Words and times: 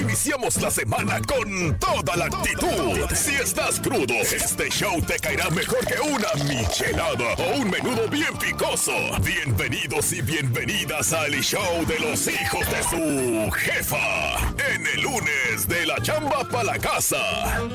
Iniciamos 0.00 0.60
la 0.60 0.70
semana 0.70 1.20
con 1.22 1.78
toda 1.78 2.14
la 2.16 2.26
actitud. 2.26 3.08
Si 3.14 3.34
estás 3.36 3.80
crudo, 3.80 4.12
este 4.14 4.68
show 4.68 5.00
te 5.00 5.18
caerá 5.18 5.48
mejor 5.50 5.78
que 5.86 5.98
una 5.98 6.28
michelada 6.44 7.34
o 7.38 7.56
un 7.58 7.70
menudo 7.70 8.06
bien 8.08 8.36
picoso. 8.38 8.92
Bienvenidos 9.22 10.12
y 10.12 10.20
bienvenidas 10.20 11.12
al 11.12 11.32
show 11.42 11.84
de 11.86 11.98
los 12.00 12.26
hijos 12.28 12.68
de 12.70 12.82
su 12.82 13.50
jefa. 13.52 14.36
En 14.72 14.86
el 14.86 15.00
lunes 15.02 15.66
de 15.66 15.86
la 15.86 16.00
chamba 16.02 16.44
para 16.50 16.64
la 16.64 16.78
casa. 16.78 17.16
Are 17.56 17.70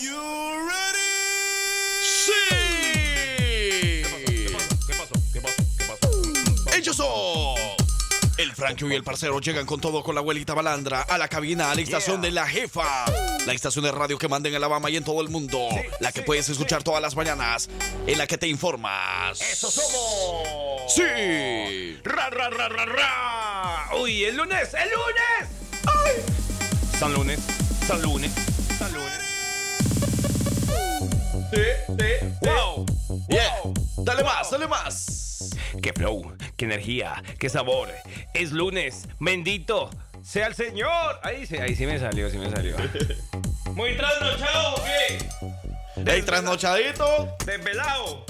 you 0.00 0.18
ready? 0.68 2.02
¡Sí! 2.02 2.32
¿Qué 4.86 4.94
pasó? 4.94 5.14
¿Qué 5.32 5.40
pasó? 5.40 5.62
¿Qué 5.78 5.84
pasó? 5.84 6.10
Ellos 6.76 6.96
son. 6.96 7.61
El 8.38 8.52
Frankie 8.54 8.86
y 8.86 8.94
el 8.94 9.04
parcero 9.04 9.38
llegan 9.40 9.66
con 9.66 9.80
todo 9.80 10.02
con 10.02 10.14
la 10.14 10.20
abuelita 10.20 10.54
Balandra 10.54 11.02
a 11.02 11.18
la 11.18 11.28
cabina, 11.28 11.70
a 11.70 11.74
la 11.74 11.82
estación 11.82 12.20
de 12.22 12.30
la 12.30 12.46
jefa. 12.46 13.04
La 13.46 13.52
estación 13.52 13.84
de 13.84 13.92
radio 13.92 14.18
que 14.18 14.28
manda 14.28 14.48
en 14.48 14.54
Alabama 14.54 14.88
y 14.90 14.96
en 14.96 15.04
todo 15.04 15.20
el 15.20 15.28
mundo. 15.28 15.68
la 16.00 16.12
que 16.12 16.22
puedes 16.22 16.48
escuchar 16.48 16.82
todas 16.82 17.02
las 17.02 17.14
mañanas. 17.14 17.68
En 18.06 18.18
la 18.18 18.26
que 18.26 18.38
te 18.38 18.48
informas. 18.48 19.40
¡Eso 19.40 19.70
somos! 19.70 20.92
¡Sí! 20.94 22.00
¡Ra, 22.04 22.30
ra, 22.30 22.50
ra, 22.50 22.68
ra, 22.68 22.86
ra! 22.86 23.90
¡Uy, 24.00 24.24
el 24.24 24.36
lunes! 24.36 24.74
¡El 24.74 24.88
lunes! 24.90 25.50
¡Ay! 25.86 26.22
San 26.98 27.12
lunes, 27.12 27.40
San 27.86 28.00
lunes, 28.00 28.32
San 28.78 28.92
lunes. 28.92 29.12
Sí, 31.52 31.94
sí, 31.98 32.28
wow. 32.40 32.86
Yeah. 33.28 33.56
Dale 33.98 34.24
más, 34.24 34.50
dale 34.50 34.68
más. 34.68 35.21
¡Qué 35.82 35.92
flow! 35.92 36.36
¡Qué 36.56 36.64
energía! 36.64 37.22
¡Qué 37.38 37.48
sabor! 37.48 37.88
Es 38.34 38.52
lunes, 38.52 39.08
bendito 39.18 39.90
sea 40.22 40.46
el 40.46 40.54
Señor. 40.54 41.18
Ahí 41.22 41.46
sí, 41.46 41.56
ahí 41.56 41.74
sí 41.74 41.86
me 41.86 41.98
salió, 41.98 42.30
sí 42.30 42.38
me 42.38 42.50
salió. 42.50 42.76
Muy 43.74 43.96
trasnochado, 43.96 44.74
¿o 44.76 44.84
¿qué? 44.84 46.10
¡Ey, 46.10 46.22
trasnochadito! 46.22 47.36
Desvelado. 47.44 48.24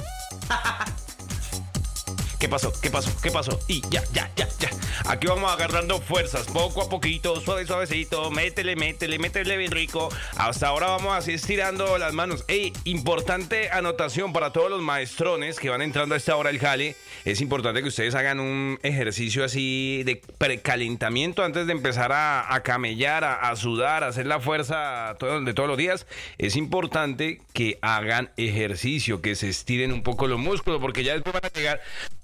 ¿Qué 2.42 2.48
pasó? 2.48 2.72
¿Qué 2.80 2.90
pasó? 2.90 3.12
¿Qué 3.22 3.30
pasó? 3.30 3.60
Y 3.68 3.82
ya, 3.88 4.02
ya, 4.12 4.28
ya, 4.34 4.48
ya. 4.58 4.68
Aquí 5.06 5.28
vamos 5.28 5.48
agarrando 5.52 6.00
fuerzas, 6.00 6.44
poco 6.48 6.82
a 6.82 6.88
poquito, 6.88 7.40
suave, 7.40 7.64
suavecito. 7.66 8.32
Métele, 8.32 8.74
métele, 8.74 9.20
métele 9.20 9.56
bien 9.56 9.70
rico. 9.70 10.08
Hasta 10.36 10.66
ahora 10.66 10.88
vamos 10.88 11.16
así 11.16 11.34
estirando 11.34 11.98
las 11.98 12.12
manos. 12.14 12.44
Ey, 12.48 12.72
importante 12.82 13.70
anotación 13.70 14.32
para 14.32 14.52
todos 14.52 14.70
los 14.70 14.82
maestrones 14.82 15.60
que 15.60 15.70
van 15.70 15.82
entrando 15.82 16.16
a 16.16 16.18
esta 16.18 16.34
hora 16.34 16.50
al 16.50 16.58
jale. 16.58 16.96
Es 17.24 17.40
importante 17.40 17.80
que 17.80 17.86
ustedes 17.86 18.16
hagan 18.16 18.40
un 18.40 18.80
ejercicio 18.82 19.44
así 19.44 20.02
de 20.04 20.20
precalentamiento 20.36 21.44
antes 21.44 21.68
de 21.68 21.72
empezar 21.72 22.10
a, 22.12 22.60
camellar, 22.64 23.22
a, 23.22 23.54
sudar, 23.54 24.02
a 24.02 24.08
hacer 24.08 24.26
la 24.26 24.40
fuerza 24.40 25.14
de 25.44 25.54
todos 25.54 25.68
los 25.68 25.78
días. 25.78 26.08
Es 26.38 26.56
importante 26.56 27.40
que 27.52 27.78
hagan 27.82 28.32
ejercicio, 28.36 29.22
que 29.22 29.36
se 29.36 29.48
estiren 29.48 29.92
un 29.92 30.02
poco 30.02 30.26
los 30.26 30.40
músculos, 30.40 30.80
porque 30.80 31.04
ya 31.04 31.12
después 31.12 31.34
van 31.34 31.44
a 31.44 31.56
llegar. 31.56 31.80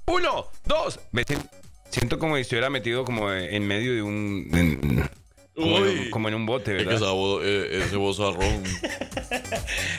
Uno, 0.08 0.46
dos. 0.64 0.98
Me 1.12 1.24
sien- 1.24 1.48
siento 1.90 2.18
como 2.18 2.34
si 2.36 2.42
estuviera 2.42 2.70
metido 2.70 3.04
como 3.04 3.32
en 3.32 3.66
medio 3.66 3.94
de 3.94 4.02
un. 4.02 4.48
en- 4.52 5.08
como, 5.54 5.78
en, 5.78 5.82
un- 5.82 5.88
Uy. 5.98 6.10
como 6.10 6.28
en 6.28 6.34
un 6.34 6.46
bote, 6.46 6.70
Es 6.76 6.78
que 6.78 6.84
¿verdad? 6.84 7.02
esa 7.02 7.12
vo- 7.12 7.40
eh, 7.42 7.82
ese. 7.84 7.96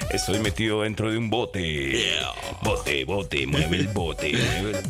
Estoy 0.15 0.39
metido 0.39 0.83
dentro 0.83 1.11
de 1.11 1.17
un 1.17 1.29
bote. 1.29 1.61
Yeah. 1.61 2.31
Bote, 2.61 3.03
bote, 3.05 3.45
mueve 3.45 3.77
el 3.77 3.87
bote. 3.89 4.31
mueve 4.33 4.79
el- 4.79 4.85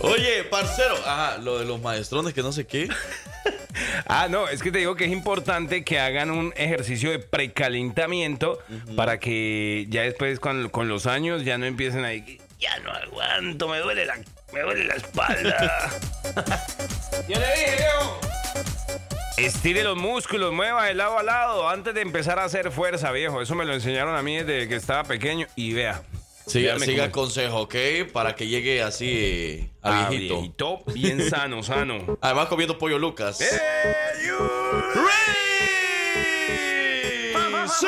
Oye, 0.00 0.44
parcero. 0.44 0.94
Ajá, 1.06 1.38
lo 1.38 1.58
de 1.58 1.64
los 1.64 1.80
maestrones 1.80 2.34
que 2.34 2.42
no 2.42 2.52
sé 2.52 2.66
qué. 2.66 2.88
Ah, 4.06 4.28
no, 4.30 4.48
es 4.48 4.62
que 4.62 4.70
te 4.70 4.78
digo 4.78 4.94
que 4.94 5.04
es 5.06 5.10
importante 5.10 5.82
que 5.82 5.98
hagan 5.98 6.30
un 6.30 6.52
ejercicio 6.56 7.10
de 7.10 7.18
precalentamiento 7.18 8.58
para 8.96 9.18
que 9.18 9.86
ya 9.88 10.02
después 10.02 10.38
con, 10.38 10.68
con 10.68 10.86
los 10.88 11.06
años 11.06 11.44
ya 11.44 11.58
no 11.58 11.66
empiecen 11.66 12.04
ahí. 12.04 12.38
Ya 12.64 12.78
no 12.80 12.90
aguanto, 12.92 13.68
me 13.68 13.78
duele 13.80 14.06
la, 14.06 14.16
me 14.52 14.60
duele 14.62 14.84
la 14.86 14.94
espalda. 14.94 15.90
Yo 17.28 17.38
le 17.38 17.46
dije, 17.46 17.76
Leo. 17.78 18.18
Estire 19.36 19.82
los 19.84 19.98
músculos, 19.98 20.50
mueva 20.52 20.86
de 20.86 20.94
lado 20.94 21.18
a 21.18 21.22
lado 21.22 21.68
antes 21.68 21.92
de 21.92 22.00
empezar 22.00 22.38
a 22.38 22.44
hacer 22.44 22.70
fuerza, 22.72 23.10
viejo. 23.12 23.42
Eso 23.42 23.54
me 23.54 23.66
lo 23.66 23.74
enseñaron 23.74 24.16
a 24.16 24.22
mí 24.22 24.38
desde 24.42 24.66
que 24.68 24.76
estaba 24.76 25.04
pequeño 25.04 25.46
y 25.56 25.74
vea. 25.74 26.02
Siga, 26.46 26.78
siga 26.78 27.04
el 27.04 27.10
consejo, 27.10 27.62
¿ok? 27.62 27.74
Para 28.12 28.34
que 28.34 28.46
llegue 28.46 28.82
así 28.82 29.10
eh, 29.12 29.70
a 29.82 30.06
Ah, 30.06 30.08
viejito. 30.08 30.34
viejito, 30.36 30.82
bien 30.94 31.28
sano, 31.30 31.62
sano. 31.62 32.18
Además 32.22 32.46
comiendo 32.48 32.78
pollo 32.78 32.98
Lucas. 32.98 33.40
¡Eh. 33.42 33.60
¡Sí! 37.80 37.86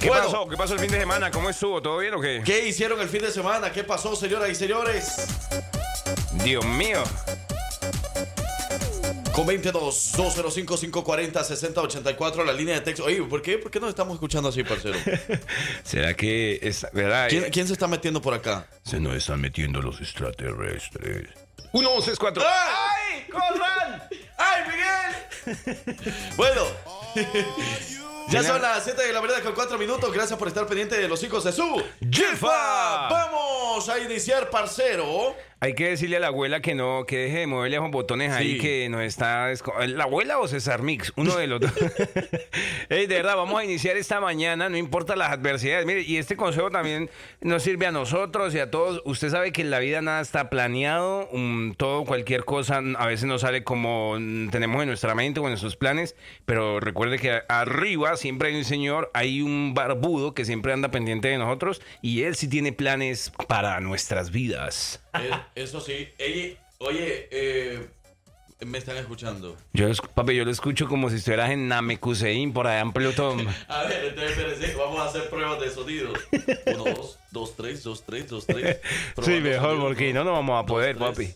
¿Qué 0.00 0.08
Bueno. 0.08 0.24
pasó? 0.24 0.48
¿Qué 0.48 0.56
pasó 0.56 0.74
el 0.74 0.80
fin 0.80 0.90
de 0.90 0.98
semana? 1.00 1.30
¿Cómo 1.30 1.50
estuvo? 1.50 1.80
¿Todo 1.82 1.98
bien 1.98 2.14
o 2.14 2.20
qué? 2.20 2.42
¿Qué 2.44 2.66
hicieron 2.66 3.00
el 3.00 3.08
fin 3.08 3.20
de 3.22 3.30
semana? 3.30 3.70
¿Qué 3.70 3.84
pasó, 3.84 4.16
señoras 4.16 4.48
y 4.50 4.54
señores? 4.54 5.26
Dios 6.42 6.64
mío. 6.64 7.02
Con 9.32 9.46
22 9.46 10.12
205 10.16 10.76
540 10.76 11.44
6084 11.44 12.44
la 12.44 12.52
línea 12.52 12.74
de 12.76 12.80
texto. 12.80 13.04
Oye, 13.04 13.22
¿por 13.22 13.40
qué? 13.42 13.58
¿Por 13.58 13.70
qué 13.70 13.78
nos 13.78 13.90
estamos 13.90 14.14
escuchando 14.14 14.48
así, 14.48 14.64
parcero? 14.64 14.98
¿Será 15.84 16.14
que 16.14 16.58
es 16.62 16.86
verdad? 16.92 17.28
¿Quién, 17.28 17.44
Eh, 17.44 17.50
quién 17.52 17.66
se 17.66 17.74
está 17.74 17.86
metiendo 17.86 18.20
por 18.20 18.34
acá? 18.34 18.66
Se 18.82 18.98
nos 18.98 19.14
están 19.14 19.40
metiendo 19.40 19.80
los 19.80 20.00
extraterrestres. 20.00 21.28
Uno, 21.72 21.90
dos, 21.90 22.04
tres, 22.06 22.18
cuatro. 22.18 22.42
¡Ay! 22.44 23.26
¡Corran! 23.30 24.02
¡Ay, 24.36 24.62
Miguel! 24.66 26.34
bueno, 26.36 26.62
ya 28.30 28.42
son 28.42 28.62
las 28.62 28.84
7 28.84 29.02
de 29.06 29.12
la 29.12 29.20
mañana 29.20 29.42
con 29.42 29.54
4 29.54 29.78
minutos. 29.78 30.12
Gracias 30.12 30.38
por 30.38 30.48
estar 30.48 30.66
pendiente 30.66 30.96
de 30.96 31.08
los 31.08 31.22
hijos 31.22 31.44
de 31.44 31.52
su 31.52 31.82
¡Jefa! 32.10 33.08
Vamos 33.08 33.59
a 33.78 33.98
iniciar, 34.00 34.50
parcero. 34.50 35.34
Hay 35.62 35.74
que 35.74 35.88
decirle 35.90 36.16
a 36.16 36.20
la 36.20 36.28
abuela 36.28 36.60
que 36.62 36.74
no, 36.74 37.04
que 37.06 37.18
deje 37.18 37.40
de 37.40 37.46
moverle 37.46 37.76
a 37.76 37.80
los 37.80 37.90
botones 37.90 38.32
ahí 38.32 38.52
Sí. 38.52 38.58
que 38.60 38.88
nos 38.88 39.02
está. 39.02 39.52
esco- 39.52 39.74
¿La 39.88 40.04
abuela 40.04 40.38
o 40.38 40.48
César 40.48 40.80
Mix? 40.80 41.12
Uno 41.16 41.36
de 41.36 41.46
los 41.46 41.60
dos. 41.60 41.70
Ey, 42.88 43.06
de 43.06 43.14
verdad, 43.16 43.36
vamos 43.36 43.60
a 43.60 43.64
iniciar 43.64 43.98
esta 43.98 44.20
mañana, 44.20 44.70
no 44.70 44.78
importa 44.78 45.16
las 45.16 45.30
adversidades. 45.32 45.84
Mire, 45.84 46.00
y 46.00 46.16
este 46.16 46.34
consejo 46.34 46.70
también 46.70 47.10
nos 47.42 47.62
sirve 47.62 47.84
a 47.86 47.92
nosotros 47.92 48.54
y 48.54 48.58
a 48.58 48.70
todos. 48.70 49.02
Usted 49.04 49.28
sabe 49.28 49.52
que 49.52 49.60
en 49.60 49.70
la 49.70 49.80
vida 49.80 50.00
nada 50.00 50.22
está 50.22 50.48
planeado, 50.48 51.28
todo, 51.76 52.06
cualquier 52.06 52.46
cosa 52.46 52.80
a 52.96 53.06
veces 53.06 53.26
no 53.26 53.38
sale 53.38 53.62
como 53.62 54.14
tenemos 54.50 54.80
en 54.80 54.88
nuestra 54.88 55.14
mente 55.14 55.40
o 55.40 55.42
en 55.42 55.50
nuestros 55.50 55.76
planes, 55.76 56.16
pero 56.46 56.80
recuerde 56.80 57.18
que 57.18 57.42
arriba 57.50 58.16
siempre 58.16 58.48
hay 58.48 58.56
un 58.56 58.64
señor, 58.64 59.10
hay 59.12 59.42
un 59.42 59.74
barbudo 59.74 60.32
que 60.32 60.46
siempre 60.46 60.72
anda 60.72 60.90
pendiente 60.90 61.28
de 61.28 61.36
nosotros 61.36 61.82
y 62.00 62.22
él 62.22 62.34
sí 62.34 62.48
tiene 62.48 62.72
planes 62.72 63.30
para 63.46 63.59
nuestras 63.80 64.30
vidas. 64.30 65.00
Eh, 65.14 65.30
eso 65.54 65.80
sí. 65.80 66.08
Ey, 66.18 66.58
oye, 66.78 67.28
eh, 67.30 67.88
me 68.64 68.78
están 68.78 68.96
escuchando. 68.96 69.56
Yo, 69.72 69.88
papi, 70.14 70.34
yo 70.34 70.44
lo 70.44 70.50
escucho 70.50 70.88
como 70.88 71.08
si 71.10 71.16
estuvieras 71.16 71.50
en 71.50 71.68
Namekusein 71.68 72.52
por 72.52 72.66
allá 72.66 72.80
en 72.80 72.92
Plutón. 72.92 73.46
A 73.68 73.84
ver, 73.84 74.06
entonces 74.06 74.30
espérense, 74.36 74.74
vamos 74.76 75.00
a 75.00 75.06
hacer 75.06 75.28
pruebas 75.30 75.60
de 75.60 75.70
sonido. 75.70 76.12
1, 76.66 76.84
2, 76.84 77.18
2, 77.30 77.56
3, 77.56 77.82
2, 77.82 78.02
3, 78.04 78.28
2, 78.28 78.46
3. 78.46 78.80
sí, 79.22 79.40
mejor, 79.40 79.80
porque 79.80 80.12
no 80.12 80.24
nos 80.24 80.34
vamos 80.34 80.62
a 80.62 80.66
poder, 80.66 80.96
papi. 80.96 81.34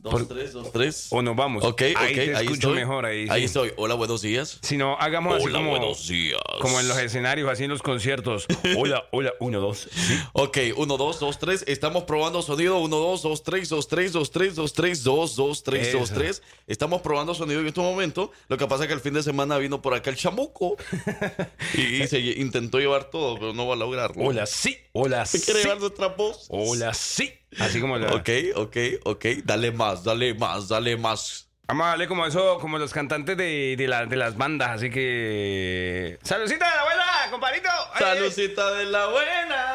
2, 0.00 0.28
3, 0.28 0.52
2, 0.52 0.72
3. 0.72 1.06
O 1.10 1.22
nos 1.22 1.34
vamos. 1.34 1.64
Ok, 1.64 1.82
ahí 1.82 1.92
ok, 1.94 1.96
te 1.96 2.20
ahí 2.36 2.46
escucho 2.46 2.68
estoy. 2.68 2.74
mejor. 2.76 3.04
Ahí, 3.04 3.24
sí. 3.24 3.30
Ahí 3.32 3.44
estoy. 3.44 3.72
Hola, 3.76 3.94
buenos 3.94 4.22
días. 4.22 4.58
Si 4.62 4.76
no, 4.76 4.96
hagamos 4.96 5.34
así 5.36 5.46
Hola, 5.46 5.58
como, 5.58 5.70
buenos 5.70 6.06
días. 6.06 6.40
como 6.60 6.78
en 6.78 6.86
los 6.86 6.96
escenarios, 6.98 7.50
así 7.50 7.64
en 7.64 7.70
los 7.70 7.82
conciertos. 7.82 8.46
Hola, 8.76 9.04
hola, 9.10 9.32
uno, 9.40 9.58
dos. 9.60 9.88
Sí. 9.90 10.18
Ok, 10.34 10.58
1, 10.76 10.96
2, 10.96 11.20
2, 11.20 11.38
3. 11.38 11.64
Estamos 11.66 12.04
probando 12.04 12.42
sonido. 12.42 12.78
1, 12.78 12.96
2, 12.96 13.22
2, 13.22 13.42
3, 13.42 13.68
2, 13.68 13.88
3, 13.88 14.12
2, 14.12 14.30
3, 14.30 14.54
2, 14.54 14.72
3, 14.72 15.04
2, 15.04 15.36
2, 15.36 15.62
3, 15.64 15.92
2, 15.92 16.02
Eso. 16.02 16.14
3. 16.14 16.42
Estamos 16.68 17.02
probando 17.02 17.34
sonido 17.34 17.60
en 17.60 17.66
este 17.66 17.80
momento. 17.80 18.30
Lo 18.48 18.56
que 18.56 18.66
pasa 18.68 18.84
es 18.84 18.88
que 18.88 18.94
el 18.94 19.00
fin 19.00 19.14
de 19.14 19.22
semana 19.24 19.58
vino 19.58 19.82
por 19.82 19.94
acá 19.94 20.10
el 20.10 20.16
chamuco. 20.16 20.76
y 21.74 22.06
se 22.06 22.20
intentó 22.20 22.78
llevar 22.78 23.10
todo, 23.10 23.34
pero 23.34 23.52
no 23.52 23.66
va 23.66 23.74
a 23.74 23.76
lograrlo. 23.76 24.24
Hola, 24.24 24.46
sí. 24.46 24.78
Hola, 24.92 25.26
sí. 25.26 25.40
¿Quiere 25.40 25.62
llevar 25.62 25.80
nuestra 25.80 26.06
voz? 26.08 26.46
Hola, 26.50 26.94
sí. 26.94 27.32
Así 27.58 27.80
como 27.80 27.96
la... 27.98 28.14
Ok, 28.14 28.28
ok, 28.54 28.76
ok. 29.04 29.24
Dale 29.44 29.72
más, 29.72 30.04
dale 30.04 30.34
más, 30.34 30.68
dale 30.68 30.96
más. 30.96 31.47
Vamos 31.70 31.84
a 31.84 31.90
darle 31.90 32.08
como 32.08 32.24
eso, 32.24 32.58
como 32.60 32.78
los 32.78 32.94
cantantes 32.94 33.36
de, 33.36 33.74
de, 33.76 33.88
la- 33.88 34.06
de 34.06 34.16
las 34.16 34.38
bandas, 34.38 34.70
así 34.70 34.88
que... 34.88 36.18
¡Saludcita 36.22 36.64
de 36.66 36.74
la 36.74 36.80
abuela, 36.80 37.04
compadrito! 37.30 37.68
Salucita 37.98 38.70
de 38.72 38.84
la 38.86 39.06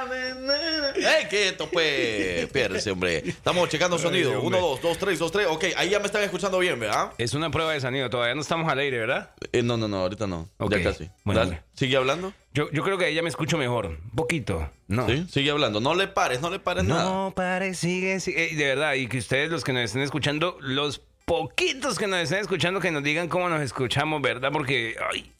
ne. 0.09 1.07
¡Ey, 1.07 1.25
quieto, 1.29 1.69
pues! 1.71 2.47
Piérese, 2.51 2.89
hombre. 2.89 3.17
Estamos 3.23 3.69
checando 3.69 3.99
sonido. 3.99 4.31
Ay, 4.31 4.39
Uno, 4.41 4.57
dos, 4.59 4.81
dos, 4.81 4.97
tres, 4.97 5.19
dos, 5.19 5.31
tres. 5.31 5.45
Ok, 5.47 5.65
ahí 5.77 5.91
ya 5.91 5.99
me 5.99 6.07
están 6.07 6.23
escuchando 6.23 6.57
bien, 6.57 6.79
¿verdad? 6.79 7.11
Es 7.19 7.35
una 7.35 7.51
prueba 7.51 7.73
de 7.73 7.79
sonido, 7.81 8.09
todavía 8.09 8.33
no 8.33 8.41
estamos 8.41 8.71
al 8.71 8.79
aire, 8.79 8.97
¿verdad? 8.97 9.29
Eh, 9.51 9.61
no, 9.61 9.77
no, 9.77 9.87
no, 9.87 9.97
ahorita 9.97 10.25
no. 10.25 10.49
Ok. 10.57 10.71
Ya 10.77 10.83
casi. 10.83 11.11
Bueno, 11.23 11.41
Dale. 11.41 11.51
hombre. 11.57 11.65
¿Sigue 11.75 11.95
hablando? 11.95 12.33
Yo, 12.55 12.71
yo 12.71 12.81
creo 12.83 12.97
que 12.97 13.05
ahí 13.05 13.13
ya 13.13 13.21
me 13.21 13.29
escucho 13.29 13.59
mejor, 13.59 13.85
un 13.85 14.11
poquito, 14.15 14.67
¿no? 14.87 15.05
Sí, 15.07 15.27
sigue 15.31 15.51
hablando. 15.51 15.79
No 15.79 15.93
le 15.93 16.07
pares, 16.07 16.41
no 16.41 16.49
le 16.49 16.57
pares 16.57 16.85
nada. 16.85 17.03
No, 17.03 17.33
pare, 17.35 17.75
sigue, 17.75 18.19
sigue. 18.19 18.55
De 18.55 18.65
verdad, 18.65 18.93
y 18.95 19.07
que 19.07 19.19
ustedes, 19.19 19.51
los 19.51 19.63
que 19.63 19.73
nos 19.73 19.83
estén 19.83 20.01
escuchando, 20.01 20.57
los 20.59 21.01
poquitos 21.25 21.97
que 21.97 22.07
nos 22.07 22.19
estén 22.19 22.39
escuchando, 22.39 22.79
que 22.79 22.91
nos 22.91 23.03
digan 23.03 23.27
cómo 23.29 23.49
nos 23.49 23.61
escuchamos, 23.61 24.21
¿verdad? 24.21 24.51
Porque, 24.51 24.95
ay, 25.11 25.31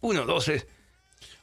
uno, 0.00 0.24
dos, 0.24 0.44
tres. 0.44 0.66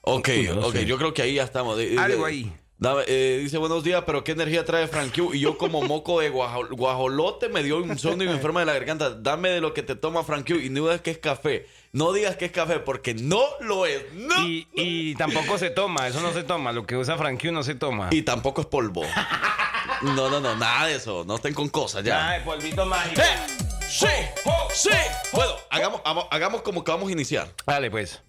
Ok, 0.01 0.29
Uno, 0.41 0.53
dos, 0.55 0.65
ok, 0.73 0.79
yo 0.81 0.97
creo 0.97 1.13
que 1.13 1.21
ahí 1.21 1.35
ya 1.35 1.43
estamos. 1.43 1.77
De- 1.77 1.89
de- 1.89 1.99
Algo 1.99 2.25
ahí. 2.25 2.51
Dame, 2.81 3.03
eh, 3.07 3.39
dice 3.43 3.57
buenos 3.57 3.83
días, 3.83 4.03
pero 4.05 4.23
qué 4.23 4.31
energía 4.31 4.63
trae 4.63 4.87
Frank 4.87 5.13
Q. 5.13 5.33
Y 5.33 5.41
yo 5.41 5.57
como 5.57 5.81
moco 5.81 6.21
de 6.21 6.29
guajo- 6.31 6.69
guajolote 6.69 7.49
me 7.49 7.61
dio 7.61 7.81
insomnio 7.81 8.23
y 8.25 8.29
me 8.29 8.35
enferma 8.41 8.61
de 8.61 8.67
la 8.67 8.73
garganta. 8.73 9.09
Dame 9.09 9.49
de 9.49 9.59
lo 9.59 9.73
que 9.73 9.83
te 9.83 9.95
toma 9.97 10.23
Frank 10.23 10.47
Q 10.47 10.55
y 10.61 10.69
no 10.69 10.83
digas 10.83 11.01
que 11.01 11.11
es 11.11 11.17
café. 11.17 11.67
No 11.91 12.13
digas 12.13 12.37
que 12.37 12.45
es 12.45 12.51
café 12.53 12.79
porque 12.79 13.13
no 13.13 13.43
lo 13.59 13.85
es. 13.85 14.01
No. 14.13 14.47
Y, 14.47 14.65
y 14.75 15.13
tampoco 15.15 15.57
se 15.57 15.71
toma, 15.71 16.07
eso 16.07 16.21
no 16.21 16.31
se 16.31 16.43
toma. 16.43 16.71
Lo 16.71 16.85
que 16.85 16.95
usa 16.95 17.17
Frank 17.17 17.41
Q 17.41 17.51
no 17.51 17.63
se 17.63 17.75
toma. 17.75 18.07
Y 18.11 18.21
tampoco 18.21 18.61
es 18.61 18.67
polvo. 18.67 19.01
No, 20.01 20.29
no, 20.29 20.39
no, 20.39 20.55
nada 20.55 20.85
de 20.87 20.95
eso. 20.95 21.25
No 21.27 21.35
estén 21.35 21.53
con 21.53 21.67
cosas 21.67 22.01
ya. 22.05 22.29
Ay, 22.29 22.41
polvito 22.45 22.85
mágico. 22.85 23.19
¡Eh! 23.21 23.78
¡Sí! 23.89 24.05
¡Sí! 24.73 24.89
Bueno, 25.33 25.51
hagamos, 25.69 26.01
hagamos- 26.05 26.27
hagamos 26.31 26.61
como 26.61 26.83
que 26.83 26.91
vamos 26.91 27.09
a 27.09 27.11
iniciar. 27.11 27.47
Dale, 27.65 27.89
pues. 27.89 28.21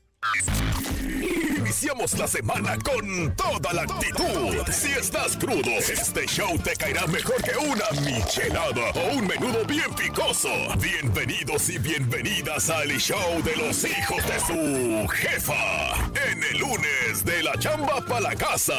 Iniciamos 1.59 2.19
la 2.19 2.27
semana 2.27 2.77
con 2.79 3.35
toda 3.37 3.73
la 3.73 3.83
actitud. 3.83 4.67
Si 4.73 4.91
estás 4.93 5.37
crudo, 5.37 5.71
este 5.79 6.27
show 6.27 6.59
te 6.59 6.75
caerá 6.77 7.07
mejor 7.07 7.43
que 7.43 7.57
una 7.57 7.85
michelada 8.03 8.91
o 8.95 9.15
un 9.17 9.27
menudo 9.27 9.65
bien 9.67 9.93
picoso. 9.95 10.49
Bienvenidos 10.79 11.69
y 11.69 11.79
bienvenidas 11.79 12.69
al 12.71 12.89
show 12.99 13.43
de 13.43 13.57
los 13.57 13.85
hijos 13.85 14.27
de 14.27 14.41
su 14.41 15.09
jefa. 15.09 15.95
En 16.31 16.43
el 16.43 16.59
lunes 16.59 17.25
de 17.25 17.43
la 17.43 17.57
chamba 17.59 18.01
para 18.07 18.21
la 18.21 18.35
casa. 18.35 18.75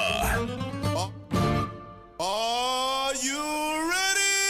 Are 2.19 3.15
you 3.23 3.89
ready? 3.89 4.40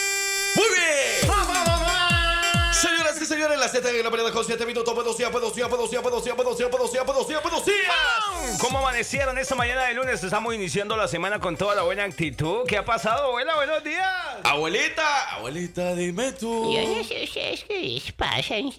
Minutos. 4.65 4.93
Puedo 4.93 5.13
sí, 5.13 5.23
puedo 5.31 5.49
sí, 5.53 5.61
puedo 5.69 5.87
sí, 5.87 5.97
puedo 5.99 6.21
sí, 6.21 6.29
puedo 6.35 6.55
sí, 6.55 6.63
puedo 6.69 6.87
sí, 6.87 6.97
puedo 7.05 7.23
sí, 7.23 7.33
puedo 7.41 7.63
sí. 7.63 7.71
¿Cómo 8.59 8.79
amanecieron 8.79 9.37
esta 9.37 9.55
mañana 9.55 9.85
de 9.85 9.93
lunes? 9.93 10.23
Estamos 10.23 10.53
iniciando 10.53 10.95
la 10.95 11.07
semana 11.07 11.39
con 11.39 11.57
toda 11.57 11.75
la 11.75 11.81
buena 11.83 12.03
actitud. 12.03 12.65
¿Qué 12.67 12.77
ha 12.77 12.85
pasado, 12.85 13.27
abuela? 13.27 13.55
Buenos 13.55 13.83
días. 13.83 14.07
Abuelita, 14.43 15.35
abuelita, 15.35 15.95
dime 15.95 16.31
tú. 16.33 16.73
Yo 16.73 16.81
no 16.87 17.03
sé 17.03 17.23
ustedes 17.23 17.63
qué 17.63 17.79
les 17.79 18.11
pasa. 18.13 18.59
¿no? 18.59 18.71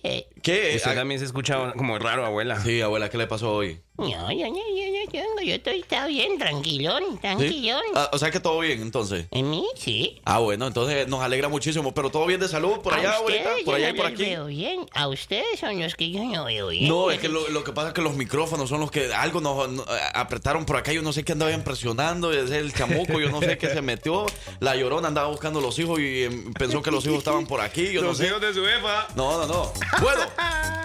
¿Qué? 0.43 0.75
Usted 0.77 0.91
Ah, 0.91 0.95
también 0.95 1.19
se 1.21 1.27
escucha 1.27 1.73
como 1.77 1.99
raro, 1.99 2.25
abuela. 2.25 2.61
Sí, 2.61 2.81
abuela, 2.81 3.09
¿qué 3.11 3.19
le 3.19 3.27
pasó 3.27 3.53
hoy? 3.55 3.81
No, 4.11 4.33
yo 4.33 4.49
no, 4.49 4.55
yo 4.55 5.05
no 5.05 5.11
tengo, 5.11 5.41
yo 5.45 5.55
estoy 5.55 5.81
está 5.81 6.07
bien, 6.07 6.39
tranquilón, 6.39 7.03
¿Sí? 7.13 7.19
tranquilón. 7.21 7.83
Ah, 7.95 8.11
o 8.13 8.19
sea 8.19 8.31
que 8.31 8.41
todo 8.41 8.59
bien, 8.61 8.81
entonces. 8.83 9.27
¿En 9.31 9.51
mí? 9.51 9.67
Sí. 9.77 10.21
Ah, 10.25 10.39
bueno, 10.39 10.67
entonces 10.67 11.09
nos 11.09 11.21
alegra 11.21 11.49
muchísimo. 11.49 11.93
Pero 11.95 12.11
todo 12.11 12.27
bien 12.27 12.41
de 12.41 12.49
salud 12.49 12.81
por 12.81 12.95
allá, 12.95 13.13
a 13.13 13.17
abuelita, 13.17 13.49
ustedes 13.51 13.65
por 13.65 13.75
yo 13.79 13.85
allá 13.85 13.89
y 13.89 13.93
no 13.93 13.97
por 13.97 14.11
los 14.11 14.21
aquí. 14.21 14.31
veo 14.31 14.47
bien. 14.47 14.87
A 14.95 15.09
ustedes 15.09 15.61
son 15.61 15.81
los 15.81 15.95
que 15.95 16.11
yo 16.11 16.25
no 16.25 16.45
veo 16.45 16.69
bien. 16.69 16.89
No, 16.89 17.11
es 17.11 17.19
que 17.21 17.29
lo, 17.29 17.49
lo 17.49 17.65
que 17.65 17.73
pasa 17.73 17.89
es 17.89 17.95
que 17.95 18.03
los 18.03 18.15
micrófonos 18.17 18.69
son 18.69 18.81
los 18.81 18.91
que 18.91 19.13
algo 19.13 19.41
nos, 19.41 19.69
nos, 19.71 19.87
eh, 19.87 20.01
apretaron 20.15 20.65
por 20.65 20.77
acá. 20.77 20.93
Yo 20.93 21.03
no 21.03 21.13
sé 21.13 21.25
qué 21.25 21.33
andaba 21.33 21.53
impresionando. 21.53 22.33
Es 22.33 22.51
el 22.51 22.73
chamuco, 22.73 23.21
yo 23.21 23.31
no 23.31 23.41
sé 23.41 23.59
qué 23.59 23.69
se 23.69 23.83
metió. 23.83 24.27
La 24.61 24.77
llorona 24.77 25.09
andaba 25.09 25.29
buscando 25.29 25.61
los 25.61 25.79
hijos 25.79 26.01
y 26.01 26.25
em, 26.25 26.53
pensó 26.55 26.83
que 26.83 26.91
los 26.91 27.05
hijos 27.07 27.19
estaban 27.19 27.47
por 27.47 27.61
aquí. 27.61 27.93
Yo 27.93 28.03
no 28.03 28.15
sé. 28.15 28.25
de 28.33 28.55
su 28.55 28.65
jefa. 28.65 29.07
No, 29.15 29.39
no, 29.39 29.47
no. 29.47 29.73
Bueno, 30.01 30.23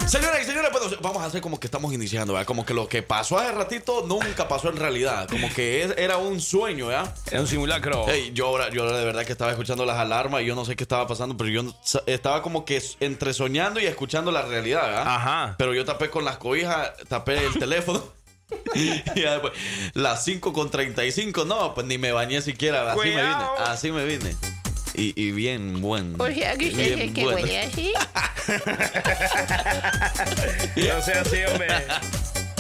señoras 0.08 0.42
y 0.42 0.46
señores, 0.46 0.72
bueno, 0.72 0.88
vamos 1.02 1.22
a 1.22 1.26
hacer 1.26 1.42
como 1.42 1.60
que 1.60 1.68
estamos 1.68 1.94
iniciando, 1.94 2.34
¿verdad? 2.34 2.46
Como 2.48 2.66
que 2.66 2.74
lo 2.74 2.88
que 2.88 3.02
pasó 3.08 3.38
hace 3.40 3.52
ratito 3.52 4.06
nunca 4.08 4.48
pasó 4.48 4.70
en 4.70 4.78
realidad. 4.78 5.28
Como 5.30 5.52
que 5.54 5.84
es- 5.84 5.94
era 5.98 6.18
un 6.18 6.40
sueño, 6.42 6.92
¿ya? 6.92 7.14
Es 7.32 7.40
un 7.40 7.48
simulacro. 7.48 8.08
Ey, 8.10 8.32
yo, 8.34 8.48
ahora- 8.48 8.70
yo 8.70 8.84
ahora 8.84 8.98
de 9.00 9.06
verdad 9.06 9.26
que 9.26 9.32
estaba 9.32 9.52
escuchando 9.52 9.86
las 9.86 9.98
alarmas 9.98 10.42
y 10.42 10.46
yo 10.46 10.56
no 10.56 10.66
sé 10.66 10.76
qué 10.76 10.84
estaba 10.84 11.08
pasando, 11.08 11.36
pero 11.38 11.50
yo 11.50 11.64
estaba 12.06 12.42
como 12.42 12.66
que 12.66 12.82
entre 13.00 13.34
soñando 13.34 13.80
y 13.80 13.86
escuchando 13.86 14.32
la 14.32 14.42
realidad, 14.44 14.84
¿verdad? 14.84 15.04
Ajá. 15.08 15.56
Pero 15.58 15.74
yo 15.74 15.86
tapé 15.86 16.10
con 16.10 16.26
las 16.26 16.38
cobijas, 16.38 16.92
tapé 17.08 17.38
el 17.46 17.54
teléfono. 17.60 18.04
y 18.76 19.04
ya 19.20 19.34
después, 19.34 19.52
las 19.94 20.24
5 20.24 20.54
con 20.54 20.70
35, 20.72 21.44
no, 21.46 21.74
pues 21.74 21.86
ni 21.86 21.98
me 21.98 22.14
bañé 22.14 22.42
siquiera, 22.42 22.92
así 22.94 23.00
me 23.10 23.22
vine, 23.22 23.36
así 23.66 23.92
me 23.92 24.06
vine. 24.06 24.36
Y, 24.94 25.14
y 25.22 25.32
bien 25.32 25.82
buen. 25.82 26.16
O 26.20 26.26
sea 26.28 26.56
que 26.58 26.70
usted 26.70 26.98
es 27.00 27.12
que 27.14 27.24
bueno. 27.24 27.38
huele 27.42 27.62
así. 27.62 27.94
No 30.78 31.02
sea 31.02 31.22
así, 31.22 31.38
hombre. 31.52 31.68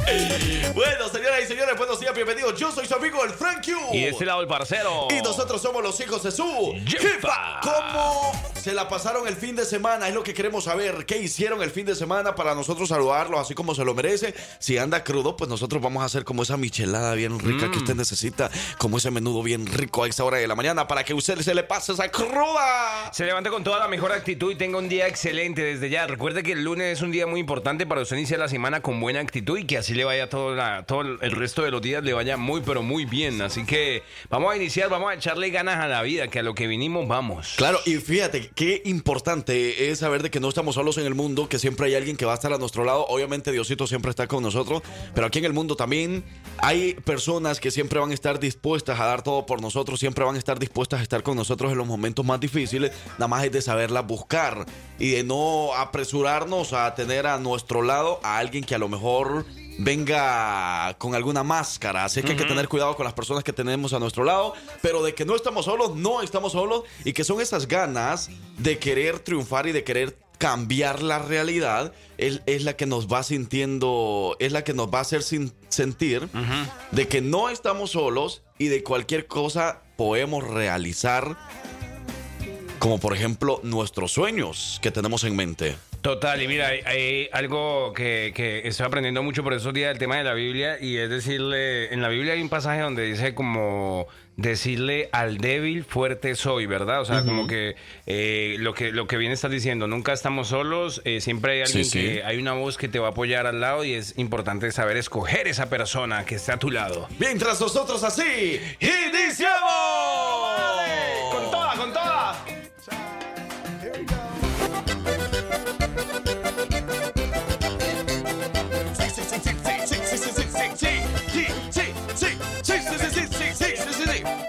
Bueno, 0.73 1.09
señoras 1.09 1.41
y 1.43 1.47
señores, 1.47 1.75
buenos 1.75 1.99
días, 1.99 2.13
bienvenidos. 2.13 2.57
Yo 2.59 2.71
soy 2.71 2.85
su 2.85 2.93
amigo 2.93 3.23
el 3.23 3.31
Frank 3.31 3.65
Q. 3.65 3.71
Y 3.95 4.01
de 4.01 4.09
este 4.09 4.25
lado 4.25 4.41
el 4.41 4.47
parcero. 4.47 5.07
Y 5.09 5.21
nosotros 5.23 5.59
somos 5.61 5.81
los 5.81 5.99
hijos 5.99 6.21
de 6.21 6.31
su 6.31 6.73
Jefa. 6.85 7.59
¿Cómo 7.63 8.31
se 8.61 8.73
la 8.73 8.87
pasaron 8.87 9.27
el 9.27 9.35
fin 9.35 9.55
de 9.55 9.65
semana? 9.65 10.07
Es 10.07 10.13
lo 10.13 10.21
que 10.23 10.35
queremos 10.35 10.65
saber. 10.65 11.05
¿Qué 11.07 11.17
hicieron 11.17 11.63
el 11.63 11.71
fin 11.71 11.85
de 11.87 11.95
semana 11.95 12.35
para 12.35 12.53
nosotros 12.53 12.89
saludarlos 12.89 13.39
así 13.39 13.55
como 13.55 13.73
se 13.73 13.83
lo 13.83 13.95
merece? 13.95 14.35
Si 14.59 14.77
anda 14.77 15.03
crudo, 15.03 15.35
pues 15.35 15.49
nosotros 15.49 15.81
vamos 15.81 16.03
a 16.03 16.05
hacer 16.05 16.23
como 16.25 16.43
esa 16.43 16.57
michelada 16.57 17.15
bien 17.15 17.39
rica 17.39 17.71
que 17.71 17.77
usted 17.79 17.95
Mm. 17.95 17.97
necesita, 17.97 18.51
como 18.77 18.97
ese 18.97 19.09
menudo 19.09 19.41
bien 19.41 19.65
rico 19.65 20.03
a 20.03 20.07
esa 20.07 20.23
hora 20.25 20.37
de 20.37 20.47
la 20.47 20.53
mañana 20.55 20.87
para 20.87 21.03
que 21.03 21.15
usted 21.15 21.39
se 21.41 21.55
le 21.55 21.63
pase 21.63 21.93
esa 21.93 22.09
cruda. 22.09 23.11
Se 23.13 23.25
levante 23.25 23.49
con 23.49 23.63
toda 23.63 23.79
la 23.79 23.87
mejor 23.87 24.11
actitud 24.11 24.51
y 24.51 24.55
tenga 24.55 24.77
un 24.77 24.89
día 24.89 25.07
excelente 25.07 25.63
desde 25.63 25.89
ya. 25.89 26.05
Recuerde 26.05 26.43
que 26.43 26.51
el 26.51 26.63
lunes 26.63 26.97
es 26.97 27.01
un 27.01 27.11
día 27.11 27.25
muy 27.25 27.39
importante 27.39 27.87
para 27.87 28.01
usted 28.01 28.15
iniciar 28.17 28.39
la 28.39 28.47
semana 28.49 28.81
con 28.81 28.99
buena 28.99 29.21
actitud 29.21 29.57
y 29.57 29.65
que 29.65 29.77
así 29.79 29.93
le 29.97 30.05
vaya 30.05 30.29
todo, 30.29 30.55
todo 30.85 31.01
el 31.01 31.31
resto 31.31 31.63
de 31.63 31.71
los 31.71 31.81
días, 31.81 32.03
le 32.03 32.13
vaya 32.13 32.37
muy, 32.37 32.61
pero 32.61 32.83
muy 32.83 33.05
bien. 33.05 33.41
Así 33.41 33.65
que 33.65 34.03
vamos 34.29 34.53
a 34.53 34.55
iniciar, 34.55 34.89
vamos 34.89 35.09
a 35.09 35.15
echarle 35.15 35.49
ganas 35.49 35.79
a 35.79 35.87
la 35.87 36.01
vida, 36.03 36.27
que 36.27 36.39
a 36.39 36.43
lo 36.43 36.53
que 36.53 36.67
vinimos 36.67 37.07
vamos. 37.07 37.55
Claro, 37.57 37.79
y 37.85 37.95
fíjate 37.95 38.51
qué 38.55 38.81
importante 38.85 39.89
es 39.89 39.99
saber 39.99 40.23
de 40.23 40.29
que 40.29 40.39
no 40.39 40.49
estamos 40.49 40.75
solos 40.75 40.97
en 40.99 41.05
el 41.05 41.15
mundo, 41.15 41.49
que 41.49 41.59
siempre 41.59 41.87
hay 41.87 41.95
alguien 41.95 42.15
que 42.15 42.25
va 42.25 42.33
a 42.33 42.35
estar 42.35 42.53
a 42.53 42.57
nuestro 42.57 42.85
lado. 42.85 43.05
Obviamente 43.07 43.51
Diosito 43.51 43.87
siempre 43.87 44.11
está 44.11 44.27
con 44.27 44.43
nosotros, 44.43 44.83
pero 45.13 45.27
aquí 45.27 45.39
en 45.39 45.45
el 45.45 45.53
mundo 45.53 45.75
también 45.75 46.23
hay 46.59 46.93
personas 46.93 47.59
que 47.59 47.71
siempre 47.71 47.99
van 47.99 48.11
a 48.11 48.13
estar 48.13 48.39
dispuestas 48.39 48.99
a 48.99 49.05
dar 49.05 49.23
todo 49.23 49.45
por 49.45 49.61
nosotros, 49.61 49.99
siempre 49.99 50.23
van 50.23 50.35
a 50.35 50.39
estar 50.39 50.59
dispuestas 50.59 50.99
a 50.99 51.03
estar 51.03 51.23
con 51.23 51.35
nosotros 51.35 51.71
en 51.71 51.77
los 51.77 51.87
momentos 51.87 52.23
más 52.23 52.39
difíciles. 52.39 52.91
Nada 53.13 53.27
más 53.27 53.43
es 53.43 53.51
de 53.51 53.61
saberlas 53.61 54.05
buscar 54.05 54.65
y 54.99 55.11
de 55.11 55.23
no 55.23 55.73
apresurarnos 55.75 56.73
a 56.73 56.93
tener 56.95 57.27
a 57.27 57.37
nuestro 57.37 57.81
lado 57.81 58.19
a 58.23 58.37
alguien 58.37 58.63
que 58.63 58.75
a 58.75 58.77
lo 58.79 58.87
mejor 58.89 59.45
venga 59.79 60.95
con 60.97 61.13
alguna 61.15 61.43
máscara. 61.43 62.05
Así 62.05 62.21
que 62.23 62.31
hay 62.31 62.37
que 62.37 62.45
tener 62.45 62.67
cuidado 62.67 62.95
con 62.95 63.03
las 63.03 63.13
personas 63.13 63.43
que 63.43 63.53
tenemos 63.53 63.93
a 63.93 63.99
nuestro 63.99 64.23
lado, 64.23 64.53
pero 64.81 65.03
de 65.03 65.13
que 65.13 65.25
no 65.25 65.35
estamos 65.35 65.65
solos, 65.65 65.95
no 65.95 66.21
estamos 66.21 66.53
solos 66.53 66.83
y 67.05 67.13
que 67.13 67.23
son 67.23 67.41
esas 67.41 67.67
ganas 67.67 68.29
de 68.57 68.79
querer 68.79 69.19
triunfar 69.19 69.67
y 69.67 69.71
de 69.71 69.83
querer 69.83 70.17
cambiar 70.39 71.01
la 71.01 71.17
realidad 71.19 71.93
es, 72.19 72.41
es 72.45 72.63
la 72.63 72.75
que 72.75 72.85
nos 72.85 73.07
va 73.07 73.23
sintiendo, 73.23 74.35
es 74.39 74.51
la 74.51 74.63
que 74.63 74.73
nos 74.73 74.87
va 74.87 74.99
a 74.99 75.01
hacer 75.01 75.23
sin- 75.23 75.51
sentir 75.69 76.29
de 76.91 77.07
que 77.07 77.21
no 77.21 77.49
estamos 77.49 77.91
solos 77.91 78.43
y 78.59 78.67
de 78.67 78.83
cualquier 78.83 79.25
cosa 79.27 79.81
podemos 79.95 80.43
realizar 80.43 81.35
como 82.87 82.99
por 83.01 83.13
ejemplo 83.13 83.59
nuestros 83.63 84.13
sueños 84.13 84.79
que 84.81 84.91
tenemos 84.91 85.25
en 85.25 85.35
mente. 85.35 85.75
Total, 86.01 86.41
y 86.41 86.47
mira, 86.47 86.67
hay, 86.67 86.79
hay 86.85 87.29
algo 87.33 87.91
que, 87.91 88.31
que 88.33 88.65
estoy 88.65 88.85
aprendiendo 88.85 89.23
mucho 89.23 89.43
por 89.43 89.53
esos 89.53 89.73
días 89.73 89.89
del 89.89 89.97
tema 89.97 90.15
de 90.15 90.23
la 90.23 90.33
Biblia 90.33 90.77
y 90.79 90.95
es 90.95 91.09
decirle, 91.09 91.93
en 91.93 92.01
la 92.01 92.07
Biblia 92.07 92.31
hay 92.31 92.41
un 92.41 92.47
pasaje 92.47 92.79
donde 92.79 93.03
dice 93.03 93.35
como 93.35 94.07
decirle 94.37 95.09
al 95.11 95.37
débil 95.39 95.83
fuerte 95.83 96.33
soy, 96.35 96.65
¿verdad? 96.65 97.01
O 97.01 97.05
sea, 97.05 97.23
como 97.25 97.45
que, 97.47 97.75
eh, 98.05 98.55
lo 98.59 98.73
que 98.73 98.91
lo 98.93 99.05
que 99.05 99.17
bien 99.17 99.33
estás 99.33 99.51
diciendo, 99.51 99.87
nunca 99.87 100.13
estamos 100.13 100.47
solos, 100.47 101.01
eh, 101.03 101.19
siempre 101.19 101.53
hay 101.53 101.61
alguien 101.63 101.83
Sí, 101.83 101.91
sí. 101.91 101.99
que 101.99 102.23
hay 102.23 102.37
una 102.37 102.53
voz 102.53 102.77
que 102.77 102.87
te 102.87 102.99
va 102.99 103.07
a 103.07 103.11
apoyar 103.11 103.47
al 103.47 103.59
lado 103.59 103.83
y 103.83 103.93
es 103.93 104.17
importante 104.17 104.71
saber 104.71 104.95
escoger 104.95 105.47
esa 105.47 105.69
persona 105.69 106.23
que 106.23 106.35
está 106.35 106.53
a 106.53 106.57
tu 106.59 106.71
lado. 106.71 107.09
Mientras 107.19 107.59
nosotros 107.59 108.03
así 108.03 108.61
iniciamos. 108.79 110.46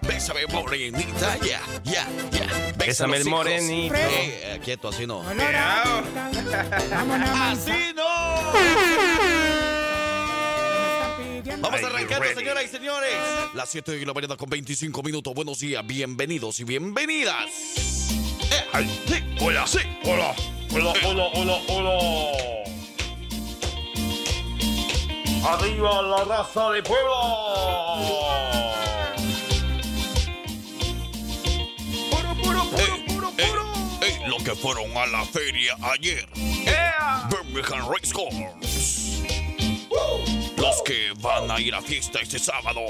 Bésame, 0.02 0.46
morenita, 0.48 1.38
ya, 1.38 1.60
ya, 1.84 2.06
ya. 2.30 2.74
Bésame 2.76 3.16
el 3.18 3.24
morenito. 3.24 3.94
Eh, 3.94 4.54
eh, 4.54 4.60
quieto, 4.62 4.88
así 4.88 5.06
no. 5.06 5.22
¡Así 7.40 7.94
no! 7.94 8.04
Vamos 11.60 11.82
arrancando, 11.82 12.26
señoras 12.34 12.64
y 12.64 12.68
señores. 12.68 13.14
Las 13.54 13.68
7 13.70 13.92
de 13.92 14.06
la 14.06 14.12
mañana 14.12 14.36
con 14.36 14.50
25 14.50 15.02
minutos. 15.02 15.32
Buenos 15.34 15.60
días, 15.60 15.86
bienvenidos 15.86 16.60
y 16.60 16.64
bienvenidas. 16.64 17.46
Eh, 18.50 18.64
Ay, 18.72 19.02
sí, 19.06 19.24
hola, 19.40 19.66
sí. 19.66 19.78
Hola, 20.04 20.34
hola, 20.72 20.92
hola, 21.04 21.24
hola, 21.34 21.58
hola. 21.68 22.57
Arriba 25.44 26.02
la 26.02 26.24
raza 26.24 26.70
de 26.70 26.82
pueblo. 26.82 27.14
Puro, 32.10 32.34
puro, 32.42 32.64
puro, 32.64 32.78
Eh, 32.78 33.04
puro, 33.06 33.32
eh, 33.38 33.46
puro. 33.48 33.64
eh, 34.02 34.18
lo 34.26 34.36
que 34.38 34.54
fueron 34.54 34.96
a 34.96 35.06
la 35.06 35.24
feria 35.24 35.76
ayer. 35.94 36.28
¡Ea! 36.66 37.28
Birmingham 37.30 37.88
Race 37.88 38.12
Course. 38.12 38.58
Los 40.56 40.82
que 40.82 41.12
van 41.18 41.50
a 41.50 41.60
ir 41.60 41.74
a 41.74 41.80
fiesta 41.80 42.18
este 42.20 42.38
sábado. 42.38 42.80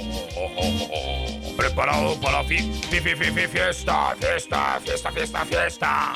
Preparado 1.57 2.19
para 2.21 2.43
fi 2.45 2.59
fi 2.91 3.01
fi- 3.01 3.15
fiesta, 3.47 4.17
fiesta, 4.19 4.81
fiesta, 4.85 5.11
fiesta, 5.13 5.45
fiesta. 5.45 6.15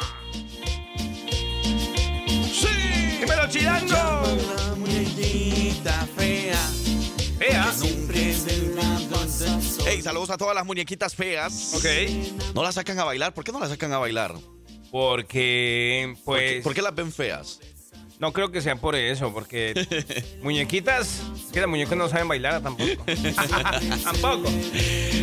¡Dímelo, 3.23 3.47
chilando! 3.47 3.95
La 3.95 4.75
muñequita 4.75 6.09
fea. 6.17 6.59
¡Ea! 7.38 7.73
Hey, 9.87 10.02
saludos 10.02 10.31
a 10.31 10.37
todas 10.37 10.57
las 10.57 10.67
muñequitas 10.67 11.14
feas. 11.14 11.73
Ok. 11.76 11.85
¿No 12.52 12.64
las 12.64 12.75
sacan 12.75 12.99
a 12.99 13.05
bailar? 13.05 13.33
¿Por 13.33 13.45
qué 13.45 13.52
no 13.52 13.61
las 13.61 13.69
sacan 13.69 13.93
a 13.93 13.99
bailar? 13.99 14.35
Porque, 14.91 16.17
¿Por 16.25 16.37
qué, 16.37 16.55
pues... 16.55 16.62
por 16.64 16.75
qué 16.75 16.83
las 16.83 16.97
ven 16.97 17.12
feas? 17.12 17.61
No 18.19 18.33
creo 18.33 18.50
que 18.50 18.61
sea 18.61 18.75
por 18.75 18.97
eso, 18.97 19.33
porque 19.33 19.87
muñequitas, 20.43 21.23
que 21.52 21.61
las 21.61 21.69
muñecas 21.69 21.97
no 21.97 22.09
saben 22.09 22.26
bailar 22.26 22.61
tampoco. 22.61 23.05
tampoco. 24.02 24.50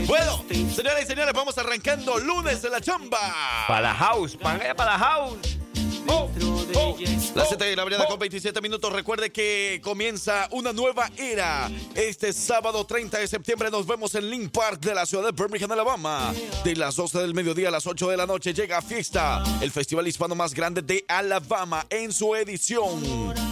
Bueno, 0.07 0.45
señoras 0.73 1.03
y 1.03 1.05
señores, 1.05 1.33
vamos 1.33 1.57
arrancando 1.57 2.17
lunes 2.17 2.61
de 2.61 2.69
la 2.69 2.79
chamba. 2.79 3.19
Para 3.67 3.81
la 3.81 3.93
house, 3.93 4.37
para 4.37 4.73
la 4.73 4.97
house. 4.97 5.59
Oh, 6.07 6.29
oh, 6.75 6.97
Las 7.35 7.45
oh, 7.45 7.49
7 7.49 7.65
de 7.65 7.75
la 7.75 7.83
oh. 7.83 8.07
con 8.07 8.19
27 8.19 8.61
minutos. 8.61 8.91
Recuerde 8.91 9.31
que 9.31 9.81
comienza 9.83 10.47
una 10.51 10.73
nueva 10.73 11.09
era. 11.17 11.69
Este 11.95 12.33
sábado 12.33 12.85
30 12.85 13.17
de 13.17 13.27
septiembre 13.27 13.69
nos 13.69 13.85
vemos 13.85 14.15
en 14.15 14.29
Link 14.29 14.51
Park 14.51 14.79
de 14.81 14.93
la 14.95 15.05
ciudad 15.05 15.25
de 15.25 15.31
Birmingham, 15.31 15.71
Alabama. 15.71 16.33
De 16.63 16.75
las 16.75 16.95
12 16.95 17.19
del 17.19 17.33
mediodía 17.33 17.69
a 17.69 17.71
las 17.71 17.87
8 17.87 18.09
de 18.09 18.17
la 18.17 18.25
noche 18.25 18.53
llega 18.53 18.81
Fiesta, 18.81 19.43
el 19.61 19.71
festival 19.71 20.07
hispano 20.07 20.35
más 20.35 20.53
grande 20.53 20.81
de 20.81 21.03
Alabama 21.07 21.85
en 21.89 22.11
su 22.11 22.35
edición 22.35 23.03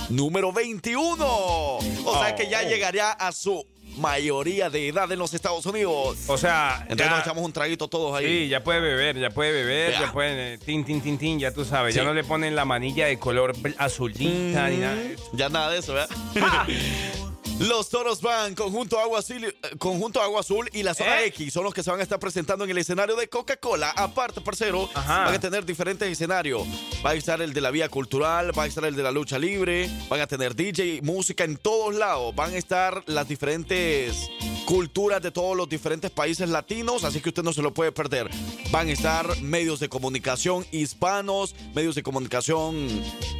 número 0.09 0.51
21. 0.51 1.25
O 1.25 2.19
sea 2.21 2.35
que 2.35 2.49
ya 2.49 2.63
llegaría 2.63 3.11
a 3.11 3.31
su 3.31 3.65
mayoría 3.97 4.69
de 4.69 4.87
edad 4.87 5.11
en 5.11 5.19
los 5.19 5.33
Estados 5.33 5.65
Unidos. 5.65 6.17
O 6.27 6.37
sea, 6.37 6.77
Entonces 6.83 7.05
ya- 7.07 7.11
nos 7.11 7.19
echamos 7.21 7.43
un 7.43 7.53
traguito 7.53 7.87
todos 7.87 8.17
ahí. 8.17 8.25
Sí, 8.43 8.47
ya 8.49 8.63
puede 8.63 8.79
beber, 8.79 9.17
ya 9.19 9.29
puede 9.29 9.51
beber, 9.51 9.91
Ya. 9.91 10.01
ya, 10.01 10.11
pueden, 10.13 10.37
eh, 10.39 10.57
tin, 10.63 10.85
tin, 10.85 11.01
tin, 11.01 11.17
tin, 11.17 11.39
ya 11.39 11.51
tú 11.51 11.65
sabes. 11.65 11.93
Ya 11.95 12.03
no 12.03 12.13
le 12.13 12.23
ponen 12.23 12.55
la 12.55 12.65
manilla 12.65 13.07
de 13.07 13.17
color 13.19 13.53
azulita 13.77 14.69
ni 14.69 14.77
nada. 14.77 14.97
Ya 15.33 15.49
nada 15.49 15.71
de 15.71 15.79
eso, 15.79 15.93
¿verdad? 15.93 16.09
Los 17.59 17.89
toros 17.89 18.21
van, 18.21 18.53
conjunto 18.53 18.99
Agua, 18.99 19.17
Azul, 19.17 19.43
eh, 19.43 19.53
conjunto 19.79 20.21
Agua 20.21 20.41
Azul 20.41 20.69
y 20.73 20.83
la 20.83 20.93
zona 20.93 21.21
¿Eh? 21.21 21.27
X 21.29 21.53
son 21.53 21.63
los 21.63 21.73
que 21.73 21.81
se 21.81 21.89
van 21.89 21.99
a 21.99 22.03
estar 22.03 22.19
presentando 22.19 22.63
en 22.63 22.69
el 22.69 22.77
escenario 22.77 23.15
de 23.15 23.27
Coca-Cola. 23.29 23.89
Aparte, 23.95 24.41
parcero, 24.41 24.87
Ajá. 24.93 25.25
van 25.25 25.33
a 25.33 25.39
tener 25.39 25.65
diferentes 25.65 26.07
escenarios. 26.07 26.67
Va 27.03 27.11
a 27.11 27.13
estar 27.15 27.41
el 27.41 27.53
de 27.53 27.61
la 27.61 27.71
vía 27.71 27.89
cultural, 27.89 28.57
va 28.57 28.63
a 28.63 28.67
estar 28.67 28.85
el 28.85 28.95
de 28.95 29.01
la 29.01 29.11
lucha 29.11 29.39
libre, 29.39 29.89
van 30.07 30.21
a 30.21 30.27
tener 30.27 30.55
DJ, 30.55 31.01
música 31.01 31.45
en 31.45 31.57
todos 31.57 31.95
lados. 31.95 32.35
Van 32.35 32.53
a 32.53 32.57
estar 32.57 33.01
las 33.07 33.27
diferentes 33.27 34.29
culturas 34.65 35.21
de 35.23 35.31
todos 35.31 35.57
los 35.57 35.67
diferentes 35.67 36.11
países 36.11 36.49
latinos, 36.49 37.05
así 37.05 37.21
que 37.21 37.29
usted 37.29 37.41
no 37.41 37.53
se 37.53 37.63
lo 37.63 37.73
puede 37.73 37.91
perder. 37.91 38.29
Van 38.69 38.87
a 38.87 38.91
estar 38.91 39.41
medios 39.41 39.79
de 39.79 39.89
comunicación 39.89 40.63
hispanos, 40.71 41.55
medios 41.73 41.95
de 41.95 42.03
comunicación 42.03 42.87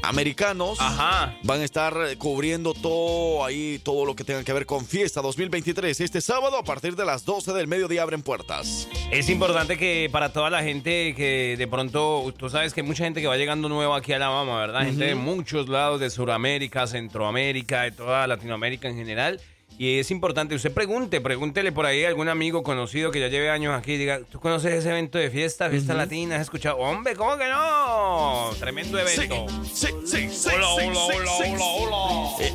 americanos. 0.02 0.80
Ajá. 0.80 1.38
Van 1.44 1.62
a 1.62 1.66
estar 1.66 1.96
eh, 2.08 2.18
cubriendo 2.18 2.74
todo 2.74 3.46
ahí, 3.46 3.80
todo 3.84 4.07
lo 4.08 4.16
que 4.16 4.24
tenga 4.24 4.44
que 4.44 4.54
ver 4.54 4.66
con 4.66 4.86
Fiesta 4.86 5.22
2023. 5.22 6.00
Este 6.00 6.22
sábado 6.22 6.58
a 6.58 6.64
partir 6.64 6.96
de 6.96 7.06
las 7.06 7.26
12 7.26 7.52
del 7.52 7.68
mediodía 7.68 8.04
abren 8.04 8.24
puertas. 8.24 8.88
Es 9.12 9.30
importante 9.30 9.78
que 9.78 10.10
para 10.12 10.32
toda 10.32 10.50
la 10.50 10.64
gente 10.64 11.14
que 11.14 11.56
de 11.58 11.68
pronto, 11.68 12.34
tú 12.38 12.50
sabes 12.50 12.74
que 12.74 12.82
hay 12.82 12.88
mucha 12.88 13.04
gente 13.04 13.22
que 13.22 13.28
va 13.28 13.36
llegando 13.36 13.68
nueva 13.68 13.98
aquí 13.98 14.14
a 14.14 14.16
Alabama, 14.16 14.60
¿verdad? 14.62 14.86
Gente 14.86 15.06
de 15.06 15.16
muchos 15.16 15.68
lados 15.68 16.00
de 16.00 16.10
Sudamérica, 16.10 16.88
Centroamérica, 16.88 17.84
de 17.84 17.92
toda 17.92 18.26
Latinoamérica 18.28 18.88
en 18.88 18.96
general. 18.96 19.42
Y 19.78 20.00
es 20.00 20.10
importante, 20.10 20.56
usted 20.56 20.74
pregunte, 20.74 21.22
pregúntele 21.22 21.72
por 21.72 21.86
ahí 21.86 22.04
a 22.04 22.08
algún 22.08 22.30
amigo 22.30 22.64
conocido 22.64 23.12
que 23.12 23.20
ya 23.20 23.28
lleve 23.28 23.52
años 23.52 23.78
aquí 23.78 23.98
diga, 23.98 24.22
¿tú 24.32 24.40
conoces 24.40 24.74
ese 24.74 24.90
evento 24.90 25.20
de 25.20 25.30
fiesta, 25.30 25.70
fiesta 25.70 25.94
latina? 25.94 26.38
¿Has 26.38 26.44
escuchado? 26.44 26.78
Hombre, 26.78 27.16
¿cómo 27.16 27.38
que 27.38 27.48
no? 27.48 28.52
Tremendo 28.58 28.98
evento. 28.98 29.46
sí, 29.66 29.90
sí, 30.06 30.30
sí. 30.32 30.50
Hola, 30.56 30.68
sí, 30.80 30.88
hola, 30.88 31.00
sí, 31.00 31.18
hola, 31.18 31.32
sí. 31.38 31.54
hola, 31.60 31.66
hola. 31.66 32.38
Ea, 32.40 32.54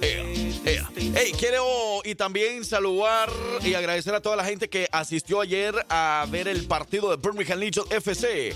ea, 0.00 0.08
ea. 0.08 0.11
Hey, 1.14 1.32
quiero 1.38 1.64
y 2.04 2.14
también 2.14 2.64
saludar 2.64 3.28
y 3.62 3.74
agradecer 3.74 4.14
a 4.14 4.20
toda 4.20 4.34
la 4.34 4.44
gente 4.44 4.68
que 4.68 4.88
asistió 4.90 5.40
ayer 5.40 5.74
a 5.90 6.26
ver 6.30 6.48
el 6.48 6.66
partido 6.66 7.10
de 7.10 7.16
Birmingham 7.16 7.58
Legion 7.58 7.86
FC. 7.90 8.54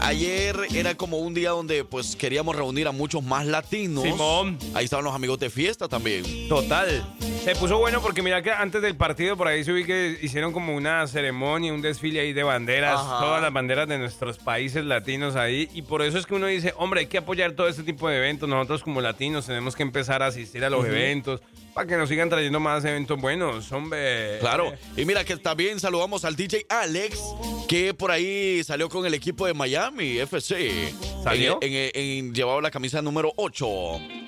Ayer 0.00 0.56
era 0.74 0.94
como 0.94 1.18
un 1.18 1.34
día 1.34 1.50
donde 1.50 1.84
pues 1.84 2.16
queríamos 2.16 2.56
reunir 2.56 2.88
a 2.88 2.92
muchos 2.92 3.22
más 3.22 3.46
latinos. 3.46 4.04
Simón. 4.04 4.58
Ahí 4.74 4.86
estaban 4.86 5.04
los 5.04 5.14
amigos 5.14 5.38
de 5.38 5.50
fiesta 5.50 5.88
también. 5.88 6.48
Total. 6.48 7.04
Se 7.48 7.54
puso 7.54 7.78
bueno 7.78 8.02
porque 8.02 8.20
mira 8.20 8.42
que 8.42 8.50
antes 8.50 8.82
del 8.82 8.94
partido 8.94 9.34
por 9.34 9.48
ahí 9.48 9.64
se 9.64 9.72
vi 9.72 9.86
que 9.86 10.18
hicieron 10.20 10.52
como 10.52 10.76
una 10.76 11.06
ceremonia, 11.06 11.72
un 11.72 11.80
desfile 11.80 12.20
ahí 12.20 12.34
de 12.34 12.42
banderas, 12.42 13.00
Ajá. 13.00 13.20
todas 13.20 13.40
las 13.40 13.50
banderas 13.50 13.88
de 13.88 13.96
nuestros 13.96 14.36
países 14.36 14.84
latinos 14.84 15.34
ahí. 15.34 15.66
Y 15.72 15.80
por 15.80 16.02
eso 16.02 16.18
es 16.18 16.26
que 16.26 16.34
uno 16.34 16.46
dice, 16.46 16.74
hombre, 16.76 17.00
hay 17.00 17.06
que 17.06 17.16
apoyar 17.16 17.52
todo 17.52 17.66
este 17.66 17.84
tipo 17.84 18.06
de 18.06 18.18
eventos. 18.18 18.50
Nosotros 18.50 18.82
como 18.82 19.00
latinos 19.00 19.46
tenemos 19.46 19.76
que 19.76 19.82
empezar 19.82 20.22
a 20.22 20.26
asistir 20.26 20.62
a 20.62 20.68
los 20.68 20.84
eventos 20.84 21.40
para 21.78 21.86
que 21.86 21.96
nos 21.96 22.08
sigan 22.08 22.28
trayendo 22.28 22.58
más 22.58 22.84
eventos 22.84 23.20
buenos, 23.20 23.70
hombre. 23.70 24.40
Claro. 24.40 24.72
Y 24.96 25.04
mira 25.04 25.22
que 25.24 25.36
también 25.36 25.78
saludamos 25.78 26.24
al 26.24 26.34
DJ 26.34 26.66
Alex, 26.68 27.20
que 27.68 27.94
por 27.94 28.10
ahí 28.10 28.64
salió 28.64 28.88
con 28.88 29.06
el 29.06 29.14
equipo 29.14 29.46
de 29.46 29.54
Miami 29.54 30.18
FC. 30.18 30.92
¿Salió? 31.22 31.58
En, 31.62 31.72
en- 31.72 31.90
en- 31.94 32.34
llevaba 32.34 32.60
la 32.60 32.72
camisa 32.72 33.00
número 33.00 33.32
8. 33.36 33.66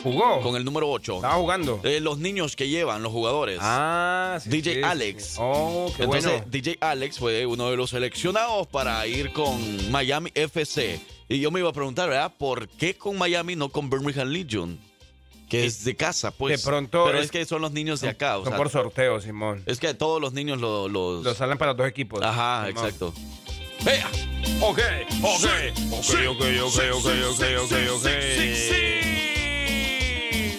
¿Jugó? 0.01 0.41
Con 0.43 0.55
el 0.55 0.65
número 0.65 0.89
8. 0.89 1.17
Estaba 1.17 1.35
jugando. 1.35 1.81
Eh, 1.83 1.99
los 1.99 2.19
niños 2.19 2.55
que 2.55 2.69
llevan, 2.69 3.03
los 3.03 3.11
jugadores. 3.11 3.59
Ah, 3.61 4.39
sí. 4.41 4.49
DJ 4.49 4.75
sí, 4.75 4.79
sí. 4.79 4.85
Alex. 4.85 5.35
Oh, 5.41 5.93
qué 5.97 6.05
Entonces, 6.05 6.31
bueno. 6.31 6.47
DJ 6.53 6.79
Alex 6.81 7.19
fue 7.19 7.47
uno 7.47 7.69
de 7.69 7.77
los 7.77 7.91
seleccionados 7.91 8.69
para 8.69 9.05
ir 9.09 9.33
con 9.33 9.91
Miami 9.91 10.31
FC. 10.37 11.01
Y 11.29 11.41
yo 11.41 11.51
me 11.51 11.59
iba 11.59 11.71
a 11.71 11.73
preguntar, 11.73 12.09
¿verdad? 12.09 12.33
¿Por 12.39 12.69
qué 12.69 12.95
con 12.95 13.19
Miami 13.19 13.57
no 13.57 13.71
con 13.71 13.91
Birmingham 13.91 14.29
Legion? 14.29 14.79
Que 15.51 15.67
es 15.67 15.85
de 15.85 15.97
casa, 15.97 16.31
pues. 16.31 16.59
de 16.63 16.65
pronto 16.67 17.05
Pero 17.05 17.19
es, 17.19 17.27
es- 17.27 17.31
que 17.31 17.45
son 17.45 17.61
los 17.61 17.73
niños 17.73 18.01
de 18.01 18.09
acá. 18.09 18.39
o 18.39 18.45
Son 18.45 18.53
sea, 18.53 18.57
por 18.57 18.71
sorteo, 18.71 19.21
Simón. 19.21 19.63
es 19.67 19.79
que 19.81 19.93
todos 19.95 20.21
los 20.21 20.33
niños 20.33 20.59
lo- 20.61 20.89
los... 20.89 21.23
Los 21.25 21.37
salen 21.37 21.59
para 21.59 21.73
los 21.73 21.79
dos 21.79 21.89
equipos. 21.89 22.23
Ajá, 22.23 22.67
Simón. 22.69 22.85
exacto. 22.85 23.15
¡Vea! 23.85 24.09
Ok, 24.63 24.79
ok, 25.23 25.45
ok, 25.93 26.05
ok, 26.29 26.41
ok, 26.63 26.81
ok, 26.95 27.07
ok, 27.31 27.43
ok, 27.65 27.73
ok. 27.97 28.07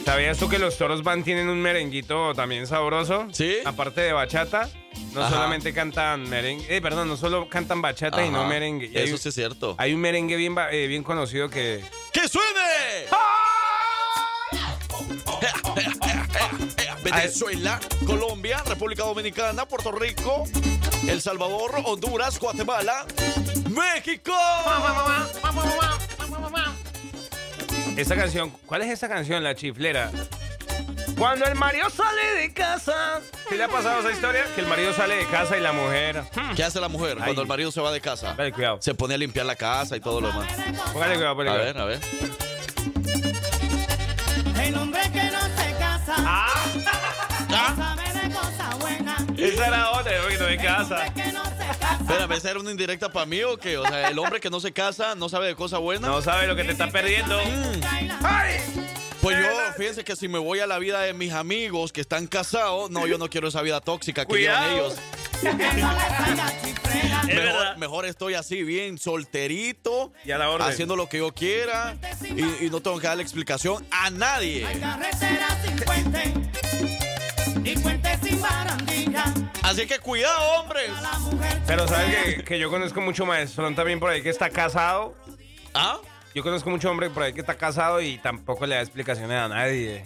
¿Sabías 0.05 0.37
tú 0.37 0.49
que 0.49 0.59
los 0.59 0.77
toros 0.77 1.03
van 1.03 1.23
tienen 1.23 1.47
un 1.47 1.61
merenguito 1.61 2.33
también 2.33 2.67
sabroso? 2.67 3.27
¿Sí? 3.31 3.57
Aparte 3.63 4.01
de 4.01 4.11
bachata, 4.11 4.69
no 5.13 5.21
Ajá. 5.21 5.29
solamente 5.29 5.73
cantan 5.73 6.27
merengue, 6.29 6.65
eh, 6.75 6.81
perdón, 6.81 7.07
no 7.07 7.15
solo 7.15 7.47
cantan 7.47 7.81
bachata 7.81 8.25
y 8.25 8.29
no 8.29 8.39
Ajá. 8.41 8.49
merengue. 8.49 8.87
Y 8.91 8.97
hay 8.97 9.03
Eso 9.05 9.13
un- 9.13 9.19
sí 9.19 9.29
es 9.29 9.35
cierto. 9.35 9.75
Hay 9.77 9.93
un 9.93 10.01
merengue 10.01 10.35
bien, 10.35 10.53
eh, 10.71 10.87
bien 10.87 11.03
conocido 11.03 11.49
que... 11.49 11.81
¡Que 12.11 12.27
suene! 12.27 13.05
Venezuela, 17.03 17.79
Colombia, 18.05 18.61
República 18.65 19.03
Dominicana, 19.03 19.65
Puerto 19.65 19.91
Rico, 19.91 20.43
El 21.07 21.21
Salvador, 21.21 21.81
Honduras, 21.85 22.39
Guatemala, 22.39 23.05
México. 23.69 24.33
Esta 27.97 28.15
canción, 28.15 28.51
¿cuál 28.65 28.83
es 28.83 28.89
esta 28.91 29.09
canción? 29.09 29.43
La 29.43 29.55
chiflera. 29.55 30.11
Cuando 31.17 31.45
el 31.45 31.55
marido 31.55 31.89
sale 31.89 32.35
de 32.39 32.53
casa. 32.53 33.19
¿Qué 33.49 33.55
le 33.55 33.63
ha 33.65 33.67
pasado 33.67 33.99
esa 33.99 34.11
historia? 34.11 34.45
Que 34.55 34.61
el 34.61 34.67
marido 34.67 34.91
sale 34.93 35.15
de 35.17 35.25
casa 35.27 35.57
y 35.57 35.61
la 35.61 35.71
mujer... 35.71 36.23
hmm, 36.35 36.55
¿Qué 36.55 36.63
hace 36.63 36.79
la 36.79 36.87
mujer 36.87 37.17
cuando 37.17 37.41
el 37.41 37.47
marido 37.47 37.71
se 37.71 37.79
va 37.81 37.91
de 37.91 38.01
casa? 38.01 38.29
Póngale 38.31 38.51
cuidado. 38.53 38.77
Se 38.81 38.95
pone 38.95 39.13
a 39.13 39.17
limpiar 39.17 39.45
la 39.45 39.55
casa 39.55 39.95
y 39.95 39.99
todo 39.99 40.19
lo 40.21 40.27
demás. 40.29 40.47
Póngale 40.93 41.15
cuidado, 41.15 41.35
póngale 41.35 41.49
A 41.69 41.73
cuidado. 41.73 41.73
ver, 41.73 41.77
a 41.77 41.85
ver. 41.85 41.99
El 44.71 44.77
hombre 44.77 45.01
que 45.11 45.23
no 45.31 45.41
se 45.41 45.73
casa 45.77 46.15
Ah, 46.17 46.65
no 47.49 47.75
sabe 47.75 48.03
de 48.13 48.33
cosa 48.35 48.75
buena. 48.79 49.17
esa 49.37 49.67
era 49.67 49.91
otra, 49.91 50.11
un 50.19 50.23
poquito 50.25 50.45
de 50.45 50.57
casa. 50.57 51.05
El 51.05 51.09
hombre 51.09 51.23
que 51.23 51.31
no 51.33 51.43
se 51.45 51.79
casa 51.79 51.97
Espérame, 52.01 52.31
¿esa 52.33 52.51
era 52.51 52.59
una 52.59 52.71
indirecta 52.71 53.09
para 53.11 53.25
mí 53.25 53.41
o 53.43 53.57
qué? 53.57 53.77
O 53.77 53.85
sea, 53.87 54.09
el 54.09 54.19
hombre 54.19 54.39
que 54.39 54.49
no 54.49 54.59
se 54.59 54.71
casa 54.71 55.15
no 55.15 55.27
sabe 55.29 55.47
de 55.47 55.55
cosa 55.55 55.77
buena. 55.77 56.07
No 56.07 56.21
sabe 56.21 56.47
lo 56.47 56.55
que 56.55 56.63
te 56.63 56.71
está 56.71 56.89
perdiendo. 56.89 57.37
Pues 59.21 59.37
yo, 59.37 59.45
fíjense 59.77 60.03
que 60.03 60.15
si 60.15 60.27
me 60.27 60.39
voy 60.39 60.59
a 60.61 60.67
la 60.67 60.79
vida 60.79 61.01
de 61.01 61.13
mis 61.13 61.31
amigos 61.31 61.91
que 61.93 62.01
están 62.01 62.25
casados, 62.27 62.89
no, 62.89 63.05
yo 63.05 63.17
no 63.19 63.29
quiero 63.29 63.49
esa 63.49 63.61
vida 63.61 63.79
tóxica 63.79 64.25
que 64.25 64.35
llevan 64.35 64.63
Cuidado. 64.63 64.87
ellos. 64.87 64.97
Mejor, 67.25 67.77
mejor 67.77 68.05
estoy 68.05 68.33
así, 68.35 68.63
bien 68.63 68.97
solterito, 68.97 70.11
Y 70.25 70.31
a 70.31 70.37
la 70.37 70.49
orden. 70.49 70.67
haciendo 70.67 70.95
lo 70.95 71.07
que 71.07 71.19
yo 71.19 71.31
quiera 71.33 71.95
y, 72.23 72.65
y 72.65 72.69
no 72.69 72.81
tengo 72.81 72.99
que 72.99 73.07
darle 73.07 73.23
explicación 73.23 73.85
a 73.91 74.09
nadie. 74.09 74.65
Así 79.63 79.85
que 79.87 79.99
cuidado, 79.99 80.59
hombres. 80.59 80.89
La 81.01 81.17
mujer 81.19 81.61
Pero 81.65 81.87
sabes 81.87 82.35
que, 82.35 82.43
que 82.43 82.59
yo 82.59 82.69
conozco 82.69 82.99
mucho 83.01 83.25
maestrón 83.25 83.75
también 83.75 83.99
por 83.99 84.09
ahí 84.09 84.21
que 84.21 84.29
está 84.29 84.49
casado. 84.49 85.15
¿Ah? 85.73 85.97
Yo 86.35 86.43
conozco 86.43 86.69
mucho 86.69 86.89
hombre 86.89 87.09
por 87.09 87.23
ahí 87.23 87.33
que 87.33 87.41
está 87.41 87.55
casado 87.55 88.01
y 88.01 88.17
tampoco 88.17 88.65
le 88.65 88.75
da 88.75 88.81
explicaciones 88.81 89.37
a 89.37 89.47
nadie. 89.47 90.05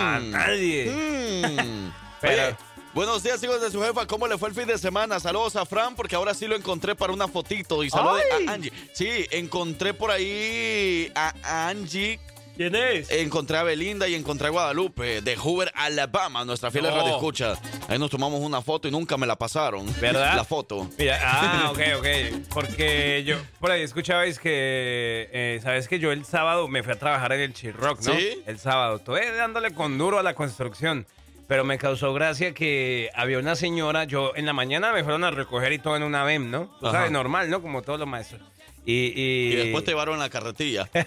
A 0.00 0.18
nadie. 0.20 0.90
Mm. 0.90 1.90
Pero- 2.20 2.42
Oye, 2.46 2.56
buenos 2.94 3.22
días, 3.22 3.42
hijos 3.42 3.60
de 3.60 3.70
su 3.70 3.82
jefa. 3.82 4.06
¿Cómo 4.06 4.26
le 4.26 4.38
fue 4.38 4.48
el 4.48 4.54
fin 4.54 4.66
de 4.66 4.78
semana? 4.78 5.18
Saludos 5.20 5.56
a 5.56 5.66
Fran, 5.66 5.94
porque 5.94 6.16
ahora 6.16 6.34
sí 6.34 6.46
lo 6.46 6.56
encontré 6.56 6.94
para 6.94 7.12
una 7.12 7.28
fotito. 7.28 7.82
Y 7.82 7.90
saludos 7.90 8.22
a 8.48 8.52
Angie. 8.52 8.72
Sí, 8.92 9.26
encontré 9.30 9.94
por 9.94 10.10
ahí 10.10 11.10
a 11.14 11.68
Angie. 11.68 12.20
¿Quién 12.56 12.72
es? 12.76 13.10
Encontré 13.10 13.56
a 13.56 13.64
Belinda 13.64 14.06
y 14.06 14.14
encontré 14.14 14.46
a 14.46 14.50
Guadalupe 14.50 15.22
de 15.22 15.36
Hoover, 15.36 15.72
Alabama, 15.74 16.44
nuestra 16.44 16.70
fiel 16.70 16.84
No. 16.84 16.90
radio 16.90 17.16
escucha. 17.16 17.58
Ahí 17.88 17.98
nos 17.98 18.10
tomamos 18.10 18.40
una 18.40 18.62
foto 18.62 18.86
y 18.86 18.92
nunca 18.92 19.16
me 19.16 19.26
la 19.26 19.34
pasaron. 19.34 19.92
¿Verdad? 20.00 20.36
La 20.36 20.44
foto. 20.44 20.88
Mira, 20.96 21.18
ah, 21.24 21.70
ok, 21.72 21.80
ok. 21.98 22.06
Porque 22.54 23.24
yo 23.26 23.38
por 23.58 23.72
ahí 23.72 23.82
escuchabais 23.82 24.38
que, 24.38 25.28
eh, 25.32 25.60
sabes 25.64 25.88
que 25.88 25.98
yo 25.98 26.12
el 26.12 26.24
sábado 26.24 26.68
me 26.68 26.84
fui 26.84 26.92
a 26.92 26.98
trabajar 26.98 27.32
en 27.32 27.40
el 27.40 27.54
Chirrock, 27.54 28.00
¿no? 28.02 28.14
¿Sí? 28.14 28.40
El 28.46 28.60
sábado. 28.60 28.96
Estuve 28.98 29.32
dándole 29.34 29.74
con 29.74 29.98
duro 29.98 30.20
a 30.20 30.22
la 30.22 30.34
construcción. 30.34 31.08
Pero 31.46 31.64
me 31.64 31.76
causó 31.78 32.14
gracia 32.14 32.54
que 32.54 33.10
había 33.14 33.38
una 33.38 33.54
señora, 33.54 34.04
yo 34.04 34.32
en 34.34 34.46
la 34.46 34.52
mañana 34.52 34.92
me 34.92 35.02
fueron 35.04 35.24
a 35.24 35.30
recoger 35.30 35.72
y 35.72 35.78
todo 35.78 35.96
en 35.96 36.02
una 36.02 36.24
BEM, 36.24 36.50
¿no? 36.50 36.74
Tú 36.80 36.86
Ajá. 36.86 36.98
sabes, 36.98 37.10
normal, 37.12 37.50
¿no? 37.50 37.60
Como 37.60 37.82
todos 37.82 37.98
los 37.98 38.08
maestros. 38.08 38.40
Y, 38.86 39.12
y, 39.14 39.52
Y 39.52 39.56
después 39.56 39.84
te 39.84 39.90
llevaron 39.92 40.18
la 40.18 40.30
carretilla. 40.30 40.88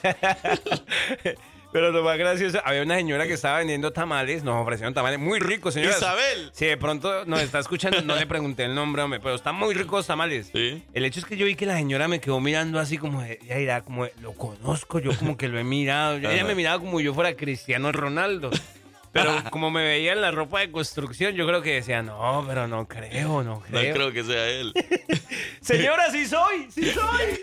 Pero 1.72 1.92
lo 1.92 2.02
más 2.02 2.18
gracioso, 2.18 2.60
había 2.64 2.82
una 2.82 2.96
señora 2.96 3.28
que 3.28 3.34
estaba 3.34 3.58
vendiendo 3.58 3.92
tamales, 3.92 4.44
nos 4.44 4.62
ofrecieron 4.62 4.94
tamales 4.94 5.20
muy 5.20 5.40
ricos, 5.40 5.74
señora. 5.74 5.96
Isabel. 5.98 6.50
Si 6.54 6.66
de 6.66 6.78
pronto 6.78 7.26
nos 7.26 7.42
está 7.42 7.60
escuchando, 7.60 8.02
no 8.02 8.16
le 8.16 8.26
pregunté 8.26 8.64
el 8.64 8.74
nombre, 8.74 9.02
hombre, 9.02 9.20
pero 9.20 9.36
están 9.36 9.56
muy 9.56 9.76
ricos 9.76 10.00
los 10.00 10.08
tamales. 10.08 10.50
Sí. 10.54 10.84
El 10.94 11.06
hecho 11.06 11.20
es 11.20 11.26
que 11.26 11.36
yo 11.36 11.46
vi 11.46 11.56
que 11.56 11.66
la 11.66 11.76
señora 11.76 12.08
me 12.08 12.22
quedó 12.22 12.40
mirando 12.40 12.80
así 12.80 12.98
como, 12.98 13.22
de, 13.22 13.40
ya 13.46 13.60
irá, 13.60 13.82
como, 13.82 14.08
lo 14.22 14.34
conozco, 14.34 15.00
yo 15.00 15.16
como 15.18 15.36
que 15.36 15.50
lo 15.50 15.60
he 15.60 15.64
mirado. 15.64 16.16
Ella 16.16 16.46
me 16.46 16.56
miraba 16.56 16.80
como 16.80 17.02
yo 17.02 17.14
fuera 17.14 17.36
Cristiano 17.36 17.92
Ronaldo. 17.92 18.50
Pero 19.12 19.44
como 19.52 19.72
me 19.72 19.84
veía 19.84 20.14
en 20.14 20.22
la 20.22 20.32
ropa 20.32 20.60
de 20.60 20.72
construcción, 20.72 21.34
yo 21.34 21.46
creo 21.48 21.62
que 21.62 21.74
decía, 21.76 22.02
no, 22.04 22.44
pero 22.48 22.68
no 22.68 22.88
creo, 22.88 23.44
no 23.44 23.56
No 23.56 23.62
creo. 23.62 23.94
creo 23.96 24.12
que 24.14 24.24
sea 24.24 24.48
él. 24.48 24.74
Señora, 25.62 26.12
sí 26.12 26.26
soy, 26.28 26.68
sí 26.74 26.92
soy. 26.94 27.40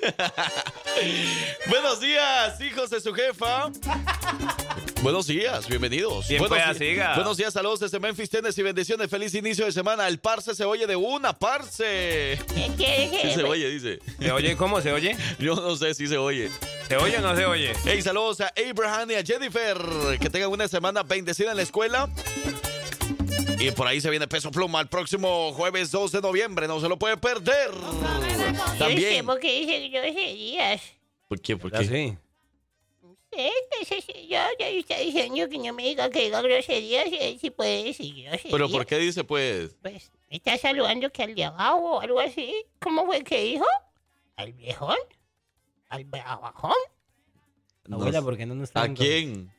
Buenos 1.68 2.00
días, 2.00 2.60
hijos 2.60 2.90
de 2.90 3.00
su 3.00 3.12
jefa. 3.12 3.70
Buenos 5.02 5.26
días, 5.26 5.68
bienvenidos. 5.68 6.28
Bien, 6.28 6.38
buenos, 6.38 6.58
pues, 6.58 6.78
di- 6.78 6.86
siga. 6.90 7.14
buenos 7.16 7.36
días, 7.36 7.52
saludos 7.52 7.80
desde 7.80 8.00
Memphis, 8.00 8.30
Tennessee, 8.30 8.62
bendiciones, 8.62 9.10
feliz 9.10 9.34
inicio 9.34 9.66
de 9.66 9.72
semana. 9.72 10.08
El 10.08 10.18
parce 10.18 10.54
se 10.54 10.64
oye 10.64 10.86
de 10.86 10.96
una, 10.96 11.32
parce. 11.34 12.38
¿Qué, 12.78 13.20
Sí 13.22 13.30
se 13.34 13.42
oye, 13.42 13.68
dice. 13.68 13.98
¿Se 14.18 14.32
oye 14.32 14.56
cómo 14.56 14.80
se 14.80 14.92
oye? 14.92 15.16
Yo 15.38 15.54
no 15.56 15.76
sé 15.76 15.92
si 15.94 16.06
se 16.06 16.16
oye. 16.16 16.50
¿Se 16.88 16.96
oye 16.96 17.18
o 17.18 17.20
no 17.20 17.34
se 17.36 17.44
oye? 17.46 17.72
Hey, 17.84 18.00
saludos 18.02 18.40
a 18.40 18.52
Abraham 18.70 19.10
y 19.10 19.14
a 19.14 19.22
Jennifer. 19.22 19.76
Que 20.20 20.30
tengan 20.30 20.50
una 20.50 20.68
semana 20.68 21.02
bendecida 21.02 21.50
en 21.50 21.56
la 21.56 21.62
escuela. 21.64 22.08
Y 23.58 23.70
por 23.72 23.86
ahí 23.86 24.00
se 24.00 24.10
viene 24.10 24.28
Peso 24.28 24.50
Pluma 24.50 24.80
el 24.80 24.88
próximo 24.88 25.52
jueves 25.52 25.90
2 25.90 26.12
de 26.12 26.20
noviembre. 26.20 26.68
No 26.68 26.80
se 26.80 26.88
lo 26.88 26.98
puede 26.98 27.16
perder. 27.16 27.70
También. 28.78 29.24
¿Por 29.26 29.38
qué 29.40 29.60
dice 29.60 29.88
groserías? 29.88 30.82
¿Por 31.28 31.40
qué? 31.40 31.56
¿Por 31.56 31.74
¿Ah, 31.74 31.78
qué? 31.80 31.86
sí? 31.86 32.18
Yo 34.28 34.38
ya 34.58 34.68
está 34.68 34.98
diciendo 34.98 35.48
que 35.48 35.58
no 35.58 35.72
me 35.72 35.82
diga 35.84 36.08
que 36.10 36.24
diga 36.24 36.40
groserías 36.40 37.06
y 37.08 37.16
él 37.16 37.38
sí 37.40 37.50
puede 37.50 37.84
decir 37.84 38.14
groserías. 38.14 38.52
¿Pero 38.52 38.68
por 38.68 38.86
qué 38.86 38.98
dice 38.98 39.24
pues? 39.24 39.76
Pues, 39.82 40.10
¿me 40.30 40.36
está 40.36 40.56
saludando 40.58 41.10
que 41.10 41.22
al 41.22 41.34
de 41.34 41.44
abajo 41.44 41.96
o 41.96 42.00
algo 42.00 42.20
así? 42.20 42.64
¿Cómo 42.80 43.06
fue 43.06 43.22
que 43.24 43.42
dijo? 43.42 43.66
¿Al 44.36 44.52
viejón? 44.52 44.96
¿Al 45.88 46.04
bajón? 46.04 46.72
No 47.86 47.96
Abuela. 47.96 48.22
¿por 48.22 48.36
qué 48.36 48.46
no 48.46 48.54
nos 48.54 48.64
está 48.64 48.82
¿A 48.82 48.94
quién? 48.94 49.52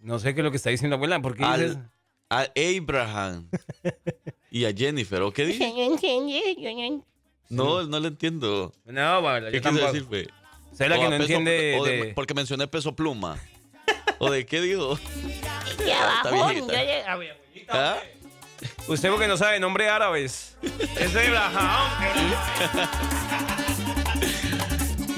No 0.00 0.18
sé 0.18 0.34
qué 0.34 0.40
es 0.40 0.44
lo 0.44 0.50
que 0.50 0.56
está 0.56 0.70
diciendo 0.70 0.96
abuela, 0.96 1.20
¿por 1.20 1.36
qué 1.36 1.44
dices? 1.44 1.76
Al, 2.28 2.46
a 2.46 2.78
Abraham 2.78 3.48
y 4.50 4.64
a 4.64 4.72
Jennifer. 4.72 5.20
¿O 5.22 5.32
qué 5.32 5.44
dice? 5.46 5.68
no 5.68 5.96
no 6.74 6.80
ent- 6.80 7.04
No, 7.50 7.82
no 7.84 8.00
le 8.00 8.08
entiendo. 8.08 8.72
No, 8.86 9.00
abuela, 9.20 9.50
¿Qué 9.50 9.56
yo 9.56 9.62
tampoco. 9.62 9.92
decir, 9.92 10.06
es 10.84 10.90
la 10.90 10.96
O 10.96 11.00
que 11.00 11.06
a 11.06 11.10
no 11.10 11.16
peso- 11.18 11.22
entiende 11.22 11.76
o 11.80 11.84
de- 11.84 11.96
de- 12.06 12.14
Porque 12.14 12.34
mencioné 12.34 12.66
peso 12.68 12.94
pluma. 12.96 13.38
¿O 14.18 14.30
de 14.30 14.46
qué 14.46 14.60
dijo? 14.60 14.98
De 15.78 15.92
abajo, 15.92 16.30
viejita. 16.48 16.66
yo 16.66 16.72
le- 16.72 17.04
A 17.04 17.16
ver, 17.16 17.32
abuelita, 17.32 17.92
¿Ah? 17.94 18.02
Usted 18.88 19.10
porque 19.10 19.26
no 19.28 19.36
sabe 19.38 19.58
nombre 19.60 19.88
árabes. 19.88 20.56
Es 20.98 21.14
Abraham. 21.16 21.88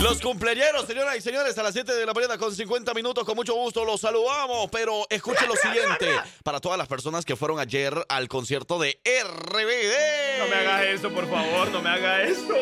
Los 0.02 0.20
cumpleaños, 0.20 0.84
señoras 0.84 1.16
y 1.16 1.20
señores, 1.20 1.56
a 1.56 1.62
las 1.62 1.74
7 1.74 1.94
de 1.94 2.04
la 2.04 2.12
mañana 2.12 2.36
con 2.36 2.52
50 2.52 2.92
minutos, 2.92 3.24
con 3.24 3.36
mucho 3.36 3.54
gusto 3.54 3.84
los 3.84 4.00
saludamos, 4.00 4.68
pero 4.72 5.06
escuchen 5.08 5.46
lo 5.46 5.54
siguiente, 5.54 6.08
para 6.42 6.58
todas 6.58 6.76
las 6.76 6.88
personas 6.88 7.24
que 7.24 7.36
fueron 7.36 7.60
ayer 7.60 7.94
al 8.08 8.26
concierto 8.26 8.80
de 8.80 8.98
RBD. 9.04 10.40
No 10.40 10.48
me 10.48 10.56
haga 10.56 10.84
eso, 10.86 11.08
por 11.10 11.30
favor, 11.30 11.70
no 11.70 11.80
me 11.80 11.88
haga 11.90 12.24
eso. 12.24 12.52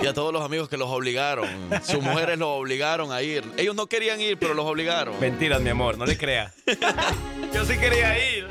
Y 0.00 0.06
a 0.06 0.14
todos 0.14 0.32
los 0.32 0.42
amigos 0.42 0.68
que 0.68 0.76
los 0.76 0.88
obligaron, 0.88 1.48
sus 1.82 2.00
mujeres 2.00 2.38
los 2.38 2.48
obligaron 2.48 3.10
a 3.10 3.20
ir. 3.22 3.42
Ellos 3.56 3.74
no 3.74 3.88
querían 3.88 4.20
ir, 4.20 4.38
pero 4.38 4.54
los 4.54 4.66
obligaron. 4.66 5.18
Mentiras, 5.18 5.60
mi 5.60 5.70
amor, 5.70 5.98
no 5.98 6.06
le 6.06 6.16
crea. 6.16 6.54
Yo 7.52 7.64
sí 7.64 7.76
quería 7.76 8.36
ir. 8.36 8.46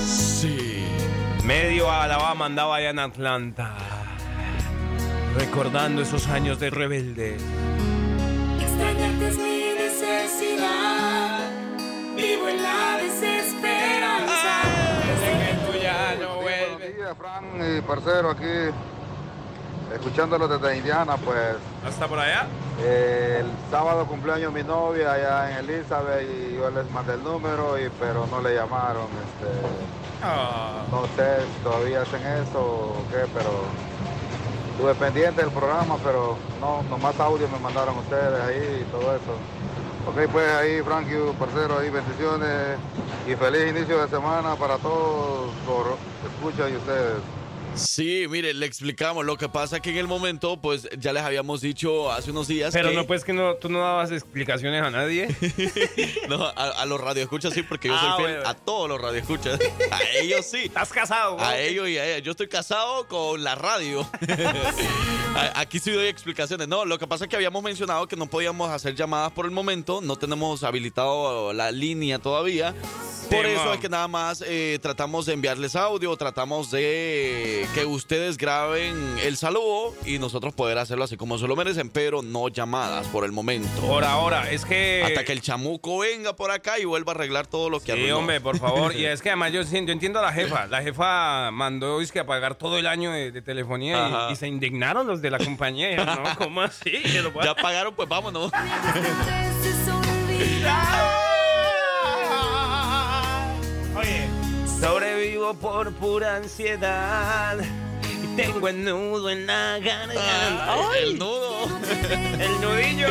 Sí. 0.00 0.86
Medio 1.44 1.90
Alabama 1.90 2.46
andaba 2.46 2.76
allá 2.76 2.88
en 2.88 2.98
Atlanta. 2.98 4.03
Recordando 5.36 6.02
esos 6.02 6.28
años 6.28 6.58
de 6.60 6.70
rebelde. 6.70 7.36
Extrañarte 8.60 9.28
es 9.28 9.38
mi 9.38 9.74
necesidad. 9.78 11.40
Vivo 12.16 12.48
en 12.48 12.62
la 12.62 12.98
desesperanza. 12.98 14.62
Buenos 16.42 16.80
días, 16.96 17.16
Fran 17.18 17.44
y 17.76 17.80
parcero 17.82 18.30
aquí, 18.30 18.70
escuchándolo 19.94 20.46
desde 20.48 20.76
Indiana, 20.76 21.16
pues 21.16 21.56
¿Hasta 21.86 22.06
por 22.06 22.18
allá? 22.18 22.46
eh, 22.82 23.38
el 23.40 23.70
sábado 23.70 24.06
cumpleaños 24.06 24.52
mi 24.52 24.62
novia 24.62 25.12
allá 25.12 25.50
en 25.58 25.68
Elizabeth 25.68 26.22
y 26.22 26.54
yo 26.56 26.70
les 26.70 26.90
mandé 26.90 27.14
el 27.14 27.24
número, 27.24 27.78
y, 27.78 27.88
pero 28.00 28.26
no 28.26 28.40
le 28.40 28.54
llamaron, 28.54 29.04
este, 29.06 29.66
Ah, 30.22 30.82
no 30.90 31.02
sé 31.16 31.40
si 31.42 31.62
todavía 31.62 32.02
hacen 32.02 32.22
eso 32.26 32.60
o 32.60 33.04
qué, 33.10 33.26
pero 33.34 33.64
estuve 34.74 34.94
pendiente 34.96 35.40
del 35.40 35.52
programa, 35.52 35.96
pero 36.02 36.36
no, 36.60 36.82
nomás 36.90 37.18
audio 37.20 37.48
me 37.48 37.58
mandaron 37.60 37.96
ustedes 37.96 38.40
ahí 38.42 38.82
y 38.82 38.84
todo 38.90 39.14
eso. 39.14 39.32
Ok, 40.04 40.28
pues 40.32 40.50
ahí, 40.50 40.82
Frankie, 40.82 41.32
parcero, 41.38 41.78
ahí 41.78 41.90
bendiciones 41.90 42.76
y 43.24 43.36
feliz 43.36 43.70
inicio 43.70 44.02
de 44.02 44.08
semana 44.08 44.56
para 44.56 44.76
todos 44.78 45.54
los 45.64 45.98
escuchas 46.28 46.72
y 46.72 46.76
ustedes. 46.76 47.43
Sí, 47.76 48.26
mire, 48.28 48.54
le 48.54 48.66
explicamos. 48.66 49.24
Lo 49.24 49.36
que 49.36 49.48
pasa 49.48 49.80
que 49.80 49.90
en 49.90 49.96
el 49.98 50.06
momento, 50.06 50.60
pues 50.60 50.88
ya 50.98 51.12
les 51.12 51.22
habíamos 51.24 51.60
dicho 51.60 52.10
hace 52.12 52.30
unos 52.30 52.46
días 52.46 52.72
pero 52.72 52.90
que 52.90 52.94
no, 52.96 53.04
pues 53.06 53.24
que 53.24 53.32
no, 53.32 53.54
tú 53.56 53.68
no 53.68 53.80
dabas 53.80 54.12
explicaciones 54.12 54.82
a 54.82 54.90
nadie. 54.90 55.28
no, 56.28 56.44
a, 56.44 56.50
a 56.52 56.86
los 56.86 57.00
radioescuchas 57.00 57.52
sí, 57.52 57.62
porque 57.62 57.88
yo 57.88 57.94
Ah, 57.96 58.14
soy 58.16 58.24
fiel 58.24 58.36
bueno. 58.36 58.48
a 58.50 58.54
todos 58.54 58.88
los 58.88 59.00
radioescuchas. 59.00 59.58
A 59.90 60.00
ellos 60.20 60.46
sí. 60.46 60.64
¿Estás 60.64 60.90
casado? 60.92 61.40
A 61.40 61.58
ellos 61.58 61.88
y 61.88 61.98
a 61.98 62.06
ella. 62.06 62.18
Yo 62.18 62.30
estoy 62.32 62.48
casado 62.48 63.08
con 63.08 63.42
la 63.42 63.54
radio. 63.56 64.08
Aquí 65.54 65.78
sí 65.80 65.90
doy 65.90 66.06
explicaciones. 66.06 66.68
No, 66.68 66.84
lo 66.84 66.98
que 66.98 67.06
pasa 67.06 67.24
es 67.24 67.30
que 67.30 67.36
habíamos 67.36 67.62
mencionado 67.62 68.06
que 68.06 68.16
no 68.16 68.26
podíamos 68.26 68.70
hacer 68.70 68.94
llamadas 68.94 69.32
por 69.32 69.46
el 69.46 69.50
momento. 69.50 70.00
No 70.00 70.16
tenemos 70.16 70.62
habilitado 70.62 71.52
la 71.52 71.72
línea 71.72 72.18
todavía. 72.20 72.74
Por 73.30 73.46
eso 73.46 73.72
es 73.72 73.80
que 73.80 73.88
nada 73.88 74.06
más 74.06 74.44
eh, 74.46 74.78
tratamos 74.82 75.26
de 75.26 75.32
enviarles 75.32 75.74
audio, 75.74 76.14
tratamos 76.16 76.70
de 76.70 77.63
que 77.74 77.84
ustedes 77.84 78.36
graben 78.36 79.16
el 79.22 79.36
saludo 79.36 79.94
y 80.04 80.18
nosotros 80.18 80.52
poder 80.54 80.78
hacerlo 80.78 81.04
así 81.04 81.16
como 81.16 81.38
se 81.38 81.46
lo 81.46 81.56
merecen, 81.56 81.88
pero 81.90 82.22
no 82.22 82.48
llamadas 82.48 83.06
por 83.08 83.24
el 83.24 83.32
momento. 83.32 83.68
Por 83.82 84.04
ahora, 84.04 84.50
es 84.50 84.64
que... 84.64 85.02
Hasta 85.04 85.24
que 85.24 85.32
el 85.32 85.40
chamuco 85.40 85.98
venga 85.98 86.34
por 86.36 86.50
acá 86.50 86.78
y 86.78 86.84
vuelva 86.84 87.12
a 87.12 87.14
arreglar 87.14 87.46
todo 87.46 87.70
lo 87.70 87.80
que 87.80 87.86
Sí, 87.86 87.92
arruinó. 87.92 88.18
hombre, 88.18 88.40
por 88.40 88.58
favor. 88.58 88.94
Y 88.94 89.04
es 89.06 89.22
que 89.22 89.30
además 89.30 89.52
yo, 89.52 89.62
yo 89.62 89.78
entiendo 89.92 90.18
a 90.18 90.22
la 90.22 90.32
jefa. 90.32 90.66
La 90.66 90.82
jefa 90.82 91.50
mandó 91.50 92.00
es 92.00 92.12
que 92.12 92.20
a 92.20 92.26
pagar 92.26 92.54
todo 92.56 92.78
el 92.78 92.86
año 92.86 93.10
de, 93.12 93.30
de 93.32 93.42
telefonía 93.42 94.28
y, 94.28 94.32
y 94.32 94.36
se 94.36 94.46
indignaron 94.48 95.06
los 95.06 95.22
de 95.22 95.30
la 95.30 95.38
compañía. 95.38 96.04
¿no? 96.04 96.22
¿Cómo 96.38 96.60
así? 96.62 97.02
Ya 97.42 97.54
pagaron, 97.54 97.94
pues 97.94 98.08
vámonos. 98.08 98.50
Oye, 103.96 104.28
sobrevivo 104.80 105.54
por 105.54 105.92
pura 105.92 106.36
ansiedad 106.36 107.58
y 108.22 108.26
tengo 108.36 108.68
el 108.68 108.84
nudo 108.84 109.30
en 109.30 109.46
la 109.46 109.78
garganta. 109.78 110.74
Ay, 110.92 111.02
el 111.04 111.18
nudo. 111.18 111.54
El 112.38 112.60
nudillo. 112.60 113.08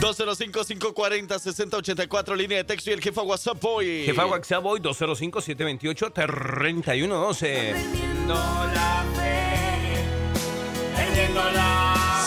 205-540-6084, 0.00 2.36
línea 2.36 2.58
de 2.58 2.64
texto 2.64 2.90
y 2.90 2.92
el 2.94 3.00
jefa 3.00 3.22
WhatsApp 3.22 3.58
Boy. 3.60 4.02
Jefa 4.04 4.26
WhatsApp 4.26 4.64
hoy 4.66 4.80
205-728-3112. 4.80 7.74
la 8.26 9.04
fe, 9.14 10.02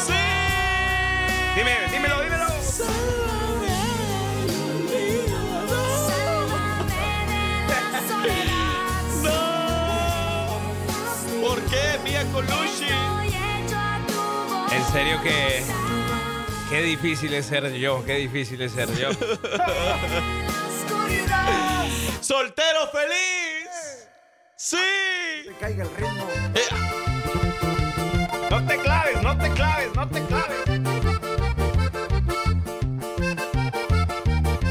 ¡Sí! 0.06 0.13
Dime, 1.56 1.76
dímelo, 1.92 2.22
dímelo. 2.24 2.48
Colucci? 12.32 12.88
En 14.72 14.86
serio 14.92 15.22
que... 15.24 15.63
Qué 16.70 16.82
difícil 16.84 17.34
es 17.34 17.48
ser 17.48 17.72
yo, 17.74 18.06
qué 18.06 18.13
difícil 18.15 18.62
es 18.62 18.72
ser 18.74 18.88
yo. 18.96 19.10
¡Soltero 22.22 22.88
feliz! 22.92 24.08
¡Sí! 24.56 24.78
Caiga 25.60 25.84
el 25.84 25.89
ritmo. 25.96 26.28
Eh, 26.54 26.62
No 28.52 28.65
te 28.68 28.78
claves, 28.78 29.22
no 29.24 29.38
te 29.38 29.50
claves, 29.52 29.96
no 29.96 30.08
te 30.08 30.24
claves. 30.26 30.58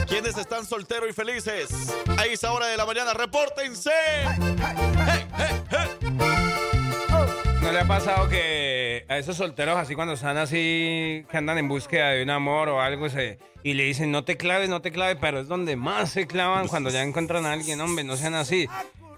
¿Quiénes 0.07 0.37
están 0.39 0.65
solteros 0.65 1.11
y 1.11 1.13
felices? 1.13 1.69
A 2.17 2.27
esa 2.27 2.53
hora 2.53 2.67
de 2.67 2.77
la 2.77 2.87
mañana, 2.87 3.13
repórtense. 3.15 3.91
¿No 7.69 7.75
le 7.75 7.81
ha 7.81 7.87
pasado 7.87 8.31
que 8.31 9.05
a 9.09 9.19
esos 9.19 9.37
solteros 9.37 9.77
así 9.77 9.95
cuando 9.95 10.15
están 10.15 10.39
así, 10.39 11.27
que 11.31 11.37
andan 11.37 11.59
en 11.59 11.69
búsqueda 11.69 12.13
de 12.13 12.23
un 12.23 12.31
amor 12.31 12.71
o 12.71 12.81
algo, 12.81 13.11
se, 13.11 13.39
y 13.63 13.75
le 13.75 13.83
dicen 13.83 14.11
no 14.11 14.25
te 14.25 14.39
claves, 14.39 14.71
no 14.71 14.81
te 14.81 14.91
claves, 14.91 15.19
pero 15.21 15.39
es 15.41 15.49
donde 15.49 15.77
más 15.77 16.09
se 16.09 16.27
clavan 16.27 16.67
cuando 16.67 16.89
ya 16.89 17.03
encuentran 17.03 17.45
a 17.45 17.53
alguien, 17.53 17.79
hombre, 17.83 18.05
no 18.05 18.17
sean 18.17 18.33
así. 18.33 18.67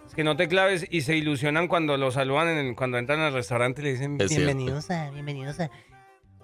Es 0.04 0.16
que 0.16 0.24
no 0.24 0.36
te 0.36 0.48
claves 0.48 0.84
y 0.90 1.02
se 1.02 1.14
ilusionan 1.14 1.68
cuando 1.68 1.96
lo 1.96 2.10
saludan, 2.10 2.48
en 2.48 2.66
el- 2.66 2.74
cuando 2.74 2.98
entran 2.98 3.20
al 3.20 3.32
restaurante 3.34 3.82
y 3.82 3.84
le 3.84 3.92
dicen. 3.92 4.18
Bienvenidos 4.18 4.90
a, 4.90 5.10
bienvenidos 5.10 5.60
a. 5.60 5.70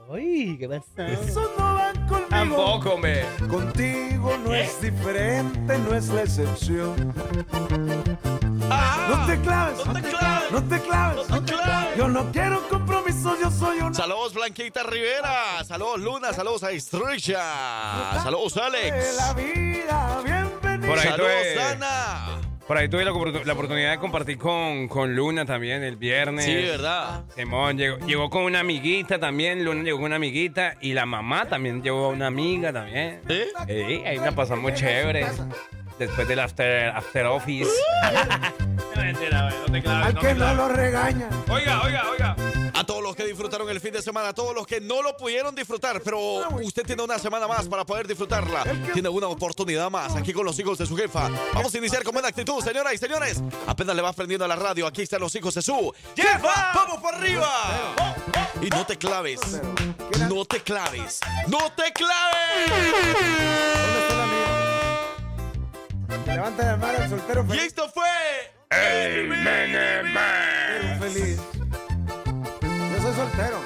Uy, 0.09 0.57
¿qué 0.61 0.69
pasó? 0.69 1.66
Conmigo. 2.09 2.27
Tampoco, 2.29 2.91
hombre. 2.95 3.25
Contigo 3.49 4.37
no 4.45 4.55
es 4.55 4.81
diferente, 4.81 5.79
no 5.79 5.95
es 5.95 6.09
la 6.09 6.23
excepción. 6.23 7.13
Ah, 8.71 9.07
No 9.11 9.27
te 9.27 9.41
claves, 9.41 9.87
No 9.87 9.93
te 9.93 10.03
claves. 10.03 10.51
no 10.53 10.63
te 10.65 10.81
claves. 10.81 11.29
No 11.29 11.43
te 11.45 11.53
claves. 11.53 11.97
Yo 11.97 12.09
no 12.09 12.31
quiero 12.33 12.69
compromiso, 12.69 13.37
yo 13.41 13.51
soy 13.51 13.79
un. 13.81 13.95
Saludos 13.95 14.35
Blanquita 14.35 14.83
Rivera, 14.83 15.65
saludos 15.65 16.01
Luna, 16.01 16.33
saludos 16.33 16.63
a 16.65 16.71
Estrella, 16.73 17.43
salulos 18.23 18.55
de 18.55 18.61
Alex, 18.63 19.17
la 19.17 19.33
vida, 19.35 20.21
bienvenido. 20.25 20.89
Por 20.89 20.99
ahí 20.99 21.09
saludos 21.09 21.73
Ana. 21.73 22.41
Por 22.67 22.77
ahí 22.77 22.89
tuve 22.89 23.05
la, 23.05 23.13
oportu- 23.13 23.45
la 23.45 23.53
oportunidad 23.53 23.93
de 23.93 23.99
compartir 23.99 24.39
con, 24.39 24.89
con 24.89 25.15
Luna 25.15 25.45
también 25.45 25.85
el 25.85 25.97
viernes. 25.97 26.45
Sí, 26.45 26.55
¿verdad? 26.55 27.25
Simón 27.35 27.79
llegó, 27.79 27.99
llegó 28.07 28.29
con 28.29 28.43
una 28.43 28.61
amiguita 28.61 29.21
también, 29.21 29.65
Luna 29.65 29.85
llegó 29.85 29.99
con 29.99 30.07
una 30.07 30.17
amiguita 30.17 30.75
y 30.81 30.93
la 30.93 31.07
mamá 31.07 31.45
también 31.49 31.81
llevó 31.83 32.09
una 32.09 32.27
amiga 32.27 32.73
también. 32.73 33.21
¿Sí? 33.29 33.43
Sí, 33.69 34.03
ahí 34.05 34.19
la 34.19 34.33
pasamos 34.33 34.75
chévere. 34.75 35.27
Después 35.99 36.27
del 36.29 36.41
after, 36.41 36.89
after 36.89 37.27
office. 37.27 37.71
No, 38.97 39.03
mentira, 39.03 39.51
no 39.51 39.73
te 39.73 39.83
claves, 39.83 40.07
Al 40.07 40.15
no 40.15 40.21
que 40.21 40.35
no 40.35 40.55
lo 40.55 40.69
regaña. 40.69 41.29
Oiga, 41.51 41.83
oiga, 41.83 42.03
oiga. 42.11 42.37
Todos 42.87 43.03
los 43.03 43.17
que 43.17 43.25
disfrutaron 43.27 43.69
el 43.69 43.81
fin 43.81 43.93
de 43.93 44.01
semana, 44.03 44.29
a 44.29 44.33
todos 44.35 44.55
los 44.55 44.67
que 44.67 44.81
no 44.81 45.03
lo 45.03 45.17
pudieron 45.17 45.55
disfrutar, 45.55 46.01
pero 46.03 46.19
usted 46.63 46.85
tiene 46.85 47.03
una 47.03 47.19
semana 47.19 47.47
más 47.49 47.67
para 47.69 47.85
poder 47.85 48.07
disfrutarla. 48.07 48.65
Tiene 48.93 49.09
una 49.09 49.27
oportunidad 49.29 49.91
más 49.91 50.15
aquí 50.15 50.33
con 50.33 50.45
los 50.45 50.59
hijos 50.59 50.79
de 50.79 50.87
su 50.87 50.97
jefa. 50.97 51.29
Vamos 51.53 51.75
a 51.75 51.79
iniciar 51.79 52.03
con 52.05 52.13
buena 52.13 52.29
actitud, 52.29 52.63
señoras 52.63 52.95
y 52.95 52.99
señores. 52.99 53.43
Apenas 53.67 53.97
le 53.97 54.03
vas 54.03 54.15
prendiendo 54.15 54.45
a 54.45 54.49
la 54.49 54.57
radio, 54.57 54.87
aquí 54.87 55.03
están 55.03 55.21
los 55.21 55.35
hijos 55.35 55.55
de 55.55 55.63
su 55.63 55.93
jefa. 56.15 56.73
¡Vamos 56.75 56.99
para 57.03 57.19
arriba! 57.19 57.51
Y 58.63 58.69
no 58.71 58.87
te 58.87 58.97
claves. 58.97 59.41
No 60.29 60.45
te 60.45 60.61
claves. 60.63 61.21
¡No 61.49 61.59
te 61.73 61.93
claves! 61.93 62.71
¿Dónde 62.71 63.99
está 64.01 64.15
la 64.17 64.27
mía? 64.27 66.25
Que 66.25 66.33
levanta 66.33 66.65
la 66.65 66.77
mano 66.77 66.99
el 67.03 67.11
soltero 67.11 67.45
Y 67.45 67.49
feliz. 67.49 67.63
esto 67.65 67.89
fue. 67.93 68.07
El 68.71 69.29
Menemen. 69.29 71.01
feliz. 71.01 71.39
Soltero. 73.17 73.61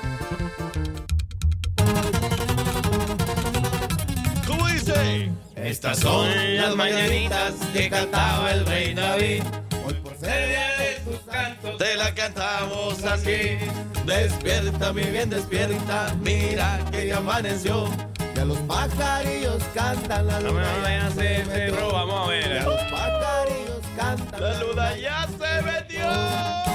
¿Cómo 4.47 4.67
dice? 4.69 5.31
Estas 5.57 5.99
son 5.99 6.29
las 6.57 6.77
mañanitas 6.77 7.55
que 7.73 7.91
cantaba 7.91 8.53
el 8.53 8.65
rey 8.67 8.95
David. 8.95 9.43
Hoy 9.85 9.95
por 9.95 10.17
ser 10.17 10.49
día 10.49 10.69
de 10.79 11.01
tus 11.11 11.21
cantos 11.23 11.79
Te 11.79 11.97
la 11.97 12.15
cantamos 12.15 13.03
así. 13.05 13.59
Despierta, 14.07 14.93
mi 14.93 15.03
bien, 15.03 15.31
despierta. 15.31 16.15
Mira 16.21 16.79
que 16.93 17.09
ya 17.09 17.17
amaneció. 17.17 17.89
Ya 18.37 18.45
los 18.45 18.59
pajarillos 18.59 19.63
cantan 19.75 20.29
la 20.29 20.39
No 20.41 20.53
me 20.53 20.61
luna. 20.63 20.87
a 20.87 20.91
ya 20.91 21.11
se 21.11 21.45
metió. 21.45 21.93
vamos 21.93 22.29
a 22.29 22.33
Ya 22.41 22.49
ver. 22.49 22.65
los 22.65 22.81
pajarillos 22.83 23.81
cantan 23.97 24.41
La 24.43 24.61
luna 24.61 24.97
ya 24.97 25.27
se 25.27 25.63
metió. 25.63 26.69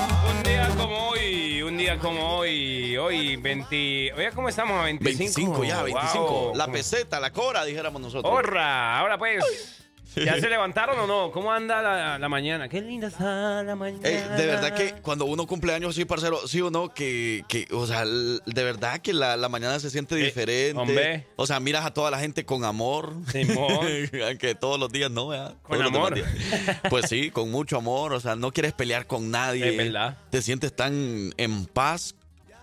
Un 0.65 0.71
día 0.71 0.83
como 0.83 1.09
hoy, 1.09 1.61
un 1.61 1.77
día 1.77 1.99
como 1.99 2.37
hoy, 2.37 2.97
hoy 2.97 3.35
20... 3.35 4.13
Oye, 4.13 4.31
¿cómo 4.33 4.49
estamos? 4.49 4.79
¿A 4.79 4.85
25? 4.85 5.17
25 5.59 5.63
ya, 5.63 5.83
25. 5.83 6.27
Wow. 6.27 6.55
La 6.55 6.67
peseta, 6.71 7.19
la 7.19 7.31
cora, 7.31 7.63
dijéramos 7.65 8.01
nosotros. 8.01 8.33
¡Horra! 8.33 8.97
Ahora 8.97 9.19
pues, 9.19 9.84
¿ya 10.15 10.35
se 10.39 10.49
levantaron 10.49 10.97
o 10.99 11.07
no? 11.07 11.31
¿Cómo 11.31 11.51
anda 11.51 11.81
la, 11.81 12.19
la 12.19 12.29
mañana? 12.29 12.69
Qué 12.69 12.81
linda 12.81 13.07
está 13.07 13.63
la 13.63 13.75
mañana. 13.75 14.07
Ey, 14.07 14.15
de 14.37 14.45
verdad 14.45 14.73
que 14.73 14.93
cuando 15.01 15.25
uno 15.25 15.45
cumple 15.47 15.73
años, 15.73 15.95
sí, 15.95 16.05
parcero, 16.05 16.47
sí 16.47 16.61
o 16.61 16.71
no, 16.71 16.93
que, 16.93 17.43
que 17.47 17.67
o 17.71 17.85
sea, 17.87 18.05
de 18.05 18.63
verdad 18.63 18.99
que 18.99 19.13
la, 19.13 19.37
la 19.37 19.49
mañana 19.49 19.79
se 19.79 19.89
siente 19.89 20.15
diferente. 20.15 20.79
hombre. 20.79 21.27
O 21.35 21.47
sea, 21.47 21.59
miras 21.59 21.85
a 21.85 21.93
toda 21.93 22.11
la 22.11 22.19
gente 22.19 22.45
con 22.45 22.63
amor. 22.63 23.13
Aunque 24.27 24.55
todos 24.59 24.79
los 24.79 24.91
días 24.91 25.11
no, 25.11 25.27
¿verdad? 25.27 25.55
Con 25.63 25.77
Todos 25.79 25.91
amor. 25.93 26.15
Pues 26.89 27.07
sí, 27.09 27.31
con 27.31 27.51
mucho 27.51 27.77
amor. 27.77 28.13
O 28.13 28.19
sea, 28.19 28.35
no 28.35 28.51
quieres 28.51 28.73
pelear 28.73 29.07
con 29.07 29.31
nadie. 29.31 29.69
Es 29.69 29.77
verdad. 29.77 30.17
Te 30.29 30.41
sientes 30.41 30.75
tan 30.75 31.33
en 31.37 31.65
paz 31.65 32.15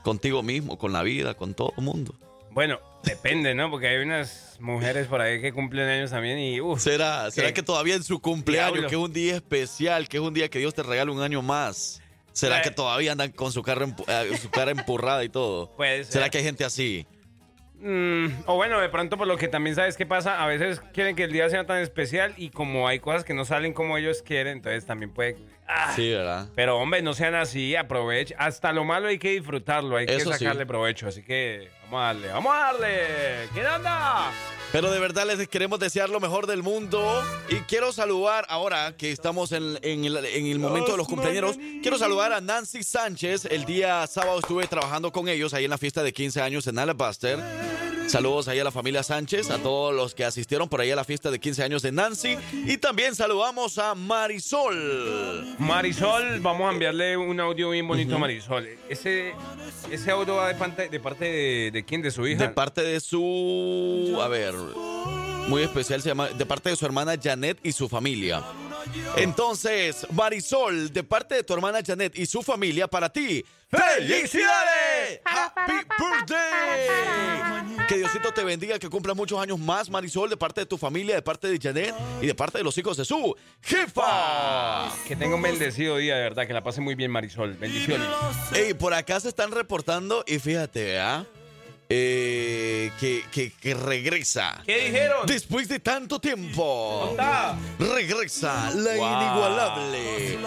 contigo 0.02 0.42
mismo, 0.42 0.78
con 0.78 0.92
la 0.92 1.02
vida, 1.02 1.34
con 1.34 1.54
todo 1.54 1.72
el 1.76 1.84
mundo. 1.84 2.14
Bueno, 2.50 2.78
depende, 3.04 3.54
¿no? 3.54 3.70
Porque 3.70 3.88
hay 3.88 3.98
unas 3.98 4.56
mujeres 4.60 5.06
por 5.06 5.20
ahí 5.20 5.40
que 5.40 5.52
cumplen 5.52 5.88
años 5.88 6.10
también 6.10 6.38
y. 6.38 6.58
¿Será, 6.78 7.30
será 7.30 7.52
que 7.52 7.62
todavía 7.62 7.94
en 7.96 8.02
su 8.02 8.20
cumpleaños, 8.20 8.72
Diablo. 8.74 8.88
que 8.88 8.94
es 8.94 9.00
un 9.00 9.12
día 9.12 9.34
especial, 9.36 10.08
que 10.08 10.16
es 10.18 10.22
un 10.22 10.34
día 10.34 10.48
que 10.48 10.58
Dios 10.58 10.74
te 10.74 10.82
regala 10.82 11.10
un 11.10 11.22
año 11.22 11.42
más? 11.42 12.00
¿Será 12.32 12.60
Eh. 12.60 12.62
que 12.62 12.70
todavía 12.70 13.12
andan 13.12 13.30
con 13.32 13.52
su, 13.52 13.62
cara 13.62 13.86
eh, 14.08 14.38
su 14.40 14.50
cara 14.50 14.70
empurrada 14.70 15.22
y 15.24 15.28
todo? 15.28 15.70
Puede 15.76 16.04
ser. 16.04 16.12
¿Será 16.14 16.30
que 16.30 16.38
hay 16.38 16.44
gente 16.44 16.64
así? 16.64 17.06
Mm, 17.84 18.44
o 18.46 18.54
bueno, 18.54 18.80
de 18.80 18.88
pronto 18.88 19.18
por 19.18 19.26
lo 19.26 19.36
que 19.36 19.48
también 19.48 19.74
sabes 19.74 19.96
qué 19.96 20.06
pasa, 20.06 20.40
a 20.42 20.46
veces 20.46 20.80
quieren 20.94 21.16
que 21.16 21.24
el 21.24 21.32
día 21.32 21.50
sea 21.50 21.66
tan 21.66 21.78
especial 21.78 22.32
y 22.36 22.50
como 22.50 22.86
hay 22.86 23.00
cosas 23.00 23.24
que 23.24 23.34
no 23.34 23.44
salen 23.44 23.72
como 23.72 23.98
ellos 23.98 24.22
quieren, 24.22 24.58
entonces 24.58 24.86
también 24.86 25.10
puede... 25.12 25.36
Ah. 25.66 25.92
Sí, 25.96 26.10
¿verdad? 26.10 26.48
Pero 26.54 26.78
hombre, 26.78 27.02
no 27.02 27.12
sean 27.12 27.34
así, 27.34 27.74
aprovechen. 27.74 28.36
Hasta 28.38 28.72
lo 28.72 28.84
malo 28.84 29.08
hay 29.08 29.18
que 29.18 29.30
disfrutarlo, 29.32 29.96
hay 29.96 30.06
Eso 30.08 30.30
que 30.30 30.36
sí. 30.38 30.44
sacarle 30.44 30.64
provecho. 30.64 31.08
Así 31.08 31.22
que 31.24 31.70
vamos 31.92 32.02
a 32.02 32.06
darle, 32.06 32.28
vamos 32.28 32.52
a 32.54 32.58
darle. 32.58 33.48
¿Quién 33.52 33.66
anda? 33.66 34.32
Pero 34.72 34.90
de 34.90 34.98
verdad 34.98 35.26
les 35.26 35.46
queremos 35.48 35.78
desear 35.78 36.08
lo 36.08 36.18
mejor 36.20 36.46
del 36.46 36.62
mundo. 36.62 37.22
Y 37.50 37.56
quiero 37.60 37.92
saludar, 37.92 38.46
ahora 38.48 38.96
que 38.96 39.12
estamos 39.12 39.52
en, 39.52 39.78
en 39.82 40.06
el, 40.06 40.16
en 40.24 40.46
el 40.46 40.58
momento 40.58 40.92
de 40.92 40.96
los 40.96 41.06
cumpleaños, 41.06 41.58
quiero 41.82 41.98
saludar 41.98 42.32
a 42.32 42.40
Nancy 42.40 42.82
Sánchez. 42.82 43.44
El 43.44 43.66
día 43.66 44.06
sábado 44.06 44.38
estuve 44.38 44.66
trabajando 44.66 45.12
con 45.12 45.28
ellos 45.28 45.52
ahí 45.52 45.64
en 45.64 45.70
la 45.70 45.78
fiesta 45.78 46.02
de 46.02 46.14
15 46.14 46.40
años 46.40 46.66
en 46.66 46.78
Alabaster. 46.78 47.38
Saludos 48.06 48.48
ahí 48.48 48.58
a 48.58 48.64
la 48.64 48.70
familia 48.70 49.02
Sánchez, 49.02 49.50
a 49.50 49.58
todos 49.58 49.94
los 49.94 50.14
que 50.14 50.24
asistieron 50.24 50.68
por 50.68 50.80
ahí 50.80 50.90
a 50.90 50.96
la 50.96 51.04
fiesta 51.04 51.30
de 51.30 51.40
15 51.40 51.62
años 51.62 51.82
de 51.82 51.92
Nancy. 51.92 52.36
Y 52.66 52.76
también 52.76 53.14
saludamos 53.14 53.78
a 53.78 53.94
Marisol. 53.94 55.56
Marisol, 55.58 56.40
vamos 56.40 56.68
a 56.68 56.72
enviarle 56.72 57.16
un 57.16 57.40
audio 57.40 57.70
bien 57.70 57.88
bonito 57.88 58.16
a 58.16 58.18
Marisol. 58.18 58.68
Ese, 58.88 59.32
ese 59.90 60.10
audio 60.10 60.36
va 60.36 60.48
de 60.48 60.54
parte 60.54 60.88
de, 60.88 61.00
parte 61.00 61.24
de, 61.24 61.70
de 61.72 61.84
quién, 61.84 62.02
de 62.02 62.10
su 62.10 62.26
hija. 62.26 62.42
De 62.42 62.48
parte 62.50 62.82
de 62.82 63.00
su. 63.00 64.18
A 64.20 64.28
ver. 64.28 64.54
Muy 65.48 65.62
especial, 65.62 66.02
se 66.02 66.10
llama. 66.10 66.28
De 66.28 66.46
parte 66.46 66.70
de 66.70 66.76
su 66.76 66.84
hermana 66.84 67.14
Janet 67.20 67.58
y 67.62 67.72
su 67.72 67.88
familia. 67.88 68.42
Entonces, 69.16 70.06
Marisol, 70.10 70.92
de 70.92 71.02
parte 71.02 71.36
de 71.36 71.42
tu 71.42 71.54
hermana 71.54 71.80
Janet 71.84 72.18
y 72.18 72.26
su 72.26 72.42
familia, 72.42 72.88
para 72.88 73.12
ti. 73.12 73.44
¡Felicidades! 73.68 75.20
¡Happy 75.24 75.72
birthday! 75.98 77.86
Que 77.88 77.96
Diosito 77.96 78.32
te 78.32 78.44
bendiga, 78.44 78.78
que 78.78 78.88
cumpla 78.90 79.14
muchos 79.14 79.40
años 79.40 79.58
más, 79.58 79.88
Marisol, 79.88 80.28
de 80.28 80.36
parte 80.36 80.60
de 80.60 80.66
tu 80.66 80.76
familia, 80.76 81.14
de 81.14 81.22
parte 81.22 81.48
de 81.48 81.58
Janet 81.58 81.94
y 82.20 82.26
de 82.26 82.34
parte 82.34 82.58
de 82.58 82.64
los 82.64 82.76
hijos 82.76 82.96
de 82.96 83.04
su 83.04 83.34
jefa. 83.62 84.92
Que 85.08 85.16
tenga 85.16 85.36
un 85.36 85.42
bendecido 85.42 85.96
día, 85.96 86.16
de 86.16 86.22
verdad, 86.22 86.46
que 86.46 86.52
la 86.52 86.62
pase 86.62 86.80
muy 86.80 86.94
bien, 86.94 87.10
Marisol. 87.10 87.54
Bendiciones. 87.54 88.06
Ey, 88.54 88.74
por 88.74 88.92
acá 88.92 89.20
se 89.20 89.28
están 89.28 89.50
reportando 89.52 90.22
y 90.26 90.38
fíjate, 90.38 91.00
¿ah? 91.00 91.24
Eh, 91.24 91.41
que, 91.92 93.24
que, 93.30 93.52
que 93.52 93.74
regresa. 93.74 94.62
¿Qué 94.66 94.86
dijeron? 94.86 95.26
Después 95.26 95.68
de 95.68 95.80
tanto 95.80 96.20
tiempo. 96.20 96.62
Onda. 97.10 97.56
Regresa 97.78 98.70
la 98.70 98.94
Wow. 98.94 99.22
inigualable. 99.22 100.38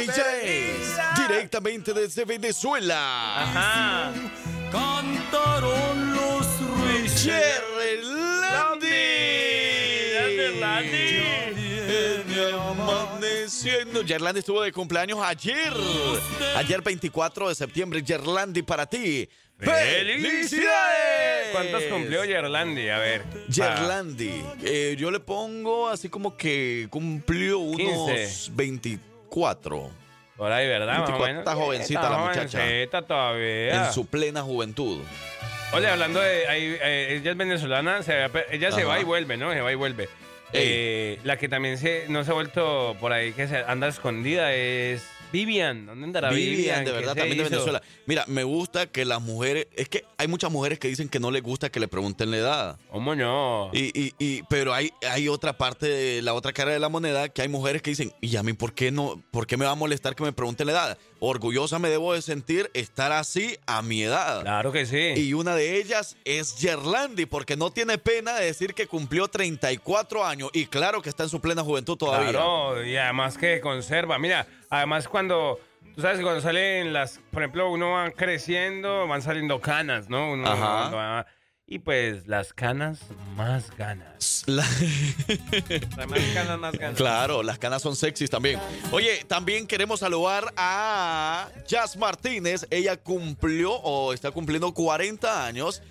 Ella 0.00 0.42
es 0.42 0.96
directamente 1.28 1.92
desde 1.92 2.24
Venezuela. 2.24 3.42
Ajá. 3.42 4.12
Cantaron 4.70 6.14
los. 6.14 6.32
Viene 12.26 12.52
amaneciendo. 12.52 14.02
Yerlandi 14.02 14.40
estuvo 14.40 14.62
de 14.62 14.72
cumpleaños 14.72 15.18
ayer. 15.22 15.72
Ayer 16.56 16.82
24 16.82 17.48
de 17.48 17.54
septiembre. 17.54 18.02
Yerlandi 18.02 18.62
para 18.62 18.86
ti. 18.86 19.28
¡Felicidades! 19.62 21.48
¿Cuántos 21.52 21.82
cumplió 21.84 22.24
Yerlandi? 22.24 22.88
A 22.88 22.98
ver. 22.98 23.22
Yerlandi. 23.48 24.42
eh, 24.64 24.96
yo 24.98 25.10
le 25.10 25.20
pongo 25.20 25.88
así 25.88 26.08
como 26.08 26.36
que 26.36 26.86
cumplió 26.90 27.58
unos 27.58 28.10
15. 28.10 28.50
24. 28.52 29.90
Por 30.36 30.50
ahí, 30.52 30.66
¿verdad? 30.66 30.98
Más 30.98 31.10
o 31.10 31.18
24, 31.18 31.26
menos. 31.26 31.40
está 31.40 31.54
jovencita 31.54 32.00
Está 32.00 32.10
la 32.10 32.18
muchacha. 32.18 32.58
jovencita 32.58 33.02
todavía. 33.02 33.86
En 33.86 33.92
su 33.92 34.06
plena 34.06 34.42
juventud. 34.42 35.00
Oye, 35.74 35.88
hablando 35.88 36.20
de. 36.20 36.46
ahí, 36.48 36.76
eh, 36.82 37.18
ella 37.20 37.30
es 37.30 37.36
venezolana, 37.36 38.02
se, 38.02 38.26
ella 38.50 38.72
se 38.72 38.84
va 38.84 39.00
y 39.00 39.04
vuelve, 39.04 39.36
¿no? 39.36 39.52
Se 39.52 39.60
va 39.60 39.72
y 39.72 39.74
vuelve. 39.76 40.08
Eh, 40.54 41.18
la 41.24 41.38
que 41.38 41.48
también 41.48 41.78
se, 41.78 42.04
no 42.08 42.24
se 42.24 42.30
ha 42.30 42.34
vuelto 42.34 42.94
por 43.00 43.12
ahí, 43.12 43.32
que 43.32 43.48
se 43.48 43.56
anda 43.66 43.88
escondida, 43.88 44.52
es 44.52 45.02
Vivian. 45.32 45.86
¿Dónde 45.86 46.04
andará 46.04 46.30
Vivian? 46.30 46.56
Vivian, 46.56 46.84
de 46.84 46.90
¿Qué 46.90 46.96
verdad, 46.96 47.14
también 47.14 47.38
de? 47.38 47.44
Venezuela. 47.44 47.82
Mira, 48.06 48.24
me 48.28 48.44
gusta 48.44 48.86
que 48.86 49.04
las 49.04 49.20
mujeres. 49.20 49.66
Es 49.74 49.88
que 49.88 50.04
hay 50.18 50.28
muchas 50.28 50.50
mujeres 50.50 50.78
que 50.78 50.88
dicen 50.88 51.08
que 51.08 51.18
no 51.18 51.30
les 51.30 51.42
gusta 51.42 51.70
que 51.70 51.80
le 51.80 51.88
pregunten 51.88 52.30
la 52.30 52.36
edad. 52.36 52.78
¿Cómo 52.90 53.14
no? 53.14 53.70
Y, 53.72 53.98
y, 53.98 54.14
y, 54.18 54.42
pero 54.44 54.74
hay, 54.74 54.90
hay 55.08 55.28
otra 55.28 55.56
parte 55.56 55.88
de 55.88 56.22
la 56.22 56.34
otra 56.34 56.52
cara 56.52 56.72
de 56.72 56.78
la 56.78 56.88
moneda 56.88 57.28
que 57.28 57.42
hay 57.42 57.48
mujeres 57.48 57.82
que 57.82 57.90
dicen, 57.90 58.12
y 58.20 58.36
a 58.36 58.42
mí, 58.42 58.52
¿por 58.52 58.74
qué 58.74 58.90
no? 58.90 59.22
¿Por 59.30 59.46
qué 59.46 59.56
me 59.56 59.64
va 59.64 59.72
a 59.72 59.76
molestar 59.76 60.14
que 60.14 60.22
me 60.22 60.32
pregunten 60.32 60.66
la 60.66 60.72
edad? 60.72 60.98
Orgullosa 61.24 61.78
me 61.78 61.88
debo 61.88 62.14
de 62.14 62.22
sentir 62.22 62.68
estar 62.74 63.12
así 63.12 63.56
a 63.66 63.80
mi 63.82 64.02
edad. 64.02 64.42
Claro 64.42 64.72
que 64.72 64.86
sí. 64.86 65.12
Y 65.16 65.34
una 65.34 65.54
de 65.54 65.76
ellas 65.78 66.16
es 66.24 66.56
Yerlandi, 66.58 67.26
porque 67.26 67.56
no 67.56 67.70
tiene 67.70 67.96
pena 67.96 68.34
de 68.34 68.46
decir 68.46 68.74
que 68.74 68.86
cumplió 68.88 69.28
34 69.28 70.24
años. 70.24 70.50
Y 70.52 70.66
claro 70.66 71.00
que 71.00 71.08
está 71.08 71.22
en 71.22 71.28
su 71.28 71.40
plena 71.40 71.62
juventud 71.62 71.96
todavía. 71.96 72.30
Claro, 72.30 72.84
y 72.84 72.96
además 72.96 73.38
que 73.38 73.60
conserva. 73.60 74.18
Mira, 74.18 74.46
además 74.72 75.06
cuando, 75.08 75.60
tú 75.94 76.00
sabes, 76.02 76.20
cuando 76.20 76.40
salen 76.40 76.92
las, 76.92 77.20
por 77.30 77.42
ejemplo, 77.42 77.70
uno 77.70 77.92
va 77.92 78.10
creciendo, 78.10 79.06
van 79.06 79.22
saliendo 79.22 79.60
canas, 79.60 80.08
¿no? 80.08 80.32
Uno- 80.32 80.48
Ajá. 80.48 80.78
cuando 80.80 80.96
va- 80.96 81.26
y 81.64 81.78
pues 81.78 82.26
las 82.26 82.52
canas, 82.52 83.00
más 83.36 83.74
ganas. 83.76 84.42
La- 84.46 84.64
Más 86.06 86.34
ganas, 86.34 86.58
más 86.58 86.76
ganas. 86.78 86.96
Claro, 86.96 87.42
las 87.42 87.58
canas 87.58 87.80
son 87.82 87.96
sexys 87.96 88.28
también. 88.28 88.58
Oye, 88.90 89.24
también 89.26 89.66
queremos 89.66 90.00
saludar 90.00 90.52
a 90.56 91.48
Jazz 91.66 91.96
Martínez. 91.96 92.66
Ella 92.70 92.96
cumplió 92.96 93.72
o 93.72 94.12
está 94.12 94.30
cumpliendo 94.32 94.72
40 94.74 95.46
años. 95.46 95.82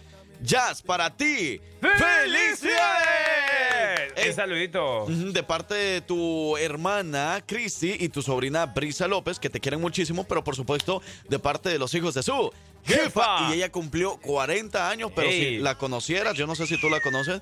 Jazz, 0.41 0.81
para 0.81 1.09
ti. 1.15 1.61
¡Felicidades! 1.81 4.11
Un 4.11 4.17
Eh, 4.23 4.33
saludito. 4.33 5.05
De 5.07 5.43
parte 5.43 5.73
de 5.75 6.01
tu 6.01 6.57
hermana 6.57 7.41
Cristi 7.45 7.95
y 7.99 8.09
tu 8.09 8.21
sobrina 8.21 8.65
Brisa 8.65 9.07
López, 9.07 9.39
que 9.39 9.49
te 9.49 9.59
quieren 9.59 9.79
muchísimo, 9.81 10.23
pero 10.25 10.43
por 10.43 10.55
supuesto 10.55 11.01
de 11.29 11.39
parte 11.39 11.69
de 11.69 11.79
los 11.79 11.93
hijos 11.93 12.13
de 12.13 12.23
su 12.23 12.51
jefa. 12.85 13.49
Y 13.49 13.53
ella 13.53 13.71
cumplió 13.71 14.17
40 14.17 14.89
años, 14.89 15.11
pero 15.15 15.29
Ey. 15.29 15.39
si 15.39 15.57
la 15.59 15.77
conocieras, 15.77 16.35
yo 16.35 16.47
no 16.47 16.55
sé 16.55 16.67
si 16.67 16.79
tú 16.79 16.89
la 16.89 16.99
conoces. 17.01 17.41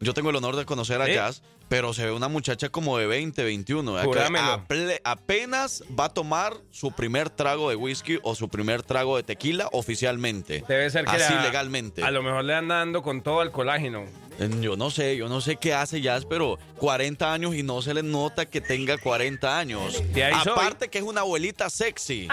Yo 0.00 0.14
tengo 0.14 0.30
el 0.30 0.36
honor 0.36 0.56
de 0.56 0.64
conocer 0.64 1.00
a. 1.02 1.08
Jazz, 1.08 1.42
pero 1.70 1.94
se 1.94 2.04
ve 2.04 2.10
una 2.10 2.26
muchacha 2.26 2.68
como 2.68 2.98
de 2.98 3.06
20, 3.06 3.44
21. 3.44 3.92
¿verdad? 3.92 4.66
Que 4.68 5.00
apenas 5.04 5.84
va 5.98 6.06
a 6.06 6.08
tomar 6.08 6.54
su 6.72 6.90
primer 6.90 7.30
trago 7.30 7.70
de 7.70 7.76
whisky 7.76 8.18
o 8.24 8.34
su 8.34 8.48
primer 8.48 8.82
trago 8.82 9.16
de 9.16 9.22
tequila 9.22 9.68
oficialmente. 9.70 10.64
Debe 10.66 10.90
ser 10.90 11.04
que 11.04 11.12
Así 11.12 11.32
la- 11.32 11.44
legalmente. 11.44 12.02
A 12.02 12.10
lo 12.10 12.24
mejor 12.24 12.44
le 12.44 12.56
anda 12.56 12.74
dando 12.78 13.04
con 13.04 13.22
todo 13.22 13.42
el 13.42 13.52
colágeno. 13.52 14.04
Yo 14.60 14.74
no 14.74 14.90
sé, 14.90 15.18
yo 15.18 15.28
no 15.28 15.42
sé 15.42 15.56
qué 15.56 15.74
hace 15.74 16.00
Jazz, 16.00 16.24
pero 16.24 16.58
40 16.78 17.30
años 17.30 17.54
y 17.54 17.62
no 17.62 17.82
se 17.82 17.92
le 17.92 18.02
nota 18.02 18.46
que 18.46 18.62
tenga 18.62 18.96
40 18.96 19.58
años. 19.58 20.02
De 20.14 20.24
ahí 20.24 20.34
soy. 20.42 20.52
Aparte 20.52 20.88
que 20.88 20.96
es 20.96 21.04
una 21.04 21.20
abuelita 21.20 21.68
sexy. 21.68 22.26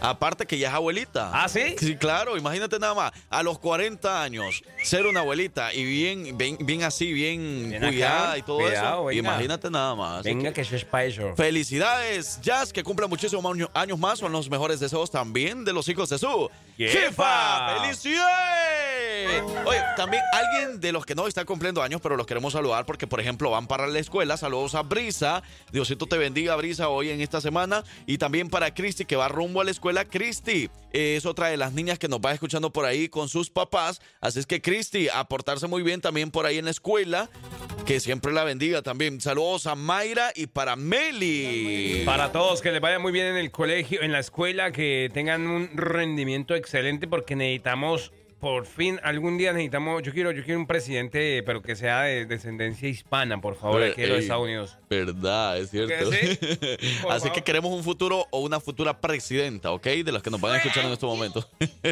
Aparte 0.00 0.46
que 0.46 0.58
ya 0.58 0.68
es 0.68 0.74
abuelita. 0.74 1.30
¿Ah, 1.34 1.48
sí? 1.50 1.76
Sí, 1.78 1.96
claro, 1.96 2.38
imagínate 2.38 2.78
nada 2.78 2.94
más. 2.94 3.12
A 3.28 3.42
los 3.42 3.58
40 3.58 4.22
años, 4.22 4.62
ser 4.82 5.06
una 5.06 5.20
abuelita 5.20 5.74
y 5.74 5.84
bien, 5.84 6.38
bien, 6.38 6.56
bien 6.60 6.84
así, 6.84 7.12
bien, 7.12 7.68
Bien 7.68 7.84
acá, 7.84 7.88
cuidada 7.92 8.38
y 8.38 8.42
todo 8.42 8.70
cuidado, 8.80 9.10
eso. 9.10 9.16
venga. 9.18 9.18
Imagínate 9.30 9.70
nada 9.70 9.94
más. 9.94 10.22
Venga, 10.22 10.48
que- 10.50 10.54
que 10.54 10.60
eso 10.62 10.76
es 10.76 10.84
para 10.84 11.04
eso. 11.04 11.34
Felicidades, 11.36 12.40
Jazz, 12.42 12.72
que 12.72 12.82
cumpla 12.82 13.06
muchísimos 13.06 13.44
año- 13.44 13.70
años 13.74 13.98
más. 13.98 14.18
Son 14.18 14.32
los 14.32 14.48
mejores 14.50 14.80
deseos 14.80 15.10
también 15.10 15.64
de 15.64 15.72
los 15.72 15.88
hijos 15.88 16.08
de 16.08 16.18
su 16.18 16.50
¡Jefa! 16.76 16.98
jefa. 17.00 17.80
¡Felicidades! 17.80 19.42
Oye, 19.66 19.80
también 19.96 20.22
alguien 20.32 20.80
de 20.80 20.92
los 20.92 21.04
que 21.06 21.14
no 21.14 21.26
está 21.26 21.44
cumpliendo 21.44 21.82
años, 21.82 22.00
pero 22.00 22.16
los 22.16 22.26
queremos 22.26 22.52
saludar 22.52 22.84
porque, 22.86 23.06
por 23.06 23.20
ejemplo, 23.20 23.50
van 23.50 23.66
para 23.66 23.86
la 23.86 23.98
escuela. 23.98 24.36
Saludos 24.36 24.74
a 24.74 24.82
Brisa. 24.82 25.42
Diosito 25.70 26.06
te 26.06 26.18
bendiga, 26.18 26.56
Brisa, 26.56 26.88
hoy 26.88 27.10
en 27.10 27.20
esta 27.20 27.40
semana. 27.40 27.84
Y 28.06 28.18
también 28.18 28.48
para 28.48 28.74
Cristi, 28.74 29.04
que 29.04 29.16
va 29.16 29.28
rumbo 29.28 29.60
a 29.60 29.64
la 29.64 29.70
escuela. 29.70 30.04
Cristi 30.04 30.68
eh, 30.92 31.16
es 31.16 31.26
otra 31.26 31.48
de 31.48 31.56
las 31.56 31.72
niñas 31.72 31.98
que 31.98 32.08
nos 32.08 32.20
va 32.20 32.32
escuchando 32.32 32.70
por 32.72 32.84
ahí 32.84 33.08
con 33.08 33.28
sus 33.28 33.50
papás. 33.50 34.00
Así 34.20 34.38
es 34.40 34.46
que, 34.46 34.60
Cristi, 34.60 35.08
a 35.08 35.24
portarse 35.24 35.66
muy 35.66 35.82
bien 35.82 36.00
también 36.00 36.30
por 36.30 36.46
ahí 36.46 36.58
en 36.58 36.64
la 36.64 36.70
escuela. 36.70 37.28
Que 37.86 37.98
siempre 38.00 38.32
la 38.32 38.44
bendiga 38.44 38.61
también. 38.82 39.20
Saludos 39.20 39.66
a 39.66 39.74
Mayra 39.74 40.30
y 40.36 40.46
para 40.46 40.76
Meli. 40.76 42.02
Para 42.06 42.30
todos, 42.30 42.62
que 42.62 42.70
les 42.70 42.80
vaya 42.80 43.00
muy 43.00 43.10
bien 43.10 43.26
en 43.26 43.36
el 43.36 43.50
colegio, 43.50 44.02
en 44.02 44.12
la 44.12 44.20
escuela, 44.20 44.70
que 44.70 45.10
tengan 45.12 45.48
un 45.48 45.76
rendimiento 45.76 46.54
excelente 46.54 47.08
porque 47.08 47.34
necesitamos, 47.34 48.12
por 48.42 48.66
fin, 48.66 48.98
algún 49.04 49.38
día 49.38 49.52
necesitamos, 49.52 50.02
yo 50.02 50.12
quiero, 50.12 50.32
yo 50.32 50.42
quiero 50.42 50.58
un 50.58 50.66
presidente, 50.66 51.44
pero 51.44 51.62
que 51.62 51.76
sea 51.76 52.00
de 52.00 52.26
descendencia 52.26 52.88
hispana, 52.88 53.40
por 53.40 53.54
favor, 53.54 53.84
aquí 53.84 54.00
de 54.00 54.08
los 54.08 54.18
Estados 54.18 54.42
Unidos. 54.42 54.76
Verdad, 54.90 55.58
es 55.58 55.70
cierto. 55.70 56.10
Así 57.08 57.30
que 57.30 57.42
queremos 57.42 57.70
un 57.70 57.84
futuro 57.84 58.26
o 58.32 58.40
una 58.40 58.58
futura 58.58 59.00
presidenta, 59.00 59.70
¿ok? 59.70 59.84
De 59.84 60.10
los 60.10 60.24
que 60.24 60.30
nos 60.30 60.40
van 60.40 60.54
a 60.54 60.56
escuchar 60.56 60.84
en 60.84 60.90
estos 60.90 61.08
momentos. 61.08 61.48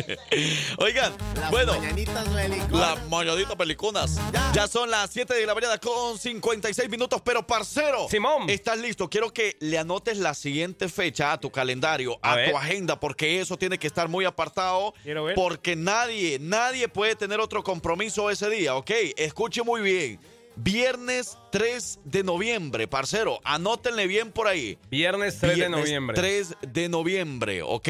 Oigan, 0.79 1.13
bueno. 1.53 1.79
Mañanitas. 1.79 2.29
Las 2.73 3.09
mañanitas 3.09 3.55
peliconas. 3.55 4.21
Ya 4.53 4.67
son 4.67 4.91
las 4.91 5.09
7 5.13 5.33
de 5.33 5.47
la 5.47 5.55
mañana 5.55 5.79
con 5.79 6.19
56 6.19 6.91
minutos, 6.91 7.23
pero 7.25 7.47
parcero. 7.47 8.09
Simón. 8.11 8.51
¿Estás 8.51 8.81
listo? 8.81 9.09
Quiero 9.09 9.33
que 9.33 9.57
le 9.61 9.79
anotes 9.79 10.19
la 10.19 10.35
siguiente 10.35 10.89
fecha 10.89 11.31
a 11.31 11.39
tu 11.39 11.53
calendario, 11.53 12.19
a, 12.23 12.37
tu 12.51 12.57
agenda, 12.57 12.99
porque 12.99 13.41
eso 13.41 13.57
tiene 13.57 13.79
que 13.79 13.87
estar 13.87 14.09
muy 14.09 14.25
apartado. 14.25 14.95
Quiero 15.05 15.23
ver. 15.23 15.37
Porque 15.37 15.77
nadie, 15.77 16.40
nadie 16.41 16.89
puede 16.89 17.15
tener 17.15 17.39
otro 17.39 17.63
compromiso 17.63 18.31
ese 18.31 18.49
día, 18.49 18.75
¿ok? 18.75 18.91
Escuche 19.17 19.63
muy 19.63 19.83
bien. 19.83 20.19
Viernes 20.57 21.39
3 21.53 22.01
de 22.05 22.25
noviembre, 22.25 22.89
parcero. 22.89 23.41
Anótenle 23.45 24.07
bien 24.07 24.33
por 24.33 24.49
ahí. 24.49 24.79
Viernes 24.91 25.39
3 25.39 25.59
de 25.59 25.69
noviembre. 25.69 26.17
3 26.17 26.57
de 26.63 26.89
noviembre, 26.89 27.63
¿ok? 27.63 27.89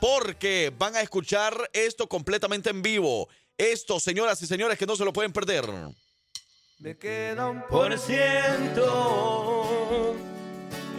Porque 0.00 0.72
van 0.76 0.96
a 0.96 1.02
escuchar 1.02 1.70
esto 1.72 2.08
completamente 2.08 2.70
en 2.70 2.82
vivo. 2.82 3.28
Esto, 3.56 4.00
señoras 4.00 4.40
y 4.42 4.46
señores, 4.46 4.78
que 4.78 4.86
no 4.86 4.96
se 4.96 5.04
lo 5.04 5.12
pueden 5.12 5.32
perder. 5.32 5.66
Me 6.78 6.96
queda 6.96 7.48
un 7.48 7.62
por 7.68 7.98
ciento 7.98 8.86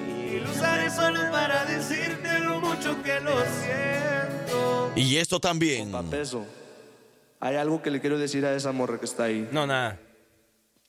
y 0.08 0.40
lo 0.40 0.52
usaré 0.52 0.90
solo 0.92 1.20
para 1.32 1.66
decirte 1.66 2.40
lo 2.40 2.60
mucho 2.62 3.02
que 3.02 3.20
lo 3.20 3.34
siento. 3.42 4.92
Y 4.96 5.18
esto 5.18 5.40
también. 5.40 5.92
peso. 6.10 6.46
Hay 7.41 7.56
algo 7.56 7.82
que 7.82 7.89
le 7.91 7.99
quiero 7.99 8.17
decir 8.17 8.45
a 8.45 8.56
esa 8.56 8.71
morra 8.71 8.99
que 8.99 9.06
está 9.06 9.25
ahí. 9.25 9.49
No, 9.51 9.65
nada. 9.67 9.99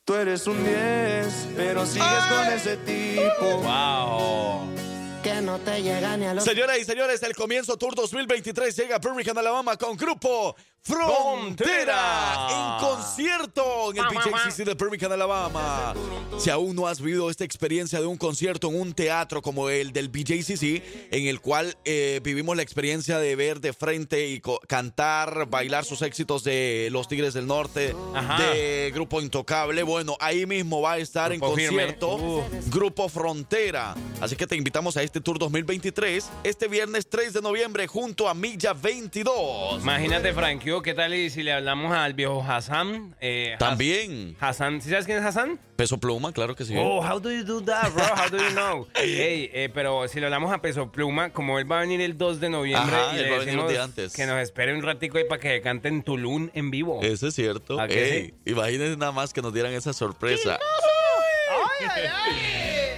Tú 0.05 0.15
eres 0.15 0.47
un 0.47 0.63
10, 0.63 1.49
pero 1.57 1.87
sigues 1.87 2.25
con 2.29 2.53
ese 2.53 2.77
tipo. 2.77 3.63
Wow. 3.63 4.82
Que 5.23 5.41
no 5.41 5.59
te 5.61 5.83
llega 5.83 6.17
ni 6.17 6.27
a 6.27 6.35
los... 6.35 6.43
Señoras 6.43 6.79
y 6.79 6.85
señores, 6.85 7.23
el 7.23 7.35
comienzo 7.37 7.77
Tour 7.77 7.95
2023 7.95 8.77
llega 8.77 8.97
a 8.97 8.99
Birmingham, 8.99 9.39
Alabama 9.39 9.77
con 9.77 9.97
Grupo 9.97 10.57
Frontera 10.85 12.49
en 12.51 12.85
concierto 12.89 13.93
en 13.93 13.99
el 13.99 14.05
PJCC 14.07 14.65
de 14.65 14.75
Birmingham, 14.75 15.13
Alabama. 15.13 15.95
Si 16.39 16.51
aún 16.51 16.75
no 16.75 16.89
has 16.89 17.01
vivido 17.01 17.31
esta 17.31 17.45
experiencia 17.45 18.01
de 18.01 18.07
un 18.07 18.17
concierto 18.17 18.69
en 18.69 18.81
un 18.81 18.93
teatro 18.93 19.43
como 19.43 19.69
el 19.71 19.93
del 19.93 20.09
BJCC, 20.09 20.83
en 21.13 21.29
el 21.29 21.41
cual 21.41 21.77
eh, 21.85 22.19
vivimos 22.25 22.57
la 22.57 22.63
experiencia 22.63 23.21
de 23.21 23.37
ver 23.37 23.61
de 23.61 23.73
frente 23.73 24.29
y 24.29 24.43
cantar, 24.67 25.47
bailar 25.49 25.85
sus 25.85 26.03
éxitos 26.03 26.43
de 26.43 26.89
Los 26.91 27.07
Tigres 27.07 27.33
del 27.33 27.47
Norte, 27.47 27.95
Ajá. 28.13 28.43
de 28.43 28.91
Grupo 28.93 29.21
Intocable, 29.21 29.85
bueno, 29.85 30.17
ahí 30.19 30.47
mismo 30.47 30.81
va 30.81 30.95
a 30.95 30.99
estar 30.99 31.31
Grupo 31.31 31.47
en 31.47 31.51
concierto 31.69 32.17
Uh. 32.17 32.43
Grupo 32.71 33.09
Frontera. 33.09 33.95
Así 34.21 34.35
que 34.35 34.49
te 34.49 34.57
invitamos 34.57 34.97
a 34.97 35.03
este 35.05 35.12
Tour 35.21 35.39
2023 35.39 36.31
este 36.45 36.69
viernes 36.69 37.09
3 37.09 37.33
de 37.35 37.43
noviembre 37.43 37.87
junto 37.87 38.29
a 38.29 38.35
Milla 38.35 38.73
22. 38.73 39.83
Imagínate, 39.83 40.33
Frankio, 40.33 40.83
¿qué 40.83 40.95
tal 40.95 41.15
y 41.15 41.31
si 41.31 41.43
le 41.43 41.53
hablamos 41.53 41.93
al 41.93 42.15
viejo 42.15 42.43
Hassan? 42.47 43.15
Eh, 43.21 43.57
También 43.59 44.37
Hassan, 44.41 44.81
¿sí 44.81 44.91
sabes 44.91 45.05
quién 45.07 45.19
es 45.19 45.25
Hassan? 45.25 45.59
Peso 45.77 45.99
Pluma, 45.99 46.33
claro 46.33 46.55
que 46.55 46.65
sí. 46.65 46.75
Oh, 46.79 47.01
how 47.05 47.19
do 47.19 47.31
you 47.33 47.45
do 47.45 47.61
that, 47.63 47.91
bro? 47.93 48.05
How 48.05 48.29
do 48.31 48.39
you 48.39 48.51
know? 48.51 48.87
Ey, 48.95 49.51
eh, 49.53 49.71
pero 49.73 50.07
si 50.09 50.21
le 50.21 50.27
hablamos 50.27 50.53
a 50.53 50.61
Peso 50.63 50.93
Pluma, 50.93 51.31
como 51.31 51.59
él 51.59 51.71
va 51.71 51.79
a 51.79 51.81
venir 51.81 52.01
el 52.01 52.17
2 52.17 52.41
de 52.41 52.51
noviembre, 52.51 52.95
Ajá, 52.95 53.15
y 53.15 53.19
él 53.19 53.23
le 53.25 53.31
va 53.31 53.37
a 53.37 53.39
venir 53.41 53.59
un 53.59 53.69
día 53.69 53.83
antes. 53.83 54.13
que 54.13 54.27
nos 54.27 54.39
espere 54.41 54.75
un 54.75 54.83
ratico 54.83 55.19
ahí 55.19 55.25
para 55.29 55.41
que 55.41 55.61
cante 55.61 55.89
en 55.89 56.03
Tulum 56.03 56.51
en 56.55 56.71
vivo. 56.71 57.01
Eso 57.03 57.27
es 57.29 57.35
cierto. 57.35 57.81
¿A 57.81 57.89
que 57.89 58.17
Ey, 58.17 58.35
Imagínense 58.45 58.97
nada 58.97 59.13
más 59.13 59.33
que 59.33 59.43
nos 59.43 59.53
dieran 59.53 59.73
esa 59.73 59.93
sorpresa. 59.93 60.59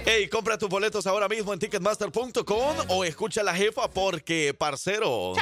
Ey, 0.05 0.29
compra 0.29 0.57
tus 0.57 0.69
boletos 0.69 1.07
ahora 1.07 1.27
mismo 1.27 1.51
en 1.51 1.59
ticketmaster.com 1.59 2.77
o 2.89 3.03
escucha 3.03 3.41
a 3.41 3.43
la 3.43 3.55
jefa 3.55 3.89
porque, 3.89 4.53
parcero, 4.57 5.33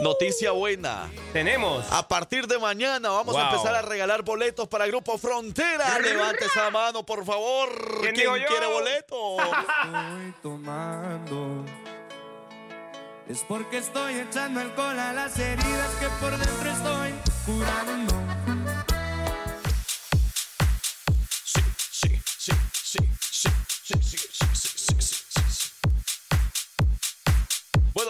noticia 0.00 0.52
buena. 0.52 1.10
Tenemos. 1.34 1.84
A 1.92 2.08
partir 2.08 2.46
de 2.46 2.58
mañana 2.58 3.10
vamos 3.10 3.36
a 3.36 3.50
empezar 3.50 3.74
a 3.74 3.82
regalar 3.82 4.22
boletos 4.22 4.68
para 4.68 4.86
Grupo 4.86 5.18
Frontera. 5.18 5.98
Levante 5.98 6.46
esa 6.46 6.70
mano, 6.70 7.04
por 7.04 7.26
favor. 7.26 7.68
¿Quién 8.00 8.14
¿Quién 8.14 8.14
digo 8.14 8.36
yo? 8.38 8.46
quiere 8.46 8.66
boletos? 8.66 9.38
Estoy 9.84 10.34
tomando. 10.42 11.64
Es 13.28 13.44
porque 13.46 13.78
estoy 13.78 14.14
echando 14.18 14.60
alcohol 14.60 14.98
a 14.98 15.12
las 15.12 15.38
heridas 15.38 15.90
que 16.00 16.06
por 16.20 16.36
dentro 16.36 16.70
estoy 16.70 17.14
curando. 17.46 18.14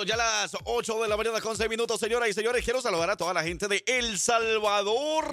Ya 0.04 0.16
las 0.16 0.56
8 0.64 1.02
de 1.02 1.08
la 1.08 1.16
mañana 1.16 1.40
con 1.40 1.56
6 1.56 1.68
minutos, 1.68 2.00
señoras 2.00 2.28
y 2.28 2.32
señores. 2.32 2.64
Quiero 2.64 2.80
saludar 2.80 3.10
a 3.10 3.16
toda 3.16 3.34
la 3.34 3.42
gente 3.42 3.68
de 3.68 3.82
El 3.86 4.18
Salvador. 4.18 5.24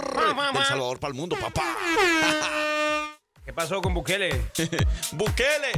El 0.56 0.66
Salvador 0.66 1.00
para 1.00 1.10
el 1.12 1.16
mundo, 1.16 1.36
papá. 1.40 1.78
¿Qué 3.46 3.54
pasó 3.54 3.82
con 3.82 3.94
Bukele? 3.94 4.30
Bukele. 5.14 5.72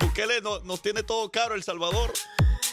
Bukele 0.00 0.40
no- 0.40 0.60
nos 0.60 0.80
tiene 0.80 1.02
todo 1.02 1.28
caro, 1.30 1.54
El 1.56 1.64
Salvador. 1.64 2.12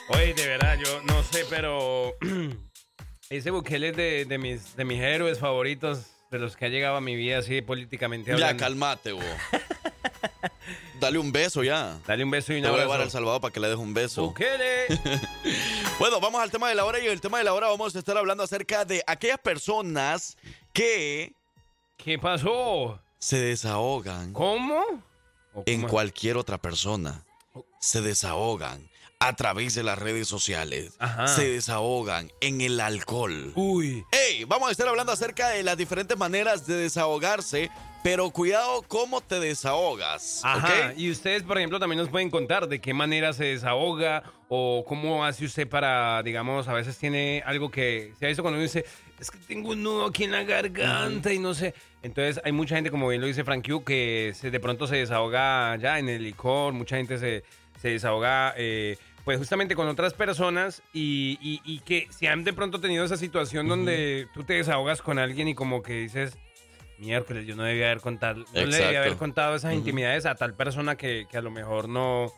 Oye, 0.10 0.34
de 0.36 0.48
verdad, 0.48 0.78
yo 0.84 1.02
no 1.04 1.24
sé, 1.24 1.46
pero 1.50 2.14
ese 3.30 3.50
Bukele 3.50 3.90
es 3.90 3.98
de, 3.98 4.26
de 4.26 4.38
mis, 4.38 4.76
de 4.76 4.86
mis 4.86 5.02
héroes 5.02 5.40
favoritos, 5.40 6.02
de 6.30 6.38
los 6.40 6.56
que 6.56 6.66
ha 6.66 6.70
llegado 6.70 6.98
a 6.98 7.02
mi 7.02 7.16
vida 7.16 7.40
así 7.40 7.62
políticamente 7.62 8.30
Ya, 8.30 8.36
hablando. 8.36 8.62
calmate, 8.64 9.12
vos. 9.14 9.24
Dale 11.04 11.20
un 11.20 11.32
beso 11.34 11.64
ya. 11.64 12.00
Dale 12.08 12.24
un 12.24 12.32
beso 12.32 12.54
y 12.54 12.58
un 12.58 12.64
Te 12.64 12.70
voy 12.70 12.80
a 12.80 12.84
llevar 12.84 12.96
a 13.00 13.04
El 13.04 13.10
abrazo. 13.10 13.18
Salvador 13.18 13.42
para 13.42 13.52
que 13.54 13.60
le 13.60 13.68
des 13.68 13.78
un 13.78 13.94
beso. 13.94 14.28
Bukele. 14.28 14.88
Bueno, 16.00 16.20
vamos 16.20 16.42
al 16.42 16.50
tema 16.50 16.70
de 16.70 16.76
la 16.76 16.86
hora 16.86 17.00
y 17.00 17.06
el 17.08 17.22
tema 17.22 17.38
de 17.38 17.44
la 17.44 17.54
hora 17.54 17.68
vamos 17.68 17.96
a 17.96 18.00
estar 18.00 18.18
hablando 18.18 18.44
acerca 18.44 18.84
de 18.86 19.04
aquellas 19.06 19.38
personas 19.38 20.38
que 20.74 21.34
¿Qué 21.98 22.18
pasó? 22.18 23.00
se 23.20 23.38
desahogan 23.40 24.34
¿Cómo? 24.34 24.82
¿O 25.54 25.64
en 25.66 25.84
cualquier 25.88 26.38
otra 26.38 26.58
persona. 26.58 27.24
Se 27.80 28.02
desahogan 28.02 28.90
a 29.20 29.36
través 29.36 29.76
de 29.76 29.84
las 29.84 30.00
redes 30.00 30.28
sociales. 30.28 30.94
Ajá. 31.00 31.28
Se 31.28 31.48
desahogan 31.50 32.32
en 32.42 32.60
el 32.62 32.80
alcohol. 32.80 33.54
Uy. 33.56 34.04
Hey, 34.12 34.46
vamos 34.46 34.70
a 34.70 34.72
estar 34.72 34.88
hablando 34.88 35.12
acerca 35.12 35.50
de 35.50 35.64
las 35.64 35.78
diferentes 35.78 36.18
maneras 36.18 36.66
de 36.66 36.76
desahogarse, 36.76 37.70
pero 38.04 38.30
cuidado 38.32 38.84
cómo 38.88 39.22
te 39.22 39.40
desahogas. 39.40 40.42
Ajá, 40.44 40.94
y 40.98 41.10
ustedes, 41.10 41.42
por 41.44 41.58
ejemplo, 41.58 41.80
también 41.80 42.00
nos 42.00 42.10
pueden 42.10 42.30
contar 42.30 42.68
de 42.68 42.80
qué 42.80 42.94
manera 42.94 43.34
se 43.34 43.46
desahoga 43.46 44.24
o 44.50 44.84
cómo 44.88 45.26
hace 45.26 45.46
usted 45.46 45.68
para, 45.68 46.22
digamos, 46.22 46.68
a 46.68 46.74
veces 46.74 46.98
tiene 46.98 47.42
algo 47.46 47.72
que 47.72 48.14
se 48.20 48.26
ha 48.26 48.28
visto 48.28 48.44
cuando 48.44 48.58
uno 48.58 48.64
dice, 48.64 48.86
es 49.20 49.32
que 49.32 49.38
tengo 49.40 49.70
un 49.70 49.82
nudo 49.82 50.06
aquí 50.06 50.26
en 50.26 50.32
la 50.32 50.44
garganta 50.44 51.32
y 51.34 51.40
no 51.40 51.54
sé. 51.54 51.74
Entonces, 52.04 52.42
hay 52.44 52.52
mucha 52.52 52.76
gente, 52.76 52.92
como 52.92 53.08
bien 53.08 53.22
lo 53.22 53.28
dice 53.28 53.44
Frank 53.46 53.66
Q, 53.68 53.84
que 53.84 54.34
se, 54.36 54.52
de 54.52 54.60
pronto 54.60 54.86
se 54.86 54.98
desahoga 54.98 55.76
ya 55.78 55.98
en 55.98 56.10
el 56.10 56.22
licor, 56.24 56.74
mucha 56.74 56.98
gente 56.98 57.18
se, 57.18 57.44
se 57.82 57.90
desahoga, 57.90 58.54
eh, 58.58 58.98
pues 59.24 59.38
justamente 59.38 59.74
con 59.76 59.88
otras 59.88 60.14
personas 60.14 60.84
y, 60.92 61.40
y- 61.42 61.62
y 61.64 61.80
que 61.80 62.10
si 62.12 62.28
han 62.28 62.44
de 62.44 62.52
pronto 62.52 62.82
tenido 62.82 63.06
esa 63.06 63.16
situación 63.16 63.70
donde 63.70 64.28
tú 64.34 64.44
te 64.44 64.56
desahogas 64.56 65.02
con 65.02 65.18
alguien 65.18 65.48
y 65.48 65.56
como 65.56 65.82
que 65.82 65.94
dices, 65.94 66.38
miércoles, 67.04 67.46
yo 67.46 67.56
no 67.56 67.64
debía 67.64 67.88
haber 67.88 68.02
contado, 68.02 68.40
no 68.54 68.66
le 68.66 68.78
debía 68.78 69.00
haber 69.00 69.18
contado 69.18 69.56
esas 69.56 69.74
intimidades 69.74 70.26
a 70.26 70.36
tal 70.36 70.54
persona 70.54 70.96
que, 70.96 71.28
que 71.30 71.38
a 71.38 71.42
lo 71.42 71.52
mejor 71.52 71.90
no, 71.90 72.32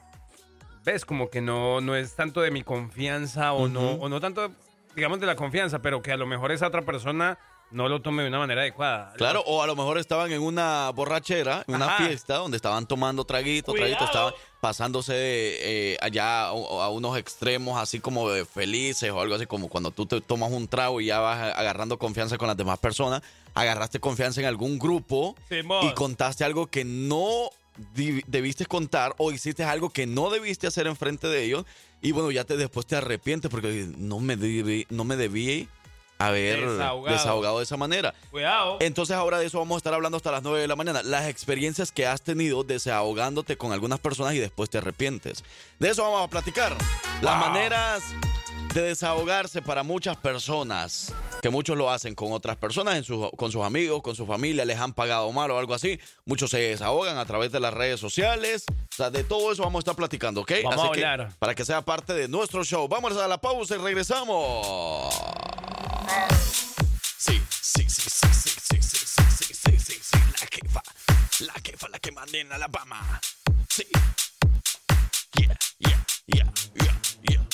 ves, 0.84 1.06
como 1.06 1.30
que 1.30 1.42
no, 1.42 1.82
no 1.82 1.96
es 1.96 2.16
tanto 2.16 2.42
de 2.42 2.52
mi 2.52 2.64
confianza 2.64 3.54
o, 3.54 3.68
no, 3.68 3.94
o 3.94 4.08
no 4.08 4.22
tanto, 4.22 4.52
digamos, 4.96 5.20
de 5.20 5.26
la 5.26 5.36
confianza, 5.36 5.80
pero 5.80 6.02
que 6.02 6.12
a 6.12 6.18
lo 6.18 6.26
mejor 6.26 6.52
esa 6.52 6.68
otra 6.68 6.84
persona 6.84 7.38
no 7.72 7.90
lo 7.90 8.02
tome 8.02 8.24
de 8.24 8.30
una 8.30 8.40
manera 8.40 8.62
adecuada. 8.62 9.14
Claro, 9.18 9.42
o 9.46 9.62
a 9.62 9.68
lo 9.68 9.76
mejor 9.76 9.98
estaban 9.98 10.32
en 10.32 10.42
una 10.42 10.92
borrachera, 10.92 11.64
en 11.68 11.76
una 11.76 11.88
Ajá. 11.88 12.06
fiesta 12.06 12.36
donde 12.36 12.58
estaban 12.58 12.86
tomando 12.88 13.26
traguito, 13.26 13.74
traguito, 13.74 14.06
estaban 14.06 14.34
pasándose 14.66 15.14
eh, 15.16 15.98
allá 16.02 16.46
a, 16.46 16.48
a 16.48 16.90
unos 16.90 17.20
extremos 17.20 17.78
así 17.78 18.00
como 18.00 18.32
de 18.32 18.46
felices 18.46 19.12
o 19.12 19.22
algo 19.22 19.36
así 19.36 19.46
como 19.46 19.70
cuando 19.70 19.92
tú 19.92 20.08
te 20.08 20.20
tomas 20.22 20.52
un 20.52 20.68
trago 20.68 21.00
y 21.02 21.06
ya 21.06 21.20
vas 21.20 21.54
agarrando 21.56 22.00
confianza 22.00 22.40
con 22.40 22.48
las 22.48 22.58
demás 22.58 22.80
personas, 22.80 23.22
agarraste 23.54 24.00
confianza 24.00 24.42
en 24.42 24.48
algún 24.48 24.80
grupo 24.80 25.36
Simón. 25.50 25.86
y 25.86 25.94
contaste 25.94 26.46
algo 26.46 26.66
que 26.66 26.84
no 26.84 27.52
debiste 27.94 28.66
contar 28.66 29.14
o 29.20 29.32
hiciste 29.32 29.64
algo 29.64 29.92
que 29.92 30.08
no 30.08 30.32
debiste 30.32 30.66
hacer 30.66 30.88
enfrente 30.88 31.28
de 31.28 31.44
ellos 31.44 31.64
y 32.02 32.12
bueno, 32.12 32.32
ya 32.32 32.44
te 32.44 32.58
después 32.58 32.88
te 32.88 32.96
arrepientes 32.96 33.52
porque 33.52 33.88
no 34.00 34.20
me 34.20 34.36
debí, 34.36 34.88
no 34.90 35.04
me 35.04 35.16
debí 35.16 35.70
haber 36.18 36.62
Desahogado. 36.70 37.16
desahogado 37.18 37.58
de 37.60 37.64
esa 37.64 37.78
manera. 37.78 38.14
Cuidado. 38.32 38.78
Entonces 38.80 39.16
ahora 39.16 39.38
de 39.40 39.46
eso 39.48 39.60
vamos 39.60 39.76
a 39.76 39.78
estar 39.80 39.94
hablando 39.94 40.18
hasta 40.18 40.32
las 40.32 40.44
9 40.44 40.60
de 40.62 40.68
la 40.68 40.76
mañana. 40.76 41.04
Las 41.04 41.28
experiencias 41.28 41.92
que 41.92 42.06
has 42.08 42.22
tenido 42.22 42.64
desahogándote 42.64 43.58
con 43.58 43.72
algunas 43.74 44.00
personas 44.00 44.34
y 44.34 44.40
después 44.40 44.70
te 44.70 44.78
arrepientes. 44.78 45.44
De 45.80 45.90
eso 45.90 46.04
vamos 46.04 46.26
a 46.26 46.30
platicar. 46.30 46.76
Las 47.22 47.40
maneras 47.40 48.04
de 48.74 48.82
desahogarse 48.82 49.62
para 49.62 49.84
muchas 49.84 50.18
personas, 50.18 51.14
que 51.42 51.50
muchos 51.50 51.78
lo 51.78 51.90
hacen 51.90 52.14
con 52.14 52.34
otras 52.34 52.58
personas, 52.58 52.96
en 52.98 53.04
sus- 53.06 53.30
con 53.38 53.50
sus 53.52 53.64
amigos, 53.64 54.02
con 54.02 54.16
su 54.16 54.26
familia, 54.26 54.66
les 54.66 54.78
han 54.80 54.92
pagado 54.94 55.32
mal 55.32 55.50
o 55.52 55.58
algo 55.60 55.74
así. 55.74 55.98
Muchos 56.26 56.50
se 56.52 56.58
desahogan 56.60 57.18
a 57.18 57.26
través 57.26 57.52
de 57.54 57.62
las 57.62 57.74
redes 57.74 58.02
sociales. 58.02 58.66
O 58.70 58.96
sea, 58.96 59.10
de 59.10 59.24
todo 59.24 59.52
eso 59.54 59.64
vamos 59.64 59.80
a 59.80 59.84
estar 59.84 59.96
platicando, 59.96 60.42
¿ok? 60.42 60.52
Vamos 60.64 60.80
Así 60.80 60.88
a 60.88 60.92
que, 60.92 61.06
hablar. 61.06 61.32
para 61.40 61.56
que 61.56 61.64
sea 61.64 61.84
parte 61.84 62.14
de 62.14 62.28
nuestro 62.28 62.64
show. 62.66 62.86
Vamos 62.90 63.16
a 63.16 63.28
la 63.30 63.38
pausa 63.38 63.76
y 63.76 63.78
regresamos. 63.78 65.16
Sí, 67.18 67.42
sí, 67.50 67.86
sí, 67.90 68.10
sí, 68.10 68.28
sí, 68.32 68.50
sí, 68.50 68.82
sí, 68.82 68.82
sí, 68.82 69.08
sí, 69.08 69.54
sí, 69.54 69.80
sí, 69.80 70.00
sí, 70.02 70.18
la 70.40 70.48
jefa, 70.52 70.82
la 71.40 71.54
jefa, 71.64 71.90
la 71.90 72.00
que 72.00 72.12
manda 72.12 72.38
en 72.38 72.52
Alabama. 72.52 73.20
Sí. 73.70 73.88
Yeah, 75.34 75.58
yeah, 75.80 76.06
yeah, 76.28 76.52
yeah, 76.76 77.02
yeah. 77.30 77.48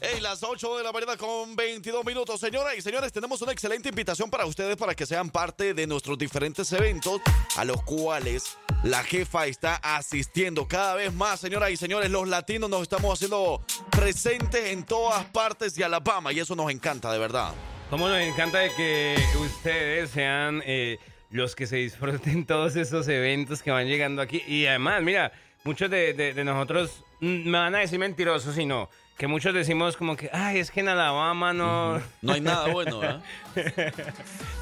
Hey, 0.00 0.20
las 0.20 0.42
8 0.42 0.76
de 0.78 0.82
la 0.82 0.92
mañana 0.92 1.16
con 1.16 1.54
22 1.54 2.04
minutos. 2.04 2.40
Señoras 2.40 2.74
y 2.76 2.82
señores, 2.82 3.12
tenemos 3.12 3.40
una 3.42 3.52
excelente 3.52 3.88
invitación 3.88 4.28
para 4.28 4.44
ustedes 4.44 4.76
para 4.76 4.94
que 4.94 5.06
sean 5.06 5.30
parte 5.30 5.72
de 5.72 5.86
nuestros 5.86 6.18
diferentes 6.18 6.72
eventos 6.72 7.20
a 7.56 7.64
los 7.64 7.82
cuales 7.84 8.58
la 8.82 9.04
jefa 9.04 9.46
está 9.46 9.76
asistiendo 9.76 10.66
cada 10.66 10.96
vez 10.96 11.12
más. 11.12 11.38
Señoras 11.40 11.70
y 11.70 11.76
señores, 11.76 12.10
los 12.10 12.26
latinos 12.26 12.68
nos 12.68 12.82
estamos 12.82 13.14
haciendo 13.14 13.64
presentes 13.90 14.72
en 14.72 14.84
todas 14.84 15.24
partes 15.26 15.74
de 15.76 15.84
Alabama 15.84 16.32
y 16.32 16.40
eso 16.40 16.56
nos 16.56 16.70
encanta, 16.70 17.12
de 17.12 17.18
verdad. 17.18 17.54
Cómo 17.90 18.08
nos 18.08 18.18
encanta 18.18 18.58
de 18.58 18.70
que 18.70 19.14
ustedes 19.40 20.10
sean 20.10 20.62
eh, 20.64 20.98
los 21.30 21.54
que 21.54 21.66
se 21.66 21.76
disfruten 21.76 22.46
todos 22.46 22.76
esos 22.76 23.06
eventos 23.08 23.62
que 23.62 23.70
van 23.70 23.86
llegando 23.86 24.22
aquí. 24.22 24.42
Y 24.48 24.66
además, 24.66 25.02
mira, 25.02 25.32
muchos 25.64 25.90
de, 25.90 26.32
nosotros 26.44 27.04
mm, 27.20 27.48
me 27.48 27.58
van 27.58 27.74
a 27.74 27.80
decir 27.80 27.98
mentirosos, 27.98 28.54
si 28.54 28.64
no. 28.64 28.88
Que 29.16 29.26
muchos 29.28 29.54
decimos 29.54 29.96
como 29.96 30.16
que, 30.16 30.28
ay, 30.32 30.58
es 30.58 30.70
que 30.70 30.80
en 30.80 30.88
Alabama 30.88 31.52
no, 31.52 32.00
No 32.20 32.32
hay 32.32 32.40
nada 32.40 32.66
bueno, 32.72 32.98
¿verdad? 32.98 33.22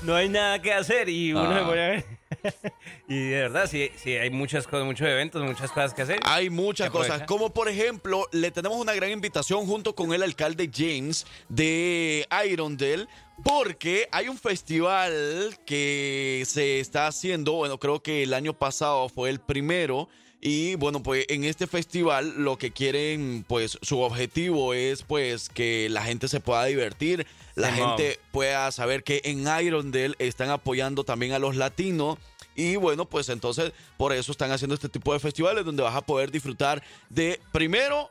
no 0.02 0.14
hay 0.14 0.28
nada 0.28 0.60
que 0.60 0.72
hacer 0.72 1.08
y 1.08 1.32
uno 1.32 1.50
Ah. 1.50 1.58
se 1.58 1.64
pone 1.64 1.82
a 1.84 1.88
ver. 1.88 2.04
y 3.08 3.18
de 3.28 3.40
verdad, 3.42 3.66
sí, 3.70 3.90
sí, 3.96 4.12
hay 4.16 4.30
muchas 4.30 4.66
cosas, 4.66 4.84
muchos 4.86 5.06
eventos, 5.06 5.42
muchas 5.42 5.70
cosas 5.70 5.94
que 5.94 6.02
hacer. 6.02 6.20
Hay 6.24 6.50
muchas 6.50 6.90
cosas, 6.90 7.22
como 7.22 7.52
por 7.52 7.68
ejemplo, 7.68 8.26
le 8.32 8.50
tenemos 8.50 8.78
una 8.78 8.94
gran 8.94 9.10
invitación 9.10 9.66
junto 9.66 9.94
con 9.94 10.12
el 10.12 10.22
alcalde 10.22 10.70
James 10.72 11.26
de 11.48 12.26
Irondale, 12.46 13.06
porque 13.44 14.08
hay 14.12 14.28
un 14.28 14.38
festival 14.38 15.56
que 15.66 16.42
se 16.46 16.80
está 16.80 17.06
haciendo, 17.06 17.52
bueno, 17.52 17.78
creo 17.78 18.02
que 18.02 18.22
el 18.22 18.34
año 18.34 18.52
pasado 18.54 19.08
fue 19.08 19.30
el 19.30 19.40
primero. 19.40 20.08
Y 20.44 20.74
bueno, 20.74 21.04
pues 21.04 21.24
en 21.28 21.44
este 21.44 21.68
festival 21.68 22.34
lo 22.42 22.58
que 22.58 22.72
quieren, 22.72 23.44
pues 23.46 23.78
su 23.80 24.00
objetivo 24.00 24.74
es 24.74 25.04
pues 25.04 25.48
que 25.48 25.88
la 25.88 26.02
gente 26.02 26.26
se 26.26 26.40
pueda 26.40 26.64
divertir, 26.64 27.28
la 27.54 27.68
gente 27.72 28.18
pueda 28.32 28.72
saber 28.72 29.04
que 29.04 29.20
en 29.24 29.46
Irondale 29.64 30.16
están 30.18 30.50
apoyando 30.50 31.04
también 31.04 31.30
a 31.32 31.38
los 31.38 31.54
latinos 31.54 32.18
y 32.56 32.74
bueno, 32.74 33.08
pues 33.08 33.28
entonces 33.28 33.72
por 33.96 34.12
eso 34.12 34.32
están 34.32 34.50
haciendo 34.50 34.74
este 34.74 34.88
tipo 34.88 35.12
de 35.12 35.20
festivales 35.20 35.64
donde 35.64 35.84
vas 35.84 35.94
a 35.94 36.00
poder 36.04 36.32
disfrutar 36.32 36.82
de 37.08 37.38
primero 37.52 38.10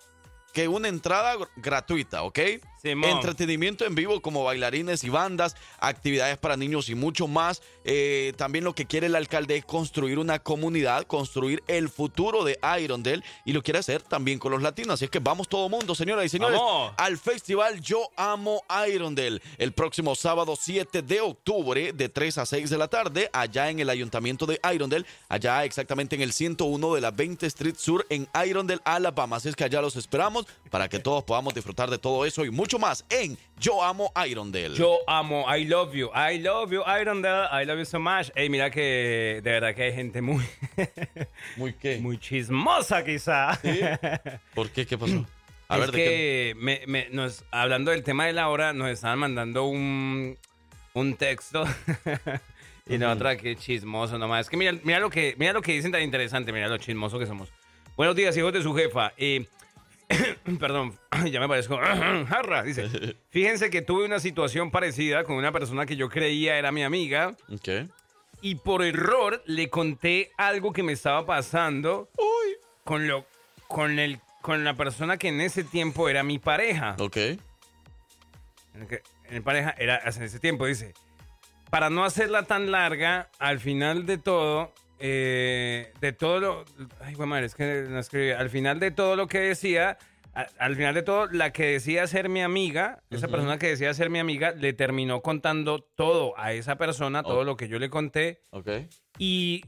que 0.54 0.70
una 0.70 0.88
entrada 0.88 1.36
gr- 1.36 1.50
gratuita, 1.58 2.24
¿ok? 2.24 2.40
Simón. 2.82 3.12
Entretenimiento 3.12 3.86
en 3.86 3.94
vivo 3.94 4.22
como 4.22 4.44
bailarines 4.44 5.04
y 5.04 5.10
bandas, 5.10 5.56
actividades 5.80 6.38
para 6.38 6.58
niños 6.58 6.90
y 6.90 6.96
mucho 6.96 7.28
más. 7.28 7.62
Eh, 7.84 8.34
también 8.38 8.64
lo 8.64 8.74
que 8.74 8.86
quiere 8.86 9.08
el 9.08 9.16
alcalde 9.16 9.58
es 9.58 9.66
construir 9.66 10.18
una 10.18 10.40
comunidad, 10.40 11.06
construir 11.06 11.64
el 11.68 11.90
futuro 11.90 12.44
de 12.44 12.60
Irondale 12.80 13.24
y 13.46 13.54
lo 13.54 13.62
quiere 13.62 13.80
hacer 13.80 14.02
también 14.02 14.40
con 14.40 14.52
los 14.52 14.62
latinos. 14.62 14.96
Así 14.96 15.06
es 15.06 15.12
que 15.12 15.20
vamos 15.20 15.48
todo 15.48 15.70
mundo, 15.70 15.94
señoras 15.96 16.26
y 16.26 16.30
señores, 16.30 16.60
Vamos. 16.60 16.94
al 16.98 17.18
festival 17.18 17.82
Yo 17.82 18.10
Amo 18.16 18.64
Irondale 18.88 19.42
el 19.58 19.74
próximo 19.74 20.16
sábado 20.16 20.56
7 20.60 21.02
de 21.02 21.22
octubre 21.22 21.94
de 21.94 22.10
3 22.10 22.38
a 22.40 22.46
6 22.46 22.70
de 22.70 22.78
la 22.78 22.88
tarde 22.88 23.30
allá 23.32 23.70
en 23.70 23.80
el 23.80 23.90
ayuntamiento 23.90 24.46
de 24.46 24.60
Irondale, 24.74 25.06
allá 25.30 25.64
exactamente 25.66 26.16
en 26.16 26.22
el 26.22 26.34
101 26.34 26.96
de 26.96 27.02
la 27.02 27.12
20 27.12 27.46
Street 27.48 27.76
Sur 27.78 28.06
en 28.10 28.28
Irondale, 28.46 28.82
Alabama. 28.86 29.38
Así 29.38 29.50
es 29.50 29.56
que 29.56 29.64
allá 29.64 29.82
los 29.82 29.96
esperamos 29.96 30.48
para 30.70 30.90
que 30.90 31.00
todos 31.00 31.24
podamos 31.24 31.54
disfrutar 31.54 31.90
de 31.90 31.98
todo 31.98 32.26
eso 32.26 32.44
y 32.46 32.50
mucho 32.50 32.71
más 32.80 33.06
en 33.10 33.38
Yo 33.60 33.84
Amo 33.84 34.12
Irondale. 34.28 34.76
Yo 34.76 35.00
amo, 35.08 35.46
I 35.56 35.66
love 35.66 35.94
you, 35.94 36.10
I 36.16 36.38
love 36.40 36.72
you, 36.72 36.82
Irondale, 36.84 37.48
I 37.52 37.66
love 37.66 37.78
you 37.80 37.86
so 37.86 38.00
much. 38.00 38.30
Ey, 38.36 38.50
mira 38.50 38.70
que 38.70 39.42
de 39.44 39.52
verdad 39.52 39.74
que 39.76 39.84
hay 39.84 39.94
gente 39.94 40.22
muy, 40.22 40.44
¿Muy 41.58 41.74
qué? 41.74 41.98
muy 42.00 42.18
chismosa 42.18 43.04
quizá. 43.04 43.60
¿Por 44.56 44.70
qué? 44.70 44.86
¿Qué 44.86 44.98
pasó? 44.98 45.26
A 45.68 45.76
es 45.76 45.82
ver, 45.82 45.92
¿de 45.92 45.98
qué? 45.98 46.04
que 46.06 46.54
me- 46.58 46.84
me- 46.88 47.10
nos, 47.12 47.46
hablando 47.52 47.92
del 47.92 48.04
tema 48.04 48.26
de 48.26 48.34
la 48.34 48.50
hora, 48.50 48.74
nos 48.74 48.90
estaban 48.90 49.20
mandando 49.20 49.66
un, 49.66 50.38
un 50.94 51.16
texto. 51.16 51.64
y 52.88 52.98
nosotros, 52.98 53.36
qué 53.42 53.56
chismoso 53.56 54.18
nomás. 54.18 54.42
Es 54.42 54.50
que 54.50 54.58
mira, 54.58 54.74
mira, 54.84 55.00
lo 55.00 55.10
que, 55.10 55.36
mira 55.38 55.54
lo 55.54 55.62
que 55.62 55.72
dicen 55.74 55.92
tan 55.92 56.02
interesante, 56.02 56.52
mira 56.52 56.68
lo 56.68 56.78
chismoso 56.78 57.18
que 57.20 57.26
somos. 57.26 57.50
Buenos 57.96 58.16
días, 58.16 58.36
hijos 58.36 58.52
de 58.52 58.62
su 58.64 58.74
jefa. 58.74 59.14
Eh, 59.18 59.46
perdón, 60.60 60.98
ya 61.32 61.40
me 61.40 61.48
parezco 61.48 61.78
jarra. 62.28 62.64
Dice, 62.64 63.16
fíjense 63.30 63.70
que 63.70 63.82
tuve 63.82 64.06
una 64.06 64.20
situación 64.20 64.72
parecida 64.72 65.24
con 65.24 65.36
una 65.36 65.52
persona 65.52 65.86
que 65.86 65.96
yo 65.96 66.10
creía 66.10 66.58
era 66.58 66.72
mi 66.72 66.84
amiga 66.84 67.36
Ok. 67.54 67.90
y 68.42 68.56
por 68.56 68.84
error 68.84 69.42
le 69.46 69.70
conté 69.70 70.32
algo 70.38 70.74
que 70.74 70.84
me 70.84 70.94
estaba 70.94 71.26
pasando 71.26 72.10
con 72.84 73.08
lo 73.08 73.26
con 73.68 74.00
el 74.00 74.20
con 74.42 74.64
la 74.64 74.74
persona 74.74 75.18
que 75.18 75.28
en 75.28 75.40
ese 75.40 75.64
tiempo 75.64 76.10
era 76.10 76.24
mi 76.24 76.40
pareja. 76.40 76.96
Ok. 77.00 77.18
En 77.18 77.40
el 78.82 78.88
que- 78.88 79.04
en 79.30 79.36
el 79.36 79.44
pareja 79.44 79.76
era 79.78 80.00
en 80.04 80.24
ese 80.24 80.40
tiempo 80.40 80.66
dice, 80.66 80.94
para 81.70 81.90
no 81.90 82.04
hacerla 82.04 82.44
tan 82.44 82.72
larga, 82.72 83.30
al 83.40 83.60
final 83.60 84.06
de 84.06 84.18
todo 84.18 84.74
eh, 85.02 85.92
de 86.00 86.14
todo 86.14 86.40
lo 86.40 86.66
ay, 87.02 87.16
madre, 87.16 87.46
es 87.48 87.56
que 87.56 87.86
no 87.90 88.00
escribí, 88.00 88.32
al 88.32 88.50
final 88.50 88.80
de 88.80 88.92
todo 88.92 89.16
lo 89.16 89.28
que 89.28 89.40
decía 89.40 89.98
a- 90.34 90.48
al 90.60 90.76
final 90.78 90.94
de 90.96 91.02
todo, 91.02 91.28
la 91.28 91.52
que 91.52 91.66
decía 91.66 92.08
ser 92.08 92.30
mi 92.30 92.42
amiga, 92.42 93.04
esa 93.10 93.28
persona 93.28 93.58
que 93.58 93.68
decía 93.68 93.94
ser 93.94 94.10
mi 94.10 94.20
amiga, 94.20 94.52
le 94.52 94.72
terminó 94.72 95.22
contando 95.22 95.80
todo 95.96 96.34
a 96.40 96.54
esa 96.54 96.78
persona, 96.78 97.22
todo 97.24 97.40
Oh. 97.40 97.44
lo 97.44 97.58
que 97.58 97.68
yo 97.68 97.80
le 97.80 97.90
conté. 97.90 98.40
Ok. 98.52 98.70
Y 99.18 99.66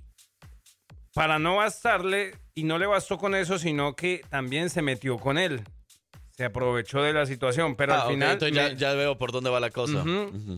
para 1.14 1.38
no 1.38 1.58
bastarle, 1.58 2.36
y 2.56 2.64
no 2.64 2.78
le 2.78 2.86
bastó 2.86 3.18
con 3.18 3.36
eso, 3.36 3.58
sino 3.60 3.96
que 3.96 4.22
también 4.30 4.70
se 4.70 4.82
metió 4.82 5.18
con 5.18 5.38
él. 5.38 5.64
Se 6.38 6.46
aprovechó 6.46 7.02
de 7.04 7.12
la 7.14 7.26
situación, 7.26 7.76
pero 7.76 7.94
Ah, 7.94 8.02
al 8.02 8.06
ok, 8.08 8.12
final... 8.14 8.32
entonces 8.32 8.56
ya, 8.56 8.70
me- 8.70 8.76
ya 8.78 8.94
veo 8.94 9.18
por 9.18 9.32
dónde 9.34 9.50
va 9.50 9.60
la 9.60 9.70
cosa. 9.70 10.04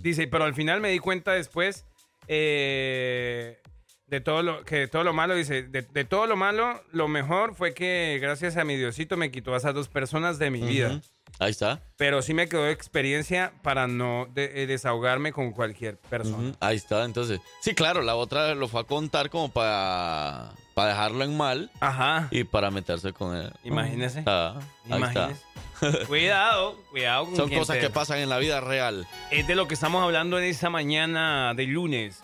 Dice, 0.03 0.27
pero 0.27 0.43
al 0.43 0.53
final 0.53 0.81
me 0.81 0.89
di 0.91 0.99
cuenta 0.99 1.33
después 1.33 1.83
eh, 2.27 3.59
de 4.07 4.21
todo 4.21 4.43
lo 4.43 4.63
que 4.63 4.75
de 4.77 4.87
todo 4.87 5.03
lo 5.03 5.13
malo, 5.13 5.35
dice, 5.35 5.63
de, 5.63 5.81
de 5.81 6.05
todo 6.05 6.27
lo 6.27 6.35
malo, 6.35 6.81
lo 6.91 7.07
mejor 7.07 7.55
fue 7.55 7.73
que 7.73 8.19
gracias 8.21 8.55
a 8.57 8.63
mi 8.63 8.75
Diosito 8.77 9.17
me 9.17 9.31
quitó 9.31 9.53
a 9.53 9.57
esas 9.57 9.73
dos 9.73 9.87
personas 9.89 10.37
de 10.39 10.51
mi 10.51 10.61
vida. 10.61 11.01
Ahí 11.39 11.51
está. 11.51 11.81
Pero 11.97 12.21
sí 12.21 12.33
me 12.33 12.47
quedó 12.47 12.67
experiencia 12.69 13.51
para 13.61 13.87
no 13.87 14.27
de- 14.33 14.63
eh, 14.63 14.67
desahogarme 14.67 15.33
con 15.33 15.51
cualquier 15.51 15.97
persona. 15.97 16.53
Ahí 16.61 16.77
está, 16.77 17.03
entonces. 17.03 17.41
Sí, 17.61 17.73
claro, 17.73 18.01
la 18.03 18.15
otra 18.15 18.55
lo 18.55 18.67
fue 18.69 18.81
a 18.81 18.83
contar 18.85 19.29
como 19.29 19.51
para, 19.51 20.51
para 20.75 20.89
dejarlo 20.89 21.23
en 21.25 21.35
mal 21.35 21.71
Ajá. 21.81 22.27
y 22.31 22.43
para 22.45 22.71
meterse 22.71 23.11
con 23.11 23.35
él. 23.35 23.51
Imagínese. 23.65 24.23
Ah, 24.27 24.53
ahí 24.89 24.97
Imagínese. 24.97 25.31
está. 25.33 26.05
cuidado, 26.07 26.77
cuidado 26.89 27.25
con 27.25 27.35
Son 27.35 27.49
cosas 27.49 27.75
te- 27.77 27.81
que 27.81 27.89
pasan 27.89 28.19
en 28.19 28.29
la 28.29 28.37
vida 28.37 28.61
real. 28.61 29.05
Es 29.29 29.45
de 29.45 29.55
lo 29.55 29.67
que 29.67 29.73
estamos 29.73 30.01
hablando 30.03 30.37
en 30.39 30.45
esta 30.45 30.69
mañana 30.69 31.53
de 31.53 31.65
lunes. 31.65 32.23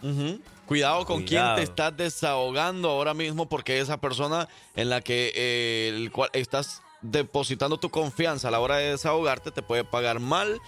Cuidado 0.72 1.06
con 1.06 1.24
Cuidado. 1.26 1.56
quién 1.56 1.66
te 1.66 1.70
estás 1.70 1.98
desahogando 1.98 2.92
ahora 2.92 3.14
mismo 3.14 3.50
porque 3.50 3.82
esa 3.82 4.00
persona 4.00 4.48
en 4.74 4.90
la 4.90 5.02
que 5.02 5.34
eh, 5.36 5.92
el 5.94 6.14
cual 6.14 6.30
estás 6.32 6.82
depositando 7.02 7.76
tu 7.78 7.90
confianza 7.90 8.48
a 8.48 8.52
la 8.52 8.62
hora 8.62 8.78
de 8.78 8.92
desahogarte 8.92 9.52
te 9.52 9.62
puede 9.62 9.84
pagar 9.84 10.22
mal. 10.22 10.62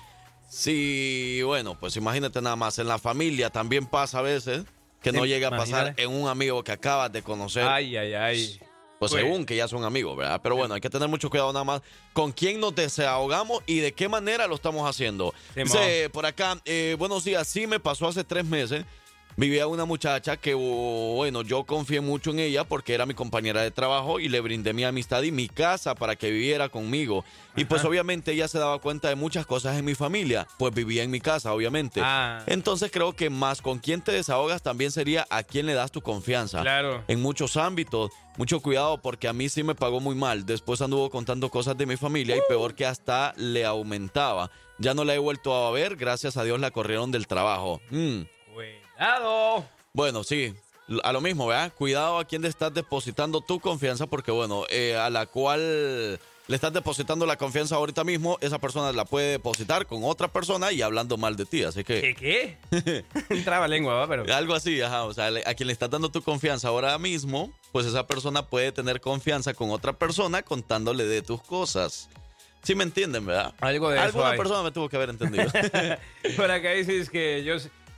Si, 0.49 1.41
bueno, 1.45 1.79
pues 1.79 1.95
imagínate 1.95 2.41
nada 2.41 2.57
más, 2.57 2.79
en 2.79 2.89
la 2.89 2.99
familia 2.99 3.49
también 3.49 3.85
pasa 3.85 4.19
a 4.19 4.21
veces 4.23 4.65
que 5.01 5.13
no 5.13 5.25
llega 5.25 5.47
a 5.47 5.51
pasar 5.51 5.67
imagínate. 5.87 6.03
en 6.03 6.11
un 6.11 6.27
amigo 6.27 6.61
que 6.65 6.73
acabas 6.73 7.09
de 7.09 7.21
conocer. 7.23 7.63
Ay, 7.63 7.95
ay, 7.95 8.13
ay. 8.13 8.59
Pues 8.99 9.09
Pues- 9.13 9.23
según 9.23 9.45
que 9.45 9.55
ya 9.55 9.69
son 9.69 9.85
amigos, 9.85 10.17
¿verdad? 10.17 10.41
Pero 10.43 10.57
bueno, 10.57 10.73
hay 10.73 10.81
que 10.81 10.89
tener 10.89 11.07
mucho 11.07 11.29
cuidado 11.29 11.53
nada 11.53 11.63
más 11.63 11.81
con 12.11 12.33
quién 12.33 12.59
nos 12.59 12.75
desahogamos 12.75 13.63
y 13.67 13.77
de 13.79 13.93
qué 13.93 14.09
manera 14.09 14.47
lo 14.47 14.55
estamos 14.55 14.85
haciendo. 14.85 15.33
Dice 15.55 16.09
por 16.09 16.25
acá, 16.25 16.59
eh, 16.65 16.97
buenos 16.99 17.23
días, 17.23 17.47
sí 17.47 17.67
me 17.67 17.79
pasó 17.79 18.09
hace 18.09 18.25
tres 18.25 18.43
meses. 18.43 18.83
Vivía 19.35 19.65
una 19.67 19.85
muchacha 19.85 20.37
que, 20.37 20.53
bueno, 20.53 21.41
yo 21.41 21.63
confié 21.63 22.01
mucho 22.01 22.31
en 22.31 22.39
ella 22.39 22.63
porque 22.63 22.93
era 22.93 23.05
mi 23.05 23.13
compañera 23.13 23.61
de 23.61 23.71
trabajo 23.71 24.19
y 24.19 24.29
le 24.29 24.39
brindé 24.41 24.73
mi 24.73 24.83
amistad 24.83 25.23
y 25.23 25.31
mi 25.31 25.47
casa 25.47 25.95
para 25.95 26.15
que 26.15 26.29
viviera 26.29 26.69
conmigo. 26.69 27.25
Y 27.55 27.65
pues 27.65 27.83
obviamente 27.83 28.31
ella 28.31 28.47
se 28.47 28.59
daba 28.59 28.79
cuenta 28.79 29.09
de 29.09 29.15
muchas 29.15 29.45
cosas 29.45 29.77
en 29.77 29.85
mi 29.85 29.95
familia, 29.95 30.47
pues 30.57 30.73
vivía 30.73 31.03
en 31.03 31.11
mi 31.11 31.19
casa, 31.19 31.53
obviamente. 31.53 32.01
Ah. 32.03 32.43
Entonces 32.47 32.91
creo 32.91 33.13
que 33.13 33.29
más 33.29 33.61
con 33.61 33.79
quién 33.79 34.01
te 34.01 34.11
desahogas 34.11 34.61
también 34.61 34.91
sería 34.91 35.25
a 35.29 35.43
quién 35.43 35.65
le 35.65 35.73
das 35.73 35.91
tu 35.91 36.01
confianza 36.01 36.61
Claro. 36.61 37.03
en 37.07 37.21
muchos 37.21 37.57
ámbitos. 37.57 38.11
Mucho 38.37 38.59
cuidado 38.61 38.99
porque 38.99 39.27
a 39.27 39.33
mí 39.33 39.49
sí 39.49 39.61
me 39.63 39.75
pagó 39.75 39.99
muy 39.99 40.15
mal. 40.15 40.45
Después 40.45 40.81
anduvo 40.81 41.09
contando 41.11 41.49
cosas 41.49 41.77
de 41.77 41.85
mi 41.85 41.97
familia 41.97 42.35
y 42.35 42.41
peor 42.47 42.73
que 42.73 42.85
hasta 42.85 43.33
le 43.37 43.63
aumentaba. 43.65 44.49
Ya 44.79 44.93
no 44.95 45.03
la 45.03 45.13
he 45.13 45.19
vuelto 45.19 45.53
a 45.53 45.71
ver, 45.71 45.95
gracias 45.95 46.35
a 46.37 46.43
Dios 46.43 46.59
la 46.59 46.71
corrieron 46.71 47.11
del 47.11 47.27
trabajo. 47.27 47.79
Mm. 47.91 48.21
Cuidado. 48.95 49.65
Bueno, 49.93 50.23
sí, 50.23 50.53
a 51.03 51.11
lo 51.11 51.21
mismo, 51.21 51.47
¿verdad? 51.47 51.71
Cuidado 51.73 52.19
a 52.19 52.25
quién 52.25 52.41
le 52.41 52.47
estás 52.47 52.73
depositando 52.73 53.41
tu 53.41 53.59
confianza 53.59 54.07
porque, 54.07 54.31
bueno, 54.31 54.65
eh, 54.69 54.95
a 54.95 55.09
la 55.09 55.25
cual 55.25 56.19
le 56.47 56.55
estás 56.55 56.73
depositando 56.73 57.25
la 57.25 57.37
confianza 57.37 57.75
ahorita 57.75 58.03
mismo, 58.03 58.37
esa 58.41 58.59
persona 58.59 58.91
la 58.91 59.05
puede 59.05 59.31
depositar 59.31 59.85
con 59.85 60.03
otra 60.03 60.27
persona 60.27 60.71
y 60.71 60.81
hablando 60.81 61.17
mal 61.17 61.37
de 61.37 61.45
ti. 61.45 61.63
Así 61.63 61.83
que... 61.83 62.01
¿Qué 62.01 62.57
qué? 62.69 63.43
Traba 63.45 63.67
lengua, 63.67 63.93
¿va? 63.93 64.07
Pero. 64.07 64.33
Algo 64.33 64.53
así, 64.53 64.81
ajá. 64.81 65.05
O 65.05 65.13
sea, 65.13 65.27
a 65.45 65.53
quien 65.53 65.67
le 65.67 65.73
estás 65.73 65.89
dando 65.89 66.09
tu 66.09 66.21
confianza 66.21 66.67
ahora 66.67 66.97
mismo, 66.97 67.51
pues 67.71 67.85
esa 67.85 68.05
persona 68.07 68.45
puede 68.47 68.71
tener 68.71 68.99
confianza 68.99 69.53
con 69.53 69.71
otra 69.71 69.93
persona 69.93 70.43
contándole 70.43 71.05
de 71.05 71.21
tus 71.21 71.41
cosas. 71.41 72.09
Sí 72.63 72.75
me 72.75 72.83
entienden, 72.83 73.25
¿verdad? 73.25 73.53
Algo 73.59 73.89
de 73.89 73.97
eso 73.97 74.05
Alguna 74.05 74.35
persona 74.35 74.63
me 74.63 74.71
tuvo 74.71 74.89
que 74.89 74.95
haber 74.95 75.09
entendido. 75.09 75.45
Por 76.35 76.51
acá 76.51 76.71
dices 76.71 77.09
que 77.09 77.43
yo. 77.43 77.55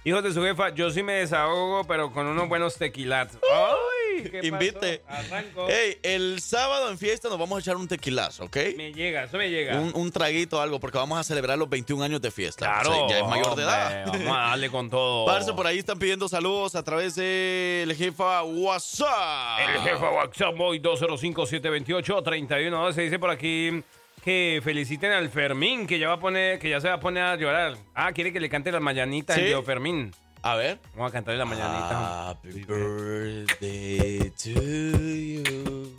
Hijos 0.07 0.23
de 0.23 0.31
su 0.33 0.43
jefa, 0.43 0.69
yo 0.69 0.91
sí 0.91 1.01
me 1.01 1.13
desahogo, 1.13 1.83
pero 1.87 2.13
con 2.13 2.27
unos 2.27 2.47
buenos 2.47 2.75
tequilatos. 2.75 3.39
¡Ay! 3.51 4.21
¿qué 4.29 4.37
pasó? 4.37 4.45
Invite. 4.45 5.01
Arranco. 5.07 5.65
Hey, 5.67 5.97
el 6.03 6.39
sábado 6.41 6.91
en 6.91 6.99
fiesta 6.99 7.27
nos 7.27 7.39
vamos 7.39 7.57
a 7.57 7.61
echar 7.61 7.75
un 7.75 7.87
tequilazo, 7.87 8.43
¿ok? 8.43 8.55
Me 8.77 8.93
llega, 8.93 9.23
eso 9.23 9.37
me 9.37 9.49
llega. 9.49 9.79
Un, 9.79 9.91
un 9.95 10.11
traguito, 10.11 10.61
algo, 10.61 10.79
porque 10.79 10.99
vamos 10.99 11.17
a 11.17 11.23
celebrar 11.23 11.57
los 11.57 11.67
21 11.67 12.03
años 12.03 12.21
de 12.21 12.29
fiesta. 12.29 12.67
Claro. 12.67 13.05
O 13.05 13.09
sea, 13.09 13.17
ya 13.17 13.23
es 13.25 13.29
mayor 13.31 13.55
de 13.55 13.63
edad. 13.63 14.05
Vamos 14.05 14.37
a 14.37 14.41
darle 14.41 14.69
con 14.69 14.91
todo. 14.91 15.25
Parce, 15.31 15.51
por 15.53 15.65
ahí 15.65 15.79
están 15.79 15.97
pidiendo 15.97 16.29
saludos 16.29 16.75
a 16.75 16.83
través 16.83 17.15
del 17.15 17.91
jefa 17.95 18.43
WhatsApp. 18.43 19.59
El 19.75 19.81
jefe 19.81 20.05
WhatsApp 20.05 20.53
hoy 20.59 20.79
205-728-3112 20.81 22.93
dice 22.93 23.17
por 23.17 23.31
aquí 23.31 23.81
que 24.25 24.59
feliciten 24.63 25.11
al 25.11 25.29
Fermín, 25.29 25.85
que 25.85 25.99
ya 25.99 26.07
va 26.07 26.15
a 26.15 26.19
poner, 26.19 26.57
que 26.57 26.67
ya 26.67 26.81
se 26.81 26.87
va 26.87 26.95
a 26.95 26.99
poner 26.99 27.21
a 27.21 27.35
llorar. 27.35 27.77
Ah, 27.93 28.11
quiere 28.11 28.33
que 28.33 28.39
le 28.39 28.49
cante 28.49 28.71
las 28.71 28.81
mañanitas 28.81 29.35
¿Sí? 29.35 29.43
el 29.43 29.47
tío 29.49 29.61
Fermín. 29.61 30.15
A 30.41 30.55
ver. 30.55 30.79
Vamos 30.95 31.11
a 31.11 31.13
cantarle 31.13 31.37
las 31.37 31.47
mañanitas. 31.47 31.93
Happy 31.93 32.63
birthday 32.63 34.31
to 34.31 34.49
you. 34.49 35.93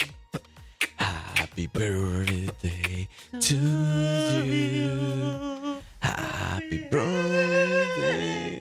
Happy 0.99 1.69
birthday 1.69 3.09
to 3.31 3.55
you. 4.45 5.81
Happy 6.01 6.79
birthday. 6.91 8.61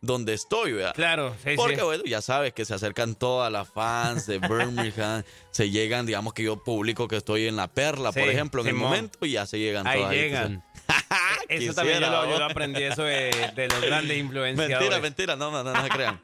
donde 0.00 0.34
estoy, 0.34 0.72
¿verdad? 0.72 0.94
Claro, 0.94 1.34
sí, 1.44 1.50
Porque 1.56 1.76
sí. 1.76 1.82
bueno, 1.82 2.04
ya 2.04 2.22
sabes 2.22 2.52
que 2.52 2.64
se 2.64 2.74
acercan 2.74 3.14
todas 3.14 3.50
las 3.50 3.68
fans 3.68 4.26
de 4.26 4.38
Birmingham, 4.48 5.22
se 5.50 5.70
llegan, 5.70 6.06
digamos 6.06 6.34
que 6.34 6.42
yo 6.44 6.62
publico 6.62 7.08
que 7.08 7.16
estoy 7.16 7.46
en 7.46 7.56
la 7.56 7.68
perla, 7.68 8.12
por 8.12 8.28
ejemplo, 8.28 8.62
en 8.62 8.68
el 8.68 8.74
momento 8.74 9.24
y 9.26 9.32
ya 9.32 9.46
se 9.46 9.58
llegan 9.58 9.86
Ahí 9.86 10.00
todas. 10.00 10.14
llegan. 10.14 10.64
Eso 11.48 11.72
Quisiera, 11.72 11.74
también 11.74 12.00
yo 12.00 12.10
lo, 12.10 12.24
yo 12.24 12.30
¿no? 12.32 12.38
lo 12.40 12.44
aprendí, 12.44 12.82
eso 12.82 13.02
de, 13.04 13.30
de 13.56 13.68
los 13.68 13.80
grandes 13.86 14.18
influenciadores. 14.18 14.78
Mentira, 14.80 15.00
mentira, 15.00 15.36
no, 15.36 15.50
no, 15.50 15.64
no, 15.64 15.72
no 15.72 15.82
se 15.82 15.88
crean. 15.88 16.20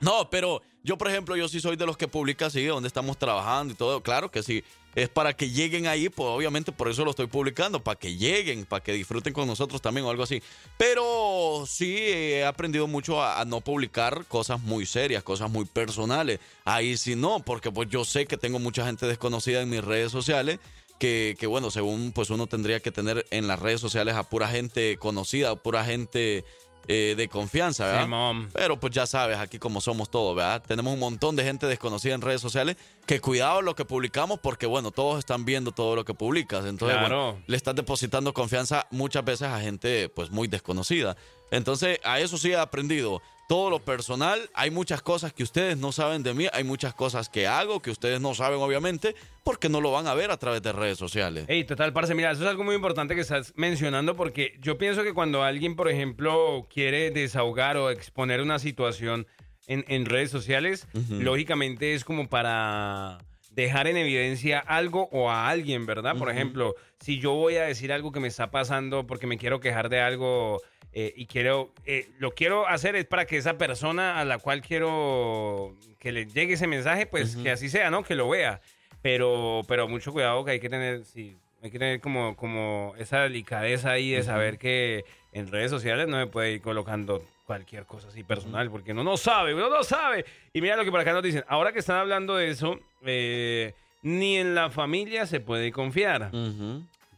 No, 0.00 0.28
pero 0.28 0.60
yo, 0.82 0.98
por 0.98 1.08
ejemplo, 1.08 1.36
yo 1.36 1.48
sí 1.48 1.58
soy 1.60 1.76
de 1.76 1.86
los 1.86 1.96
que 1.96 2.06
publica 2.06 2.46
así, 2.46 2.64
donde 2.66 2.86
estamos 2.86 3.16
trabajando 3.18 3.72
y 3.72 3.76
todo. 3.76 4.02
Claro 4.02 4.30
que 4.30 4.42
sí. 4.42 4.62
Es 4.94 5.08
para 5.08 5.34
que 5.34 5.50
lleguen 5.50 5.86
ahí, 5.86 6.08
pues 6.08 6.28
obviamente 6.28 6.72
por 6.72 6.88
eso 6.88 7.04
lo 7.04 7.10
estoy 7.10 7.26
publicando, 7.26 7.82
para 7.82 7.98
que 7.98 8.16
lleguen, 8.16 8.64
para 8.64 8.82
que 8.82 8.92
disfruten 8.92 9.32
con 9.32 9.46
nosotros 9.46 9.80
también 9.80 10.06
o 10.06 10.10
algo 10.10 10.22
así. 10.22 10.42
Pero 10.76 11.64
sí 11.66 11.96
he 11.98 12.44
aprendido 12.44 12.86
mucho 12.86 13.22
a, 13.22 13.40
a 13.40 13.44
no 13.44 13.60
publicar 13.60 14.24
cosas 14.26 14.60
muy 14.60 14.86
serias, 14.86 15.22
cosas 15.22 15.50
muy 15.50 15.66
personales. 15.66 16.40
Ahí 16.64 16.96
sí 16.96 17.14
no, 17.14 17.40
porque 17.40 17.70
pues 17.70 17.88
yo 17.90 18.04
sé 18.04 18.26
que 18.26 18.36
tengo 18.36 18.58
mucha 18.58 18.84
gente 18.86 19.06
desconocida 19.06 19.60
en 19.60 19.70
mis 19.70 19.84
redes 19.84 20.10
sociales. 20.10 20.58
Que, 20.98 21.36
que, 21.38 21.46
bueno, 21.46 21.70
según 21.70 22.10
pues 22.10 22.28
uno 22.30 22.48
tendría 22.48 22.80
que 22.80 22.90
tener 22.90 23.24
en 23.30 23.46
las 23.46 23.60
redes 23.60 23.80
sociales 23.80 24.16
a 24.16 24.28
pura 24.28 24.48
gente 24.48 24.96
conocida, 24.96 25.54
pura 25.54 25.84
gente 25.84 26.44
eh, 26.88 27.14
de 27.16 27.28
confianza, 27.28 27.84
¿verdad? 27.86 28.02
Simón. 28.04 28.48
Pero 28.54 28.80
pues 28.80 28.92
ya 28.94 29.06
sabes, 29.06 29.36
aquí 29.38 29.58
como 29.58 29.80
somos 29.80 30.10
todos, 30.10 30.34
¿verdad? 30.34 30.62
Tenemos 30.66 30.94
un 30.94 30.98
montón 30.98 31.36
de 31.36 31.44
gente 31.44 31.66
desconocida 31.66 32.14
en 32.14 32.22
redes 32.22 32.40
sociales 32.40 32.76
que 33.06 33.20
cuidado 33.20 33.60
lo 33.62 33.74
que 33.74 33.84
publicamos 33.84 34.40
porque, 34.40 34.66
bueno, 34.66 34.90
todos 34.90 35.18
están 35.18 35.44
viendo 35.44 35.70
todo 35.72 35.94
lo 35.96 36.04
que 36.04 36.14
publicas. 36.14 36.64
Entonces, 36.64 36.98
Claro. 36.98 37.14
bueno, 37.32 37.42
le 37.46 37.56
estás 37.56 37.74
depositando 37.74 38.32
confianza 38.32 38.86
muchas 38.90 39.24
veces 39.24 39.48
a 39.48 39.60
gente 39.60 40.08
pues 40.08 40.30
muy 40.30 40.48
desconocida. 40.48 41.16
Entonces, 41.50 42.00
a 42.04 42.20
eso 42.20 42.36
sí 42.38 42.50
he 42.52 42.56
aprendido. 42.56 43.20
Todo 43.48 43.70
lo 43.70 43.80
personal, 43.80 44.50
hay 44.52 44.70
muchas 44.70 45.00
cosas 45.00 45.32
que 45.32 45.42
ustedes 45.42 45.78
no 45.78 45.90
saben 45.90 46.22
de 46.22 46.34
mí, 46.34 46.48
hay 46.52 46.64
muchas 46.64 46.92
cosas 46.92 47.30
que 47.30 47.46
hago 47.46 47.80
que 47.80 47.90
ustedes 47.90 48.20
no 48.20 48.34
saben, 48.34 48.60
obviamente, 48.60 49.14
porque 49.42 49.70
no 49.70 49.80
lo 49.80 49.90
van 49.90 50.06
a 50.06 50.12
ver 50.12 50.30
a 50.30 50.36
través 50.36 50.60
de 50.62 50.70
redes 50.70 50.98
sociales. 50.98 51.46
Ey, 51.48 51.64
total, 51.64 51.94
parce, 51.94 52.14
mira, 52.14 52.30
eso 52.30 52.42
es 52.42 52.48
algo 52.48 52.62
muy 52.62 52.74
importante 52.74 53.14
que 53.14 53.22
estás 53.22 53.54
mencionando 53.56 54.14
porque 54.16 54.58
yo 54.60 54.76
pienso 54.76 55.02
que 55.02 55.14
cuando 55.14 55.42
alguien, 55.42 55.76
por 55.76 55.88
ejemplo, 55.88 56.68
quiere 56.68 57.10
desahogar 57.10 57.78
o 57.78 57.88
exponer 57.88 58.42
una 58.42 58.58
situación 58.58 59.26
en, 59.66 59.82
en 59.88 60.04
redes 60.04 60.30
sociales, 60.30 60.86
lógicamente 61.08 61.94
es 61.94 62.04
como 62.04 62.28
para 62.28 63.16
dejar 63.58 63.86
en 63.86 63.96
evidencia 63.96 64.58
algo 64.58 65.08
o 65.10 65.30
a 65.30 65.48
alguien, 65.48 65.86
¿verdad? 65.86 66.16
Por 66.16 66.30
ejemplo, 66.30 66.74
si 67.00 67.18
yo 67.18 67.32
voy 67.32 67.56
a 67.56 67.62
decir 67.62 67.92
algo 67.92 68.12
que 68.12 68.20
me 68.20 68.28
está 68.28 68.50
pasando 68.50 69.06
porque 69.06 69.26
me 69.26 69.38
quiero 69.38 69.58
quejar 69.58 69.88
de 69.88 70.00
algo 70.00 70.60
eh, 70.92 71.12
y 71.16 71.26
quiero, 71.26 71.70
eh, 71.84 72.08
lo 72.18 72.32
quiero 72.32 72.66
hacer 72.66 72.96
es 72.96 73.04
para 73.04 73.26
que 73.26 73.36
esa 73.36 73.58
persona 73.58 74.18
a 74.18 74.24
la 74.24 74.38
cual 74.38 74.62
quiero 74.62 75.76
que 75.98 76.12
le 76.12 76.26
llegue 76.26 76.54
ese 76.54 76.66
mensaje, 76.66 77.06
pues 77.06 77.36
que 77.36 77.50
así 77.50 77.68
sea, 77.68 77.90
¿no? 77.90 78.02
Que 78.02 78.14
lo 78.14 78.28
vea. 78.28 78.60
Pero, 79.02 79.62
pero 79.68 79.86
mucho 79.86 80.12
cuidado 80.12 80.44
que 80.44 80.52
hay 80.52 80.60
que 80.60 80.68
tener, 80.68 81.04
sí, 81.04 81.36
hay 81.62 81.70
que 81.70 81.78
tener 81.78 82.00
como, 82.00 82.36
como 82.36 82.94
esa 82.98 83.22
delicadeza 83.22 83.92
ahí 83.92 84.10
de 84.10 84.22
saber 84.22 84.58
que 84.58 85.04
en 85.32 85.48
redes 85.48 85.70
sociales 85.70 86.08
no 86.08 86.16
me 86.16 86.26
puede 86.26 86.52
ir 86.52 86.62
colocando 86.62 87.22
cualquier 87.46 87.84
cosa 87.86 88.08
así 88.08 88.24
personal, 88.24 88.70
porque 88.70 88.92
uno 88.92 89.04
no 89.04 89.16
sabe, 89.16 89.54
uno 89.54 89.70
no 89.70 89.82
sabe. 89.82 90.24
Y 90.52 90.60
mira 90.60 90.76
lo 90.76 90.84
que 90.84 90.90
por 90.90 91.00
acá 91.00 91.12
nos 91.12 91.22
dicen, 91.22 91.44
ahora 91.48 91.72
que 91.72 91.78
están 91.78 91.96
hablando 91.96 92.36
de 92.36 92.50
eso, 92.50 92.78
eh, 93.04 93.74
ni 94.02 94.36
en 94.36 94.54
la 94.54 94.70
familia 94.70 95.26
se 95.26 95.40
puede 95.40 95.72
confiar. 95.72 96.30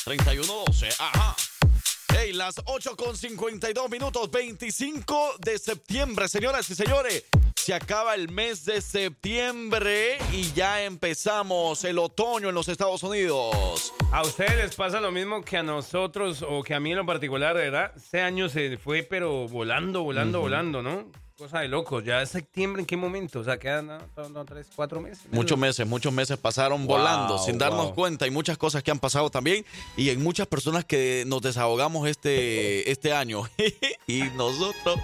3112, 0.04 0.88
ajá. 0.98 1.34
Hey, 2.14 2.32
las 2.34 2.60
8 2.66 2.94
con 2.96 3.16
52 3.16 3.88
minutos, 3.90 4.30
25 4.30 5.36
de 5.38 5.58
septiembre, 5.58 6.28
señoras 6.28 6.68
y 6.68 6.74
señores. 6.74 7.24
Se 7.56 7.72
acaba 7.72 8.14
el 8.14 8.28
mes 8.28 8.64
de 8.64 8.82
septiembre 8.82 10.18
y 10.32 10.52
ya 10.52 10.82
empezamos 10.82 11.84
el 11.84 11.98
otoño 11.98 12.50
en 12.50 12.54
los 12.54 12.68
Estados 12.68 13.02
Unidos. 13.02 13.94
¿A 14.10 14.22
ustedes 14.22 14.56
les 14.56 14.74
pasa 14.74 15.00
lo 15.00 15.10
mismo 15.10 15.42
que 15.42 15.56
a 15.56 15.62
nosotros 15.62 16.44
o 16.46 16.62
que 16.62 16.74
a 16.74 16.80
mí 16.80 16.90
en 16.90 16.98
lo 16.98 17.06
particular, 17.06 17.54
verdad? 17.54 17.92
Este 17.96 18.20
año 18.20 18.48
se 18.48 18.76
fue, 18.76 19.04
pero 19.04 19.48
volando, 19.48 20.02
volando, 20.02 20.40
volando, 20.40 20.82
¿no? 20.82 21.21
Cosa 21.36 21.60
de 21.60 21.68
locos. 21.68 22.04
¿Ya 22.04 22.22
es 22.22 22.28
septiembre 22.30 22.80
en 22.80 22.86
qué 22.86 22.96
momento? 22.96 23.40
O 23.40 23.44
sea, 23.44 23.58
quedan 23.58 23.86
¿no? 23.86 23.98
No, 24.16 24.28
no, 24.28 24.44
tres, 24.44 24.68
cuatro 24.74 25.00
meses. 25.00 25.26
Muchos 25.30 25.58
meses, 25.58 25.86
muchos 25.86 26.12
meses 26.12 26.38
pasaron 26.38 26.86
Wow, 26.86 26.98
volando 26.98 27.38
sin 27.38 27.58
darnos 27.58 27.86
wow. 27.86 27.94
cuenta 27.94 28.26
y 28.26 28.30
muchas 28.30 28.58
cosas 28.58 28.82
que 28.82 28.90
han 28.90 28.98
pasado 28.98 29.30
también 29.30 29.64
y 29.96 30.10
en 30.10 30.22
muchas 30.22 30.46
personas 30.46 30.84
que 30.84 31.24
nos 31.26 31.42
desahogamos 31.42 32.08
este, 32.08 32.90
este 32.90 33.12
año 33.12 33.42
y 34.06 34.22
nosotros, 34.36 34.98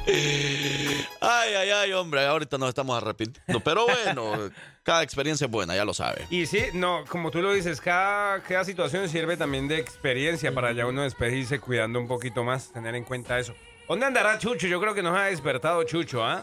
ay, 1.20 1.54
ay, 1.54 1.70
ay, 1.70 1.92
hombre, 1.92 2.24
ahorita 2.26 2.58
nos 2.58 2.68
estamos 2.68 2.96
arrepintiendo, 2.96 3.60
pero 3.60 3.86
bueno, 3.86 4.50
cada 4.82 5.02
experiencia 5.02 5.46
es 5.46 5.50
buena, 5.50 5.76
ya 5.76 5.84
lo 5.84 5.94
sabe. 5.94 6.26
Y 6.30 6.46
sí, 6.46 6.62
no, 6.72 7.04
como 7.08 7.30
tú 7.30 7.42
lo 7.42 7.52
dices, 7.52 7.80
cada, 7.80 8.42
cada 8.42 8.64
situación 8.64 9.08
sirve 9.08 9.36
también 9.36 9.68
de 9.68 9.78
experiencia 9.78 10.54
para 10.54 10.72
ya 10.72 10.86
uno 10.86 11.02
después 11.02 11.32
irse 11.32 11.60
cuidando 11.60 11.98
un 11.98 12.08
poquito 12.08 12.44
más, 12.44 12.72
tener 12.72 12.94
en 12.94 13.04
cuenta 13.04 13.38
eso. 13.38 13.54
¿Dónde 13.88 14.04
andará 14.04 14.38
Chucho? 14.38 14.66
Yo 14.66 14.80
creo 14.80 14.92
que 14.94 15.02
nos 15.02 15.16
ha 15.16 15.24
despertado 15.24 15.82
Chucho, 15.84 16.22
¿ah? 16.22 16.42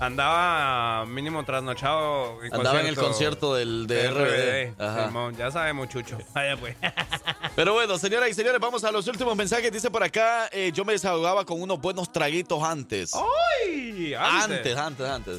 Andaba 0.00 1.06
mínimo 1.06 1.42
trasnochado. 1.44 2.38
Andaba 2.52 2.80
en 2.80 2.86
el 2.88 2.94
concierto 2.96 3.54
del 3.54 3.86
de 3.86 4.10
RBD. 4.10 4.80
Ajá. 4.80 5.06
Simón, 5.06 5.34
ya 5.34 5.50
sabemos, 5.50 5.88
Chucho. 5.88 6.18
Vaya 6.34 6.56
pues. 6.58 6.76
Pero 7.56 7.72
bueno, 7.72 7.96
señoras 7.96 8.28
y 8.28 8.34
señores, 8.34 8.60
vamos 8.60 8.84
a 8.84 8.92
los 8.92 9.06
últimos 9.08 9.34
mensajes. 9.34 9.72
Dice 9.72 9.90
por 9.90 10.02
acá, 10.02 10.48
eh, 10.52 10.70
yo 10.74 10.84
me 10.84 10.92
desahogaba 10.92 11.44
con 11.46 11.60
unos 11.60 11.80
buenos 11.80 12.12
traguitos 12.12 12.62
antes. 12.62 13.12
¡Ay! 13.14 14.12
Antes, 14.14 14.76
antes, 14.76 15.06
antes. 15.08 15.38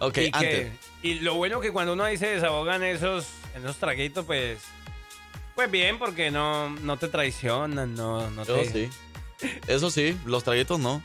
Ok, 0.00 0.18
y, 0.18 0.30
que- 0.32 0.36
antes. 0.36 0.72
y 1.02 1.14
lo 1.20 1.34
bueno 1.34 1.60
que 1.60 1.70
cuando 1.70 1.92
uno 1.92 2.02
ahí 2.02 2.16
se 2.18 2.26
desahogan 2.26 2.82
esos, 2.82 3.28
en 3.54 3.62
esos 3.62 3.76
traguitos, 3.76 4.24
pues. 4.26 4.58
Pues 5.54 5.70
bien, 5.70 6.00
porque 6.00 6.32
no, 6.32 6.68
no 6.68 6.96
te 6.96 7.06
traicionan, 7.06 7.94
no, 7.94 8.28
no 8.30 8.44
Yo 8.44 8.54
te. 8.56 8.60
Oh, 8.60 8.64
sí. 8.72 8.90
Eso 9.66 9.90
sí, 9.90 10.16
los 10.24 10.44
traguitos 10.44 10.78
no. 10.78 11.02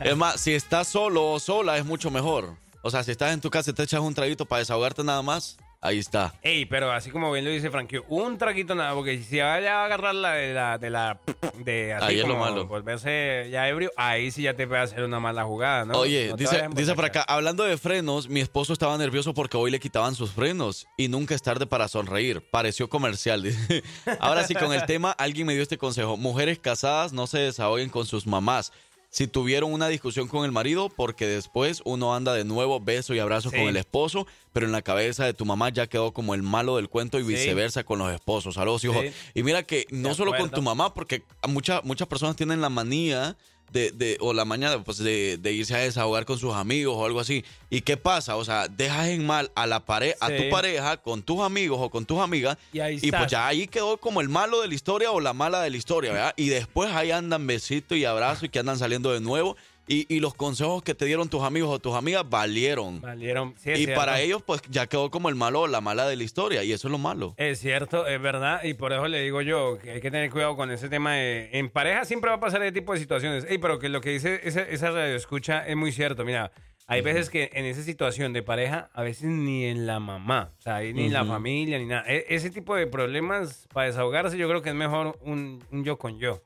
Es 0.00 0.16
más, 0.16 0.40
si 0.40 0.54
estás 0.54 0.88
solo 0.88 1.32
o 1.32 1.40
sola 1.40 1.78
es 1.78 1.84
mucho 1.84 2.10
mejor. 2.10 2.56
O 2.82 2.90
sea, 2.90 3.02
si 3.02 3.10
estás 3.10 3.32
en 3.32 3.40
tu 3.40 3.50
casa 3.50 3.70
y 3.70 3.74
te 3.74 3.82
echas 3.82 4.00
un 4.00 4.14
traguito 4.14 4.46
para 4.46 4.60
desahogarte 4.60 5.04
nada 5.04 5.22
más, 5.22 5.58
ahí 5.80 5.98
está. 5.98 6.34
Ey, 6.42 6.66
pero 6.66 6.90
así 6.92 7.10
como 7.10 7.30
bien 7.32 7.44
lo 7.44 7.50
dice 7.50 7.70
Frankie, 7.70 8.00
un 8.08 8.38
traguito 8.38 8.74
nada, 8.74 8.94
porque 8.94 9.22
si 9.22 9.38
vaya 9.38 9.82
a 9.82 9.84
agarrar 9.84 10.14
la 10.14 10.32
de 10.32 10.52
la, 10.54 10.78
de 10.78 10.90
la, 10.90 11.20
de 11.58 11.94
así 11.94 12.04
Ahí 12.06 12.20
es 12.20 12.26
lo 12.28 12.36
malo. 12.36 12.66
volverse 12.66 13.48
ya 13.50 13.68
ebrio, 13.68 13.90
ahí 13.96 14.30
sí 14.30 14.42
ya 14.42 14.54
te 14.54 14.66
puede 14.66 14.80
hacer 14.82 15.02
una 15.04 15.20
mala 15.20 15.44
jugada, 15.44 15.84
¿no? 15.84 15.98
Oye, 15.98 16.28
No 16.28 16.36
dice, 16.36 16.66
dice 16.72 16.94
por 16.94 17.04
acá, 17.04 17.22
hablando 17.22 17.64
de 17.64 17.76
frenos, 17.78 18.28
mi 18.28 18.40
esposo 18.40 18.72
estaba 18.72 18.96
nervioso 18.98 19.34
porque 19.34 19.56
hoy 19.56 19.70
le 19.70 19.80
quitaban 19.80 20.14
sus 20.14 20.32
frenos 20.32 20.86
y 20.96 21.08
nunca 21.08 21.34
es 21.34 21.42
tarde 21.42 21.66
para 21.66 21.88
sonreír. 21.88 22.42
Pareció 22.50 22.88
comercial. 22.88 23.42
dice. 23.42 23.82
Ahora 24.20 24.44
sí, 24.44 24.54
con 24.54 24.72
el 24.72 24.84
tema, 24.86 25.12
alguien 25.12 25.46
me 25.46 25.54
dio 25.54 25.62
este 25.62 25.78
consejo. 25.78 26.16
Mujeres 26.16 26.58
casadas 26.58 27.12
no 27.12 27.26
se 27.26 27.38
desahoguen 27.38 27.88
con 27.90 28.06
sus 28.06 28.26
mamás. 28.26 28.72
Si 29.10 29.26
tuvieron 29.26 29.72
una 29.72 29.88
discusión 29.88 30.28
con 30.28 30.44
el 30.44 30.52
marido, 30.52 30.90
porque 30.90 31.26
después 31.26 31.80
uno 31.86 32.14
anda 32.14 32.34
de 32.34 32.44
nuevo 32.44 32.78
beso 32.78 33.14
y 33.14 33.18
abrazo 33.18 33.48
Sí. 33.50 33.56
con 33.56 33.66
el 33.66 33.76
esposo, 33.78 34.26
pero 34.52 34.66
en 34.66 34.72
la 34.72 34.82
cabeza 34.82 35.24
de 35.24 35.32
tu 35.32 35.46
mamá 35.46 35.70
ya 35.70 35.86
quedó 35.86 36.12
como 36.12 36.34
el 36.34 36.42
malo 36.42 36.76
del 36.76 36.90
cuento 36.90 37.18
y 37.18 37.22
Sí. 37.22 37.28
viceversa 37.28 37.84
con 37.84 37.98
los 38.00 38.12
esposos. 38.12 38.56
Saludos, 38.56 38.84
hijos. 38.84 39.02
Sí. 39.02 39.12
Y 39.34 39.42
mira 39.42 39.62
que 39.62 39.86
no 39.90 40.14
solo 40.14 40.32
con 40.36 40.50
tu 40.50 40.60
mamá, 40.60 40.92
porque 40.92 41.22
muchas 41.48 41.82
muchas 41.84 42.06
personas 42.06 42.36
tienen 42.36 42.60
la 42.60 42.68
manía 42.68 43.36
de, 43.72 43.90
de- 43.92 44.16
o 44.20 44.32
la 44.32 44.44
mañana 44.44 44.82
pues 44.82 44.98
de, 44.98 45.36
de 45.38 45.52
irse 45.52 45.74
a 45.74 45.78
desahogar 45.78 46.24
con 46.24 46.38
sus 46.38 46.54
amigos 46.54 46.94
o 46.96 47.04
algo 47.04 47.20
así. 47.20 47.44
¿Y 47.70 47.82
qué 47.82 47.96
pasa? 47.96 48.36
O 48.36 48.44
sea, 48.44 48.68
dejas 48.68 49.08
en 49.08 49.26
mal 49.26 49.50
a 49.54 49.66
la 49.66 49.84
pare 49.84 50.16
a 50.20 50.28
tu 50.28 50.48
pareja 50.50 50.96
con 50.96 51.22
tus 51.22 51.40
amigos 51.40 51.78
o 51.80 51.90
con 51.90 52.06
tus 52.06 52.18
amigas 52.18 52.56
Y 52.72 52.80
ahí 52.80 52.98
y 53.02 53.10
pues 53.10 53.30
ya 53.30 53.46
ahí 53.46 53.66
quedó 53.66 53.98
como 53.98 54.20
el 54.20 54.28
malo 54.28 54.60
de 54.62 54.68
la 54.68 54.74
historia 54.74 55.10
o 55.10 55.20
la 55.20 55.32
mala 55.32 55.60
de 55.62 55.70
la 55.70 55.76
historia, 55.76 56.12
¿verdad? 56.12 56.34
Y 56.36 56.48
después 56.48 56.90
ahí 56.92 57.10
andan 57.10 57.46
besitos 57.46 57.96
y 57.98 58.04
abrazos 58.04 58.44
y 58.44 58.48
que 58.48 58.58
andan 58.58 58.78
saliendo 58.78 59.12
de 59.12 59.20
nuevo 59.20 59.56
y, 59.88 60.06
y 60.14 60.20
los 60.20 60.34
consejos 60.34 60.82
que 60.82 60.94
te 60.94 61.04
dieron 61.06 61.28
tus 61.28 61.42
amigos 61.42 61.70
o 61.70 61.78
tus 61.78 61.94
amigas 61.94 62.28
valieron. 62.28 63.00
Valieron. 63.00 63.54
Sí, 63.58 63.70
y 63.70 63.76
cierto. 63.76 63.94
para 63.94 64.20
ellos 64.20 64.42
pues 64.44 64.60
ya 64.68 64.86
quedó 64.86 65.10
como 65.10 65.28
el 65.28 65.34
malo 65.34 65.62
o 65.62 65.66
la 65.66 65.80
mala 65.80 66.06
de 66.06 66.16
la 66.16 66.22
historia 66.22 66.62
y 66.64 66.72
eso 66.72 66.88
es 66.88 66.92
lo 66.92 66.98
malo. 66.98 67.34
Es 67.36 67.60
cierto, 67.60 68.06
es 68.06 68.20
verdad, 68.20 68.62
y 68.64 68.74
por 68.74 68.92
eso 68.92 69.08
le 69.08 69.20
digo 69.22 69.40
yo 69.42 69.78
que 69.82 69.92
hay 69.92 70.00
que 70.00 70.10
tener 70.10 70.30
cuidado 70.30 70.56
con 70.56 70.70
ese 70.70 70.88
tema 70.88 71.14
de... 71.14 71.50
En 71.52 71.70
pareja 71.70 72.04
siempre 72.04 72.30
va 72.30 72.36
a 72.36 72.40
pasar 72.40 72.62
ese 72.62 72.72
tipo 72.72 72.92
de 72.92 73.00
situaciones. 73.00 73.44
Ey, 73.48 73.58
pero 73.58 73.78
que 73.78 73.88
lo 73.88 74.00
que 74.00 74.10
dice 74.10 74.40
esa, 74.44 74.62
esa 74.62 74.90
radio 74.90 75.16
escucha 75.16 75.66
es 75.66 75.76
muy 75.76 75.92
cierto. 75.92 76.24
Mira, 76.24 76.52
hay 76.86 77.02
veces 77.02 77.28
que 77.28 77.50
en 77.52 77.66
esa 77.66 77.82
situación 77.82 78.32
de 78.32 78.42
pareja, 78.42 78.88
a 78.94 79.02
veces 79.02 79.24
ni 79.24 79.66
en 79.66 79.86
la 79.86 80.00
mamá, 80.00 80.54
o 80.58 80.62
sea, 80.62 80.80
ni 80.80 81.04
en 81.04 81.12
la 81.12 81.24
familia, 81.24 81.78
ni 81.78 81.84
nada. 81.84 82.04
E- 82.06 82.24
ese 82.30 82.50
tipo 82.50 82.74
de 82.74 82.86
problemas 82.86 83.66
para 83.74 83.88
desahogarse, 83.88 84.38
yo 84.38 84.48
creo 84.48 84.62
que 84.62 84.70
es 84.70 84.74
mejor 84.74 85.18
un, 85.20 85.62
un 85.70 85.84
yo 85.84 85.98
con 85.98 86.18
yo. 86.18 86.42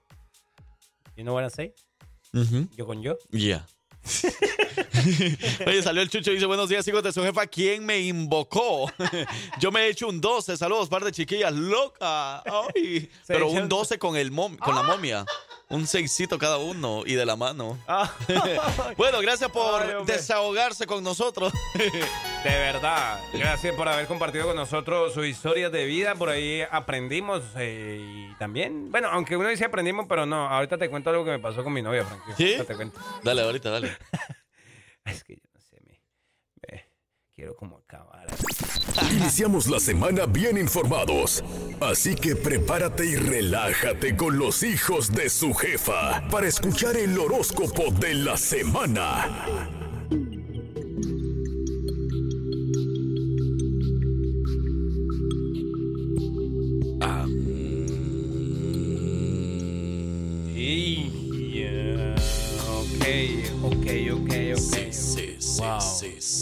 You 1.16 1.22
know 1.22 1.34
what 1.34 1.46
I 1.46 1.50
say? 1.50 1.74
Yo 2.76 2.86
con 2.86 3.02
yo. 3.02 3.18
Ya. 3.30 3.66
Oye, 5.66 5.82
salió 5.82 6.02
el 6.02 6.08
chucho 6.10 6.30
y 6.30 6.34
dice, 6.34 6.46
buenos 6.46 6.68
días, 6.68 6.86
hijos 6.88 7.02
de 7.02 7.12
su 7.12 7.22
jefa. 7.22 7.46
¿Quién 7.46 7.84
me 7.84 8.00
invocó? 8.00 8.90
Yo 9.60 9.70
me 9.70 9.82
he 9.82 9.88
hecho 9.90 10.08
un 10.08 10.20
12. 10.20 10.56
Saludos, 10.56 10.88
par 10.88 11.04
de 11.04 11.12
chiquillas. 11.12 11.52
Loca. 11.52 12.42
Ay. 12.42 13.10
Pero 13.26 13.48
un 13.48 13.68
12 13.68 13.98
con, 13.98 14.16
el 14.16 14.32
mom- 14.32 14.58
con 14.58 14.74
la 14.74 14.82
momia. 14.82 15.24
Un 15.72 15.86
seisito 15.86 16.38
cada 16.38 16.58
uno 16.58 17.02
y 17.06 17.14
de 17.14 17.24
la 17.24 17.34
mano. 17.34 17.78
bueno, 18.98 19.20
gracias 19.20 19.50
por 19.50 19.82
Ay, 19.82 20.04
desahogarse 20.04 20.86
con 20.86 21.02
nosotros. 21.02 21.50
De 21.74 22.50
verdad, 22.50 23.18
gracias 23.32 23.74
por 23.74 23.88
haber 23.88 24.06
compartido 24.06 24.46
con 24.48 24.56
nosotros 24.56 25.14
su 25.14 25.24
historia 25.24 25.70
de 25.70 25.86
vida. 25.86 26.14
Por 26.14 26.28
ahí 26.28 26.60
aprendimos 26.70 27.42
eh, 27.56 28.00
y 28.02 28.34
también, 28.34 28.90
bueno, 28.90 29.08
aunque 29.10 29.36
uno 29.36 29.48
dice 29.48 29.64
aprendimos, 29.64 30.04
pero 30.06 30.26
no, 30.26 30.46
ahorita 30.46 30.76
te 30.76 30.90
cuento 30.90 31.08
algo 31.08 31.24
que 31.24 31.30
me 31.30 31.38
pasó 31.38 31.64
con 31.64 31.72
mi 31.72 31.80
novia, 31.80 32.04
Frankie. 32.04 32.32
¿Sí? 32.36 32.62
Te 32.66 32.76
cuento. 32.76 33.00
dale, 33.22 33.40
ahorita, 33.42 33.70
dale. 33.70 33.96
quiero 37.42 37.56
como 37.56 37.78
acabar. 37.78 38.24
Iniciamos 39.10 39.66
la 39.66 39.80
semana 39.80 40.26
bien 40.26 40.56
informados, 40.56 41.42
así 41.80 42.14
que 42.14 42.36
prepárate 42.36 43.04
y 43.04 43.16
relájate 43.16 44.16
con 44.16 44.38
los 44.38 44.62
hijos 44.62 45.10
de 45.10 45.28
su 45.28 45.52
jefa 45.52 46.22
para 46.30 46.46
escuchar 46.46 46.96
el 46.96 47.18
horóscopo 47.18 47.90
de 47.98 48.14
la 48.14 48.36
semana. 48.36 49.28
ok, 62.68 63.04
ok, 63.64 63.86
ok, 64.12 64.32
ok. 64.54 64.62
Sí, 64.92 64.92
sí, 65.80 66.16
sí. 66.20 66.41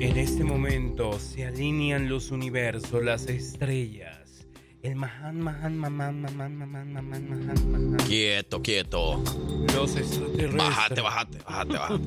En 0.00 0.16
este 0.16 0.44
momento 0.44 1.18
se 1.18 1.44
alinean 1.44 2.08
los 2.08 2.30
universos, 2.30 3.02
las 3.02 3.26
estrellas. 3.26 4.46
El 4.80 4.94
Mahan, 4.94 5.40
Mahan, 5.40 5.76
Mahan, 5.76 6.22
Mahan, 6.22 6.36
Mahan, 6.36 6.56
Mahan, 6.56 6.92
Mahan, 6.92 7.70
Mahan. 7.72 7.96
Quieto, 8.06 8.62
quieto. 8.62 9.22
Los 9.74 9.96
extraterrestres. 9.96 10.54
Bájate, 10.54 11.00
bájate, 11.00 11.38
bájate, 11.38 11.72
bájate. 11.78 12.04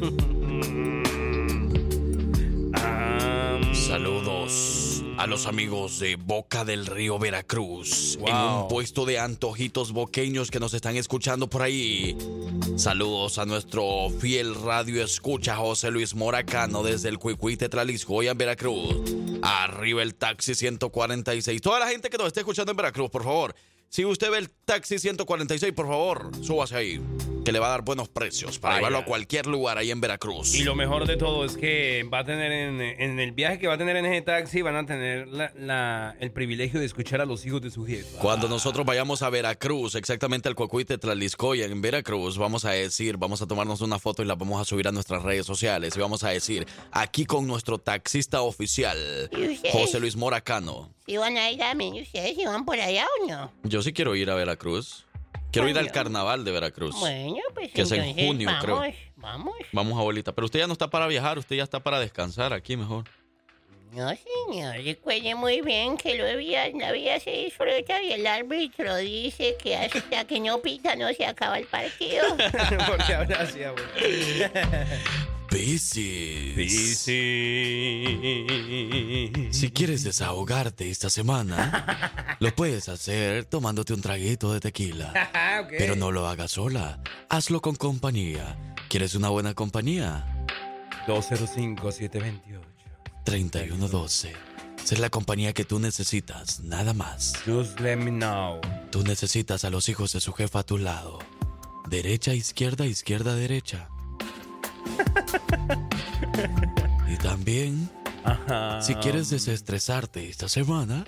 Ah, 2.83 3.59
Saludos 3.73 4.80
a 5.21 5.27
los 5.27 5.45
amigos 5.45 5.99
de 5.99 6.15
Boca 6.15 6.65
del 6.65 6.87
Río 6.87 7.19
Veracruz, 7.19 8.17
en 8.25 8.35
un 8.35 8.67
puesto 8.67 9.05
de 9.05 9.19
antojitos 9.19 9.91
boqueños 9.91 10.49
que 10.49 10.59
nos 10.59 10.73
están 10.73 10.97
escuchando 10.97 11.47
por 11.47 11.61
ahí. 11.61 12.17
Saludos 12.75 13.37
a 13.37 13.45
nuestro 13.45 14.09
fiel 14.19 14.55
radio 14.55 15.03
escucha 15.03 15.55
José 15.57 15.91
Luis 15.91 16.15
Moracano 16.15 16.81
desde 16.81 17.09
el 17.09 17.19
Cuicuite 17.19 17.69
Tlaliscoya 17.69 18.31
en 18.31 18.37
Veracruz. 18.39 18.95
Arriba 19.43 20.01
el 20.01 20.15
taxi 20.15 20.55
146. 20.55 21.61
Toda 21.61 21.79
la 21.79 21.87
gente 21.87 22.09
que 22.09 22.17
nos 22.17 22.25
esté 22.25 22.39
escuchando 22.39 22.71
en 22.71 22.77
Veracruz, 22.77 23.11
por 23.11 23.23
favor. 23.23 23.53
Si 23.93 24.05
usted 24.05 24.31
ve 24.31 24.37
el 24.37 24.49
taxi 24.49 24.99
146, 24.99 25.73
por 25.73 25.85
favor, 25.85 26.31
súbase 26.41 26.77
ahí. 26.77 27.01
Que 27.43 27.51
le 27.51 27.59
va 27.59 27.67
a 27.67 27.69
dar 27.71 27.81
buenos 27.81 28.07
precios 28.07 28.57
para 28.59 28.75
Vaya. 28.75 28.79
llevarlo 28.81 28.99
a 28.99 29.05
cualquier 29.05 29.47
lugar 29.47 29.77
ahí 29.79 29.91
en 29.91 29.99
Veracruz. 29.99 30.53
Y 30.55 30.63
lo 30.63 30.75
mejor 30.75 31.07
de 31.07 31.17
todo 31.17 31.43
es 31.43 31.57
que 31.57 32.03
va 32.03 32.19
a 32.19 32.23
tener 32.23 32.51
en, 32.53 32.79
en 32.79 33.19
el 33.19 33.31
viaje 33.33 33.57
que 33.59 33.67
va 33.67 33.73
a 33.73 33.77
tener 33.77 33.97
en 33.97 34.05
ese 34.05 34.21
taxi, 34.21 34.61
van 34.61 34.75
a 34.77 34.85
tener 34.85 35.27
la- 35.27 35.51
la- 35.57 36.15
el 36.21 36.31
privilegio 36.31 36.79
de 36.79 36.85
escuchar 36.85 37.19
a 37.19 37.25
los 37.25 37.45
hijos 37.45 37.59
de 37.61 37.69
su 37.71 37.83
jefa. 37.85 38.17
Cuando 38.19 38.47
nosotros 38.47 38.85
vayamos 38.85 39.23
a 39.23 39.29
Veracruz, 39.31 39.95
exactamente 39.95 40.47
al 40.47 40.55
Cocuite 40.55 40.97
Tlaliscoya 40.97 41.65
en 41.65 41.81
Veracruz, 41.81 42.37
vamos 42.37 42.63
a 42.63 42.71
decir, 42.71 43.17
vamos 43.17 43.41
a 43.41 43.47
tomarnos 43.47 43.81
una 43.81 43.99
foto 43.99 44.21
y 44.21 44.25
la 44.25 44.35
vamos 44.35 44.61
a 44.61 44.63
subir 44.63 44.87
a 44.87 44.91
nuestras 44.93 45.23
redes 45.23 45.45
sociales 45.47 45.97
y 45.97 45.99
vamos 45.99 46.23
a 46.23 46.29
decir, 46.29 46.65
aquí 46.91 47.25
con 47.25 47.45
nuestro 47.45 47.77
taxista 47.79 48.41
oficial. 48.43 49.29
José 49.73 49.99
Luis 49.99 50.15
Moracano. 50.15 50.93
¿Si 51.11 51.17
van 51.17 51.35
a 51.35 51.51
ir 51.51 51.59
también 51.59 51.93
ustedes? 51.95 52.37
¿Si 52.37 52.45
van 52.45 52.63
por 52.63 52.79
allá 52.79 53.05
o 53.19 53.27
no? 53.27 53.51
Yo 53.63 53.81
sí 53.81 53.91
quiero 53.91 54.15
ir 54.15 54.29
a 54.29 54.35
Veracruz. 54.35 55.05
Quiero 55.51 55.67
ir 55.67 55.77
al 55.77 55.91
carnaval 55.91 56.45
de 56.45 56.51
Veracruz. 56.53 56.97
Bueno, 57.01 57.35
pues 57.53 57.69
Que 57.73 57.81
es 57.81 57.91
en 57.91 58.15
junio, 58.15 58.47
vamos, 58.47 58.63
creo. 58.63 58.93
Vamos. 59.17 59.55
Vamos, 59.73 59.99
abuelita. 59.99 60.31
Pero 60.31 60.45
usted 60.45 60.59
ya 60.59 60.67
no 60.67 60.71
está 60.71 60.89
para 60.89 61.07
viajar, 61.07 61.37
usted 61.37 61.57
ya 61.57 61.63
está 61.63 61.81
para 61.81 61.99
descansar 61.99 62.53
aquí 62.53 62.77
mejor. 62.77 63.09
No, 63.91 64.09
señor, 64.47 64.77
recuerde 64.85 65.35
muy 65.35 65.59
bien 65.59 65.97
que 65.97 66.15
lo 66.15 66.37
vida, 66.37 66.69
la 66.75 66.93
vida 66.93 67.19
se 67.19 67.31
disfruta 67.31 68.01
y 68.01 68.13
el 68.13 68.25
árbitro 68.25 68.95
dice 68.95 69.57
que 69.61 69.75
hasta 69.75 70.23
que 70.23 70.39
no 70.39 70.61
pita 70.61 70.95
no 70.95 71.11
se 71.11 71.25
acaba 71.25 71.59
el 71.59 71.65
partido. 71.65 72.23
Porque 72.87 73.13
ahora 73.13 73.45
sí, 73.47 73.61
abuelo. 73.65 73.89
Sí, 75.51 75.77
sí. 75.77 76.53
Si 79.51 79.71
quieres 79.71 80.03
desahogarte 80.03 80.89
esta 80.89 81.09
semana, 81.09 82.37
lo 82.39 82.55
puedes 82.55 82.89
hacer 82.89 83.45
tomándote 83.45 83.93
un 83.93 84.01
traguito 84.01 84.53
de 84.53 84.59
tequila. 84.59 85.13
Ah. 85.33 85.63
Pero 85.67 85.95
no 85.95 86.11
lo 86.11 86.27
hagas 86.27 86.51
sola. 86.51 87.01
Hazlo 87.29 87.61
con 87.61 87.75
compañía. 87.75 88.75
¿Quieres 88.89 89.15
una 89.15 89.29
buena 89.29 89.53
compañía? 89.53 90.45
205-728. 91.07 92.61
3112. 93.23 94.33
Ser 94.83 94.99
la 94.99 95.09
compañía 95.09 95.53
que 95.53 95.63
tú 95.63 95.79
necesitas, 95.79 96.59
nada 96.61 96.93
más. 96.93 97.33
Just 97.45 97.79
let 97.79 97.97
me 97.97 98.11
know. 98.11 98.59
Tú 98.91 99.03
necesitas 99.03 99.63
a 99.63 99.69
los 99.69 99.87
hijos 99.89 100.13
de 100.13 100.19
su 100.19 100.33
jefa 100.33 100.59
a 100.59 100.63
tu 100.63 100.77
lado. 100.77 101.19
Derecha, 101.89 102.33
izquierda, 102.33 102.85
izquierda, 102.85 103.35
derecha. 103.35 103.89
Y 107.07 107.17
también, 107.17 107.89
Ajá. 108.23 108.81
si 108.81 108.95
quieres 108.95 109.29
desestresarte 109.29 110.29
esta 110.29 110.49
semana, 110.49 111.05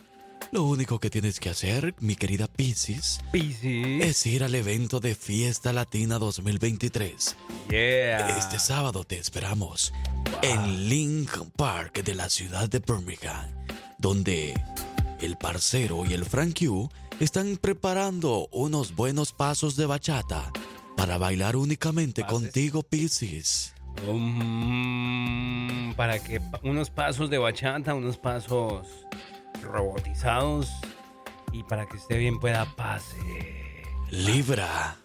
lo 0.51 0.63
único 0.63 0.99
que 0.99 1.09
tienes 1.09 1.39
que 1.39 1.49
hacer, 1.49 1.95
mi 1.99 2.15
querida 2.15 2.47
Pisces, 2.47 3.21
es 3.33 4.25
ir 4.27 4.43
al 4.43 4.53
evento 4.53 4.99
de 4.99 5.15
Fiesta 5.15 5.73
Latina 5.73 6.19
2023. 6.19 7.35
Yeah. 7.69 8.37
Este 8.37 8.59
sábado 8.59 9.03
te 9.03 9.17
esperamos 9.17 9.93
en 10.43 10.89
Lincoln 10.89 11.49
Park 11.49 12.03
de 12.03 12.13
la 12.13 12.29
ciudad 12.29 12.69
de 12.69 12.79
Birmingham, 12.79 13.47
donde 13.97 14.53
el 15.21 15.37
parcero 15.37 16.05
y 16.05 16.13
el 16.13 16.23
Frank 16.23 16.59
Q 16.59 16.87
están 17.19 17.57
preparando 17.57 18.47
unos 18.51 18.95
buenos 18.95 19.33
pasos 19.33 19.75
de 19.75 19.87
bachata 19.87 20.51
para 20.97 21.17
bailar 21.17 21.55
únicamente 21.55 22.21
Pases. 22.21 22.39
contigo, 22.39 22.83
Pisces. 22.83 23.73
Um, 24.07 25.93
para 25.95 26.19
que 26.19 26.41
unos 26.63 26.89
pasos 26.89 27.29
de 27.29 27.37
bachata, 27.37 27.93
unos 27.93 28.17
pasos 28.17 28.87
robotizados 29.61 30.71
y 31.51 31.63
para 31.63 31.85
que 31.85 31.97
esté 31.97 32.17
bien 32.17 32.39
pueda 32.39 32.65
pase. 32.75 33.17
Libra, 34.09 34.97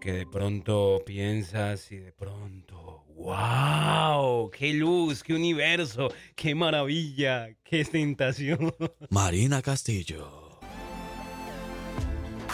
que 0.00 0.12
de 0.12 0.26
pronto 0.26 1.02
piensas 1.04 1.92
y 1.92 1.98
de 1.98 2.12
pronto, 2.12 3.04
wow, 3.16 4.50
qué 4.50 4.72
luz, 4.72 5.22
qué 5.22 5.34
universo, 5.34 6.08
qué 6.34 6.54
maravilla, 6.54 7.50
qué 7.62 7.84
tentación. 7.84 8.74
Marina 9.10 9.60
Castillo. 9.60 10.39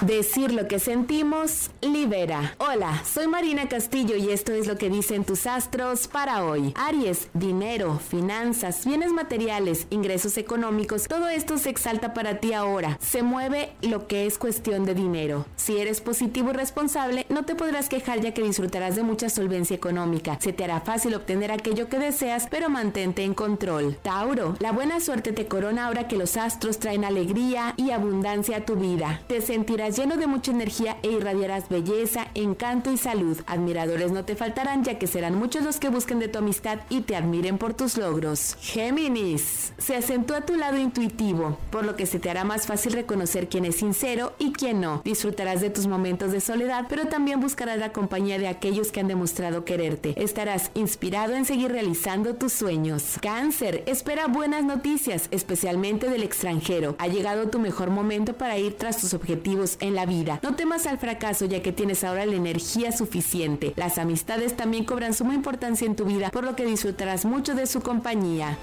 Decir 0.03 0.53
lo 0.53 0.69
que 0.69 0.79
sentimos 0.79 1.71
libera. 1.81 2.55
Hola, 2.59 3.03
soy 3.11 3.29
Marina 3.29 3.67
Castillo 3.67 4.15
y 4.15 4.29
esto 4.29 4.53
es 4.53 4.67
lo 4.67 4.77
que 4.77 4.91
dicen 4.91 5.25
tus 5.25 5.47
astros 5.47 6.07
para 6.07 6.45
hoy. 6.45 6.75
Aries, 6.77 7.29
dinero, 7.33 7.99
finanzas, 7.99 8.85
bienes 8.85 9.13
materiales, 9.13 9.87
ingresos 9.89 10.37
económicos, 10.37 11.09
todo 11.09 11.29
esto 11.29 11.57
se 11.57 11.71
exalta 11.71 12.13
para 12.13 12.41
ti 12.41 12.53
ahora. 12.53 12.99
Se 13.01 13.23
mueve 13.23 13.73
lo 13.81 14.07
que 14.07 14.27
es 14.27 14.37
cuestión 14.37 14.85
de 14.85 14.93
dinero. 14.93 15.47
Si 15.57 15.79
eres 15.79 16.03
positivo 16.03 16.51
y 16.51 16.53
responsable, 16.53 17.25
no 17.31 17.47
te 17.47 17.55
podrás 17.55 17.89
quejar 17.89 18.21
ya 18.21 18.35
que 18.35 18.43
disfrutarás 18.43 18.97
de 18.97 19.03
mucha 19.03 19.31
solvencia 19.31 19.77
económica. 19.77 20.39
Se 20.43 20.53
te 20.53 20.65
hará 20.65 20.83
fácil 20.83 21.15
obtener 21.15 21.51
aquello 21.51 21.89
que 21.89 21.99
deseas, 21.99 22.49
pero 22.51 22.69
mantente 22.69 23.25
en 23.25 23.33
control. 23.33 23.97
Tauro, 24.03 24.57
la 24.59 24.73
buena 24.73 25.01
suerte 25.01 25.33
te 25.33 25.47
corona 25.47 25.87
ahora 25.87 26.07
que 26.07 26.17
los 26.17 26.37
astros 26.37 26.79
traen 26.79 27.07
alegría 27.07 27.73
y 27.79 27.93
abundancia 27.93 28.59
a 28.59 28.65
tu 28.67 28.77
vida. 28.77 29.23
Te 29.27 29.41
sentirás 29.41 29.86
lleno 29.91 30.17
de 30.17 30.27
mucha 30.27 30.51
energía 30.51 30.97
e 31.03 31.09
irradiarás 31.09 31.69
belleza, 31.69 32.29
encanto 32.35 32.91
y 32.93 32.97
salud. 32.97 33.39
Admiradores 33.47 34.13
no 34.13 34.25
te 34.25 34.37
faltarán 34.37 34.85
ya 34.85 34.99
que 34.99 35.07
serán 35.07 35.37
muchos 35.39 35.65
los 35.65 35.79
que 35.79 35.89
busquen 35.89 36.19
de 36.19 36.29
tu 36.29 36.39
amistad 36.39 36.79
y 36.89 37.03
te 37.03 37.17
admiren 37.17 37.59
por 37.59 37.75
tus 37.75 37.97
logros. 37.97 38.57
Géminis, 38.61 39.73
se 39.79 39.97
acentúa 39.97 40.43
tu 40.43 40.57
lado 40.57 40.79
intuitivo, 40.79 41.59
por 41.71 41.85
lo 41.85 41.97
que 41.97 42.07
se 42.07 42.19
te 42.19 42.31
hará 42.31 42.45
más 42.45 42.67
fácil 42.67 42.93
reconocer 42.93 43.49
quién 43.49 43.65
es 43.65 43.77
sincero 43.77 44.35
y 44.39 44.53
quién 44.53 44.81
no. 44.81 45.03
Disfrutarás 45.05 45.61
de 45.61 45.71
tus 45.71 45.87
momentos 45.87 46.33
de 46.33 46.41
soledad, 46.41 46.87
pero 46.89 47.07
también 47.07 47.41
buscarás 47.41 47.79
la 47.79 47.93
compañía 47.93 48.39
de 48.39 48.49
aquellos 48.49 48.93
que 48.93 49.01
han 49.01 49.09
demostrado 49.09 49.65
quererte. 49.65 50.15
Estarás 50.17 50.71
inspirado 50.75 51.35
en 51.35 51.45
seguir 51.45 51.73
realizando 51.73 52.35
tus 52.35 52.53
sueños. 52.53 53.19
Cáncer, 53.21 53.83
espera 53.87 54.27
buenas 54.27 54.65
noticias, 54.65 55.29
especialmente 55.31 56.09
del 56.09 56.23
extranjero. 56.23 56.97
Ha 56.99 57.09
llegado 57.09 57.49
tu 57.49 57.59
mejor 57.59 57.91
momento 57.91 58.35
para 58.35 58.59
ir 58.59 58.75
tras 58.75 58.99
tus 58.99 59.15
objetivos 59.15 59.76
en 59.81 59.95
la 59.95 60.07
vida. 60.07 60.41
No 60.43 60.55
temas 60.55 60.87
al 60.87 60.99
fracaso 60.99 61.47
ya 61.47 61.63
que 61.63 61.73
tienes 61.73 62.05
ahora 62.05 62.27
la 62.27 62.37
energía 62.37 62.93
suficiente. 62.93 63.73
Las 63.77 63.99
amistades 63.99 64.57
también 64.57 64.85
cobran 64.85 65.15
suma 65.15 65.35
importancia 65.35 65.87
en 65.87 65.97
tu 65.97 66.05
vida, 66.05 66.31
por 66.31 66.45
lo 66.45 66.57
que 66.57 66.65
disfrutarás 66.65 67.25
mucho 67.25 67.55
de 67.55 67.67
su 67.67 67.81
compañía. 67.81 68.59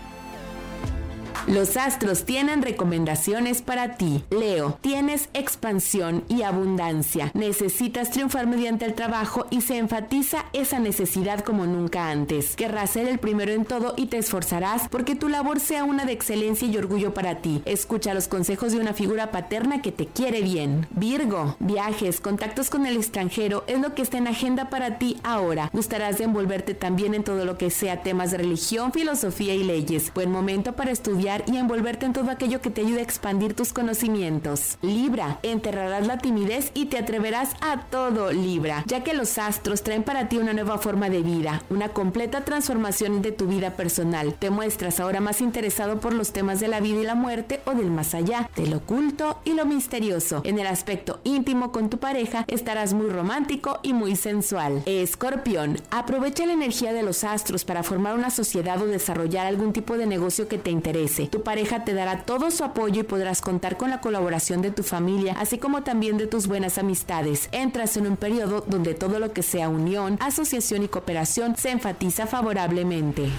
Los 1.47 1.75
astros 1.75 2.23
tienen 2.23 2.61
recomendaciones 2.61 3.61
para 3.61 3.97
ti. 3.97 4.23
Leo, 4.29 4.77
tienes 4.81 5.29
expansión 5.33 6.23
y 6.29 6.43
abundancia. 6.43 7.31
Necesitas 7.33 8.11
triunfar 8.11 8.47
mediante 8.47 8.85
el 8.85 8.93
trabajo 8.93 9.45
y 9.49 9.61
se 9.61 9.77
enfatiza 9.77 10.45
esa 10.53 10.79
necesidad 10.79 11.41
como 11.41 11.65
nunca 11.65 12.09
antes. 12.09 12.55
Querrás 12.55 12.91
ser 12.91 13.07
el 13.07 13.19
primero 13.19 13.51
en 13.51 13.65
todo 13.65 13.93
y 13.97 14.05
te 14.05 14.17
esforzarás 14.17 14.87
porque 14.89 15.15
tu 15.15 15.27
labor 15.27 15.59
sea 15.59 15.83
una 15.83 16.05
de 16.05 16.13
excelencia 16.13 16.67
y 16.67 16.77
orgullo 16.77 17.13
para 17.13 17.41
ti. 17.41 17.61
Escucha 17.65 18.13
los 18.13 18.27
consejos 18.27 18.71
de 18.71 18.79
una 18.79 18.93
figura 18.93 19.31
paterna 19.31 19.81
que 19.81 19.91
te 19.91 20.07
quiere 20.07 20.41
bien. 20.41 20.87
Virgo, 20.91 21.57
viajes, 21.59 22.21
contactos 22.21 22.69
con 22.69 22.85
el 22.85 22.95
extranjero 22.95 23.63
es 23.67 23.79
lo 23.79 23.93
que 23.93 24.01
está 24.01 24.17
en 24.17 24.27
agenda 24.27 24.69
para 24.69 24.97
ti 24.97 25.17
ahora. 25.23 25.69
Gustarás 25.73 26.19
de 26.19 26.23
envolverte 26.23 26.73
también 26.73 27.13
en 27.13 27.23
todo 27.23 27.43
lo 27.43 27.57
que 27.57 27.69
sea 27.69 28.01
temas 28.01 28.31
de 28.31 28.37
religión, 28.37 28.93
filosofía 28.93 29.55
y 29.55 29.63
leyes. 29.63 30.13
Buen 30.13 30.31
momento 30.31 30.73
para 30.73 30.91
estudiar 30.91 31.22
y 31.47 31.55
envolverte 31.55 32.05
en 32.05 32.11
todo 32.11 32.29
aquello 32.29 32.59
que 32.59 32.69
te 32.69 32.81
ayude 32.81 32.99
a 32.99 33.03
expandir 33.03 33.53
tus 33.53 33.71
conocimientos. 33.71 34.77
Libra, 34.81 35.39
enterrarás 35.41 36.05
la 36.05 36.17
timidez 36.17 36.71
y 36.73 36.87
te 36.87 36.97
atreverás 36.97 37.51
a 37.61 37.85
todo, 37.85 38.33
Libra, 38.33 38.83
ya 38.87 39.05
que 39.05 39.13
los 39.13 39.37
astros 39.37 39.83
traen 39.83 40.03
para 40.03 40.27
ti 40.27 40.37
una 40.37 40.51
nueva 40.51 40.79
forma 40.79 41.09
de 41.09 41.21
vida, 41.21 41.63
una 41.69 41.89
completa 41.89 42.43
transformación 42.43 43.21
de 43.21 43.31
tu 43.31 43.47
vida 43.47 43.77
personal. 43.77 44.33
Te 44.33 44.49
muestras 44.49 44.99
ahora 44.99 45.21
más 45.21 45.39
interesado 45.39 46.01
por 46.01 46.13
los 46.13 46.33
temas 46.33 46.59
de 46.59 46.67
la 46.67 46.81
vida 46.81 46.99
y 46.99 47.05
la 47.05 47.15
muerte 47.15 47.61
o 47.65 47.71
del 47.71 47.89
más 47.89 48.13
allá, 48.15 48.49
de 48.57 48.67
lo 48.67 48.77
oculto 48.77 49.39
y 49.45 49.53
lo 49.53 49.65
misterioso. 49.65 50.41
En 50.43 50.59
el 50.59 50.67
aspecto 50.67 51.21
íntimo 51.23 51.71
con 51.71 51.89
tu 51.89 51.99
pareja 51.99 52.43
estarás 52.47 52.93
muy 52.93 53.09
romántico 53.09 53.79
y 53.81 53.93
muy 53.93 54.17
sensual. 54.17 54.83
Escorpión, 54.85 55.77
aprovecha 55.89 56.45
la 56.45 56.53
energía 56.53 56.91
de 56.91 57.03
los 57.03 57.23
astros 57.23 57.63
para 57.63 57.83
formar 57.83 58.15
una 58.15 58.29
sociedad 58.29 58.81
o 58.81 58.87
desarrollar 58.87 59.47
algún 59.47 59.71
tipo 59.71 59.97
de 59.97 60.05
negocio 60.05 60.49
que 60.49 60.57
te 60.57 60.69
interese. 60.69 61.12
Tu 61.29 61.43
pareja 61.43 61.85
te 61.85 61.93
dará 61.93 62.23
todo 62.23 62.49
su 62.49 62.63
apoyo 62.63 63.01
y 63.01 63.03
podrás 63.03 63.41
contar 63.41 63.77
con 63.77 63.89
la 63.89 64.01
colaboración 64.01 64.61
de 64.61 64.71
tu 64.71 64.83
familia, 64.83 65.35
así 65.39 65.57
como 65.57 65.83
también 65.83 66.17
de 66.17 66.27
tus 66.27 66.47
buenas 66.47 66.77
amistades. 66.77 67.49
Entras 67.51 67.97
en 67.97 68.07
un 68.07 68.17
periodo 68.17 68.63
donde 68.67 68.93
todo 68.93 69.19
lo 69.19 69.31
que 69.31 69.43
sea 69.43 69.69
unión, 69.69 70.17
asociación 70.19 70.83
y 70.83 70.87
cooperación 70.87 71.55
se 71.55 71.71
enfatiza 71.71 72.25
favorablemente. 72.25 73.29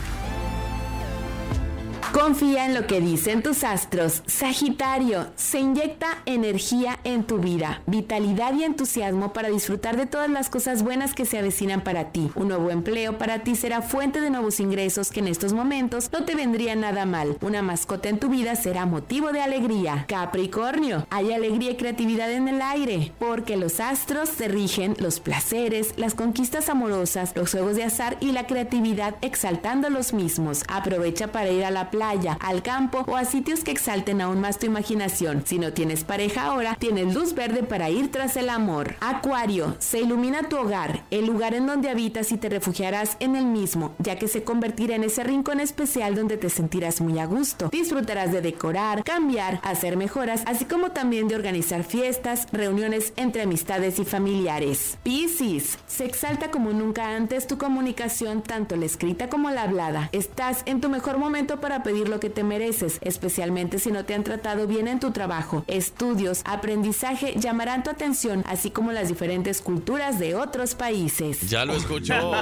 Confía 2.15 2.65
en 2.65 2.75
lo 2.75 2.87
que 2.87 3.01
dicen 3.01 3.43
tus 3.43 3.65
astros. 3.65 4.23
Sagitario, 4.27 5.27
se 5.35 5.59
inyecta 5.59 6.23
energía 6.27 7.01
en 7.03 7.25
tu 7.25 7.39
vida, 7.39 7.83
vitalidad 7.87 8.55
y 8.55 8.63
entusiasmo 8.63 9.33
para 9.33 9.49
disfrutar 9.49 9.97
de 9.97 10.07
todas 10.07 10.31
las 10.31 10.49
cosas 10.49 10.85
buenas 10.85 11.13
que 11.13 11.25
se 11.25 11.39
avecinan 11.39 11.83
para 11.83 12.13
ti. 12.13 12.31
Un 12.37 12.49
nuevo 12.49 12.71
empleo 12.71 13.19
para 13.19 13.41
ti 13.41 13.57
será 13.57 13.83
fuente 13.83 14.21
de 14.21 14.31
nuevos 14.31 14.61
ingresos 14.61 15.11
que 15.11 15.19
en 15.19 15.27
estos 15.27 15.53
momentos 15.53 16.09
no 16.13 16.25
te 16.25 16.37
vendría 16.37 16.77
nada 16.77 17.05
mal. 17.05 17.37
Una 17.41 17.63
mascota 17.63 18.09
en 18.09 18.21
tu 18.21 18.29
vida 18.29 18.55
será 18.55 18.87
motivo 18.87 19.33
de 19.33 19.43
alegría. 19.43 20.05
Capricornio, 20.07 21.09
hay 21.11 21.33
alegría 21.33 21.73
y 21.73 21.77
creatividad 21.77 22.31
en 22.31 22.47
el 22.47 22.63
aire, 22.63 23.13
porque 23.19 23.57
los 23.57 23.81
astros 23.81 24.29
se 24.29 24.47
rigen 24.47 24.95
los 25.01 25.19
placeres, 25.19 25.95
las 25.97 26.15
conquistas 26.15 26.69
amorosas, 26.69 27.33
los 27.35 27.51
juegos 27.51 27.75
de 27.75 27.83
azar 27.83 28.19
y 28.21 28.31
la 28.31 28.47
creatividad 28.47 29.17
exaltando 29.21 29.91
los 29.91 30.13
mismos. 30.13 30.63
Aprovecha 30.69 31.33
para 31.33 31.51
ir 31.51 31.65
a 31.65 31.73
la 31.73 31.91
playa 31.91 32.04
al 32.11 32.63
campo 32.63 33.05
o 33.07 33.17
a 33.17 33.25
sitios 33.25 33.65
que 33.65 33.71
exalten 33.71 34.21
aún 34.21 34.41
más 34.41 34.59
tu 34.59 34.67
imaginación. 34.67 35.43
Si 35.47 35.59
no 35.59 35.73
tienes 35.73 36.05
pareja 36.05 36.45
ahora, 36.45 36.77
tienes 36.79 37.15
luz 37.15 37.35
verde 37.35 37.63
para 37.63 37.91
ir 37.91 38.11
tras 38.11 38.37
el 38.37 38.51
amor. 38.51 38.97
Acuario, 39.01 39.77
se 39.79 40.01
ilumina 40.01 40.49
tu 40.49 40.57
hogar, 40.57 41.05
el 41.11 41.27
lugar 41.27 41.55
en 41.55 41.67
donde 41.67 41.89
habitas 41.89 42.31
y 42.33 42.37
te 42.37 42.49
refugiarás 42.49 43.17
en 43.21 43.37
el 43.37 43.47
mismo, 43.47 43.95
ya 43.99 44.17
que 44.19 44.29
se 44.29 44.45
convertirá 44.45 44.97
en 44.97 45.05
ese 45.05 45.25
rincón 45.25 45.61
especial 45.61 46.15
donde 46.15 46.37
te 46.37 46.51
sentirás 46.51 47.01
muy 47.01 47.19
a 47.19 47.27
gusto. 47.27 47.69
Disfrutarás 47.71 48.33
de 48.33 48.43
decorar, 48.43 49.03
cambiar, 49.03 49.61
hacer 49.63 49.97
mejoras, 49.97 50.43
así 50.47 50.67
como 50.67 50.91
también 50.91 51.29
de 51.29 51.37
organizar 51.37 51.85
fiestas, 51.85 52.47
reuniones 52.53 53.13
entre 53.17 53.43
amistades 53.43 53.99
y 53.99 54.05
familiares. 54.05 54.99
Piscis, 55.03 55.79
se 55.87 56.05
exalta 56.05 56.51
como 56.51 56.73
nunca 56.73 57.17
antes 57.17 57.47
tu 57.47 57.57
comunicación, 57.57 58.43
tanto 58.43 58.77
la 58.77 58.85
escrita 58.85 59.29
como 59.29 59.51
la 59.51 59.63
hablada. 59.63 60.11
Estás 60.13 60.63
en 60.67 60.81
tu 60.81 60.89
mejor 60.89 61.19
momento 61.19 61.61
para 61.61 61.83
pedir 61.83 61.94
lo 62.03 62.21
que 62.21 62.31
te 62.31 62.43
mereces, 62.43 62.99
especialmente 63.01 63.79
si 63.79 63.93
no 63.93 64.05
te 64.05 64.15
han 64.15 64.25
tratado 64.25 64.67
bien 64.67 64.89
en 64.89 65.01
tu 65.01 65.13
trabajo. 65.13 65.65
Estudios, 65.69 66.43
aprendizaje 66.45 67.35
llamarán 67.37 67.83
tu 67.83 67.91
atención, 67.91 68.43
así 68.47 68.71
como 68.71 68.93
las 68.93 69.09
diferentes 69.09 69.61
culturas 69.61 70.19
de 70.19 70.35
otros 70.35 70.75
países. 70.75 71.49
Ya 71.49 71.65
lo 71.65 71.75
escuchó. 71.75 72.15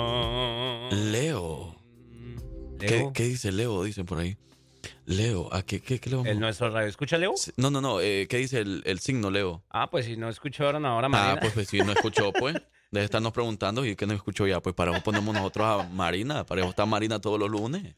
Leo. 0.91 1.75
¿Qué, 2.79 2.89
Leo, 2.89 3.13
qué 3.13 3.23
dice 3.23 3.51
Leo? 3.51 3.83
Dicen 3.83 4.05
por 4.05 4.19
ahí. 4.19 4.37
Leo, 5.07 5.47
¿a 5.53 5.63
qué, 5.63 5.79
qué, 5.79 5.99
qué 5.99 6.09
le 6.09 6.17
vamos 6.17 6.29
el 6.29 6.39
nuestro 6.39 6.69
radio. 6.69 6.87
¿Escucha, 6.89 7.17
Leo? 7.17 7.33
No, 7.55 7.71
no, 7.71 7.79
no. 7.79 8.01
eh, 8.01 8.27
¿Qué 8.29 8.37
dice 8.37 8.59
el, 8.59 8.83
el 8.85 8.99
signo, 8.99 9.31
Leo? 9.31 9.63
Ah, 9.69 9.89
pues 9.89 10.05
si 10.05 10.17
no 10.17 10.27
escuchó 10.27 10.65
ahora, 10.65 10.79
Ah, 10.83 11.07
Marina. 11.09 11.37
pues, 11.39 11.53
pues 11.53 11.67
si 11.69 11.79
no 11.79 11.93
escuchó, 11.93 12.31
pues. 12.39 12.55
Debe 12.91 13.05
estarnos 13.05 13.31
preguntando 13.33 13.85
y 13.85 13.95
que 13.95 14.05
no 14.05 14.13
escuchó 14.13 14.45
ya. 14.47 14.61
Pues 14.61 14.75
para 14.75 14.91
eso 14.91 15.03
ponemos 15.03 15.33
nosotros 15.33 15.65
a 15.65 15.89
Marina. 15.89 16.45
Para 16.45 16.61
eso 16.61 16.69
está 16.69 16.85
Marina 16.85 17.19
todos 17.19 17.39
los 17.39 17.49
lunes. 17.49 17.95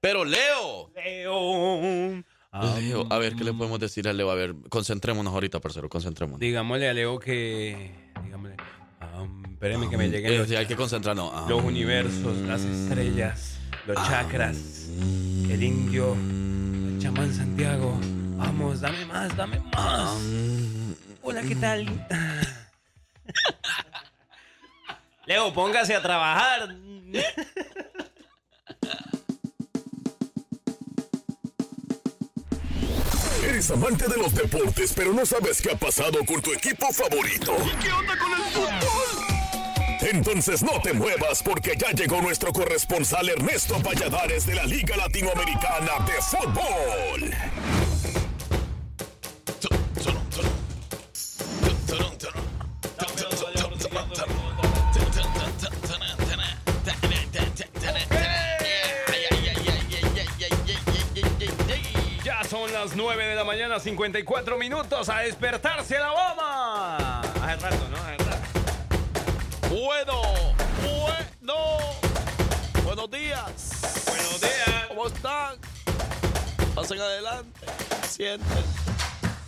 Pero 0.00 0.24
Leo. 0.24 0.90
Leo. 0.94 2.22
Ah, 2.52 2.76
Leo, 2.80 3.06
a 3.10 3.18
ver, 3.18 3.34
¿qué 3.34 3.44
le 3.44 3.52
podemos 3.52 3.78
decir 3.78 4.08
a 4.08 4.12
Leo? 4.14 4.30
A 4.30 4.34
ver, 4.34 4.54
concentrémonos 4.70 5.32
ahorita, 5.34 5.60
parcero, 5.60 5.88
concentrémonos. 5.90 6.40
Digámosle 6.40 6.88
a 6.88 6.92
Leo 6.94 7.18
que. 7.18 7.94
Digámosle. 8.24 8.56
ah, 9.00 9.26
espéreme 9.52 9.88
que 9.90 9.96
me 9.98 10.08
lleguen 10.08 10.32
Eh, 10.32 10.38
los, 10.38 10.48
sí, 10.48 10.56
hay 10.56 10.66
que 10.66 10.76
concentrarnos. 10.76 11.30
Ah, 11.34 11.46
los 11.48 11.62
universos, 11.62 12.36
las 12.46 12.62
estrellas, 12.62 13.58
los 13.86 13.96
chakras, 14.08 14.56
el 15.48 15.62
indio, 15.62 16.14
el 16.14 16.98
chamán 17.00 17.32
Santiago. 17.32 17.98
Vamos, 18.36 18.80
dame 18.80 19.04
más, 19.06 19.36
dame 19.36 19.60
más. 19.72 20.18
Hola, 21.22 21.42
¿qué 21.42 21.54
tal? 21.54 21.86
Leo, 25.26 25.52
póngase 25.54 25.94
a 25.94 26.02
trabajar. 26.02 26.74
Eres 33.44 33.70
amante 33.70 34.08
de 34.08 34.16
los 34.16 34.34
deportes, 34.34 34.92
pero 34.94 35.12
no 35.12 35.24
sabes 35.24 35.62
qué 35.62 35.70
ha 35.72 35.76
pasado 35.78 36.24
con 36.26 36.42
tu 36.42 36.52
equipo 36.52 36.92
favorito. 36.92 37.56
¿Qué 37.80 37.92
onda 37.92 38.18
con 38.18 38.32
el 38.32 38.42
fútbol? 38.52 38.85
Entonces 40.12 40.62
no 40.62 40.80
te 40.80 40.92
muevas 40.92 41.42
porque 41.42 41.72
ya 41.76 41.90
llegó 41.90 42.22
nuestro 42.22 42.52
corresponsal 42.52 43.28
Ernesto 43.28 43.76
Valladares 43.80 44.46
de 44.46 44.54
la 44.54 44.64
Liga 44.64 44.96
Latinoamericana 44.96 45.98
de 46.06 46.22
Fútbol. 46.22 47.34
Ya 62.22 62.44
son 62.44 62.72
las 62.72 62.94
9 62.94 63.24
de 63.24 63.34
la 63.34 63.42
mañana, 63.42 63.80
54 63.80 64.56
minutos. 64.56 65.08
A 65.08 65.18
despertarse 65.22 65.98
la 65.98 66.10
bomba. 66.10 67.20
Hace 67.20 67.56
rato, 67.56 67.88
¿no? 67.90 68.05
Bueno, 69.86 70.20
bueno. 70.82 71.54
Buenos 72.82 73.08
días. 73.08 73.70
Buenos 74.04 74.40
días. 74.40 74.86
¿Cómo 74.88 75.06
están? 75.06 75.56
Pasen 76.74 76.98
adelante. 76.98 77.66
Sienten. 78.08 78.75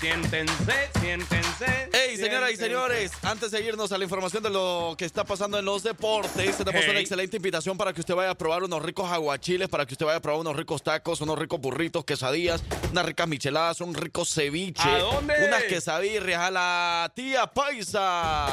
Siéntense, 0.01 0.91
siéntense. 1.01 1.89
Hey, 1.93 2.17
señoras 2.17 2.53
y 2.53 2.57
señores, 2.57 3.11
antes 3.23 3.51
de 3.51 3.61
irnos 3.65 3.91
a 3.91 3.99
la 3.99 4.05
información 4.05 4.43
de 4.45 4.51
lo 4.51 4.95
que 4.97 5.05
está 5.05 5.25
pasando 5.25 5.59
en 5.59 5.65
los 5.65 5.83
deportes, 5.83 6.57
tenemos 6.57 6.83
Hey. 6.85 6.91
una 6.91 7.01
excelente 7.01 7.37
invitación 7.39 7.77
para 7.77 7.93
que 7.93 8.01
usted 8.01 8.15
vaya 8.15 8.31
a 8.31 8.35
probar 8.37 8.63
unos 8.63 8.81
ricos 8.81 9.11
aguachiles, 9.11 9.69
para 9.69 9.85
que 9.87 9.95
usted 9.95 10.07
vaya 10.07 10.19
a 10.19 10.21
probar 10.23 10.41
unos 10.41 10.55
ricos 10.55 10.83
tacos, 10.85 11.21
unos 11.21 11.37
ricos 11.37 11.61
burritos, 11.61 12.05
quesadillas, 12.05 12.63
unas 12.93 13.05
ricas 13.07 13.27
micheladas, 13.27 13.81
un 13.81 13.93
rico 13.95 14.25
ceviche, 14.25 14.89
¿A 14.89 14.99
dónde? 14.99 15.35
unas 15.49 15.65
quesadillas 15.65 16.39
a 16.39 16.51
la 16.53 17.13
tía 17.15 17.47
Paisa. 17.49 18.47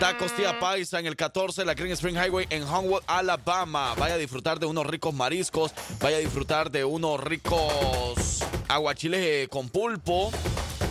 Tacos 0.00 0.34
Tía 0.34 0.58
Paisa 0.58 0.98
en 0.98 1.06
el 1.06 1.14
14, 1.14 1.64
la 1.64 1.74
Green 1.74 1.92
Spring 1.92 2.16
Highway 2.16 2.46
en 2.50 2.62
Homewood, 2.64 3.02
Alabama. 3.06 3.94
Vaya 3.96 4.14
a 4.14 4.18
disfrutar 4.18 4.58
de 4.58 4.66
unos 4.66 4.86
ricos 4.86 5.14
mariscos, 5.14 5.72
vaya 6.00 6.16
a 6.16 6.20
disfrutar 6.20 6.70
de 6.70 6.84
unos 6.84 7.20
ricos 7.20 8.40
aguachiles 8.74 9.20
eh, 9.20 9.48
con 9.48 9.68
pulpo. 9.68 10.30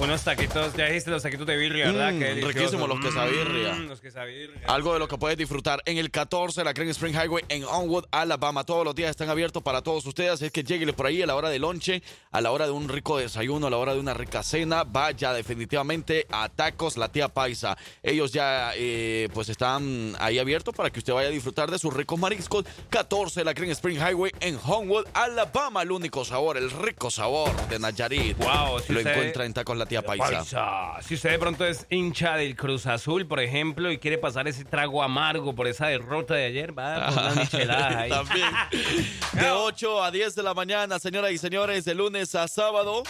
Unos 0.01 0.23
taquitos, 0.23 0.73
ya 0.75 0.85
dijiste 0.87 1.11
los 1.11 1.21
taquitos 1.21 1.45
de 1.45 1.55
birria, 1.57 1.85
¿verdad? 1.91 2.11
Mm, 2.13 2.19
Qué 2.19 2.33
riquísimos 2.33 2.89
los 2.89 2.99
quesabirria. 2.99 3.73
Mm, 3.73 3.87
los 3.87 4.01
quesabirria. 4.01 4.61
Algo 4.67 4.93
de 4.93 4.99
lo 4.99 5.07
que 5.07 5.15
puedes 5.19 5.37
disfrutar 5.37 5.79
en 5.85 5.99
el 5.99 6.09
14, 6.09 6.63
la 6.63 6.73
Green 6.73 6.89
Spring 6.89 7.13
Highway 7.13 7.43
en 7.49 7.63
Onwood, 7.65 8.05
Alabama. 8.09 8.63
Todos 8.63 8.83
los 8.83 8.95
días 8.95 9.11
están 9.11 9.29
abiertos 9.29 9.61
para 9.61 9.83
todos 9.83 10.03
ustedes. 10.07 10.41
Es 10.41 10.51
que 10.51 10.63
lléguele 10.63 10.93
por 10.93 11.05
ahí 11.05 11.21
a 11.21 11.27
la 11.27 11.35
hora 11.35 11.49
de 11.49 11.59
lonche, 11.59 12.01
a 12.31 12.41
la 12.41 12.49
hora 12.51 12.65
de 12.65 12.71
un 12.71 12.89
rico 12.89 13.19
desayuno, 13.19 13.67
a 13.67 13.69
la 13.69 13.77
hora 13.77 13.93
de 13.93 13.99
una 13.99 14.15
rica 14.15 14.41
cena. 14.41 14.83
Vaya 14.85 15.33
definitivamente 15.33 16.25
a 16.31 16.49
Tacos 16.49 16.97
La 16.97 17.09
Tía 17.11 17.27
Paisa. 17.27 17.77
Ellos 18.01 18.31
ya 18.33 18.71
eh, 18.75 19.29
pues 19.35 19.49
están 19.49 20.15
ahí 20.19 20.39
abiertos 20.39 20.73
para 20.75 20.89
que 20.89 20.97
usted 20.97 21.13
vaya 21.13 21.27
a 21.27 21.31
disfrutar 21.31 21.69
de 21.69 21.77
sus 21.77 21.93
ricos 21.93 22.17
mariscos. 22.17 22.65
14, 22.89 23.43
la 23.43 23.53
Green 23.53 23.69
Spring 23.71 23.97
Highway 23.99 24.31
en 24.39 24.57
Homewood, 24.65 25.05
Alabama. 25.13 25.83
El 25.83 25.91
único 25.91 26.25
sabor, 26.25 26.57
el 26.57 26.71
rico 26.71 27.11
sabor 27.11 27.51
de 27.69 27.77
Nayarit. 27.77 28.35
Wow, 28.39 28.79
si 28.79 28.93
Lo 28.93 28.99
usted- 28.99 29.11
encuentra 29.11 29.45
en 29.45 29.53
Tacos 29.53 29.77
La 29.77 29.90
Tía 29.91 30.01
Paisa. 30.01 30.25
Paisa. 30.25 31.01
Si 31.01 31.15
usted 31.15 31.31
de 31.31 31.39
pronto 31.39 31.65
es 31.65 31.85
hincha 31.89 32.37
del 32.37 32.55
Cruz 32.55 32.85
Azul, 32.85 33.27
por 33.27 33.41
ejemplo, 33.41 33.91
y 33.91 33.97
quiere 33.97 34.17
pasar 34.17 34.47
ese 34.47 34.63
trago 34.63 35.03
amargo 35.03 35.53
por 35.53 35.67
esa 35.67 35.87
derrota 35.87 36.33
de 36.33 36.45
ayer, 36.45 36.77
va 36.77 37.07
por 37.07 37.17
unas 37.17 37.35
micheladas 37.53 37.95
ahí. 37.97 38.09
También. 38.09 38.47
De 39.33 39.51
8 39.51 40.03
a 40.03 40.11
10 40.11 40.35
de 40.35 40.43
la 40.43 40.53
mañana, 40.53 40.97
señoras 40.97 41.31
y 41.31 41.37
señores, 41.37 41.83
de 41.83 41.93
lunes 41.93 42.35
a 42.35 42.47
sábado. 42.47 43.03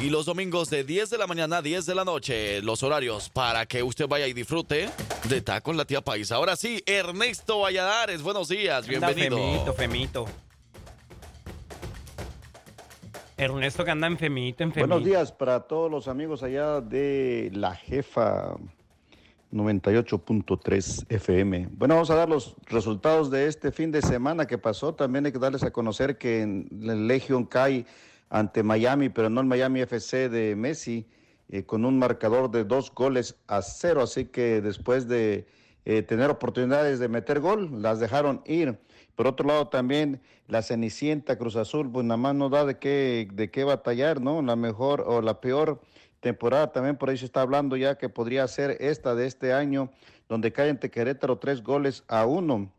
Y 0.00 0.08
los 0.08 0.24
domingos 0.24 0.70
de 0.70 0.84
10 0.84 1.10
de 1.10 1.18
la 1.18 1.26
mañana 1.26 1.58
a 1.58 1.62
10 1.62 1.84
de 1.84 1.94
la 1.94 2.04
noche, 2.04 2.62
los 2.62 2.82
horarios 2.82 3.28
para 3.28 3.66
que 3.66 3.82
usted 3.82 4.08
vaya 4.08 4.26
y 4.26 4.32
disfrute 4.32 4.88
de 5.24 5.40
Tacos 5.42 5.76
La 5.76 5.84
Tía 5.84 6.00
Paisa. 6.00 6.36
Ahora 6.36 6.56
sí, 6.56 6.82
Ernesto 6.86 7.60
Valladares, 7.60 8.22
buenos 8.22 8.48
días, 8.48 8.86
Anda 8.88 9.08
bienvenido. 9.08 9.36
Femito, 9.36 9.74
femito. 9.74 10.26
Ernesto 13.42 13.84
que 13.84 13.90
anda 13.90 14.06
en 14.06 14.16
femito, 14.16 14.62
en 14.62 14.72
femito. 14.72 14.88
Buenos 14.88 15.04
días 15.04 15.32
para 15.32 15.60
todos 15.60 15.90
los 15.90 16.08
amigos 16.08 16.42
allá 16.42 16.80
de 16.80 17.50
La 17.52 17.74
Jefa 17.74 18.56
98.3 19.52 21.06
FM. 21.08 21.68
Bueno, 21.72 21.94
vamos 21.94 22.10
a 22.10 22.14
dar 22.14 22.28
los 22.28 22.54
resultados 22.66 23.30
de 23.30 23.46
este 23.48 23.72
fin 23.72 23.90
de 23.90 24.00
semana 24.00 24.46
que 24.46 24.58
pasó. 24.58 24.94
También 24.94 25.26
hay 25.26 25.32
que 25.32 25.38
darles 25.38 25.62
a 25.62 25.72
conocer 25.72 26.18
que 26.18 26.42
en 26.42 26.68
el 26.82 27.06
Legion 27.06 27.44
cae 27.44 27.84
ante 28.30 28.62
Miami, 28.62 29.08
pero 29.08 29.28
no 29.28 29.40
el 29.40 29.46
Miami 29.46 29.80
FC 29.80 30.28
de 30.28 30.56
Messi, 30.56 31.06
eh, 31.48 31.64
con 31.64 31.84
un 31.84 31.98
marcador 31.98 32.50
de 32.50 32.64
dos 32.64 32.94
goles 32.94 33.36
a 33.46 33.60
cero. 33.60 34.02
Así 34.02 34.26
que 34.26 34.60
después 34.62 35.08
de 35.08 35.46
eh, 35.84 36.02
tener 36.02 36.30
oportunidades 36.30 36.98
de 36.98 37.08
meter 37.08 37.40
gol, 37.40 37.82
las 37.82 37.98
dejaron 37.98 38.40
ir. 38.46 38.78
Por 39.14 39.26
otro 39.26 39.46
lado, 39.46 39.68
también 39.68 40.20
la 40.48 40.62
Cenicienta 40.62 41.36
Cruz 41.38 41.56
Azul, 41.56 41.90
pues 41.90 42.04
nada 42.04 42.16
más 42.16 42.34
no 42.34 42.48
da 42.48 42.64
de 42.64 42.78
qué, 42.78 43.28
de 43.32 43.50
qué 43.50 43.64
batallar, 43.64 44.20
¿no? 44.20 44.42
La 44.42 44.56
mejor 44.56 45.04
o 45.06 45.20
la 45.20 45.40
peor 45.40 45.80
temporada 46.20 46.72
también 46.72 46.96
por 46.96 47.10
ahí 47.10 47.18
se 47.18 47.24
está 47.24 47.42
hablando 47.42 47.76
ya 47.76 47.98
que 47.98 48.08
podría 48.08 48.46
ser 48.48 48.76
esta 48.80 49.14
de 49.14 49.26
este 49.26 49.52
año, 49.52 49.90
donde 50.28 50.52
cae 50.52 50.70
ante 50.70 50.90
Querétaro 50.90 51.38
tres 51.38 51.62
goles 51.62 52.04
a 52.08 52.26
uno. 52.26 52.72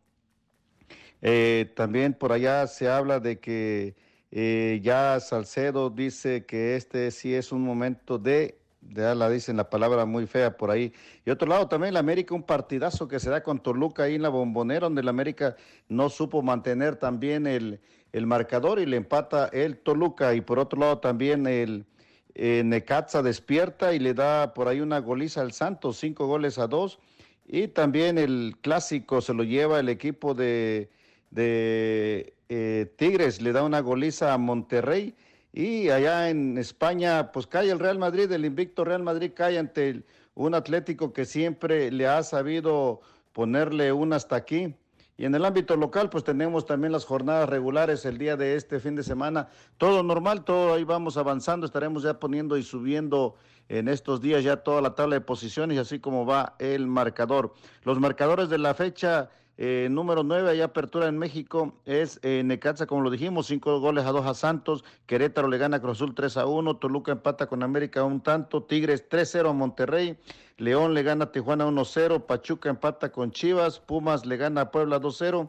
Eh, 1.20 1.72
también 1.76 2.14
por 2.14 2.32
allá 2.32 2.66
se 2.66 2.88
habla 2.88 3.20
de 3.20 3.38
que 3.38 3.94
eh, 4.30 4.80
ya 4.82 5.20
Salcedo 5.20 5.90
dice 5.90 6.44
que 6.44 6.76
este 6.76 7.10
sí 7.10 7.34
es 7.34 7.52
un 7.52 7.62
momento 7.62 8.18
de, 8.18 8.58
ya 8.90 9.14
la 9.14 9.28
dicen 9.28 9.56
la 9.56 9.70
palabra 9.70 10.04
muy 10.04 10.26
fea 10.26 10.56
por 10.56 10.70
ahí. 10.70 10.92
Y 11.24 11.30
otro 11.30 11.48
lado 11.48 11.68
también 11.68 11.94
la 11.94 12.00
América, 12.00 12.34
un 12.34 12.42
partidazo 12.42 13.08
que 13.08 13.20
se 13.20 13.30
da 13.30 13.42
con 13.42 13.62
Toluca 13.62 14.04
ahí 14.04 14.16
en 14.16 14.22
la 14.22 14.28
bombonera, 14.28 14.86
donde 14.86 15.02
la 15.02 15.10
América 15.10 15.56
no 15.88 16.08
supo 16.08 16.42
mantener 16.42 16.96
también 16.96 17.46
el, 17.46 17.80
el 18.12 18.26
marcador 18.26 18.78
y 18.78 18.86
le 18.86 18.96
empata 18.96 19.48
el 19.52 19.78
Toluca. 19.78 20.34
Y 20.34 20.40
por 20.40 20.58
otro 20.58 20.80
lado 20.80 20.98
también 20.98 21.46
el 21.46 21.86
eh, 22.34 22.62
Necaxa 22.64 23.22
despierta 23.22 23.94
y 23.94 23.98
le 23.98 24.14
da 24.14 24.54
por 24.54 24.68
ahí 24.68 24.80
una 24.80 24.98
goliza 24.98 25.40
al 25.40 25.52
Santos, 25.52 25.98
cinco 25.98 26.26
goles 26.26 26.58
a 26.58 26.66
dos. 26.66 26.98
Y 27.46 27.68
también 27.68 28.18
el 28.18 28.56
clásico 28.60 29.20
se 29.20 29.34
lo 29.34 29.44
lleva 29.44 29.78
el 29.78 29.88
equipo 29.88 30.34
de, 30.34 30.90
de 31.30 32.34
eh, 32.48 32.92
Tigres, 32.96 33.40
le 33.40 33.52
da 33.52 33.62
una 33.62 33.80
goliza 33.80 34.32
a 34.32 34.38
Monterrey. 34.38 35.14
Y 35.56 35.88
allá 35.90 36.30
en 36.30 36.58
España, 36.58 37.30
pues 37.30 37.46
cae 37.46 37.70
el 37.70 37.78
Real 37.78 37.96
Madrid, 37.96 38.30
el 38.32 38.44
invicto 38.44 38.84
Real 38.84 39.04
Madrid 39.04 39.30
cae 39.36 39.56
ante 39.56 40.02
un 40.34 40.52
Atlético 40.52 41.12
que 41.12 41.24
siempre 41.24 41.92
le 41.92 42.08
ha 42.08 42.24
sabido 42.24 43.02
ponerle 43.32 43.92
un 43.92 44.12
hasta 44.14 44.34
aquí. 44.34 44.74
Y 45.16 45.26
en 45.26 45.34
el 45.36 45.44
ámbito 45.44 45.76
local, 45.76 46.10
pues 46.10 46.24
tenemos 46.24 46.66
también 46.66 46.90
las 46.90 47.04
jornadas 47.04 47.48
regulares 47.48 48.04
el 48.04 48.18
día 48.18 48.36
de 48.36 48.56
este 48.56 48.80
fin 48.80 48.96
de 48.96 49.04
semana. 49.04 49.46
Todo 49.78 50.02
normal, 50.02 50.44
todo 50.44 50.74
ahí 50.74 50.82
vamos 50.82 51.16
avanzando. 51.16 51.66
Estaremos 51.66 52.02
ya 52.02 52.18
poniendo 52.18 52.56
y 52.56 52.64
subiendo 52.64 53.36
en 53.68 53.86
estos 53.86 54.20
días 54.20 54.42
ya 54.42 54.56
toda 54.56 54.82
la 54.82 54.96
tabla 54.96 55.14
de 55.14 55.20
posiciones, 55.20 55.78
así 55.78 56.00
como 56.00 56.26
va 56.26 56.56
el 56.58 56.88
marcador. 56.88 57.54
Los 57.84 58.00
marcadores 58.00 58.48
de 58.48 58.58
la 58.58 58.74
fecha 58.74 59.30
eh, 59.56 59.88
número 59.90 60.24
9, 60.24 60.50
hay 60.50 60.60
apertura 60.60 61.06
en 61.06 61.16
México, 61.16 61.74
es 61.84 62.18
eh, 62.22 62.42
Necaxa, 62.44 62.86
como 62.86 63.02
lo 63.02 63.10
dijimos, 63.10 63.46
cinco 63.46 63.78
goles 63.78 64.04
a 64.04 64.10
dos 64.10 64.26
a 64.26 64.34
Santos, 64.34 64.84
Querétaro 65.06 65.48
le 65.48 65.58
gana 65.58 65.76
a 65.76 65.80
Cruz 65.80 65.98
Azul 65.98 66.14
3 66.14 66.36
a 66.38 66.46
1, 66.46 66.76
Toluca 66.78 67.12
empata 67.12 67.46
con 67.46 67.62
América 67.62 68.02
un 68.02 68.20
tanto, 68.20 68.64
Tigres 68.64 69.08
3-0 69.08 69.50
a 69.50 69.52
Monterrey, 69.52 70.18
León 70.56 70.94
le 70.94 71.02
gana 71.04 71.26
a 71.26 71.32
Tijuana 71.32 71.66
1-0, 71.66 72.26
Pachuca 72.26 72.68
empata 72.68 73.12
con 73.12 73.30
Chivas, 73.30 73.78
Pumas 73.78 74.26
le 74.26 74.36
gana 74.36 74.62
a 74.62 74.70
Puebla 74.72 75.00
2-0, 75.00 75.48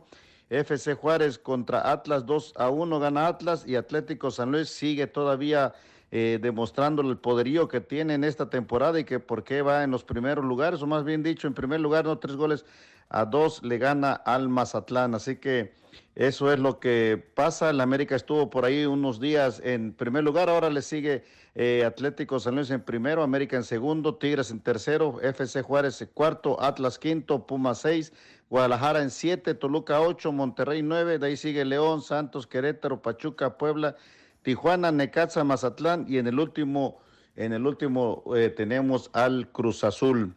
FC 0.49 0.93
Juárez 0.93 1.39
contra 1.39 1.91
Atlas 1.91 2.25
2 2.25 2.53
a 2.57 2.69
1 2.69 2.99
gana 2.99 3.27
Atlas 3.27 3.65
y 3.67 3.75
Atlético 3.75 4.29
San 4.29 4.51
Luis 4.51 4.69
sigue 4.69 5.07
todavía 5.07 5.73
eh, 6.17 6.39
demostrando 6.41 7.01
el 7.01 7.17
poderío 7.17 7.67
que 7.67 7.81
tiene 7.81 8.13
en 8.13 8.23
esta 8.23 8.49
temporada 8.49 8.97
y 8.97 9.03
que 9.03 9.19
por 9.19 9.43
qué 9.43 9.61
va 9.61 9.83
en 9.83 9.91
los 9.91 10.05
primeros 10.05 10.45
lugares, 10.45 10.81
o 10.81 10.87
más 10.87 11.03
bien 11.03 11.23
dicho, 11.23 11.45
en 11.45 11.53
primer 11.53 11.81
lugar, 11.81 12.05
no 12.05 12.17
tres 12.19 12.37
goles 12.37 12.63
a 13.09 13.25
dos 13.25 13.61
le 13.63 13.77
gana 13.79 14.13
al 14.13 14.47
Mazatlán. 14.47 15.13
Así 15.13 15.35
que 15.35 15.73
eso 16.15 16.53
es 16.53 16.59
lo 16.59 16.79
que 16.79 17.21
pasa. 17.35 17.69
El 17.69 17.81
América 17.81 18.15
estuvo 18.15 18.49
por 18.49 18.63
ahí 18.63 18.85
unos 18.85 19.19
días 19.19 19.61
en 19.61 19.91
primer 19.91 20.23
lugar, 20.23 20.49
ahora 20.49 20.69
le 20.69 20.81
sigue 20.81 21.25
eh, 21.53 21.83
Atlético 21.85 22.39
San 22.39 22.55
Luis 22.55 22.69
en 22.71 22.79
primero, 22.79 23.21
América 23.21 23.57
en 23.57 23.65
segundo, 23.65 24.15
Tigres 24.15 24.51
en 24.51 24.61
tercero, 24.61 25.19
FC 25.21 25.63
Juárez 25.63 26.01
en 26.01 26.07
cuarto, 26.13 26.61
Atlas 26.61 26.97
quinto, 26.97 27.45
Puma 27.45 27.75
seis, 27.75 28.13
Guadalajara 28.49 29.01
en 29.01 29.09
siete, 29.09 29.53
Toluca 29.53 29.99
ocho, 29.99 30.31
Monterrey 30.31 30.81
nueve, 30.81 31.19
de 31.19 31.27
ahí 31.27 31.35
sigue 31.35 31.65
León, 31.65 32.01
Santos, 32.01 32.47
Querétaro, 32.47 33.01
Pachuca, 33.01 33.57
Puebla, 33.57 33.97
Tijuana, 34.45 34.91
Necaxa, 34.91 35.43
Mazatlán 35.43 36.05
y 36.07 36.19
en 36.19 36.27
el 36.27 36.39
último, 36.39 36.99
en 37.35 37.51
el 37.51 37.65
último 37.65 38.23
eh, 38.35 38.51
tenemos 38.51 39.09
al 39.11 39.51
Cruz 39.51 39.83
Azul. 39.83 40.35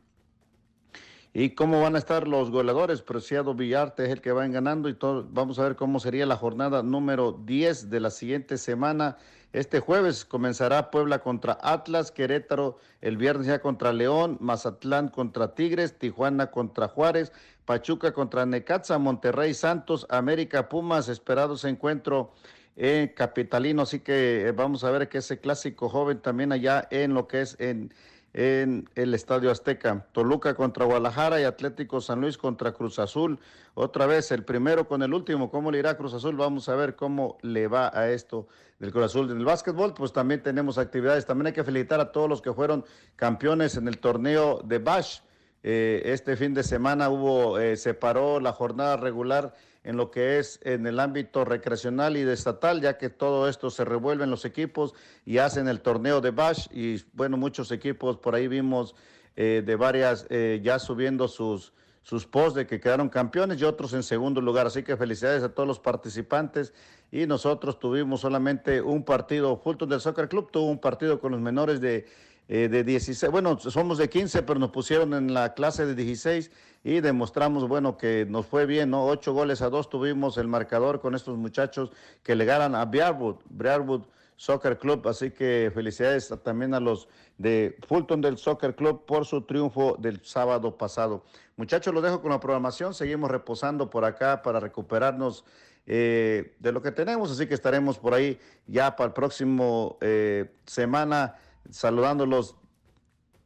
¿Y 1.35 1.51
cómo 1.51 1.83
van 1.83 1.95
a 1.95 1.99
estar 1.99 2.27
los 2.27 2.51
goleadores? 2.51 3.03
Preciado 3.03 3.55
Villarte 3.55 4.07
es 4.07 4.11
el 4.11 4.23
que 4.23 4.33
van 4.33 4.51
ganando 4.51 4.89
y 4.89 4.97
vamos 4.99 5.59
a 5.59 5.65
ver 5.65 5.77
cómo 5.77 6.01
sería 6.01 6.25
la 6.25 6.37
jornada 6.37 6.83
número 6.83 7.33
10 7.45 7.91
de 7.91 8.01
la 8.01 8.09
siguiente 8.09 8.57
semana. 8.57 9.19
Este 9.53 9.81
jueves 9.81 10.25
comenzará 10.25 10.91
Puebla 10.91 11.19
contra 11.19 11.59
Atlas, 11.61 12.11
Querétaro 12.11 12.79
el 13.03 13.19
viernes 13.19 13.47
ya 13.47 13.61
contra 13.61 13.93
León, 13.93 14.39
Mazatlán 14.41 15.09
contra 15.09 15.55
Tigres, 15.55 15.99
Tijuana 15.99 16.51
contra 16.51 16.89
Juárez, 16.89 17.31
Pachuca 17.67 18.13
contra 18.13 18.47
Necaxa, 18.47 18.97
Monterrey 18.97 19.53
Santos, 19.53 20.07
América 20.09 20.71
Pumas, 20.71 21.11
esperado 21.11 21.55
ese 21.57 21.69
encuentro 21.69 22.33
en 22.81 23.09
Capitalino, 23.09 23.83
así 23.83 23.99
que 23.99 24.47
eh, 24.47 24.53
vamos 24.53 24.85
a 24.85 24.91
ver 24.93 25.09
que 25.09 25.19
ese 25.19 25.41
clásico 25.41 25.89
joven 25.89 26.21
también 26.21 26.53
allá 26.53 26.87
en 26.93 27.13
lo 27.13 27.27
que 27.27 27.41
es 27.41 27.57
en, 27.59 27.93
en 28.35 28.89
el 28.95 29.15
Estadio 29.15 29.51
Azteca. 29.51 30.07
Toluca 30.13 30.55
contra 30.55 30.85
Guadalajara 30.85 31.41
y 31.41 31.45
Atlético 31.45 32.01
San 32.01 32.21
Luis 32.21 32.39
contra 32.39 32.73
Cruz 32.73 33.01
Azul. 33.01 33.41
Otra 33.75 34.07
vez 34.07 34.31
el 34.31 34.45
primero 34.45 34.87
con 34.87 35.03
el 35.03 35.13
último. 35.13 35.51
¿Cómo 35.51 35.73
le 35.73 35.81
irá 35.81 35.97
Cruz 35.97 36.15
Azul? 36.15 36.37
Vamos 36.37 36.69
a 36.69 36.77
ver 36.77 36.95
cómo 36.95 37.37
le 37.43 37.67
va 37.67 37.91
a 37.93 38.11
esto 38.11 38.47
del 38.79 38.93
Cruz 38.93 39.07
Azul. 39.07 39.29
En 39.33 39.39
el 39.39 39.45
básquetbol, 39.45 39.93
pues 39.93 40.13
también 40.13 40.41
tenemos 40.41 40.79
actividades. 40.79 41.27
También 41.27 41.49
hay 41.49 41.53
que 41.55 41.65
felicitar 41.65 41.99
a 41.99 42.13
todos 42.13 42.29
los 42.29 42.41
que 42.41 42.53
fueron 42.53 42.85
campeones 43.17 43.77
en 43.77 43.89
el 43.89 43.99
torneo 43.99 44.61
de 44.65 44.79
Bash. 44.79 45.19
eh, 45.65 46.03
este 46.05 46.37
fin 46.37 46.55
de 46.55 46.63
semana 46.63 47.11
hubo, 47.11 47.59
eh, 47.59 47.77
se 47.77 47.93
paró 47.93 48.39
la 48.39 48.53
jornada 48.53 48.97
regular 48.97 49.53
en 49.89 49.97
lo 49.97 50.11
que 50.11 50.39
es 50.39 50.61
en 50.65 50.87
el 50.87 51.01
ámbito 51.01 51.47
recreacional 51.47 52.19
y 52.19 52.23
de 52.23 52.35
estatal, 52.35 52.83
ya 52.83 52.99
que 52.99 53.09
todo 53.09 53.49
esto 53.49 53.71
se 53.71 53.87
revuelve 53.87 54.25
en 54.25 54.31
los 54.31 54.45
equipos 54.45 54.93
y 55.25 55.39
hacen 55.39 55.67
el 55.67 55.81
torneo 55.81 56.21
de 56.21 56.31
Bash. 56.31 56.67
Y 56.71 57.03
bueno, 57.15 57.39
muchos 57.39 57.73
equipos 57.73 58.19
por 58.19 58.35
ahí 58.35 58.49
vimos 58.49 58.95
eh, 59.35 59.63
de 59.65 59.77
varias 59.77 60.27
eh, 60.29 60.61
ya 60.63 60.79
subiendo 60.79 61.27
sus, 61.27 61.73
sus 62.03 62.27
posts 62.27 62.57
de 62.57 62.67
que 62.67 62.81
quedaron 62.81 63.09
campeones 63.09 63.63
y 63.63 63.65
otros 63.65 63.95
en 63.95 64.03
segundo 64.03 64.43
lugar. 64.43 64.67
Así 64.67 64.83
que 64.83 64.95
felicidades 64.95 65.43
a 65.43 65.55
todos 65.55 65.67
los 65.67 65.81
participantes. 65.81 66.75
Y 67.11 67.27
nosotros 67.27 67.79
tuvimos 67.79 68.21
solamente 68.21 68.83
un 68.83 69.07
partido, 69.07 69.57
Fulton 69.57 69.89
del 69.89 70.03
Soccer 70.03 70.29
Club 70.29 70.51
tuvo 70.51 70.67
un 70.67 70.81
partido 70.81 71.19
con 71.19 71.33
los 71.33 71.41
menores 71.41 71.81
de 71.81 72.05
eh, 72.51 72.69
de 72.69 72.83
16, 72.83 73.31
bueno, 73.31 73.59
somos 73.59 73.99
de 73.99 74.09
15, 74.09 74.43
pero 74.43 74.59
nos 74.59 74.71
pusieron 74.71 75.13
en 75.13 75.35
la 75.35 75.53
clase 75.53 75.85
de 75.85 75.95
16 75.95 76.51
y 76.85 77.01
demostramos, 77.01 77.67
bueno, 77.67 77.97
que 77.97 78.27
nos 78.29 78.47
fue 78.47 78.67
bien, 78.67 78.91
¿no? 78.91 79.05
Ocho 79.05 79.33
goles 79.33 79.63
a 79.63 79.69
dos 79.69 79.91
tuvimos 79.91 80.39
el 80.39 80.49
marcador 80.49 81.01
con 81.01 81.15
estos 81.15 81.37
muchachos 81.37 81.91
que 82.23 82.35
le 82.35 82.45
ganan 82.45 82.75
a 82.75 82.85
Briarwood, 82.85 84.03
Soccer 84.37 84.79
Club, 84.79 85.07
así 85.09 85.33
que 85.33 85.71
felicidades 85.75 86.33
también 86.45 86.73
a 86.73 86.79
los 86.79 87.09
de 87.39 87.77
Fulton 87.89 88.21
del 88.21 88.39
Soccer 88.39 88.77
Club 88.77 89.05
por 89.05 89.27
su 89.27 89.43
triunfo 89.43 89.97
del 89.99 90.25
sábado 90.25 90.79
pasado. 90.79 91.25
Muchachos, 91.57 91.93
los 91.93 92.05
dejo 92.05 92.23
con 92.23 92.31
la 92.31 92.39
programación, 92.39 92.95
seguimos 92.95 93.31
reposando 93.33 93.91
por 93.91 94.05
acá 94.05 94.43
para 94.43 94.61
recuperarnos 94.61 95.45
eh, 95.87 96.55
de 96.61 96.71
lo 96.71 96.83
que 96.83 96.93
tenemos, 96.93 97.33
así 97.33 97.49
que 97.49 97.55
estaremos 97.55 97.99
por 97.99 98.15
ahí 98.15 98.39
ya 98.69 98.95
para 98.95 99.09
el 99.09 99.13
próximo 99.13 99.99
eh, 100.01 100.55
semana 100.67 101.35
saludándolos 101.71 102.55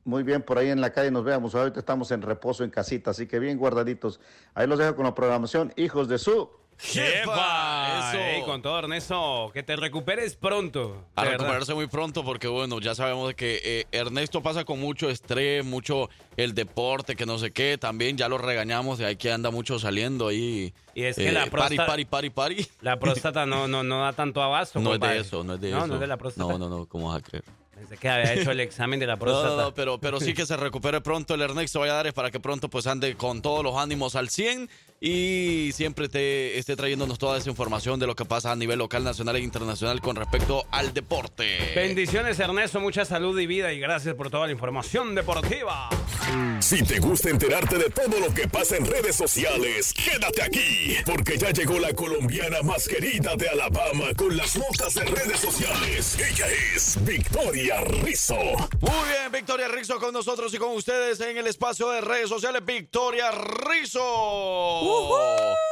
muy 0.05 0.23
bien 0.23 0.43
por 0.43 0.59
ahí 0.59 0.69
en 0.71 0.81
la 0.81 0.93
calle. 0.93 1.11
Nos 1.11 1.25
veamos. 1.25 1.55
Ahorita 1.55 1.79
estamos 1.81 2.11
en 2.11 2.23
reposo 2.23 2.65
en 2.65 2.71
casita, 2.71 3.11
así 3.11 3.27
que 3.27 3.39
bien 3.39 3.59
guardaditos. 3.59 4.21
Ahí 4.55 4.67
los 4.67 4.79
dejo 4.79 4.97
con 4.97 5.05
la 5.05 5.15
programación. 5.15 5.73
Hijos 5.77 6.09
de 6.09 6.19
su. 6.19 6.51
¡Jefa! 6.79 8.11
Eso. 8.11 8.19
Ey, 8.19 8.43
con 8.43 8.61
todo, 8.61 8.79
Ernesto, 8.79 9.51
que 9.55 9.63
te 9.63 9.77
recuperes 9.77 10.35
pronto. 10.35 11.05
A 11.15 11.23
verdad. 11.23 11.39
recuperarse 11.39 11.75
muy 11.75 11.87
pronto 11.87 12.25
porque, 12.25 12.49
bueno, 12.49 12.81
ya 12.81 12.95
sabemos 12.95 13.35
que 13.35 13.61
eh, 13.63 13.87
Ernesto 13.93 14.43
pasa 14.43 14.65
con 14.65 14.81
mucho 14.81 15.09
estrés, 15.09 15.65
mucho 15.65 16.09
el 16.37 16.55
deporte, 16.55 17.15
que 17.15 17.25
no 17.25 17.39
sé 17.39 17.53
qué. 17.53 17.79
También 17.79 18.17
ya 18.17 18.29
lo 18.29 18.37
regañamos 18.39 18.99
de 18.99 19.07
ahí 19.07 19.17
que 19.17 19.31
anda 19.31 19.51
mucho 19.51 19.79
saliendo 19.79 20.29
ahí. 20.29 20.75
Y 20.95 21.05
es 21.05 21.17
que 21.17 21.29
eh, 21.29 21.33
la 21.33 21.47
próstata- 21.47 21.87
pari, 21.87 22.05
pari, 22.05 22.31
pari. 22.31 22.67
La 22.81 22.99
próstata 23.01 23.47
no, 23.47 23.69
no, 23.69 23.85
no 23.85 24.01
da 24.03 24.13
tanto 24.13 24.43
abasto. 24.43 24.81
No 24.81 24.91
es 24.91 24.95
compadre. 24.95 25.15
de 25.17 25.21
eso, 25.21 25.45
no 25.45 25.55
es 25.55 25.61
de 25.61 25.71
no, 25.71 25.79
eso. 25.79 25.87
No, 25.87 25.95
es 25.95 26.01
de 26.01 26.07
la 26.07 26.17
próstata. 26.17 26.53
No, 26.53 26.59
no, 26.59 26.69
no, 26.69 26.87
¿cómo 26.87 27.09
vas 27.11 27.19
a 27.19 27.23
creer? 27.23 27.45
Pensé 27.83 27.97
que 27.97 28.09
había 28.09 28.35
hecho 28.35 28.53
el 28.53 28.61
examen 28.61 29.01
de 29.01 29.07
la 29.09 29.15
No, 29.15 29.19
próstata. 29.19 29.57
no, 29.57 29.63
no, 29.63 29.75
pero, 29.75 29.99
pero 29.99 30.21
sí 30.21 30.35
que 30.35 30.47
se 30.47 30.57
recupere 30.57 31.01
pronto 31.01 31.35
el 31.35 31.41
Ernesto 31.43 31.81
Valladares 31.81 32.13
para 32.13 32.31
que 32.31 32.39
pronto 32.39 32.69
pues 32.71 32.87
ande 32.87 33.17
con 33.17 33.43
todos 33.43 33.65
los 33.65 33.77
ánimos 33.77 34.15
al 34.15 34.29
100 34.31 34.71
y 35.05 35.73
siempre 35.73 36.09
te 36.09 36.57
esté 36.59 36.77
trayéndonos 36.77 37.19
toda 37.19 37.37
esa 37.37 37.51
información 37.51 37.99
de 37.99 38.07
lo 38.07 38.15
que 38.15 38.25
pasa 38.25 38.53
a 38.53 38.57
nivel 38.57 38.79
local, 38.79 39.03
nacional 39.03 39.35
e 39.35 39.41
internacional 39.41 40.01
con 40.01 40.15
respecto 40.15 40.65
al 40.71 40.95
deporte. 40.95 41.73
Bendiciones, 41.75 42.39
Ernesto. 42.39 42.79
Mucha 42.79 43.05
salud 43.05 43.39
y 43.41 43.49
vida 43.49 43.73
y 43.73 43.81
gracias 43.81 44.15
por 44.15 44.31
toda 44.31 44.47
la 44.47 44.53
información 44.53 45.17
deportiva. 45.17 45.89
Si 46.61 46.85
te 46.85 47.01
gusta 47.01 47.31
enterarte 47.31 47.79
de 47.79 47.91
todo 47.91 48.21
lo 48.21 48.33
que 48.33 48.47
pasa 48.47 48.77
en 48.77 48.87
redes 48.87 49.17
sociales, 49.17 49.93
quédate 49.93 50.41
aquí, 50.41 50.95
porque 51.05 51.37
ya 51.37 51.51
llegó 51.51 51.81
la 51.81 51.93
colombiana 51.93 52.63
más 52.63 52.87
querida 52.87 53.35
de 53.35 53.49
Alabama 53.49 54.05
con 54.17 54.37
las 54.37 54.57
notas 54.57 54.95
de 54.95 55.05
redes 55.05 55.41
sociales. 55.41 56.17
Ella 56.21 56.47
es 56.75 57.05
Victoria 57.05 57.81
Rizzo. 57.81 58.37
Muy 58.37 59.09
bien, 59.09 59.33
Victoria 59.33 59.67
Rizzo 59.67 59.99
con 59.99 60.15
nosotros 60.15 60.55
y 60.55 60.59
con 60.59 60.71
ustedes 60.77 61.21
en 61.21 61.37
el 61.37 61.49
espacio 61.49 61.91
de 61.91 62.01
redes 62.01 62.29
sociales. 62.29 62.65
Victoria 62.65 63.33
Rizzo. 63.33 64.92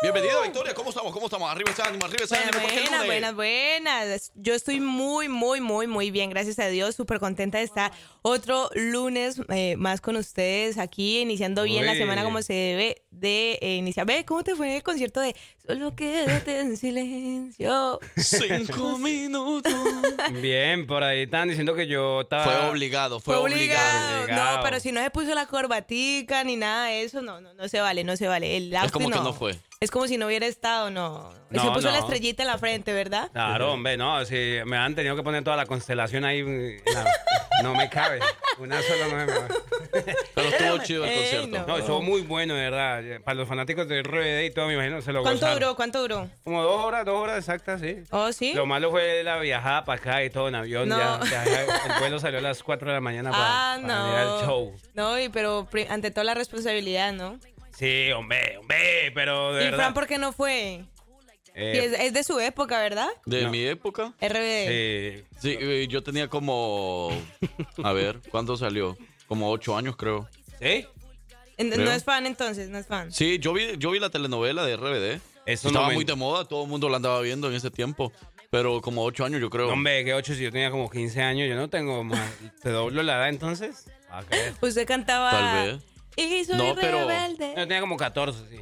Bienvenida, 0.02 0.40
Victoria. 0.42 0.72
¿Cómo 0.72 0.88
estamos? 0.88 1.12
¿Cómo 1.12 1.26
estamos? 1.26 1.50
Arriba 1.50 1.70
ese 1.70 1.82
ánimo, 1.82 2.06
arriba 2.06 2.24
ese 2.24 2.34
ánimo. 2.34 2.58
buenas, 2.62 3.06
buenas, 3.06 3.34
buenas. 3.34 4.32
Yo 4.34 4.54
estoy 4.54 4.80
muy, 4.80 5.28
muy, 5.28 5.60
muy, 5.60 5.86
muy 5.86 6.10
bien, 6.10 6.30
gracias 6.30 6.58
a 6.58 6.68
Dios. 6.68 6.94
Súper 6.94 7.20
contenta 7.20 7.58
de 7.58 7.64
estar 7.64 7.92
otro 8.22 8.70
lunes 8.74 9.42
eh, 9.50 9.76
más 9.76 10.00
con 10.00 10.16
ustedes 10.16 10.78
aquí, 10.78 11.20
iniciando 11.20 11.64
bien 11.64 11.84
la 11.84 11.94
semana 11.94 12.24
como 12.24 12.40
se 12.40 12.54
debe 12.54 13.02
de 13.10 13.58
eh, 13.60 13.76
iniciar. 13.76 14.06
Ve, 14.06 14.24
¿cómo 14.24 14.42
te 14.44 14.54
fue 14.54 14.76
el 14.76 14.82
concierto 14.82 15.20
de 15.20 15.34
Solo 15.66 15.94
quédate 15.94 16.60
en 16.60 16.76
silencio? 16.76 18.00
Cinco 18.16 18.98
minutos. 18.98 19.72
Bien, 20.40 20.86
por 20.86 21.04
ahí 21.04 21.22
estaban 21.22 21.48
diciendo 21.48 21.74
que 21.74 21.86
yo 21.86 22.22
estaba. 22.22 22.44
Fue 22.44 22.70
obligado, 22.70 23.20
fue, 23.20 23.34
Fue 23.36 23.44
obligado. 23.44 24.22
obligado. 24.24 24.56
No, 24.56 24.62
pero 24.62 24.80
si 24.80 24.90
no 24.92 25.02
se 25.02 25.10
puso 25.10 25.34
la 25.34 25.46
corbatica 25.46 26.42
ni 26.44 26.56
nada 26.56 26.86
de 26.86 27.02
eso, 27.02 27.22
no, 27.22 27.40
no, 27.40 27.54
no 27.54 27.68
se 27.68 27.80
vale, 27.80 28.04
no 28.04 28.16
se 28.16 28.26
vale. 28.26 28.56
El 28.56 28.72
Es 28.74 28.90
como 28.90 29.10
que 29.10 29.16
no 29.16 29.32
fue. 29.32 29.56
Es 29.82 29.90
como 29.90 30.06
si 30.06 30.18
no 30.18 30.26
hubiera 30.26 30.46
estado, 30.46 30.90
no. 30.90 31.32
se 31.50 31.56
No, 31.56 31.72
puso 31.72 31.86
no. 31.86 31.92
la 31.94 32.00
estrellita 32.00 32.42
en 32.42 32.48
la 32.48 32.58
frente, 32.58 32.92
¿verdad? 32.92 33.30
Claro, 33.32 33.72
hombre, 33.72 33.96
no, 33.96 34.22
si 34.26 34.58
me 34.66 34.76
han 34.76 34.94
tenido 34.94 35.16
que 35.16 35.22
poner 35.22 35.42
toda 35.42 35.56
la 35.56 35.64
constelación 35.64 36.26
ahí, 36.26 36.42
no, 36.42 37.62
no 37.62 37.74
me 37.74 37.88
cabe. 37.88 38.18
Una 38.58 38.82
sola 38.82 39.08
no 39.08 39.16
me 39.16 40.04
Pero 40.34 40.48
estuvo 40.50 40.78
chido 40.84 41.04
el 41.06 41.10
Ey, 41.10 41.16
concierto. 41.46 41.66
No, 41.66 41.78
estuvo 41.78 42.02
muy 42.02 42.20
bueno, 42.20 42.52
de 42.56 42.60
verdad. 42.68 43.22
Para 43.24 43.36
los 43.36 43.48
fanáticos 43.48 43.88
de 43.88 44.02
RBD 44.02 44.44
y 44.44 44.50
todo, 44.50 44.66
me 44.66 44.74
imagino, 44.74 45.00
se 45.00 45.14
lo 45.14 45.22
¿Cuánto 45.22 45.46
gozaron. 45.46 45.60
duró? 45.62 45.76
¿Cuánto 45.76 46.02
duró? 46.02 46.28
Como 46.44 46.62
dos 46.62 46.84
horas, 46.84 47.06
dos 47.06 47.14
horas 47.18 47.38
exactas, 47.38 47.80
sí. 47.80 48.02
¿Oh, 48.10 48.30
sí? 48.32 48.52
Lo 48.52 48.66
malo 48.66 48.90
fue 48.90 49.22
la 49.24 49.38
viajada 49.38 49.86
para 49.86 49.98
acá 49.98 50.22
y 50.22 50.28
todo 50.28 50.48
en 50.48 50.56
avión. 50.56 50.90
No. 50.90 50.98
Ya, 51.24 51.42
ya, 51.46 51.62
el 51.62 52.00
vuelo 52.00 52.18
salió 52.20 52.38
a 52.40 52.42
las 52.42 52.62
4 52.62 52.86
de 52.86 52.94
la 52.96 53.00
mañana 53.00 53.30
para, 53.30 53.44
Ah, 53.46 53.78
para 53.80 53.86
no. 53.96 54.16
al 54.40 54.44
show. 54.46 54.76
No, 54.92 55.18
y 55.18 55.30
pero 55.30 55.66
ante 55.88 56.10
todo 56.10 56.24
la 56.24 56.34
responsabilidad, 56.34 57.14
¿no? 57.14 57.38
Sí, 57.76 58.10
hombre, 58.12 58.58
hombre, 58.58 59.10
pero 59.14 59.52
de 59.54 59.62
¿Y 59.62 59.64
verdad. 59.66 59.78
Fran 59.78 59.94
por 59.94 60.06
qué 60.06 60.18
no 60.18 60.32
fue? 60.32 60.84
eh, 61.54 61.72
Sí, 61.72 61.78
es, 61.78 62.00
es 62.00 62.12
de 62.12 62.22
su 62.24 62.38
época, 62.40 62.78
¿verdad? 62.80 63.08
De 63.26 63.42
No. 63.44 63.50
mi 63.50 63.64
época. 63.64 64.12
RBD. 64.20 64.68
sí. 64.68 65.24
Sí, 65.40 65.56
eh, 65.60 65.86
yo 65.88 66.02
tenía 66.02 66.28
como. 66.28 67.10
A 67.82 67.92
ver, 67.92 68.20
¿cuándo 68.30 68.56
salió? 68.56 68.96
Como 69.26 69.50
ocho 69.50 69.76
años, 69.76 69.96
creo. 69.96 70.28
¿Sí? 70.60 70.86
En- 71.56 71.70
creo. 71.70 71.84
No 71.84 71.92
es 71.92 72.04
fan 72.04 72.26
entonces, 72.26 72.68
no 72.68 72.78
es 72.78 72.86
fan. 72.86 73.12
Sí, 73.12 73.38
yo 73.38 73.52
vi, 73.52 73.76
yo 73.78 73.90
vi 73.90 73.98
la 74.00 74.10
telenovela 74.10 74.64
de 74.64 74.76
RBD. 74.76 75.20
Eso 75.46 75.68
Estaba 75.68 75.86
no 75.86 75.88
me- 75.90 75.94
muy 75.94 76.04
de 76.04 76.14
moda, 76.14 76.44
todo 76.44 76.64
el 76.64 76.68
mundo 76.68 76.88
la 76.88 76.96
andaba 76.96 77.20
viendo 77.22 77.48
en 77.48 77.54
ese 77.54 77.70
tiempo. 77.70 78.12
Pero 78.50 78.80
como 78.80 79.04
ocho 79.04 79.24
años, 79.24 79.40
yo 79.40 79.48
creo. 79.48 79.66
No, 79.68 79.74
hombre, 79.74 80.04
que 80.04 80.12
8 80.12 80.34
si 80.34 80.42
yo 80.42 80.50
tenía 80.50 80.70
como 80.72 80.90
15 80.90 81.22
años, 81.22 81.48
yo 81.48 81.54
no 81.54 81.70
tengo 81.70 82.02
más. 82.02 82.30
¿Te 82.62 82.70
doblo 82.70 83.02
la 83.02 83.14
edad 83.16 83.28
entonces? 83.28 83.86
Ah, 84.12 84.24
¿qué? 84.28 84.52
Usted 84.66 84.88
cantaba. 84.88 85.30
Tal 85.30 85.66
vez. 85.76 85.82
Y 86.20 86.44
soy 86.44 86.56
No, 86.56 86.74
pero- 86.74 87.06
rebelde. 87.08 87.48
Yo 87.56 87.62
tenía 87.66 87.80
como 87.80 87.96
14, 87.96 88.38
sí. 88.50 88.60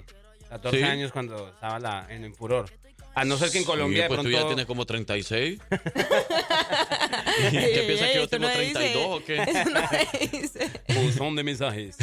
14 0.48 0.78
¿Sí? 0.78 0.82
años 0.84 1.12
cuando 1.12 1.48
estaba 1.48 1.78
la, 1.78 2.06
en 2.08 2.24
el 2.24 2.34
furor. 2.34 2.70
A 3.14 3.24
no 3.24 3.36
ser 3.36 3.50
que 3.50 3.58
en 3.58 3.64
Colombia 3.64 3.96
Sí, 3.96 4.02
de 4.02 4.08
pues 4.08 4.20
tú 4.20 4.30
ya 4.30 4.36
pronto... 4.38 4.48
tienes 4.54 4.66
como 4.66 4.86
36. 4.86 5.58
Ey, 5.70 7.50
¿Qué 7.50 7.84
piensas 7.86 8.06
ey, 8.08 8.12
que 8.12 8.18
yo 8.20 8.28
tengo 8.28 8.48
no 8.48 8.58
dice. 8.58 8.72
32 8.74 9.06
o 9.08 9.24
qué? 9.24 9.36
Eso 9.42 9.70
no 9.70 9.80
dice. 10.30 10.70
Buzón 10.94 11.34
de 11.36 11.42
mensajes. 11.42 11.96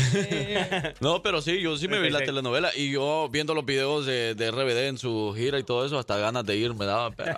No, 0.99 1.22
pero 1.22 1.41
sí, 1.41 1.62
yo 1.62 1.78
sí 1.78 1.88
me 1.88 1.99
vi 1.99 2.10
la 2.10 2.20
36. 2.20 2.26
telenovela 2.26 2.72
y 2.76 2.91
yo 2.91 3.30
viendo 3.32 3.53
los 3.53 3.66
videos 3.66 4.06
de, 4.06 4.36
de 4.36 4.51
RBD 4.51 4.88
en 4.88 4.97
su 4.97 5.34
gira 5.38 5.58
y 5.58 5.64
todo 5.64 5.86
eso, 5.86 5.97
hasta 5.97 6.18
ganas 6.18 6.45
de 6.45 6.58
ir 6.58 6.74
me 6.74 6.86
daba, 6.86 7.12
pero 7.12 7.34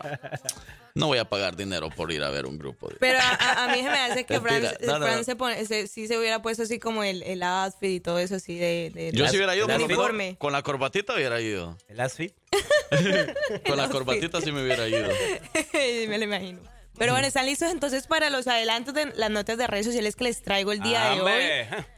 no 0.97 1.07
voy 1.07 1.17
a 1.19 1.25
pagar 1.25 1.55
dinero 1.55 1.89
por 1.89 2.11
ir 2.11 2.23
a 2.23 2.29
ver 2.29 2.45
un 2.45 2.57
grupo. 2.57 2.89
de- 2.89 2.95
Pero 2.99 3.19
a, 3.19 3.29
a- 3.29 3.63
a 3.65 3.67
mí 3.75 3.81
se 3.81 3.89
me 3.89 3.97
hace 3.99 4.25
que 4.25 4.39
Fran, 4.41 4.61
Mentira. 4.61 4.77
No, 4.85 4.99
no, 4.99 5.05
Fran 5.05 5.17
no. 5.19 5.23
se 5.23 5.35
pone, 5.35 5.65
se- 5.65 5.87
sí 5.87 6.07
se 6.07 6.17
hubiera 6.17 6.41
puesto 6.41 6.63
así 6.63 6.79
como 6.79 7.03
el, 7.03 7.23
el 7.23 7.41
outfit 7.43 7.89
y 7.91 7.99
todo 7.99 8.19
eso 8.19 8.35
así 8.35 8.57
de, 8.57 8.91
de 8.93 9.11
Yo 9.13 9.27
si 9.27 9.37
hubiera 9.37 9.55
ido, 9.55 9.67
menos, 9.67 9.83
uniforme. 9.83 10.35
con 10.37 10.51
la 10.53 10.61
corbatita 10.63 11.13
hubiera 11.15 11.39
ido. 11.41 11.77
¿El 11.87 11.99
outfit? 12.01 12.33
Con 13.67 13.77
la 13.77 13.89
corbatita 13.89 14.41
sí 14.41 14.51
me 14.51 14.63
hubiera 14.63 14.87
ido. 14.87 15.07
me 16.07 16.17
lo 16.17 16.23
imagino. 16.23 16.59
Pero 16.97 17.11
bueno, 17.11 17.27
¿están 17.27 17.45
listos 17.45 17.71
entonces 17.71 18.07
para 18.07 18.29
los 18.31 18.47
adelantos 18.47 18.93
de 18.93 19.05
las 19.15 19.29
notas 19.29 19.57
de 19.59 19.67
redes 19.67 19.85
sociales 19.85 20.15
que 20.15 20.23
les 20.23 20.41
traigo 20.41 20.71
el 20.71 20.79
día 20.79 21.11
de 21.11 21.21
hoy? 21.21 21.43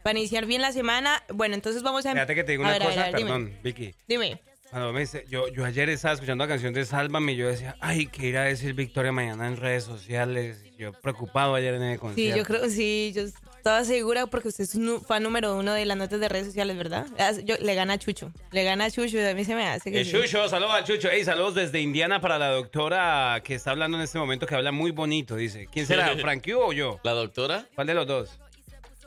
Para 0.04 0.20
iniciar 0.20 0.46
bien 0.46 0.62
la 0.62 0.74
semana. 0.74 1.24
Bueno, 1.34 1.56
entonces 1.56 1.84
vamos 1.84 2.06
a... 2.06 2.12
Fíjate 2.12 2.36
que 2.36 2.44
te 2.44 2.52
digo 2.54 2.64
a 2.64 2.68
una 2.68 2.74
ver, 2.74 2.82
a 2.84 2.88
ver, 2.88 2.96
cosa, 2.96 3.06
dime. 3.18 3.22
perdón, 3.22 3.58
Vicky. 3.64 3.96
Dime. 4.08 4.42
Cuando 4.70 4.94
me 4.94 5.00
dice, 5.00 5.26
yo, 5.28 5.48
yo 5.48 5.66
ayer 5.66 5.90
estaba 5.90 6.14
escuchando 6.14 6.44
la 6.44 6.48
canción 6.48 6.74
de 6.74 6.86
Sálvame 6.86 7.32
y 7.32 7.38
yo 7.38 7.48
decía, 7.48 7.76
ay, 7.80 8.06
¿qué 8.06 8.28
irá 8.28 8.44
a 8.44 8.46
decir 8.46 8.76
Victoria 8.76 9.12
mañana 9.12 9.48
en 9.48 9.58
redes 9.58 9.84
sociales? 9.84 10.64
Yo 10.78 10.94
preocupado 10.94 11.56
ayer 11.56 11.74
en 11.74 11.82
el 11.82 11.96
Sí, 11.96 12.00
concierto. 12.00 12.38
yo 12.38 12.44
creo, 12.46 12.70
sí, 12.70 13.12
yo 13.16 13.24
estaba 13.24 13.84
segura 13.84 14.28
porque 14.28 14.50
usted 14.50 14.66
es 14.66 14.76
un 14.76 15.02
fan 15.02 15.24
número 15.24 15.58
uno 15.58 15.74
de 15.74 15.86
las 15.88 15.98
notas 15.98 16.20
de 16.20 16.30
redes 16.30 16.46
sociales, 16.46 16.78
¿verdad? 16.78 17.08
Ah, 17.18 17.32
Yo, 17.44 17.56
le 17.60 17.74
gana 17.74 17.94
a 17.94 17.98
Chucho, 17.98 18.32
le 18.52 18.64
gana 18.64 18.86
a 18.86 18.92
Chucho, 18.92 19.18
a 19.28 19.34
mí 19.34 19.44
se 19.44 19.56
me 19.56 19.68
hace 19.68 19.92
que 19.92 20.02
Eh, 20.02 20.06
sí. 20.06 20.12
Chucho, 20.12 20.48
saludos 20.48 20.74
al 20.76 20.84
Chucho. 20.84 21.10
Ey, 21.10 21.24
saludos 21.26 21.56
desde 21.56 21.82
Indiana 21.82 22.22
para 22.22 22.38
la 22.38 22.50
doctora 22.50 23.42
que 23.44 23.56
está 23.56 23.72
hablando 23.72 23.98
en 23.98 24.04
este 24.04 24.20
momento, 24.20 24.46
que 24.46 24.54
habla 24.54 24.72
muy 24.72 24.92
bonito, 24.92 25.36
dice. 25.36 25.68
¿Quién 25.72 25.88
será, 25.88 26.16
Frankie 26.22 26.54
o 26.54 26.72
yo? 26.74 27.00
¿La 27.04 27.14
doctora? 27.14 27.66
¿Cuál 27.74 27.88
de 27.88 27.96
los 27.96 28.06
dos? 28.06 28.40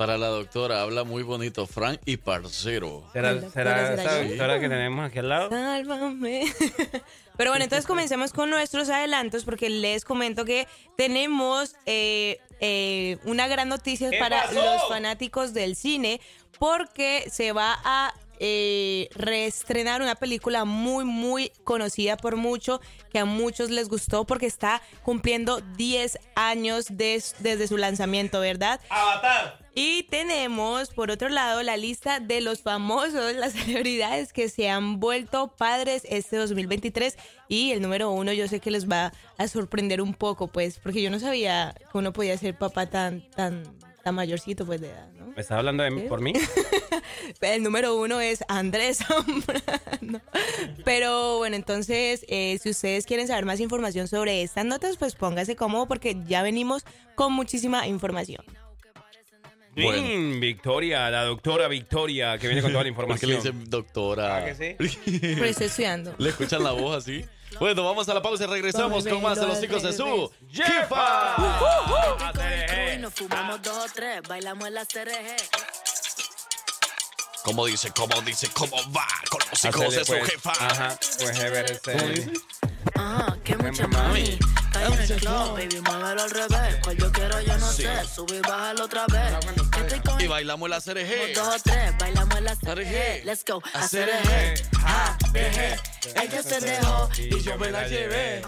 Para 0.03 0.19
la 0.19 0.27
doctora, 0.27 0.83
habla 0.83 1.05
muy 1.05 1.23
bonito, 1.23 1.65
Frank 1.65 2.01
y 2.05 2.17
parcero. 2.17 3.05
¿Será, 3.13 3.35
doctora 3.35 3.53
será 3.53 3.97
será 3.97 4.03
esa 4.03 4.23
yo. 4.25 4.29
doctora 4.31 4.59
que 4.59 4.69
tenemos 4.69 5.07
aquí 5.07 5.21
al 5.21 5.29
lado? 5.29 5.49
Sálvame. 5.49 6.53
Pero 7.37 7.51
bueno, 7.53 7.63
entonces 7.63 7.87
comencemos 7.87 8.33
con 8.33 8.51
nuestros 8.51 8.89
adelantos 8.89 9.45
porque 9.45 9.71
les 9.71 10.05
comento 10.05 10.45
que 10.45 10.67
tenemos 10.97 11.77
eh, 11.87 12.41
eh, 12.59 13.19
una 13.27 13.47
gran 13.47 13.69
noticia 13.69 14.11
¿Qué 14.11 14.19
para 14.19 14.43
pasó? 14.43 14.55
los 14.55 14.89
fanáticos 14.89 15.55
del 15.55 15.77
cine 15.77 16.21
porque 16.59 17.29
se 17.31 17.53
va 17.53 17.79
a 17.85 18.13
eh, 18.45 19.09
reestrenar 19.15 20.03
una 20.03 20.17
película 20.17 20.65
muy, 20.65 21.05
muy 21.05 21.53
conocida 21.63 22.17
por 22.17 22.35
mucho, 22.35 22.81
que 23.13 23.21
a 23.21 23.25
muchos 23.25 23.71
les 23.71 23.89
gustó 23.89 24.25
porque 24.27 24.47
está 24.47 24.83
cumpliendo 25.05 25.61
10 25.77 26.19
años 26.35 26.87
des- 26.91 27.37
desde 27.39 27.69
su 27.69 27.77
lanzamiento, 27.77 28.41
¿verdad? 28.41 28.81
¡Avatar! 28.91 29.63
Y 29.75 30.03
tenemos, 30.11 30.91
por 30.91 31.11
otro 31.11 31.29
lado, 31.31 31.63
la 31.63 31.77
lista 31.79 32.19
de 32.21 32.41
los 32.43 32.61
famosos, 32.63 33.33
las 33.37 33.53
celebridades 33.55 34.33
que 34.33 34.49
se 34.49 34.69
han 34.69 34.99
vuelto 35.01 35.55
padres 35.57 36.03
este 36.11 36.37
2023. 36.37 37.17
Y 37.49 37.71
el 37.73 37.81
número 37.81 38.11
uno 38.11 38.33
yo 38.33 38.49
sé 38.49 38.61
que 38.61 38.71
les 38.71 38.91
va 38.91 39.13
a 39.39 39.47
sorprender 39.49 40.03
un 40.03 40.15
poco, 40.15 40.49
pues, 40.49 40.79
porque 40.79 41.01
yo 41.01 41.11
no 41.11 41.21
sabía 41.21 41.75
que 41.91 41.97
uno 41.99 42.13
podía 42.13 42.37
ser 42.37 42.59
papá 42.59 42.87
tan, 42.87 43.23
tan, 43.31 43.63
tan 44.03 44.15
mayorcito, 44.15 44.67
pues, 44.67 44.81
de 44.81 44.89
edad, 44.91 45.09
¿no? 45.13 45.27
¿Me 45.27 45.41
estás 45.41 45.59
hablando 45.59 45.83
de 45.83 45.91
mí, 45.91 46.03
¿Sí? 46.03 46.09
por 46.09 46.21
mí? 46.21 46.33
El 47.41 47.63
número 47.63 47.97
uno 47.97 48.21
es 48.21 48.45
Andrés 48.49 48.99
Zambrano. 48.99 50.21
Pero 50.85 51.39
bueno, 51.39 51.57
entonces, 51.57 52.25
eh, 52.29 52.59
si 52.63 52.71
ustedes 52.71 53.07
quieren 53.07 53.27
saber 53.27 53.45
más 53.45 53.61
información 53.61 54.09
sobre 54.09 54.43
estas 54.43 54.65
notas, 54.65 54.97
pues 54.97 55.15
póngase 55.15 55.57
cómodo 55.57 55.87
porque 55.87 56.17
ya 56.27 56.43
venimos 56.43 56.85
con 57.15 57.33
muchísima 57.33 57.87
información. 57.87 58.45
Bueno. 59.75 60.03
Mm, 60.03 60.41
Victoria, 60.41 61.09
la 61.11 61.25
doctora 61.25 61.67
Victoria, 61.69 62.37
que 62.37 62.47
viene 62.47 62.61
con 62.61 62.73
toda 62.73 62.85
la 62.85 62.93
¿Por 62.95 63.19
qué 63.19 63.27
le 63.27 63.35
información. 63.35 63.55
dicen 63.61 63.71
doctora? 63.71 64.37
¿Ah, 64.37 64.45
que 64.45 64.55
sí? 64.55 65.21
Pero 65.21 65.45
estoy 65.47 65.67
estudiando. 65.67 66.15
¿Le 66.19 66.29
escuchan 66.29 66.63
la 66.63 66.73
voz 66.73 66.99
así? 66.99 67.25
Bueno, 67.59 67.85
vamos 67.85 68.09
a 68.09 68.15
la 68.15 68.23
pausa 68.23 68.45
y 68.45 68.47
regresamos 68.47 69.07
con 69.07 69.23
más 69.23 69.39
de 69.39 69.47
los 69.47 69.63
hijos 69.63 69.83
de 69.83 69.93
su 69.93 70.31
¡Jefa! 70.51 71.37
Y 72.95 72.99
nos 72.99 73.13
fumamos 73.15 73.63
dos 73.63 73.91
o 73.91 73.93
tres, 73.93 74.23
bailamos 74.29 74.69
en 74.69 74.75
la 74.75 74.87
CRG. 74.87 75.37
¿Cómo 77.45 77.67
dice? 77.67 77.91
¿Cómo 77.91 78.21
dice? 78.23 78.49
¿Cómo 78.55 78.77
va 78.93 79.07
con 79.29 79.41
los 79.51 79.65
hijos 79.65 79.95
de 79.95 80.05
su 80.05 80.13
pues. 80.13 80.31
jefa? 80.31 80.53
Ajá, 80.53 80.99
Ajá, 82.95 83.37
que 83.45 83.57
mucha 83.57 83.87
mami. 83.89 84.39
Cae 84.73 84.87
en 84.87 85.01
el 85.01 85.21
club, 85.21 85.53
baby, 85.53 85.81
muévelo 85.81 86.23
al 86.23 86.31
revés. 86.31 86.77
Cual 86.83 86.97
yo 86.97 87.13
quiero, 87.13 87.41
yo 87.43 87.59
no 87.59 87.71
sé. 87.71 87.89
Sube 88.15 88.37
y 88.39 88.41
bájalo 88.41 88.85
otra 88.85 89.07
vez. 89.07 89.35
Estoy 89.79 90.01
con 90.01 90.21
Y 90.21 90.27
bailamos 90.27 90.69
la 90.71 90.81
CRG. 90.81 91.35
dos 91.35 91.49
o 91.49 91.61
tres, 91.63 91.97
bailamos 91.99 92.37
en 92.39 92.45
la 92.45 92.57
CRG. 92.57 93.25
Let's 93.25 93.45
go, 93.47 93.63
a 93.75 93.89
CRG. 93.89 94.63
Ah, 94.79 95.17
dejé. 95.33 95.77
Ella 96.21 96.43
se 96.43 96.61
dejó 96.61 97.09
y 97.19 97.41
yo 97.43 97.59
me 97.59 97.71
la 97.71 97.87
llevé. 97.87 98.43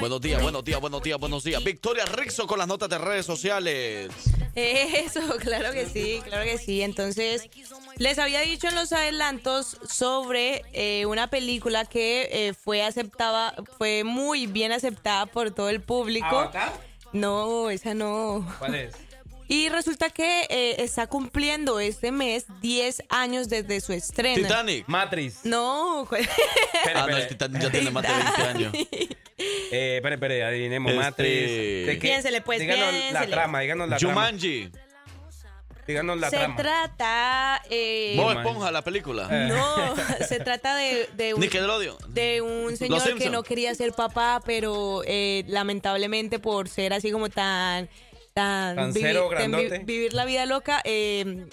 Buenos 0.00 0.20
días, 0.20 0.42
buenos 0.42 0.64
días, 0.64 0.80
buenos 0.80 1.02
días, 1.02 1.18
buenos 1.18 1.44
días. 1.44 1.62
Victoria 1.64 2.04
Rixo 2.04 2.46
con 2.46 2.58
las 2.58 2.68
notas 2.68 2.88
de 2.88 2.98
redes 2.98 3.24
sociales. 3.24 4.10
Eso, 4.54 5.20
claro 5.40 5.72
que 5.72 5.86
sí, 5.86 6.20
claro 6.24 6.44
que 6.44 6.58
sí. 6.58 6.82
Entonces, 6.82 7.48
les 7.96 8.18
había 8.18 8.40
dicho 8.40 8.68
en 8.68 8.74
los 8.74 8.92
adelantos 8.92 9.78
sobre 9.88 10.62
eh, 10.72 11.06
una 11.06 11.28
película 11.28 11.84
que 11.86 12.28
eh, 12.30 12.54
fue 12.54 12.82
aceptada, 12.82 13.53
fue 13.78 14.04
muy 14.04 14.46
bien 14.46 14.72
aceptada 14.72 15.26
por 15.26 15.50
todo 15.50 15.68
el 15.68 15.80
público. 15.80 16.26
¿Avatar? 16.26 16.72
No, 17.12 17.70
esa 17.70 17.94
no. 17.94 18.46
¿Cuál 18.58 18.74
es? 18.74 18.94
Y 19.46 19.68
resulta 19.68 20.08
que 20.08 20.46
eh, 20.48 20.76
está 20.78 21.06
cumpliendo 21.06 21.78
este 21.78 22.10
mes 22.10 22.46
10 22.62 23.02
años 23.10 23.50
desde 23.50 23.78
su 23.82 23.92
estreno. 23.92 24.42
Titanic. 24.42 24.84
Matriz. 24.88 25.40
No, 25.44 26.04
Espere, 26.10 26.26
Ah, 26.94 27.06
no, 27.06 27.14
el. 27.14 27.28
Titanic 27.28 27.60
ya 27.62 27.70
tiene 27.70 27.90
más 27.90 28.04
de 28.04 28.08
20 28.08 28.42
años. 28.42 28.72
Eh, 29.36 29.96
espere, 29.96 30.14
espere, 30.14 30.44
adivinemos 30.44 30.90
Este- 30.92 31.04
Matriz. 31.04 31.46
¿De 31.86 31.92
qué? 32.00 32.08
Piénsele, 32.08 32.40
pues, 32.40 32.58
díganos 32.58 32.86
la 32.86 32.90
piénsele. 32.98 33.26
trama, 33.32 33.60
díganos 33.60 33.88
la 33.90 33.96
trama. 33.98 34.14
Jumanji. 34.14 34.70
Díganos 35.86 36.18
la 36.18 36.30
se 36.30 36.36
trama. 36.36 36.56
trata... 36.56 37.62
eh, 37.70 38.14
Bob 38.16 38.30
Esponja, 38.38 38.70
la 38.70 38.82
película. 38.82 39.28
no, 39.48 39.94
se 40.28 40.40
trata 40.40 40.76
de, 40.76 41.08
de 41.16 41.34
un... 41.34 41.40
Nickelodeon. 41.40 41.96
de 42.08 42.40
un 42.40 42.76
señor 42.76 43.18
que 43.18 43.30
no 43.30 43.42
quería 43.42 43.74
ser 43.74 43.92
papá, 43.92 44.40
pero 44.44 45.02
eh, 45.06 45.44
lamentablemente 45.46 46.38
por 46.38 46.68
ser 46.68 46.92
así 46.92 47.10
como 47.10 47.28
tan 47.28 47.88
tan, 48.32 48.74
Tan 48.74 48.92
vivi- 48.92 49.00
cero, 49.02 49.28
tan 49.30 49.50
vi- 49.52 49.56
grandote. 49.58 49.78
vivir 49.84 50.12
la 50.14 50.24
vida 50.24 50.44
loca, 50.46 50.80
eh, 50.84 51.46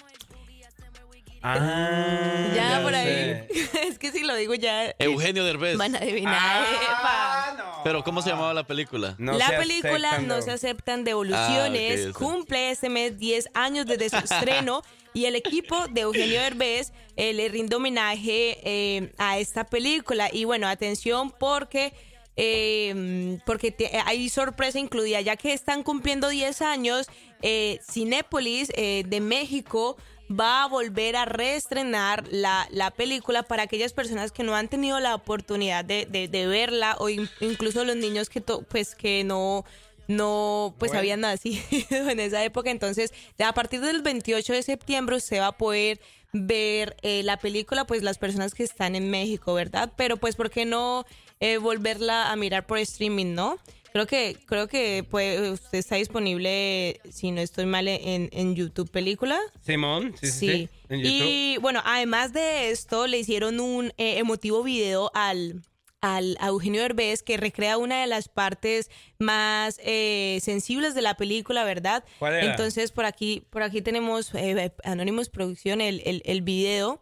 Ah, 1.43 2.51
ya, 2.55 2.81
por 2.83 2.93
ahí. 2.93 3.05
sé. 3.07 3.47
es 3.87 3.97
que 3.99 4.11
si 4.11 4.21
lo 4.23 4.35
digo 4.35 4.53
ya 4.53 4.93
Eugenio 4.99 5.43
Derbez. 5.43 5.77
van 5.77 5.95
a 5.95 5.99
adivinar. 5.99 6.37
Ah, 6.39 7.53
no. 7.57 7.83
Pero 7.83 8.03
¿cómo 8.03 8.21
se 8.21 8.29
llamaba 8.29 8.53
la 8.53 8.63
película? 8.65 9.15
No 9.17 9.33
la 9.33 9.49
película 9.57 10.09
aceptan 10.09 10.27
No 10.27 10.41
se 10.41 10.51
aceptan 10.51 11.03
devoluciones, 11.03 12.07
Ah, 12.09 12.13
cumple 12.13 12.71
este 12.71 12.89
mes 12.89 13.17
10 13.17 13.49
años 13.55 13.85
desde 13.85 14.09
su 14.09 14.17
estreno 14.17 14.83
y 15.13 15.25
el 15.25 15.35
equipo 15.35 15.87
de 15.87 16.01
Eugenio 16.01 16.41
Derbez 16.41 16.93
eh, 17.17 17.33
le 17.33 17.49
rinde 17.49 17.75
homenaje 17.75 18.59
eh, 18.63 19.11
a 19.17 19.39
esta 19.39 19.65
película. 19.65 20.29
Y 20.31 20.45
bueno, 20.45 20.67
atención 20.67 21.31
porque... 21.31 21.93
eh, 22.35 23.39
porque 23.45 23.71
te- 23.71 23.91
hay 24.05 24.29
sorpresa 24.29 24.79
incluida, 24.79 25.19
ya 25.21 25.35
que 25.35 25.53
están 25.53 25.83
cumpliendo 25.83 26.29
10 26.29 26.61
años, 26.61 27.07
eh, 27.41 27.79
Cinépolis 27.91 28.71
eh, 28.75 29.03
de 29.07 29.19
México 29.19 29.97
va 30.31 30.63
a 30.63 30.67
volver 30.67 31.15
a 31.15 31.25
reestrenar 31.25 32.25
la, 32.31 32.67
la 32.71 32.91
película 32.91 33.43
para 33.43 33.63
aquellas 33.63 33.93
personas 33.93 34.31
que 34.31 34.43
no 34.43 34.55
han 34.55 34.67
tenido 34.69 34.99
la 34.99 35.15
oportunidad 35.15 35.83
de, 35.85 36.05
de- 36.05 36.27
de 36.27 36.47
verla 36.47 36.95
o 36.99 37.09
in- 37.09 37.29
incluso 37.41 37.83
los 37.85 37.95
niños 37.95 38.29
que 38.29 38.41
to- 38.41 38.61
pues 38.63 38.95
que 38.95 39.23
no 39.23 39.65
no 40.07 40.73
pues 40.77 40.91
Bueno. 40.91 40.99
habían 40.99 41.21
nacido 41.21 41.61
en 42.09 42.19
esa 42.19 42.43
época. 42.43 42.69
Entonces 42.71 43.13
a 43.39 43.53
partir 43.53 43.81
del 43.81 44.01
28 44.01 44.53
de 44.53 44.63
septiembre 44.63 45.15
usted 45.15 45.39
va 45.39 45.47
a 45.47 45.57
poder 45.57 45.99
ver 46.33 46.97
eh, 47.01 47.23
la 47.23 47.37
película 47.37 47.85
pues 47.85 48.03
las 48.03 48.17
personas 48.17 48.53
que 48.53 48.63
están 48.63 48.95
en 48.95 49.09
México 49.11 49.53
verdad 49.53 49.91
pero 49.97 50.15
pues 50.15 50.37
por 50.37 50.49
qué 50.49 50.63
no 50.65 51.05
eh, 51.41 51.57
volverla 51.57 52.31
a 52.31 52.35
mirar 52.37 52.65
por 52.65 52.77
streaming 52.77 53.33
no 53.35 53.57
creo 53.93 54.07
que 54.07 54.37
creo 54.45 54.67
que 54.67 55.05
pues 55.09 55.39
usted 55.49 55.77
está 55.79 55.95
disponible 55.95 56.99
si 57.11 57.31
no 57.31 57.41
estoy 57.41 57.65
mal 57.65 57.87
en, 57.87 58.29
en 58.31 58.55
YouTube 58.55 58.89
película 58.89 59.39
Simón, 59.61 60.15
sí, 60.19 60.27
sí, 60.27 60.31
sí. 60.31 60.47
Sí. 60.47 60.69
En 60.89 60.99
YouTube. 61.01 61.27
Y 61.27 61.57
bueno, 61.61 61.81
además 61.85 62.33
de 62.33 62.69
esto, 62.71 63.07
le 63.07 63.19
hicieron 63.19 63.59
un 63.59 63.93
eh, 63.97 64.17
emotivo 64.17 64.61
video 64.63 65.09
al, 65.13 65.61
al 66.01 66.35
a 66.41 66.47
Eugenio 66.47 66.81
Derbez 66.81 67.23
que 67.23 67.37
recrea 67.37 67.77
una 67.77 68.01
de 68.01 68.07
las 68.07 68.27
partes 68.27 68.89
más 69.19 69.79
eh, 69.83 70.39
sensibles 70.41 70.93
de 70.95 71.01
la 71.01 71.15
película, 71.15 71.63
¿verdad? 71.63 72.03
¿Cuál 72.19 72.33
era? 72.35 72.45
Entonces, 72.51 72.91
por 72.91 73.05
aquí, 73.05 73.43
por 73.51 73.63
aquí 73.63 73.81
tenemos 73.81 74.33
eh, 74.35 74.73
Anonymous 74.83 75.29
Producción, 75.29 75.79
el, 75.79 76.01
el, 76.05 76.21
el 76.25 76.41
video 76.41 77.01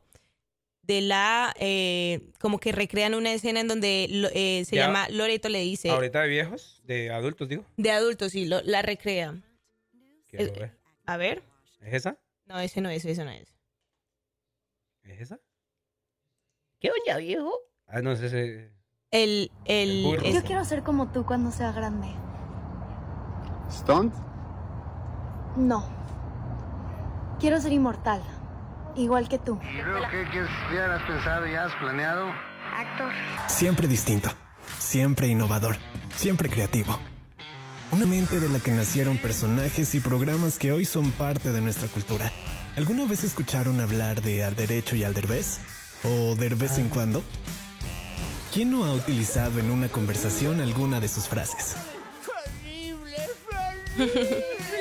de 0.90 1.02
la, 1.02 1.54
eh, 1.60 2.32
como 2.40 2.60
que 2.60 2.72
recrean 2.72 3.14
una 3.14 3.32
escena 3.32 3.60
en 3.60 3.68
donde 3.68 4.08
lo- 4.10 4.30
eh, 4.34 4.64
se 4.66 4.76
Ya. 4.76 4.88
llama 4.88 5.08
Loreto 5.10 5.48
le 5.48 5.60
dice, 5.60 5.92
Ahorita 5.92 6.24
de 6.24 6.30
viejos, 6.30 6.82
de 6.84 7.12
adultos, 7.12 7.48
digo. 7.48 7.64
de 7.78 7.92
adultos, 7.92 8.32
sí, 8.32 8.46
lo- 8.48 8.64
la 8.64 8.82
recrea. 8.82 9.36
Quiero 10.28 10.52
ver. 10.56 10.76
A 11.06 11.16
ver, 11.18 11.44
¿Es 11.82 11.94
esa? 11.94 12.18
no, 12.48 12.60
ese 12.60 12.82
no 12.82 12.90
es, 12.90 13.06
ese 13.06 13.24
no 13.24 13.30
es. 13.30 13.54
¿Es 15.04 15.22
esa? 15.22 15.40
¿Qué 16.80 16.90
onda, 16.90 17.18
viejo? 17.20 17.52
Ah, 17.86 18.02
no 18.02 18.16
sé 18.16 18.30
si... 18.30 18.68
El, 19.12 19.52
el, 19.66 20.06
es- 20.24 20.34
Yo 20.34 20.44
quiero 20.44 20.66
ser 20.66 20.82
como 20.82 21.12
tú 21.12 21.24
cuando 21.24 21.52
sea 21.52 21.72
grande. 21.72 22.08
¿Stunt? 23.72 24.12
No. 25.56 25.84
Quiero 27.40 27.62
ser 27.62 27.74
inmortal. 27.74 28.24
Igual 29.00 29.30
que 29.30 29.40
tú. 29.40 29.58
Creo 29.60 30.02
que, 30.12 30.30
que 30.30 30.76
ya 30.76 30.94
has 30.94 31.04
pensado, 31.04 31.48
ya 31.48 31.66
has 31.66 31.74
planeado. 31.76 32.28
Actor. 32.76 33.12
Siempre 33.48 33.88
distinto, 33.88 34.30
siempre 34.78 35.28
innovador, 35.28 35.78
siempre 36.16 36.50
creativo. 36.50 37.00
Una 37.92 38.06
mente 38.06 38.42
de 38.42 38.50
la 38.50 38.60
que 38.60 38.72
nacieron 38.72 39.18
personajes 39.18 39.96
y 39.96 40.02
programas 40.02 40.60
que 40.60 40.74
hoy 40.74 40.84
son 40.84 41.12
parte 41.12 41.54
de 41.54 41.62
nuestra 41.62 41.88
cultura. 41.88 42.30
¿Alguna 42.76 43.06
vez 43.06 43.24
escucharon 43.24 43.80
hablar 43.80 44.22
de 44.22 44.44
al 44.44 44.56
derecho 44.56 44.98
y 44.98 45.06
al 45.06 45.14
derbez? 45.14 45.60
¿O 46.04 46.36
de 46.36 46.50
vez 46.50 46.78
en 46.78 46.90
cuando? 46.90 47.24
¿Quién 48.54 48.70
no 48.70 48.84
ha 48.84 48.94
utilizado 48.94 49.60
en 49.60 49.72
una 49.72 49.88
conversación 49.88 50.60
alguna 50.60 51.00
de 51.00 51.08
sus 51.08 51.26
frases? 51.28 51.78
Fue 53.96 54.79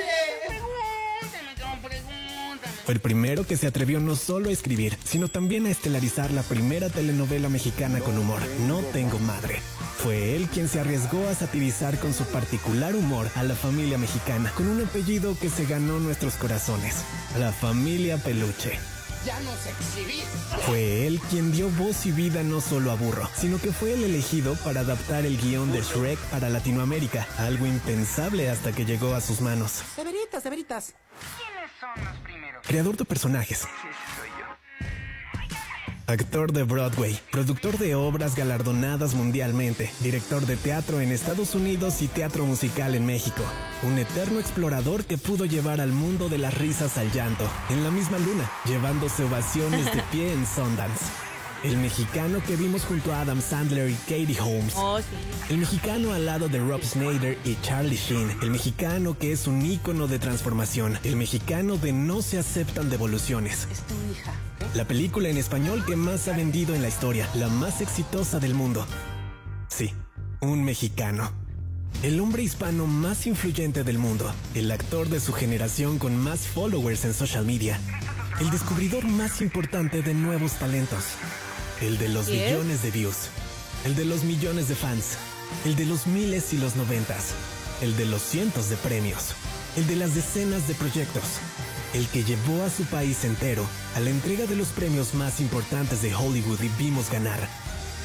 el 2.92 3.00
primero 3.00 3.46
que 3.46 3.56
se 3.56 3.66
atrevió 3.66 4.00
no 4.00 4.16
solo 4.16 4.48
a 4.48 4.52
escribir, 4.52 4.96
sino 5.04 5.28
también 5.28 5.66
a 5.66 5.70
estelarizar 5.70 6.30
la 6.30 6.42
primera 6.42 6.88
telenovela 6.88 7.48
mexicana 7.48 8.00
con 8.00 8.18
humor, 8.18 8.40
No 8.66 8.78
Tengo 8.92 9.18
Madre. 9.18 9.60
Fue 9.98 10.36
él 10.36 10.48
quien 10.48 10.68
se 10.68 10.80
arriesgó 10.80 11.26
a 11.28 11.34
satirizar 11.34 11.98
con 11.98 12.14
su 12.14 12.24
particular 12.24 12.94
humor 12.94 13.28
a 13.34 13.42
la 13.42 13.54
familia 13.54 13.98
mexicana, 13.98 14.52
con 14.56 14.68
un 14.68 14.80
apellido 14.80 15.36
que 15.38 15.50
se 15.50 15.66
ganó 15.66 15.98
nuestros 15.98 16.34
corazones, 16.34 16.96
la 17.38 17.52
familia 17.52 18.16
Peluche. 18.18 18.78
Ya 19.26 19.38
nos 19.40 19.66
exhibí. 19.66 20.22
Fue 20.64 21.06
él 21.06 21.20
quien 21.28 21.50
dio 21.50 21.68
voz 21.70 22.06
y 22.06 22.12
vida 22.12 22.42
no 22.44 22.60
solo 22.60 22.92
a 22.92 22.94
Burro, 22.94 23.28
sino 23.36 23.60
que 23.60 23.72
fue 23.72 23.94
el 23.94 24.04
elegido 24.04 24.54
para 24.64 24.80
adaptar 24.80 25.26
el 25.26 25.36
guion 25.38 25.72
de 25.72 25.82
Shrek 25.82 26.18
para 26.30 26.48
Latinoamérica, 26.48 27.26
algo 27.36 27.66
impensable 27.66 28.48
hasta 28.48 28.72
que 28.72 28.84
llegó 28.84 29.14
a 29.14 29.20
sus 29.20 29.40
manos. 29.40 29.82
Severitas, 29.96 30.42
severitas. 30.42 30.94
¿Quiénes 31.36 31.70
son 31.80 32.04
los? 32.04 32.17
Creador 32.68 32.98
de 32.98 33.06
personajes, 33.06 33.66
Actor 36.06 36.52
de 36.52 36.64
Broadway, 36.64 37.18
productor 37.32 37.78
de 37.78 37.94
obras 37.94 38.36
galardonadas 38.36 39.14
mundialmente, 39.14 39.90
director 40.00 40.44
de 40.44 40.58
teatro 40.58 41.00
en 41.00 41.10
Estados 41.10 41.54
Unidos 41.54 42.02
y 42.02 42.08
teatro 42.08 42.44
musical 42.44 42.94
en 42.94 43.06
México. 43.06 43.42
Un 43.84 43.98
eterno 43.98 44.38
explorador 44.38 45.06
que 45.06 45.16
pudo 45.16 45.46
llevar 45.46 45.80
al 45.80 45.92
mundo 45.92 46.28
de 46.28 46.36
las 46.36 46.58
risas 46.58 46.98
al 46.98 47.10
llanto, 47.10 47.48
en 47.70 47.84
la 47.84 47.90
misma 47.90 48.18
luna, 48.18 48.50
llevándose 48.66 49.24
ovaciones 49.24 49.86
de 49.86 50.02
pie 50.12 50.34
en 50.34 50.46
Sundance. 50.46 51.06
El 51.64 51.76
mexicano 51.76 52.40
que 52.46 52.54
vimos 52.54 52.84
junto 52.84 53.12
a 53.12 53.22
Adam 53.22 53.42
Sandler 53.42 53.90
y 53.90 53.94
Katie 53.94 54.40
Holmes. 54.40 54.74
Oh, 54.76 54.98
sí. 55.00 55.04
El 55.50 55.58
mexicano 55.58 56.12
al 56.12 56.24
lado 56.24 56.48
de 56.48 56.60
Rob 56.60 56.82
Snyder 56.82 57.36
y 57.44 57.56
Charlie 57.62 57.96
Sheen. 57.96 58.30
El 58.42 58.50
mexicano 58.52 59.18
que 59.18 59.32
es 59.32 59.48
un 59.48 59.64
ícono 59.66 60.06
de 60.06 60.20
transformación. 60.20 60.98
El 61.02 61.16
mexicano 61.16 61.76
de 61.76 61.92
no 61.92 62.22
se 62.22 62.38
aceptan 62.38 62.90
devoluciones. 62.90 63.66
Es 63.72 63.80
tu 63.80 63.94
hija. 64.12 64.32
La 64.74 64.86
película 64.86 65.28
en 65.28 65.36
español 65.36 65.84
que 65.84 65.96
más 65.96 66.28
ha 66.28 66.36
vendido 66.36 66.74
en 66.74 66.82
la 66.82 66.88
historia, 66.88 67.28
la 67.34 67.48
más 67.48 67.80
exitosa 67.80 68.38
del 68.38 68.54
mundo. 68.54 68.86
Sí, 69.68 69.92
un 70.40 70.62
mexicano. 70.64 71.32
El 72.02 72.20
hombre 72.20 72.44
hispano 72.44 72.86
más 72.86 73.26
influyente 73.26 73.82
del 73.82 73.98
mundo, 73.98 74.32
el 74.54 74.70
actor 74.70 75.08
de 75.08 75.18
su 75.18 75.32
generación 75.32 75.98
con 75.98 76.16
más 76.16 76.46
followers 76.46 77.04
en 77.04 77.14
social 77.14 77.44
media, 77.44 77.80
el 78.40 78.50
descubridor 78.50 79.04
más 79.04 79.40
importante 79.40 80.02
de 80.02 80.14
nuevos 80.14 80.52
talentos, 80.52 81.04
el 81.80 81.98
de 81.98 82.08
los 82.08 82.26
¿Quién? 82.26 82.44
billones 82.46 82.82
de 82.82 82.90
views, 82.90 83.16
el 83.84 83.94
de 83.94 84.04
los 84.04 84.24
millones 84.24 84.68
de 84.68 84.74
fans, 84.74 85.16
el 85.64 85.76
de 85.76 85.86
los 85.86 86.06
miles 86.06 86.52
y 86.52 86.58
los 86.58 86.76
noventas, 86.76 87.32
el 87.80 87.96
de 87.96 88.04
los 88.04 88.22
cientos 88.22 88.68
de 88.68 88.76
premios, 88.76 89.34
el 89.76 89.86
de 89.86 89.96
las 89.96 90.14
decenas 90.14 90.66
de 90.66 90.74
proyectos, 90.74 91.22
el 91.94 92.06
que 92.08 92.24
llevó 92.24 92.64
a 92.64 92.70
su 92.70 92.84
país 92.84 93.24
entero 93.24 93.64
a 93.94 94.00
la 94.00 94.10
entrega 94.10 94.46
de 94.46 94.56
los 94.56 94.68
premios 94.68 95.14
más 95.14 95.40
importantes 95.40 96.02
de 96.02 96.14
Hollywood 96.14 96.60
y 96.62 96.68
vimos 96.82 97.10
ganar. 97.10 97.48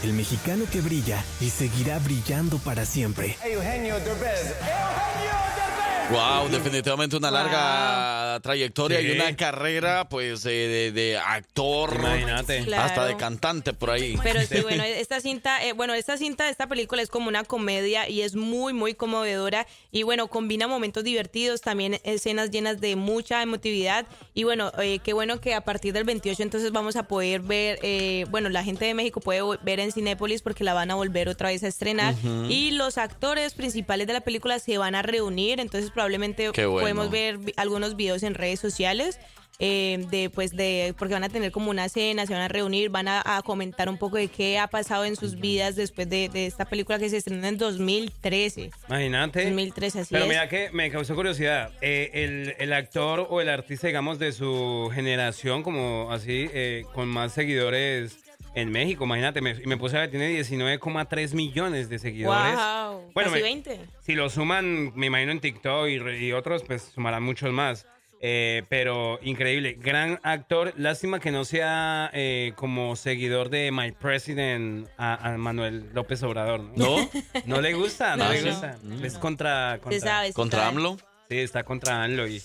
El 0.03 0.13
mexicano 0.13 0.65
que 0.71 0.81
brilla 0.81 1.23
y 1.39 1.49
seguirá 1.49 1.97
brillando 1.99 2.57
para 2.59 2.85
siempre. 2.85 3.37
Eugenio 3.43 3.95
Derbez. 3.99 4.47
Eugenio 4.47 5.33
Derbez. 5.55 5.82
Wow, 6.11 6.49
definitivamente 6.49 7.15
una 7.15 7.31
larga 7.31 8.39
trayectoria 8.41 8.99
Sí. 8.99 9.07
y 9.07 9.11
una 9.11 9.35
carrera, 9.35 10.09
pues, 10.09 10.45
eh, 10.45 10.49
de, 10.49 10.91
de 10.91 11.17
actor. 11.17 11.95
Imagínate. 11.95 12.59
Hasta 12.59 12.93
Claro. 12.93 13.05
de 13.07 13.17
cantante 13.17 13.73
por 13.73 13.89
ahí. 13.91 14.17
Pero 14.21 14.41
sí, 14.41 14.61
bueno, 14.61 14.83
esta 14.83 15.21
cinta, 15.21 15.63
eh, 15.63 15.73
bueno, 15.73 15.93
esta 15.93 16.17
cinta, 16.17 16.49
esta 16.49 16.67
película 16.67 17.01
es 17.01 17.09
como 17.09 17.29
una 17.29 17.43
comedia 17.43 18.07
y 18.09 18.21
es 18.21 18.35
muy, 18.35 18.73
muy 18.73 18.93
conmovedora 18.93 19.65
y 19.91 20.03
bueno, 20.03 20.27
combina 20.27 20.67
momentos 20.67 21.03
divertidos, 21.03 21.61
también 21.61 21.99
escenas 22.03 22.51
llenas 22.51 22.81
de 22.81 22.95
mucha 22.95 23.41
emotividad 23.41 24.05
y 24.33 24.43
bueno, 24.43 24.71
eh, 24.79 24.99
qué 25.03 25.13
bueno 25.13 25.39
que 25.39 25.53
a 25.55 25.61
partir 25.61 25.93
del 25.93 26.03
28 26.03 26.43
entonces 26.43 26.71
vamos 26.71 26.95
a 26.95 27.03
poder 27.03 27.41
ver, 27.41 27.79
eh, 27.81 28.25
bueno, 28.29 28.49
la 28.49 28.63
gente 28.63 28.85
de 28.85 28.93
México 28.93 29.19
puede 29.21 29.41
ver 29.63 29.79
en 29.79 29.91
Cinépolis 29.91 30.41
porque 30.41 30.63
la 30.63 30.73
van 30.73 30.91
a 30.91 30.95
volver 30.95 31.29
otra 31.29 31.49
vez 31.49 31.63
a 31.63 31.67
estrenar 31.67 32.13
y 32.49 32.71
los 32.71 32.97
actores 32.97 33.53
principales 33.53 34.05
de 34.07 34.13
la 34.13 34.21
película 34.21 34.59
se 34.59 34.77
van 34.77 34.95
a 34.95 35.01
reunir, 35.01 35.59
entonces 35.59 35.91
probablemente 35.93 36.49
bueno. 36.49 36.71
podemos 36.81 37.09
ver 37.09 37.39
algunos 37.57 37.95
videos 37.95 38.23
en 38.23 38.33
redes 38.33 38.59
sociales 38.59 39.19
eh, 39.59 40.03
de 40.09 40.31
pues 40.31 40.55
de 40.55 40.95
porque 40.97 41.13
van 41.13 41.23
a 41.23 41.29
tener 41.29 41.51
como 41.51 41.69
una 41.69 41.87
cena, 41.87 42.25
se 42.25 42.33
van 42.33 42.41
a 42.41 42.47
reunir, 42.47 42.89
van 42.89 43.07
a, 43.07 43.21
a 43.23 43.43
comentar 43.43 43.87
un 43.87 43.97
poco 43.99 44.17
de 44.17 44.27
qué 44.27 44.57
ha 44.57 44.65
pasado 44.67 45.05
en 45.05 45.15
sus 45.15 45.39
vidas 45.39 45.75
después 45.75 46.09
de, 46.09 46.27
de 46.27 46.47
esta 46.47 46.65
película 46.65 46.97
que 46.97 47.07
se 47.07 47.17
estrenó 47.17 47.45
en 47.47 47.59
2013. 47.59 48.71
Imagínate. 48.89 49.43
2013, 49.43 49.99
así 49.99 50.07
Pero 50.11 50.23
es. 50.25 50.29
mira 50.29 50.49
que 50.49 50.69
me 50.73 50.89
causó 50.89 51.13
curiosidad. 51.15 51.71
eh, 51.81 52.09
el, 52.13 52.55
el 52.57 52.73
actor 52.73 53.27
o 53.29 53.41
el 53.41 53.47
artista, 53.49 53.85
digamos, 53.87 54.17
de 54.17 54.31
su 54.31 54.89
generación, 54.93 55.61
como 55.61 56.11
así, 56.11 56.49
eh, 56.51 56.83
con 56.93 57.07
más 57.07 57.31
seguidores 57.33 58.22
en 58.55 58.71
México, 58.71 59.03
imagínate, 59.05 59.41
me, 59.41 59.51
y 59.51 59.65
me 59.67 59.77
puse 59.77 59.97
a 59.97 60.01
ver, 60.01 60.09
tiene 60.11 60.29
19,3 60.39 61.33
millones 61.33 61.89
de 61.89 61.99
seguidores. 61.99 62.55
Wow, 62.55 63.11
Bueno, 63.13 63.29
casi 63.31 63.41
me- 63.41 63.41
20. 63.41 63.79
Si 64.01 64.13
lo 64.15 64.29
suman, 64.29 64.91
me 64.95 65.07
imagino 65.07 65.31
en 65.31 65.39
TikTok 65.39 65.87
y, 65.89 66.31
otros, 66.33 66.63
pues 66.63 66.91
sumarán 66.93 67.23
muchos 67.23 67.51
más. 67.51 67.85
Eh, 68.25 68.63
pero 68.69 69.19
increíble, 69.21 69.77
gran 69.77 70.17
actor. 70.23 70.73
Lástima 70.77 71.19
que 71.19 71.29
no 71.29 71.43
sea 71.43 72.09
eh, 72.13 72.53
como 72.55 72.95
seguidor 72.95 73.49
de 73.49 73.69
My 73.73 73.91
President 73.91 74.87
a, 74.97 75.33
a 75.33 75.37
Manuel 75.37 75.89
López 75.93 76.23
Obrador. 76.23 76.61
¿No? 76.77 77.01
¿No? 77.01 77.09
No 77.45 77.59
le 77.61 77.73
gusta, 77.73 78.15
no, 78.15 78.23
No, 78.25 78.31
le 78.31 78.41
no. 78.43 78.49
gusta. 78.51 78.77
Es 79.03 79.17
contra. 79.17 79.79
contra 79.83 79.99
sabe, 79.99 80.27
se 80.27 80.33
¿Contra. 80.33 80.67
AMLO? 80.69 80.95
Sí, 81.29 81.37
está 81.39 81.63
contra 81.63 82.01
AMLO 82.03 82.25
y. 82.27 82.41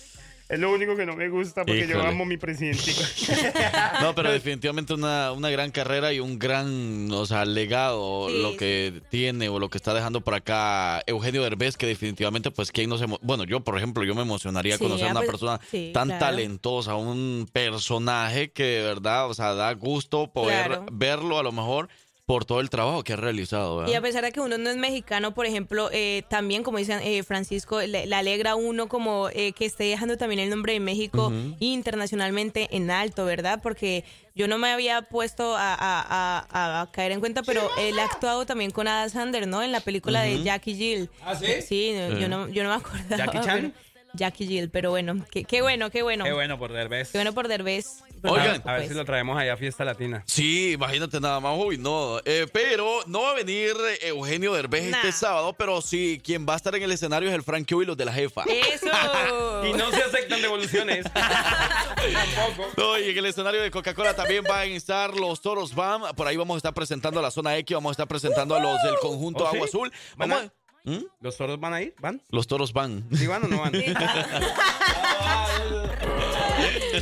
Es 0.49 0.59
lo 0.59 0.73
único 0.73 0.97
que 0.97 1.05
no 1.05 1.15
me 1.15 1.29
gusta 1.29 1.65
porque 1.67 1.87
yo 1.87 2.01
amo 2.03 2.25
a 2.25 2.27
mi 2.27 2.39
presidente. 2.39 2.81
No, 4.01 4.15
pero 4.15 4.31
definitivamente 4.33 4.95
una, 4.95 5.33
una 5.33 5.51
gran 5.51 5.71
carrera 5.71 6.13
y 6.13 6.21
un 6.21 6.39
gran, 6.39 7.11
o 7.13 7.27
sea, 7.27 7.45
legado 7.45 8.29
Sí, 8.29 8.41
lo 8.41 8.57
que 8.57 9.03
tiene 9.11 9.49
o 9.49 9.59
lo 9.59 9.69
que 9.69 9.77
está 9.77 9.93
dejando 9.93 10.21
por 10.23 10.35
acá 10.35 11.03
Eugenio 11.07 11.43
Derbez, 11.43 11.77
que 11.77 11.87
definitivamente, 11.87 12.51
pues, 12.51 12.73
¿quién 12.73 12.89
no 12.89 12.97
se... 12.99 13.05
emo- 13.07 13.19
Bueno, 13.23 13.45
yo, 13.45 13.61
por 13.61 13.77
ejemplo, 13.77 14.05
yo 14.05 14.15
me 14.15 14.23
emocionaría 14.23 14.79
Sí, 14.79 14.83
conocer 14.85 15.07
a 15.07 15.09
ah, 15.09 15.13
una 15.13 15.21
pues, 15.21 15.31
persona 15.31 15.61
sí, 15.71 15.91
tan 15.93 16.09
claro. 16.09 16.27
talentosa, 16.27 16.95
un 16.95 17.49
personaje 17.53 18.51
que 18.53 18.65
de 18.65 18.83
verdad, 18.83 19.29
o 19.29 19.35
sea, 19.35 19.55
da 19.55 19.73
gusto 19.75 20.33
poder 20.33 20.67
Claro. 20.67 20.87
verlo 20.93 21.39
a 21.39 21.43
lo 21.43 21.53
mejor 21.53 21.89
por 22.29 22.45
todo 22.45 22.61
el 22.61 22.69
trabajo 22.69 23.03
que 23.05 23.15
ha 23.15 23.17
realizado. 23.17 23.79
¿verdad? 23.79 23.91
Y 23.91 23.95
a 23.97 24.03
pesar 24.03 24.23
de 24.23 24.33
que 24.33 24.41
uno 24.41 24.59
no 24.59 24.69
es 24.69 24.77
mexicano, 24.77 25.33
por 25.33 25.47
ejemplo, 25.47 25.89
eh, 25.93 26.25
también, 26.29 26.63
como 26.63 26.77
dicen 26.77 27.01
eh, 27.03 27.23
Francisco, 27.23 27.81
le, 27.81 28.07
le 28.07 28.15
alegra 28.15 28.51
a 28.51 28.55
uno 28.55 28.87
como 28.87 29.31
eh, 29.33 29.53
que 29.53 29.65
esté 29.65 29.85
dejando 29.85 30.19
también 30.19 30.39
el 30.41 30.51
nombre 30.51 30.75
de 30.75 30.81
México 30.81 31.33
internacionalmente 31.59 32.69
en 32.77 32.91
alto, 32.91 33.25
¿verdad? 33.25 33.61
Porque 33.63 34.05
yo 34.35 34.47
no 34.47 34.59
me 34.59 34.69
había 34.71 35.03
puesto 35.03 35.57
a, 35.57 35.73
a- 35.75 36.47
a- 36.51 36.81
a 36.83 36.91
caer 36.93 37.13
en 37.13 37.21
cuenta, 37.21 37.43
pero 37.43 37.63
él 37.79 37.99
ha 37.99 38.05
actuado 38.05 38.45
también 38.45 38.71
con 38.73 38.87
Adam 38.89 39.09
Sandler, 39.09 39.49
¿no? 39.49 39.63
En 39.63 39.73
la 39.73 39.81
película 39.81 40.23
de. 40.23 40.43
Jackie 40.43 40.75
Jill. 40.75 41.11
¿Ah, 41.25 41.35
sí? 41.35 41.47
Sí, 41.67 41.95
Sí. 41.97 42.21
Yo, 42.21 42.29
no, 42.29 42.49
yo 42.49 42.63
no 42.63 42.69
me 42.69 42.75
acordaba. 42.77 43.17
¿Jackie 43.17 43.41
Chan? 43.41 43.73
pero- 43.73 43.89
Jackie 44.15 44.47
Jill, 44.47 44.71
pero 44.71 44.91
bueno, 44.91 45.25
qué, 45.31 45.45
qué 45.45 45.61
bueno, 45.63 45.91
qué 45.91 46.03
bueno. 46.03 46.25
Qué 46.25 46.33
bueno 46.33 46.59
por 46.59 46.73
Derbez. 46.73 47.11
Qué 47.13 47.19
bueno 47.19 47.35
por 47.35 47.47
Derbez. 47.47 48.03
Oigan. 48.23 48.63
A 48.65 48.73
ver 48.75 48.89
si 48.89 48.95
lo 48.95 49.05
traemos 49.05 49.39
allá 49.39 49.53
a 49.55 49.57
Fiesta 49.57 49.85
Latina. 49.85 50.23
Sí, 50.27 50.73
imagínate 50.73 51.21
nada 51.21 51.41
más, 51.41 51.55
uy, 51.57 51.79
no. 51.79 52.19
Eh, 52.25 52.47
pero 52.53 53.01
no 53.07 53.23
va 53.23 53.31
a 53.31 53.35
venir 53.35 53.75
eh, 54.03 54.09
Eugenio 54.09 54.53
Derbez 54.55 54.91
Nah. 54.91 54.97
este 54.99 55.13
sábado, 55.13 55.53
pero 55.53 55.81
sí, 55.81 56.21
quien 56.25 56.47
va 56.49 56.55
a 56.55 56.57
estar 56.57 56.75
en 56.75 56.83
el 56.83 56.93
escenario 56.93 57.29
es 57.29 57.35
el 57.35 57.43
Frank 57.43 57.69
Q 57.69 57.83
y 57.83 57.87
los 57.87 57.97
de 57.97 58.05
la 58.05 58.13
jefa. 58.13 58.45
Eso. 58.45 58.87
Y 59.69 59.73
no 59.73 59.91
se 59.91 60.03
aceptan 60.03 60.41
devoluciones. 60.41 61.05
Tampoco. 61.13 62.69
No, 62.77 62.99
y 62.99 63.11
en 63.11 63.19
el 63.19 63.27
escenario 63.27 63.61
de 63.61 63.71
Coca-Cola 63.71 64.15
también 64.15 64.45
van 64.45 64.61
a 64.61 64.65
estar 64.65 65.15
los 65.15 65.41
Toros 65.41 65.75
BAM. 65.75 66.15
Por 66.15 66.27
ahí 66.29 66.37
vamos 66.37 66.55
a 66.55 66.59
estar 66.59 66.73
presentando 66.75 67.19
a 67.19 67.23
la 67.23 67.31
zona 67.33 67.57
X, 67.59 67.75
vamos 67.75 67.91
a 67.91 67.93
estar 67.93 68.07
presentando 68.09 68.55
a 68.55 68.61
los 68.61 68.81
del 68.83 68.95
conjunto 69.01 69.45
¿Oh, 69.45 69.51
sí? 69.51 69.57
Agua 69.57 69.67
Azul. 69.67 69.93
¿Van 70.17 70.29
Vamos 70.31 70.45
a- 70.47 70.53
¿Mm? 70.91 71.05
¿Los 71.21 71.37
toros 71.37 71.59
van 71.61 71.75
a 71.75 71.83
ir? 71.83 71.95
¿Van? 71.99 72.23
Los 72.31 72.47
Toros 72.47 72.73
van. 72.73 73.05
¿Sí 73.13 73.27
van 73.27 73.45
o 73.45 73.49
no 73.49 73.61
van? 73.61 73.73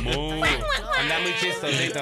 Muy- 0.01 0.47
Anda 0.99 1.19
muy 1.19 1.33
chistosito. 1.39 1.99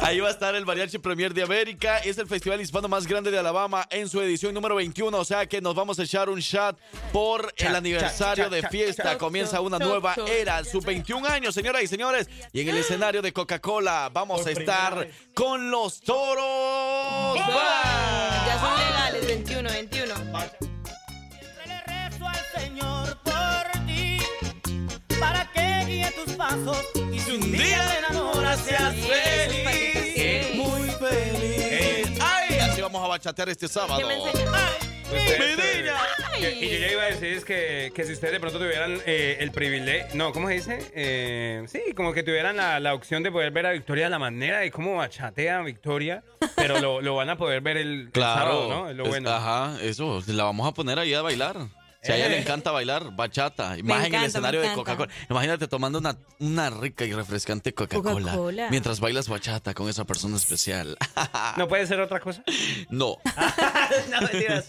Ahí 0.00 0.18
va 0.20 0.28
a 0.28 0.30
estar 0.32 0.54
el 0.54 0.64
Mariachi 0.66 0.98
Premier 0.98 1.32
de 1.32 1.42
América. 1.42 1.98
Es 1.98 2.18
el 2.18 2.26
festival 2.26 2.60
hispano 2.60 2.88
más 2.88 3.06
grande 3.06 3.30
de 3.30 3.38
Alabama 3.38 3.86
en 3.90 4.08
su 4.08 4.20
edición 4.20 4.52
número 4.54 4.74
21. 4.76 5.16
O 5.16 5.24
sea 5.24 5.46
que 5.46 5.60
nos 5.60 5.74
vamos 5.74 5.98
a 5.98 6.02
echar 6.02 6.28
un 6.28 6.40
shot 6.40 6.76
por 7.12 7.46
el 7.56 7.66
Chat, 7.66 7.74
aniversario 7.76 8.44
chat, 8.44 8.52
de 8.52 8.60
chat, 8.62 8.70
fiesta. 8.70 9.02
chat, 9.04 9.18
Comienza 9.18 9.52
chat, 9.58 9.60
una 9.66 9.78
chat, 9.78 9.86
nueva 9.86 10.14
chat. 10.16 10.28
era. 10.28 10.64
Sus 10.64 10.84
21 10.84 11.26
años, 11.28 11.54
señoras 11.54 11.82
y 11.82 11.86
señores. 11.86 12.28
Y 12.52 12.60
en 12.62 12.68
el 12.70 12.78
escenario 12.78 13.22
de 13.22 13.32
Coca-Cola 13.32 14.10
vamos 14.12 14.46
a 14.46 14.50
estar 14.50 15.08
con 15.34 15.70
los 15.70 16.00
Toros. 16.00 17.36
Ya 17.36 18.58
son 18.60 18.78
legales, 18.86 19.26
21, 19.26 19.70
21. 19.70 20.14
Le 21.66 21.82
rezo 21.82 22.26
al 22.26 22.60
Señor 22.60 23.18
por 23.22 23.34
guíe 25.90 26.10
tus 26.12 26.34
pasos 26.34 26.78
y 27.12 27.18
si 27.18 27.30
un 27.32 27.52
día 27.52 27.84
te 27.88 27.98
enamoras 28.12 28.60
seas 28.60 28.94
feliz. 28.94 30.54
Muy 30.56 30.88
feliz. 30.90 32.18
Ay, 32.20 32.58
así 32.58 32.80
vamos 32.80 33.04
a 33.04 33.08
bachatear 33.08 33.48
este 33.48 33.68
sábado. 33.68 34.00
Y 36.40 36.68
yo 36.70 36.78
ya 36.78 36.92
iba 36.92 37.02
a 37.02 37.06
decir 37.06 37.28
es 37.36 37.44
que, 37.44 37.92
que 37.94 38.04
si 38.04 38.12
ustedes 38.12 38.32
de 38.34 38.40
pronto 38.40 38.58
tuvieran 38.58 38.98
eh, 39.06 39.36
el 39.40 39.50
privilegio, 39.50 40.06
no, 40.14 40.32
¿cómo 40.32 40.48
se 40.48 40.54
dice? 40.54 40.78
Eh, 40.94 41.64
sí, 41.66 41.80
como 41.94 42.12
que 42.12 42.22
tuvieran 42.22 42.56
la, 42.56 42.80
la 42.80 42.94
opción 42.94 43.22
de 43.22 43.30
poder 43.30 43.50
ver 43.50 43.66
a 43.66 43.72
Victoria 43.72 44.08
la 44.08 44.18
manera 44.18 44.60
de 44.60 44.70
cómo 44.70 44.96
bachatea 44.96 45.58
a 45.58 45.62
Victoria, 45.62 46.22
pero 46.56 46.80
lo, 46.80 47.00
lo 47.00 47.14
van 47.16 47.28
a 47.30 47.36
poder 47.36 47.60
ver 47.60 47.76
el, 47.76 47.88
el 48.02 48.10
Claro. 48.12 48.38
sábado, 48.40 48.68
¿no? 48.68 48.90
Es 48.90 48.96
lo 48.96 49.02
es- 49.04 49.08
bueno. 49.10 49.30
Ajá, 49.30 49.76
eso. 49.82 50.22
La 50.28 50.44
vamos 50.44 50.66
a 50.68 50.72
poner 50.72 50.98
ahí 50.98 51.12
a 51.14 51.22
bailar. 51.22 51.56
Si 52.02 52.10
a 52.12 52.16
ella 52.16 52.26
Eh. 52.26 52.30
le 52.30 52.38
encanta 52.40 52.70
bailar 52.70 53.14
bachata, 53.14 53.76
y 53.78 53.82
más 53.82 53.98
en 53.98 54.00
el 54.00 54.06
encanta, 54.08 54.26
escenario 54.28 54.60
de 54.60 54.66
encanta. 54.68 54.92
Coca-Cola. 54.96 55.12
Imagínate 55.28 55.68
tomando 55.68 55.98
una, 55.98 56.16
una 56.38 56.70
rica 56.70 57.04
y 57.04 57.12
refrescante 57.12 57.74
Coca-Cola 57.74 58.30
Coca-Cola. 58.32 58.68
mientras 58.70 59.00
bailas 59.00 59.28
bachata 59.28 59.74
con 59.74 59.88
esa 59.88 60.04
persona 60.06 60.36
especial. 60.36 60.96
¿No 61.58 61.68
puede 61.68 61.86
ser 61.86 62.00
otra 62.00 62.20
cosa? 62.20 62.42
no. 62.88 63.16
no, 64.10 64.20
mentira, 64.22 64.64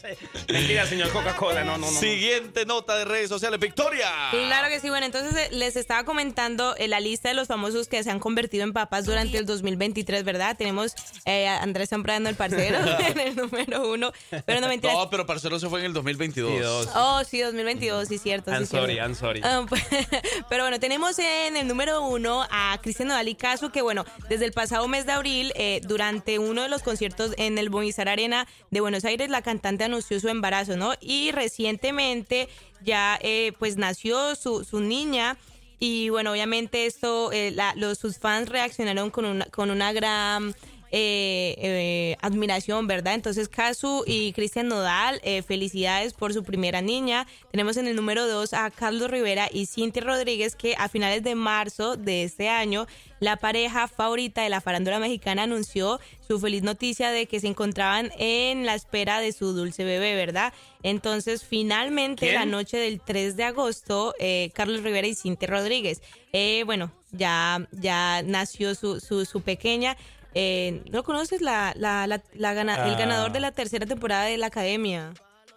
mentira, 0.49 0.85
señor 0.87 1.09
Coca-Cola, 1.11 1.63
no, 1.63 1.77
no, 1.77 1.89
no. 1.89 1.99
Siguiente 1.99 2.65
nota 2.65 2.97
de 2.97 3.05
redes 3.05 3.29
sociales, 3.29 3.59
Victoria. 3.59 4.09
Claro 4.31 4.67
que 4.67 4.79
sí, 4.81 4.89
bueno, 4.89 5.05
entonces 5.05 5.35
eh, 5.35 5.49
les 5.53 5.75
estaba 5.77 6.03
comentando 6.03 6.75
eh, 6.77 6.87
la 6.87 6.99
lista 6.99 7.29
de 7.29 7.35
los 7.35 7.47
famosos 7.47 7.87
que 7.87 8.03
se 8.03 8.11
han 8.11 8.19
convertido 8.19 8.63
en 8.63 8.73
papas 8.73 9.05
durante 9.05 9.37
el 9.37 9.45
2023, 9.45 10.23
¿verdad? 10.25 10.57
Tenemos 10.57 10.93
eh, 11.25 11.47
a 11.47 11.61
Andrés 11.63 11.89
Zambrano, 11.89 12.27
el 12.27 12.35
parcero, 12.35 12.79
en 13.07 13.19
el 13.19 13.35
número 13.37 13.89
uno, 13.89 14.11
pero 14.45 14.59
no 14.59 14.67
mentiras. 14.67 14.95
No, 14.97 15.09
pero 15.09 15.25
Parcero 15.25 15.59
se 15.59 15.69
fue 15.69 15.79
en 15.79 15.85
el 15.85 15.93
2022. 15.93 16.89
Oh, 16.95 17.20
sí, 17.27 17.39
2022, 17.41 18.07
sí, 18.07 18.17
cierto. 18.17 18.51
I'm 18.51 18.61
sí, 18.61 18.67
cierto. 18.67 18.85
sorry, 18.87 18.97
I'm 18.99 19.15
sorry. 19.15 19.41
Ah, 19.43 19.65
pues, 19.67 19.81
pero 20.49 20.63
bueno, 20.63 20.79
tenemos 20.79 21.17
en 21.19 21.57
el 21.57 21.67
número 21.67 22.01
uno 22.07 22.45
a 22.49 22.77
Cristian 22.81 23.09
Nodal 23.09 23.27
y 23.27 23.35
Caso, 23.35 23.71
que 23.71 23.81
bueno, 23.81 24.05
desde 24.29 24.45
el 24.45 24.51
pasado 24.51 24.87
mes 24.87 25.05
de 25.05 25.11
abril, 25.13 25.53
eh, 25.55 25.81
durante 25.87 26.39
uno 26.39 26.61
de 26.63 26.69
los 26.69 26.83
conciertos 26.83 27.33
en 27.37 27.57
el 27.57 27.69
Movistar 27.69 28.09
Arena 28.09 28.47
de 28.69 28.79
Buenos 28.81 29.05
Aires, 29.05 29.29
la 29.29 29.41
cantante 29.41 29.83
anunció 29.83 30.19
su 30.19 30.29
embarazo, 30.29 30.77
¿no? 30.77 30.93
Y 30.99 31.31
recientemente 31.31 32.49
ya 32.83 33.17
eh, 33.21 33.53
pues 33.59 33.77
nació 33.77 34.35
su, 34.35 34.63
su 34.63 34.79
niña. 34.81 35.37
Y 35.83 36.09
bueno, 36.09 36.31
obviamente 36.31 36.85
esto, 36.85 37.31
eh, 37.31 37.49
la- 37.51 37.73
los, 37.75 37.97
sus 37.97 38.19
fans 38.19 38.49
reaccionaron 38.49 39.09
con 39.09 39.25
una, 39.25 39.45
con 39.45 39.71
una 39.71 39.91
gran 39.93 40.53
eh, 40.93 41.55
eh, 41.57 42.17
admiración, 42.21 42.85
¿verdad? 42.85 43.13
Entonces, 43.13 43.47
Casu 43.47 44.03
y 44.05 44.33
Cristian 44.33 44.67
Nodal, 44.67 45.21
eh, 45.23 45.41
felicidades 45.41 46.13
por 46.13 46.33
su 46.33 46.43
primera 46.43 46.81
niña. 46.81 47.27
Tenemos 47.49 47.77
en 47.77 47.87
el 47.87 47.95
número 47.95 48.27
dos 48.27 48.53
a 48.53 48.69
Carlos 48.71 49.09
Rivera 49.09 49.47
y 49.51 49.67
Cintia 49.67 50.03
Rodríguez, 50.03 50.55
que 50.55 50.75
a 50.77 50.89
finales 50.89 51.23
de 51.23 51.35
marzo 51.35 51.95
de 51.95 52.23
este 52.23 52.49
año, 52.49 52.87
la 53.21 53.37
pareja 53.37 53.87
favorita 53.87 54.41
de 54.41 54.49
la 54.49 54.59
farándula 54.59 54.99
mexicana 54.99 55.43
anunció 55.43 56.01
su 56.27 56.39
feliz 56.39 56.61
noticia 56.61 57.11
de 57.11 57.25
que 57.25 57.39
se 57.39 57.47
encontraban 57.47 58.11
en 58.17 58.65
la 58.65 58.75
espera 58.75 59.21
de 59.21 59.31
su 59.31 59.53
dulce 59.53 59.85
bebé, 59.85 60.15
¿verdad? 60.15 60.51
Entonces, 60.83 61.45
finalmente, 61.45 62.25
¿Quién? 62.25 62.35
la 62.35 62.45
noche 62.45 62.77
del 62.77 62.99
3 62.99 63.37
de 63.37 63.43
agosto, 63.45 64.13
Carlos 64.53 64.83
Rivera 64.83 65.07
y 65.07 65.15
Cintia 65.15 65.47
Rodríguez. 65.47 66.01
Eh, 66.33 66.63
bueno, 66.65 66.91
ya, 67.11 67.67
ya 67.71 68.23
nació 68.23 68.75
su, 68.75 68.99
su, 68.99 69.25
su 69.25 69.41
pequeña. 69.41 69.97
Eh, 70.33 70.81
¿No 70.91 71.03
conoces 71.03 71.41
la, 71.41 71.73
la, 71.75 72.07
la, 72.07 72.21
la 72.33 72.53
gana- 72.53 72.87
el 72.87 72.93
Ah. 72.95 72.97
ganador 72.97 73.31
de 73.31 73.39
la 73.39 73.51
tercera 73.51 73.85
temporada 73.85 74.25
de 74.25 74.37
la 74.37 74.47
academia? 74.47 75.13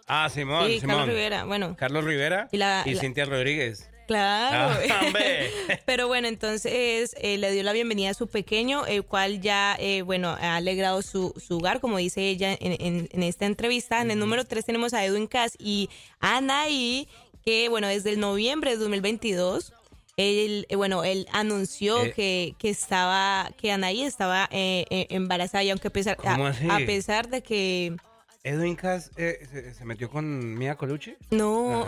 Ah, 0.07 0.29
Simón, 0.29 0.67
Sí, 0.67 0.79
Simón. 0.81 0.97
Carlos 0.97 1.07
Rivera, 1.15 1.43
bueno. 1.45 1.75
Carlos 1.77 2.03
Rivera 2.03 2.47
Y 2.51 2.57
la- 2.57 2.83
Cintia 2.99 3.25
Rodríguez. 3.25 3.89
Claro. 4.07 4.77
Ah. 4.91 5.01
Pero 5.87 6.07
bueno, 6.07 6.27
entonces 6.27 7.15
eh, 7.19 7.37
le 7.39 7.51
dio 7.51 7.63
la 7.63 7.73
bienvenida 7.73 8.11
a 8.11 8.13
su 8.13 8.27
pequeño, 8.27 8.85
el 8.85 9.03
cual 9.03 9.41
ya, 9.41 9.75
eh, 9.79 10.03
bueno, 10.03 10.29
ha 10.39 10.57
alegrado 10.57 11.01
su, 11.01 11.33
su 11.43 11.57
hogar, 11.57 11.79
como 11.79 11.97
dice 11.97 12.21
ella 12.29 12.51
en, 12.53 12.73
en- 12.79 13.09
en 13.11 13.23
esta 13.23 13.45
entrevista. 13.47 14.01
En 14.01 14.11
el 14.11 14.19
número 14.19 14.45
3 14.45 14.63
tenemos 14.63 14.93
a 14.93 15.03
Edwin 15.03 15.25
Cass 15.25 15.53
y 15.57 15.89
Anaí, 16.19 17.07
que, 17.43 17.69
bueno, 17.69 17.87
desde 17.87 18.11
el 18.11 18.19
noviembre 18.19 18.71
de 18.71 18.77
2022, 18.77 19.73
él, 20.17 20.65
eh, 20.69 20.75
bueno, 20.75 21.03
él 21.03 21.27
anunció 21.31 22.03
Eh. 22.03 22.13
que, 22.13 22.55
que 22.57 22.69
estaba, 22.69 23.51
que 23.57 23.71
Anaí 23.71 24.03
estaba 24.03 24.47
eh, 24.51 24.85
eh, 24.89 25.07
embarazada 25.09 25.63
y 25.63 25.69
aunque 25.69 25.89
a 25.89 25.91
pesar, 25.91 26.15
¿Cómo 26.17 26.45
a- 26.45 26.49
así? 26.49 26.67
a 26.69 26.77
pesar 26.85 27.29
de 27.29 27.41
que... 27.43 27.95
Edwin 28.43 28.75
Cass 28.75 29.09
eh, 29.17 29.39
se, 29.51 29.73
se 29.73 29.85
metió 29.85 30.07
con 30.07 30.53
Mia 30.55 30.75
Colucci. 30.75 31.15
No, 31.31 31.83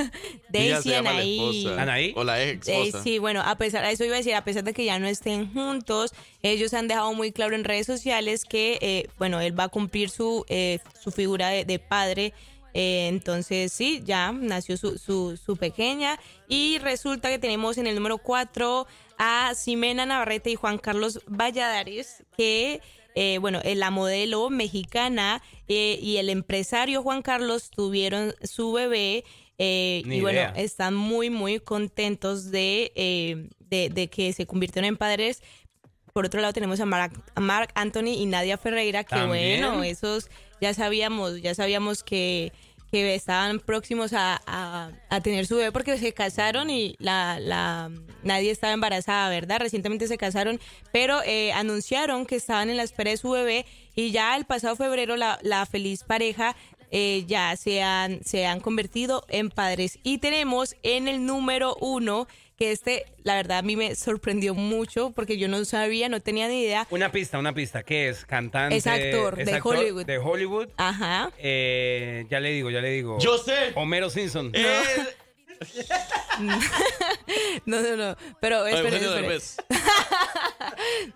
Daisy 0.48 0.94
Anaí. 0.94 1.66
¿Anaí? 1.78 2.14
O 2.16 2.24
la 2.24 2.42
ex 2.42 2.66
esposa. 2.68 3.02
Sí, 3.02 3.18
bueno, 3.18 3.42
a 3.44 3.56
pesar, 3.56 3.84
eso 3.84 4.04
iba 4.04 4.14
a 4.14 4.18
decir, 4.18 4.34
a 4.34 4.42
pesar 4.42 4.64
de 4.64 4.72
que 4.72 4.84
ya 4.86 4.98
no 4.98 5.06
estén 5.06 5.52
juntos, 5.52 6.12
ellos 6.42 6.72
han 6.74 6.88
dejado 6.88 7.12
muy 7.12 7.32
claro 7.32 7.54
en 7.54 7.64
redes 7.64 7.86
sociales 7.86 8.44
que, 8.46 8.78
eh, 8.80 9.08
bueno, 9.18 9.40
él 9.40 9.58
va 9.58 9.64
a 9.64 9.68
cumplir 9.68 10.10
su, 10.10 10.44
eh, 10.48 10.78
su 10.98 11.10
figura 11.10 11.50
de, 11.50 11.64
de 11.66 11.78
padre. 11.78 12.32
Eh, 12.74 13.08
entonces, 13.08 13.72
sí, 13.72 14.02
ya 14.04 14.32
nació 14.32 14.76
su, 14.76 14.98
su, 14.98 15.36
su 15.36 15.56
pequeña. 15.56 16.18
Y 16.48 16.78
resulta 16.78 17.28
que 17.28 17.38
tenemos 17.38 17.78
en 17.78 17.86
el 17.86 17.94
número 17.94 18.18
4 18.18 18.86
a 19.18 19.52
Ximena 19.54 20.06
Navarrete 20.06 20.50
y 20.50 20.54
Juan 20.54 20.78
Carlos 20.78 21.20
Valladares, 21.26 22.24
que, 22.36 22.80
eh, 23.14 23.38
bueno, 23.38 23.60
eh, 23.64 23.74
la 23.74 23.90
modelo 23.90 24.48
mexicana 24.50 25.42
eh, 25.68 25.98
y 26.00 26.16
el 26.16 26.30
empresario 26.30 27.02
Juan 27.02 27.22
Carlos 27.22 27.70
tuvieron 27.70 28.34
su 28.42 28.72
bebé. 28.72 29.24
eh, 29.58 30.02
y 30.06 30.20
bueno, 30.20 30.40
están 30.56 30.94
muy, 30.94 31.28
muy 31.28 31.60
contentos 31.60 32.50
de, 32.50 33.50
de, 33.58 33.90
de 33.90 34.08
que 34.08 34.32
se 34.32 34.46
convirtieron 34.46 34.86
en 34.88 34.96
padres. 34.96 35.42
Por 36.12 36.24
otro 36.26 36.40
lado 36.40 36.52
tenemos 36.52 36.80
a 36.80 36.86
Marc, 36.86 37.12
a 37.34 37.40
Marc 37.40 37.70
Anthony 37.74 38.14
y 38.16 38.26
Nadia 38.26 38.56
Ferreira, 38.58 39.04
que 39.04 39.14
¿También? 39.14 39.60
bueno, 39.60 39.84
esos 39.84 40.28
ya 40.60 40.74
sabíamos, 40.74 41.40
ya 41.42 41.54
sabíamos 41.54 42.02
que, 42.02 42.52
que 42.90 43.14
estaban 43.14 43.60
próximos 43.60 44.12
a, 44.12 44.40
a- 44.46 44.90
a 45.08 45.20
tener 45.20 45.46
su 45.46 45.56
bebé 45.56 45.72
porque 45.72 45.96
se 45.98 46.12
casaron 46.12 46.70
y 46.70 46.96
la, 46.98 47.38
la 47.40 47.90
nadie 48.22 48.50
estaba 48.50 48.72
embarazada, 48.72 49.28
¿verdad? 49.30 49.60
Recientemente 49.60 50.08
se 50.08 50.18
casaron, 50.18 50.60
pero 50.92 51.20
eh, 51.24 51.52
anunciaron 51.52 52.26
que 52.26 52.36
estaban 52.36 52.68
en 52.70 52.76
la 52.76 52.82
espera 52.82 53.10
de 53.10 53.16
su 53.16 53.30
bebé 53.30 53.64
y 53.94 54.10
ya 54.10 54.36
el 54.36 54.44
pasado 54.44 54.76
febrero 54.76 55.16
la, 55.16 55.38
la 55.42 55.64
feliz 55.66 56.02
pareja 56.04 56.56
eh, 56.92 57.24
ya 57.28 57.54
se 57.56 57.82
han, 57.82 58.24
se 58.24 58.46
han 58.46 58.58
convertido 58.58 59.24
en 59.28 59.48
padres. 59.50 60.00
Y 60.02 60.18
tenemos 60.18 60.74
en 60.82 61.06
el 61.06 61.24
número 61.24 61.76
uno, 61.80 62.26
que 62.60 62.72
este, 62.72 63.06
la 63.24 63.36
verdad, 63.36 63.58
a 63.58 63.62
mí 63.62 63.74
me 63.74 63.94
sorprendió 63.94 64.54
mucho 64.54 65.12
porque 65.12 65.38
yo 65.38 65.48
no 65.48 65.64
sabía, 65.64 66.10
no 66.10 66.20
tenía 66.20 66.46
ni 66.46 66.62
idea. 66.62 66.86
Una 66.90 67.10
pista, 67.10 67.38
una 67.38 67.54
pista. 67.54 67.82
¿Qué 67.82 68.10
es? 68.10 68.26
Cantante. 68.26 68.76
Es 68.76 68.86
actor 68.86 69.34
de 69.34 69.60
Hollywood. 69.64 70.04
De 70.04 70.18
Hollywood. 70.18 70.68
Ajá. 70.76 71.32
Eh, 71.38 72.26
ya 72.28 72.38
le 72.38 72.50
digo, 72.50 72.68
ya 72.68 72.82
le 72.82 72.90
digo. 72.90 73.18
Yo 73.18 73.38
sé. 73.38 73.72
Homero 73.74 74.10
Simpson. 74.10 74.52
No, 77.66 77.82
no, 77.82 77.96
no. 77.96 78.16
Pero 78.40 78.66
espere. 78.66 78.98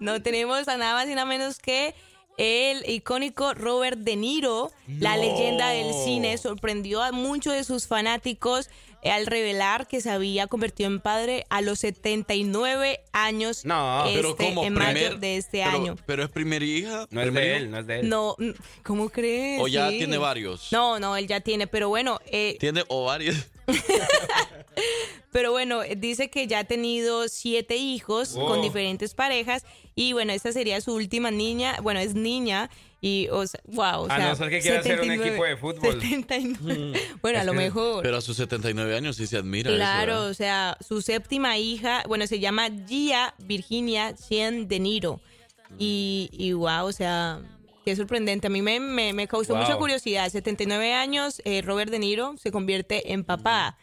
No 0.00 0.22
tenemos 0.22 0.68
a 0.68 0.76
nada 0.76 0.92
más 0.94 1.08
y 1.08 1.14
nada 1.14 1.24
menos 1.24 1.58
que 1.58 1.94
el 2.36 2.88
icónico 2.88 3.54
Robert 3.54 3.98
De 3.98 4.16
Niro, 4.16 4.70
la 4.86 5.16
leyenda 5.16 5.70
del 5.70 5.94
cine, 6.04 6.36
sorprendió 6.36 7.02
a 7.02 7.12
muchos 7.12 7.54
de 7.54 7.64
sus 7.64 7.86
fanáticos 7.86 8.66
eh, 8.66 8.70
al 9.10 9.26
revelar 9.26 9.86
que 9.86 10.00
se 10.00 10.10
había 10.10 10.46
convertido 10.46 10.88
en 10.90 11.00
padre 11.00 11.46
a 11.50 11.60
los 11.60 11.80
79 11.80 13.00
años 13.12 13.64
No, 13.64 14.04
este, 14.06 14.16
pero 14.16 14.36
como 14.36 14.64
en 14.64 14.74
mayo 14.74 15.16
de 15.16 15.36
este 15.36 15.62
pero, 15.64 15.70
año. 15.76 15.96
Pero 16.06 16.24
es 16.24 16.30
primer 16.30 16.62
hija. 16.62 17.06
No 17.10 17.20
es 17.22 17.32
de 17.34 17.46
hijo. 17.46 17.56
él, 17.56 17.70
no 17.70 17.78
es 17.78 17.86
de 17.86 18.00
él. 18.00 18.08
No, 18.08 18.36
¿cómo 18.82 19.08
crees? 19.10 19.60
O 19.60 19.68
ya 19.68 19.90
Sí. 19.90 19.98
tiene 19.98 20.18
varios. 20.18 20.72
No, 20.72 20.98
no, 20.98 21.16
él 21.16 21.26
ya 21.26 21.40
tiene, 21.40 21.66
pero 21.66 21.88
bueno, 21.88 22.18
eh, 22.26 22.56
Tiene 22.60 22.84
o 22.88 23.04
varios. 23.04 23.36
Pero 25.30 25.50
bueno, 25.50 25.82
eh, 25.82 25.96
dice 25.96 26.30
que 26.30 26.46
ya 26.46 26.60
ha 26.60 26.64
tenido 26.64 27.28
siete 27.28 27.76
hijos 27.76 28.34
con 28.36 28.62
diferentes 28.62 29.14
parejas 29.14 29.64
y 29.96 30.12
bueno, 30.12 30.32
esta 30.32 30.52
sería 30.52 30.80
su 30.80 30.94
última 30.94 31.30
niña, 31.32 31.76
bueno, 31.82 31.98
es 32.00 32.14
niña 32.14 32.70
y, 33.06 33.28
o 33.30 33.46
sea, 33.46 33.60
wow, 33.66 34.04
o 34.04 34.10
A 34.10 34.16
sea, 34.16 34.28
no 34.30 34.36
ser 34.36 34.48
que 34.48 34.60
quiera 34.60 34.80
hacer 34.80 34.92
un 35.00 35.06
79, 35.08 35.28
equipo 35.28 35.44
de 35.44 35.56
fútbol. 35.58 36.00
79. 36.00 37.00
Bueno, 37.20 37.40
a 37.40 37.44
lo 37.44 37.52
que- 37.52 37.58
mejor. 37.58 38.02
Pero 38.02 38.16
a 38.16 38.20
sus 38.22 38.36
79 38.38 38.96
años 38.96 39.16
sí 39.16 39.26
se 39.26 39.36
admira. 39.36 39.70
Claro, 39.74 40.22
o 40.24 40.32
sea, 40.34 40.78
su 40.80 41.02
séptima 41.02 41.58
hija, 41.58 42.02
bueno, 42.08 42.26
se 42.26 42.40
llama 42.40 42.68
Gia 42.88 43.34
Virginia 43.38 44.16
Cien 44.16 44.68
De 44.68 44.80
Niro. 44.80 45.20
Y, 45.78 46.30
y 46.32 46.52
wow, 46.52 46.86
o 46.86 46.92
sea, 46.92 47.40
qué 47.84 47.94
sorprendente. 47.96 48.46
A 48.46 48.50
mí 48.50 48.62
me, 48.62 48.80
me, 48.80 49.12
me 49.12 49.26
causó 49.28 49.52
Wow. 49.54 49.62
mucha 49.62 49.76
curiosidad. 49.76 50.28
79 50.30 50.94
años, 50.94 51.42
eh, 51.44 51.60
Robert 51.62 51.90
De 51.90 51.98
Niro 51.98 52.36
se 52.38 52.50
convierte 52.52 53.12
en 53.12 53.24
papá. 53.24 53.76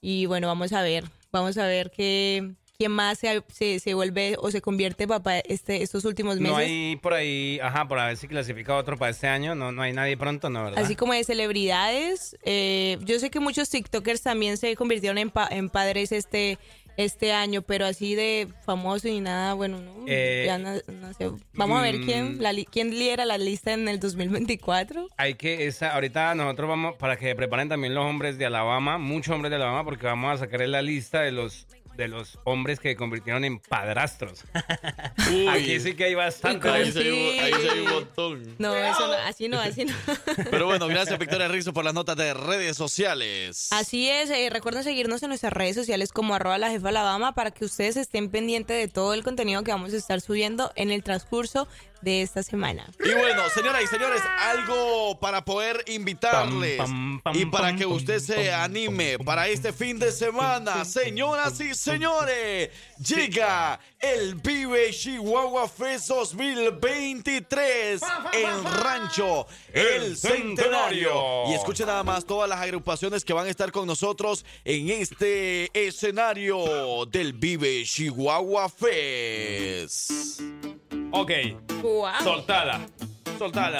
Y 0.00 0.26
bueno, 0.26 0.46
vamos 0.46 0.72
a 0.72 0.82
ver, 0.82 1.04
vamos 1.32 1.58
a 1.58 1.66
ver 1.66 1.90
qué, 1.90 2.54
quién 2.80 2.92
más 2.92 3.18
se, 3.18 3.42
se, 3.52 3.80
se 3.80 3.92
vuelve 3.94 4.36
o 4.38 4.52
se 4.52 4.60
convierte 4.60 5.08
papá 5.08 5.38
este, 5.40 5.82
estos 5.82 6.04
últimos 6.04 6.36
meses. 6.38 6.52
No 6.52 6.56
hay 6.58 6.94
por 6.94 7.12
ahí, 7.12 7.58
ajá, 7.60 7.88
por 7.88 7.98
a 7.98 8.06
ver 8.06 8.16
si 8.16 8.28
clasifica 8.28 8.76
otro 8.76 8.96
para 8.96 9.10
este 9.10 9.26
año. 9.26 9.56
No, 9.56 9.72
no 9.72 9.82
hay 9.82 9.92
nadie 9.92 10.16
pronto, 10.16 10.48
¿no? 10.48 10.62
¿verdad? 10.62 10.84
Así 10.84 10.94
como 10.94 11.12
de 11.12 11.24
celebridades. 11.24 12.36
eh, 12.44 12.96
yo 13.00 13.18
sé 13.18 13.30
que 13.30 13.40
muchos 13.40 13.68
TikTokers 13.68 14.22
también 14.22 14.56
se 14.58 14.76
convirtieron 14.76 15.18
en, 15.18 15.30
pa- 15.30 15.48
en 15.50 15.70
padres 15.70 16.12
este, 16.12 16.56
este 16.96 17.32
año, 17.32 17.62
pero 17.62 17.84
así 17.84 18.14
de 18.14 18.46
famoso 18.64 19.08
y 19.08 19.18
nada, 19.18 19.54
bueno, 19.54 19.80
no, 19.80 20.04
Eh, 20.06 20.44
ya 20.46 20.58
no, 20.58 20.74
no 20.86 21.14
sé. 21.14 21.32
Vamos 21.54 21.80
a 21.80 21.82
ver 21.82 21.98
mm. 21.98 22.04
quién, 22.04 22.40
la 22.40 22.52
li- 22.52 22.64
quién 22.64 22.90
lidera 22.90 23.26
la 23.26 23.38
lista 23.38 23.72
en 23.72 23.88
el 23.88 23.98
2024. 23.98 25.08
Hay 25.16 25.34
que, 25.34 25.66
esa, 25.66 25.94
ahorita 25.94 26.32
nosotros 26.36 26.68
vamos, 26.68 26.94
para 26.94 27.16
que 27.16 27.34
preparen 27.34 27.68
también 27.68 27.92
los 27.94 28.04
hombres 28.04 28.38
de 28.38 28.46
Alabama, 28.46 28.98
muchos 28.98 29.34
hombres 29.34 29.50
de 29.50 29.56
Alabama, 29.56 29.84
porque 29.84 30.06
vamos 30.06 30.32
a 30.32 30.38
sacar 30.38 30.60
la 30.68 30.80
lista 30.80 31.22
de 31.22 31.32
los 31.32 31.66
de 31.98 32.06
los 32.06 32.38
hombres 32.44 32.78
que 32.78 32.94
convirtieron 32.94 33.44
en 33.44 33.58
padrastros. 33.58 34.44
Uy. 35.32 35.48
Aquí 35.48 35.80
sí 35.80 35.94
que 35.94 36.04
hay 36.04 36.14
bastante. 36.14 36.68
Ahí 36.68 36.92
se 36.92 37.00
ahí 37.00 37.52
se 37.60 37.70
hay 37.70 37.80
un 37.80 37.90
montón. 37.90 38.54
No, 38.58 38.74
eso 38.74 39.08
no, 39.08 39.14
así 39.14 39.48
no, 39.48 39.58
así 39.58 39.84
no. 39.84 39.92
Pero 40.50 40.66
bueno, 40.66 40.86
gracias 40.86 41.18
Victoria 41.18 41.48
Rizzo 41.48 41.72
por 41.72 41.84
las 41.84 41.92
notas 41.92 42.16
de 42.16 42.32
redes 42.34 42.76
sociales. 42.76 43.68
Así 43.72 44.08
es, 44.08 44.30
eh, 44.30 44.48
recuerden 44.48 44.84
seguirnos 44.84 45.24
en 45.24 45.30
nuestras 45.30 45.52
redes 45.52 45.74
sociales 45.74 46.12
como 46.12 46.36
arroba 46.36 46.56
la 46.56 46.70
jefa 46.70 46.90
Alabama 46.90 47.34
para 47.34 47.50
que 47.50 47.64
ustedes 47.64 47.96
estén 47.96 48.30
pendientes 48.30 48.78
de 48.78 48.86
todo 48.86 49.12
el 49.12 49.24
contenido 49.24 49.64
que 49.64 49.72
vamos 49.72 49.92
a 49.92 49.96
estar 49.96 50.20
subiendo 50.20 50.70
en 50.76 50.92
el 50.92 51.02
transcurso 51.02 51.66
de 52.00 52.22
esta 52.22 52.42
semana. 52.42 52.86
Y 53.04 53.12
bueno, 53.14 53.42
señoras 53.54 53.82
y 53.82 53.86
señores, 53.86 54.22
algo 54.40 55.18
para 55.20 55.44
poder 55.44 55.84
invitarles 55.86 56.78
Pam, 56.78 57.20
pam, 57.20 57.20
pam, 57.22 57.36
y 57.36 57.46
para 57.46 57.68
pam, 57.68 57.78
que 57.78 57.84
pam, 57.84 57.92
usted 57.92 58.18
se 58.20 58.52
anime 58.52 59.18
para 59.18 59.48
este 59.48 59.72
fin 59.72 59.98
de 59.98 60.12
semana, 60.12 60.84
señoras 60.84 61.60
y 61.60 61.74
señores, 61.74 62.70
llega 62.98 63.80
el 64.00 64.36
Vive 64.36 64.90
Chihuahua 64.92 65.68
Fest 65.68 66.08
2023 66.08 68.00
en 68.32 68.64
Rancho 68.64 69.46
El 69.72 70.16
Centenario. 70.16 71.48
Y 71.48 71.54
escuchen 71.54 71.86
nada 71.86 72.04
más 72.04 72.24
todas 72.24 72.48
las 72.48 72.60
agrupaciones 72.60 73.24
que 73.24 73.32
van 73.32 73.46
a 73.46 73.50
estar 73.50 73.72
con 73.72 73.86
nosotros 73.86 74.44
en 74.64 74.88
este 74.90 75.70
escenario 75.74 77.06
del 77.10 77.32
Vive 77.32 77.82
Chihuahua 77.84 78.68
Fest. 78.68 80.10
Ok, 81.10 81.30
Wow. 81.82 82.06
soltala, 82.22 82.86
soltala. 83.38 83.78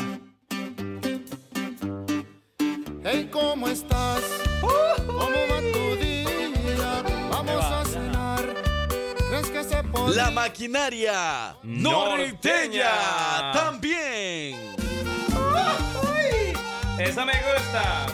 Hey, 3.04 3.28
¿cómo 3.30 3.68
estás? 3.68 4.20
¿Cómo 4.60 5.38
va 5.50 5.60
tu 5.72 5.96
día? 5.96 6.07
La 10.14 10.30
maquinaria 10.30 11.56
norteña 11.62 12.90
también. 13.52 14.56
Esa 16.98 17.24
me 17.24 17.32
gusta. 17.32 18.06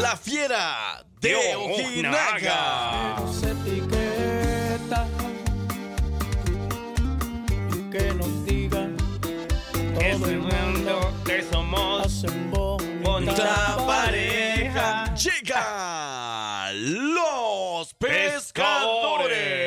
La 0.00 0.16
fiera 0.16 1.04
de 1.20 1.56
Ojinaga. 1.56 3.16
Nos 3.20 3.42
etiqueta 3.42 5.06
y 7.76 7.90
que 7.90 8.14
nos 8.14 8.44
digan 8.44 8.96
Es 10.00 10.18
todo 10.18 10.30
el 10.30 10.38
mundo 10.38 11.14
que 11.24 11.42
somos 11.42 12.26
pareja. 13.86 15.14
Llega 15.14 16.70
los 16.72 17.94
pescadores. 17.94 19.61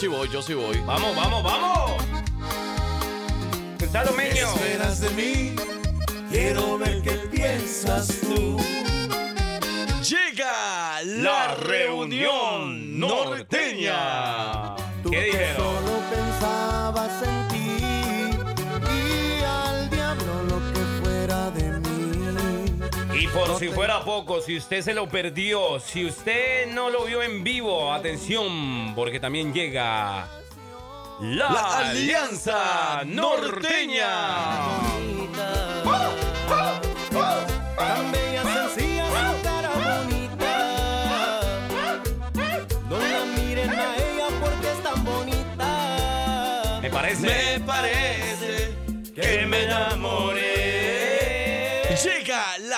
Sí 0.00 0.06
voy, 0.06 0.30
yo 0.30 0.40
sí 0.40 0.54
voy. 0.54 0.78
Vamos, 0.86 1.14
vamos, 1.14 1.42
vamos. 1.42 1.92
Escuchalo, 3.78 4.12
meño. 4.12 4.46
esperas 4.48 5.00
de 5.02 5.10
mí? 5.10 5.54
Quiero 6.30 6.78
ver 6.78 7.02
qué 7.02 7.10
piensas 7.30 8.08
tú. 8.22 8.56
Llega 10.02 11.02
la, 11.04 11.48
La 11.48 11.54
reunión 11.54 12.98
norteña. 12.98 14.74
¿Qué 15.10 15.22
dijeron? 15.24 15.89
Y 23.20 23.28
por 23.28 23.58
si 23.58 23.68
fuera 23.68 24.02
poco, 24.02 24.40
si 24.40 24.56
usted 24.56 24.80
se 24.80 24.94
lo 24.94 25.06
perdió, 25.06 25.78
si 25.78 26.06
usted 26.06 26.72
no 26.72 26.88
lo 26.88 27.04
vio 27.04 27.22
en 27.22 27.44
vivo, 27.44 27.92
atención, 27.92 28.94
porque 28.94 29.20
también 29.20 29.52
llega 29.52 30.26
la, 31.20 31.52
La 31.52 31.78
Alianza 31.90 33.02
Norteña. 33.04 34.08
Tan 37.76 38.10
bella, 38.10 38.42
sencilla, 38.42 39.06
su 39.06 39.42
cara 39.42 39.70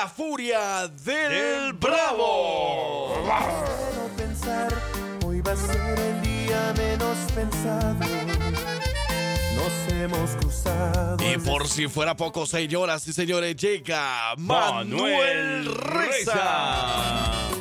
la 0.02 0.08
furia 0.08 0.88
del 0.88 1.74
Bravo. 1.74 3.14
Quiero 3.22 4.08
pensar, 4.16 4.82
hoy 5.24 5.40
va 5.40 5.52
a 5.52 5.56
ser 5.56 5.96
el 6.00 6.22
día 6.22 6.74
menos 6.76 7.16
pensado. 7.32 8.00
Nos 9.54 9.92
hemos 9.92 10.30
cruzado. 10.40 11.16
Y 11.24 11.38
por 11.38 11.68
si 11.68 11.86
fuera 11.86 12.16
poco, 12.16 12.46
señoras 12.46 13.06
y 13.06 13.12
señores, 13.12 13.54
llega 13.54 14.34
Manuel 14.38 14.88
Manuel 14.88 15.74
Reza. 15.76 16.32
Reza. 16.32 17.52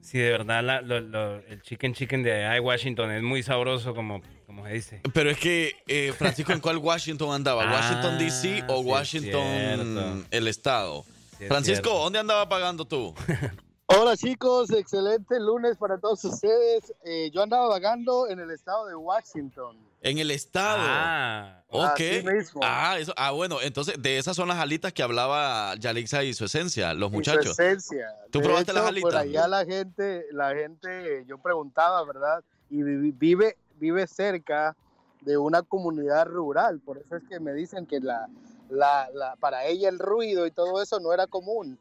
si 0.00 0.18
de 0.18 0.30
verdad 0.30 0.62
la- 0.62 0.80
lo- 0.80 1.00
lo- 1.00 1.36
el 1.46 1.60
chicken 1.62 1.92
chicken 1.94 2.22
de 2.22 2.32
allá 2.32 2.52
de 2.54 2.60
Washington 2.60 3.10
es 3.12 3.22
muy 3.22 3.42
sabroso, 3.42 3.94
como, 3.94 4.22
como 4.46 4.64
se 4.66 4.72
dice. 4.72 5.00
Pero 5.12 5.30
es 5.30 5.38
que, 5.38 5.74
eh, 5.88 6.12
Francisco, 6.16 6.52
¿en 6.52 6.60
cuál 6.60 6.78
Washington 6.78 7.34
andaba? 7.34 7.64
Ah, 7.68 7.72
¿Washington 7.74 8.18
DC 8.18 8.64
o 8.68 8.82
sí 8.82 8.88
Washington 8.88 10.26
el 10.30 10.48
estado? 10.48 11.04
Sí 11.36 11.44
es 11.44 11.48
Francisco, 11.48 11.82
cierto. 11.90 12.02
¿dónde 12.04 12.18
andaba 12.20 12.48
pagando 12.48 12.84
tú? 12.86 13.14
Hola 13.98 14.16
chicos, 14.16 14.70
excelente 14.70 15.38
lunes 15.38 15.76
para 15.76 15.98
todos 15.98 16.24
ustedes. 16.24 16.94
Eh, 17.04 17.30
yo 17.32 17.42
andaba 17.42 17.68
vagando 17.68 18.28
en 18.28 18.40
el 18.40 18.50
estado 18.50 18.86
de 18.86 18.94
Washington. 18.94 19.76
En 20.00 20.18
el 20.18 20.30
estado. 20.30 20.78
Ah, 20.80 21.62
Ok. 21.68 22.00
Mismo. 22.24 22.60
Ah, 22.62 22.96
eso, 22.98 23.12
ah, 23.16 23.30
bueno, 23.32 23.60
entonces 23.60 23.94
de 24.00 24.18
esas 24.18 24.36
son 24.36 24.48
las 24.48 24.58
alitas 24.58 24.92
que 24.92 25.02
hablaba 25.02 25.74
Yalixa 25.76 26.22
y 26.22 26.32
su 26.34 26.44
esencia, 26.44 26.94
los 26.94 27.08
Y 27.08 27.10
su 27.10 27.16
muchachos. 27.16 27.58
esencia. 27.58 28.08
¿Tú 28.30 28.38
De 28.40 28.44
probaste 28.44 28.72
las 28.72 28.86
alitas? 28.86 29.10
Por 29.10 29.20
allá 29.20 29.48
la 29.48 29.64
gente, 29.64 30.26
la 30.32 30.54
gente, 30.54 31.24
yo 31.26 31.38
preguntaba, 31.38 32.04
¿verdad? 32.04 32.42
Y 32.70 32.82
vi- 32.82 33.10
vive, 33.12 33.56
vive 33.78 34.06
cerca 34.06 34.76
de 35.20 35.36
una 35.38 35.62
comunidad 35.62 36.26
rural. 36.26 36.80
Por 36.80 36.98
eso 36.98 37.16
es 37.16 37.22
que 37.28 37.40
me 37.40 37.52
dicen 37.52 37.86
que 37.86 38.00
la, 38.00 38.26
la, 38.70 39.08
la- 39.14 39.36
para 39.36 39.64
ella 39.66 39.88
el 39.88 39.98
ruido 39.98 40.46
y 40.46 40.50
todo 40.50 40.80
eso 40.82 40.98
no 41.00 41.12
era 41.12 41.26
común. 41.26 41.78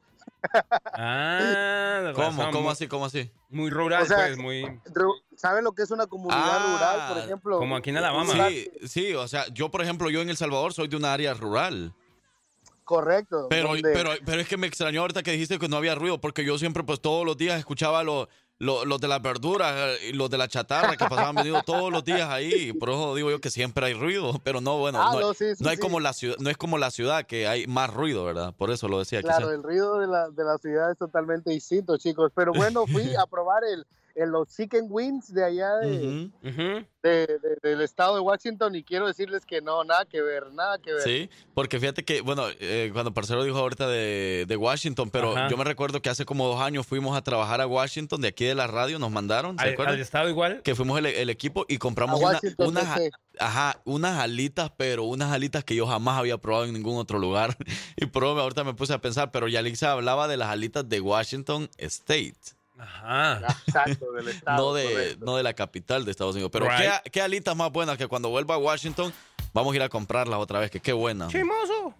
Ah, 0.93 2.11
¿Cómo? 2.15 2.27
razón, 2.29 2.51
¿Cómo 2.51 2.63
muy- 2.63 2.71
así? 2.71 2.87
¿Cómo 2.87 3.05
así? 3.05 3.31
Muy 3.49 3.69
rural, 3.69 4.03
O 4.03 4.05
sea, 4.05 4.17
pues, 4.17 4.37
muy... 4.37 4.63
¿Saben 5.35 5.63
lo 5.63 5.73
que 5.73 5.83
es 5.83 5.91
una 5.91 6.07
comunidad 6.07 6.39
Ah, 6.43 6.73
rural, 6.73 7.07
por 7.13 7.17
ejemplo? 7.23 7.57
como 7.59 7.75
aquí 7.75 7.89
en 7.89 7.97
Alabama. 7.97 8.47
Sí, 8.49 8.71
sí, 8.85 9.13
o 9.13 9.27
sea, 9.27 9.45
yo 9.53 9.69
por 9.69 9.81
ejemplo, 9.81 10.09
yo 10.09 10.21
en 10.21 10.29
El 10.29 10.37
Salvador 10.37 10.73
soy 10.73 10.87
de 10.87 10.95
un 10.97 11.05
área 11.05 11.33
rural. 11.33 11.93
Correcto. 12.83 13.47
Pero, 13.49 13.69
donde- 13.69 13.91
pero, 13.93 14.11
pero 14.25 14.41
es 14.41 14.47
que 14.47 14.57
me 14.57 14.67
extrañó 14.67 15.01
ahorita 15.01 15.23
que 15.23 15.31
dijiste 15.31 15.57
que 15.59 15.67
no 15.67 15.77
había 15.77 15.95
ruido, 15.95 16.19
porque 16.19 16.43
yo 16.43 16.57
siempre, 16.57 16.83
pues 16.83 16.99
todos 17.01 17.25
los 17.25 17.37
días 17.37 17.57
escuchaba 17.57 18.03
los 18.03 18.27
los 18.61 19.01
de 19.01 19.07
las 19.07 19.21
verduras 19.21 19.73
eh, 19.75 20.09
y 20.09 20.13
los 20.13 20.29
de 20.29 20.37
la 20.37 20.47
chatarra 20.47 20.95
que 20.95 21.05
pasaban 21.05 21.35
venido 21.35 21.61
todos 21.65 21.91
los 21.91 22.03
días 22.03 22.29
ahí. 22.29 22.73
Por 22.73 22.89
eso 22.89 23.15
digo 23.15 23.31
yo 23.31 23.41
que 23.41 23.49
siempre 23.49 23.87
hay 23.87 23.93
ruido, 23.93 24.33
pero 24.43 24.61
no, 24.61 24.77
bueno, 24.77 25.01
Ah, 25.01 25.11
no, 25.13 25.19
no, 25.19 25.33
sí, 25.33 25.55
sí, 25.55 25.63
no 25.63 25.69
hay 25.69 25.77
como 25.77 25.99
la 25.99 26.13
ciudad, 26.13 26.35
no 26.39 26.49
es 26.49 26.57
como 26.57 26.77
la 26.77 26.91
ciudad 26.91 27.25
que 27.25 27.47
hay 27.47 27.65
más 27.65 27.91
ruido, 27.91 28.23
¿verdad? 28.23 28.53
Por 28.55 28.69
eso 28.69 28.87
lo 28.87 28.99
decía. 28.99 29.21
Claro, 29.21 29.47
quizás. 29.47 29.53
el 29.53 29.63
ruido 29.63 29.99
de 29.99 30.07
la, 30.07 30.29
de 30.29 30.43
la 30.43 30.57
ciudad 30.57 30.91
es 30.91 30.97
totalmente 30.97 31.49
distinto, 31.49 31.97
chicos. 31.97 32.31
Pero 32.35 32.53
bueno, 32.53 32.85
fui 32.85 33.15
a 33.15 33.25
probar 33.25 33.63
el, 33.63 33.85
el- 34.15 34.29
los 34.29 34.47
chicken 34.49 34.85
wings 34.89 35.33
de 35.33 35.43
allá 35.45 35.75
de, 35.77 36.29
Ujú. 36.43 36.85
de- 37.03 37.27
de- 37.27 37.57
del 37.61 37.81
estado 37.81 38.15
de 38.15 38.21
Washington 38.21 38.75
y 38.75 38.83
quiero 38.83 39.07
decirles 39.07 39.45
que 39.45 39.61
no, 39.61 39.83
nada 39.83 40.05
que 40.05 40.21
ver, 40.21 40.51
nada 40.53 40.77
que 40.79 40.93
ver. 40.93 41.01
Sí, 41.01 41.29
porque 41.53 41.79
fíjate 41.79 42.03
que, 42.03 42.21
bueno, 42.21 42.43
eh, 42.59 42.89
cuando 42.93 43.13
Parcero 43.13 43.43
dijo 43.43 43.57
ahorita 43.57 43.87
de, 43.87 44.45
de 44.47 44.55
Washington, 44.57 45.09
pero 45.09 45.35
Ajá. 45.35 45.49
yo 45.49 45.57
me 45.57 45.63
recuerdo 45.63 46.01
que 46.01 46.09
hace 46.09 46.25
como 46.25 46.47
dos 46.47 46.61
años 46.61 46.85
fuimos 46.85 47.15
a 47.17 47.21
trabajar 47.23 47.61
a 47.61 47.67
Washington, 47.67 48.21
de 48.21 48.27
aquí 48.29 48.45
de 48.45 48.55
la 48.55 48.67
radio, 48.67 48.99
nos 48.99 49.11
mandaron, 49.11 49.57
¿se 49.57 49.63
¿Al, 49.65 49.73
acuerdan? 49.73 49.95
al 49.95 50.01
estado 50.01 50.29
igual? 50.29 50.61
Que 50.63 50.75
fuimos 50.75 50.97
el, 50.99 51.05
el 51.07 51.29
equipo 51.29 51.65
y 51.67 51.77
compramos 51.77 52.19
una- 52.21 52.39
unas, 52.57 52.99
ajá, 53.39 53.81
unas 53.85 54.19
alitas, 54.19 54.71
pero 54.77 55.03
unas 55.05 55.31
alitas 55.31 55.63
que 55.63 55.75
yo 55.75 55.87
jamás 55.87 56.17
había 56.19 56.37
probado 56.37 56.65
en 56.65 56.73
ningún 56.73 56.97
otro 56.97 57.19
lugar. 57.19 57.55
Y 57.97 58.05
por 58.07 58.23
eso 58.23 58.39
ahorita 58.39 58.63
me 58.63 58.73
puse 58.73 58.93
a 58.93 58.99
pensar, 59.01 59.31
pero 59.31 59.47
Yalixa 59.47 59.91
hablaba 59.91 60.27
de 60.27 60.37
las 60.37 60.49
alitas 60.49 60.87
de 60.87 61.01
Washington 61.01 61.69
State. 61.77 62.35
Ajá. 62.81 63.41
Exacto, 63.67 64.11
del 64.11 64.27
estado. 64.29 64.57
No 64.69 64.73
de, 64.73 65.17
no 65.19 65.35
de 65.37 65.43
la 65.43 65.53
capital 65.53 66.03
de 66.03 66.11
Estados 66.11 66.33
Unidos. 66.35 66.51
Pero 66.51 66.65
Right. 66.65 66.77
¿qué, 67.03 67.11
qué 67.11 67.21
alitas 67.21 67.55
más 67.55 67.71
buenas 67.71 67.97
que 67.97 68.07
cuando 68.07 68.29
vuelva 68.29 68.55
a 68.55 68.57
Washington 68.57 69.13
vamos 69.53 69.73
a 69.73 69.75
ir 69.75 69.83
a 69.83 69.89
comprarlas 69.89 70.39
otra 70.39 70.59
vez, 70.59 70.71
que 70.71 70.79
qué 70.79 70.93
buena. 70.93 71.27
Chimoso. 71.27 71.93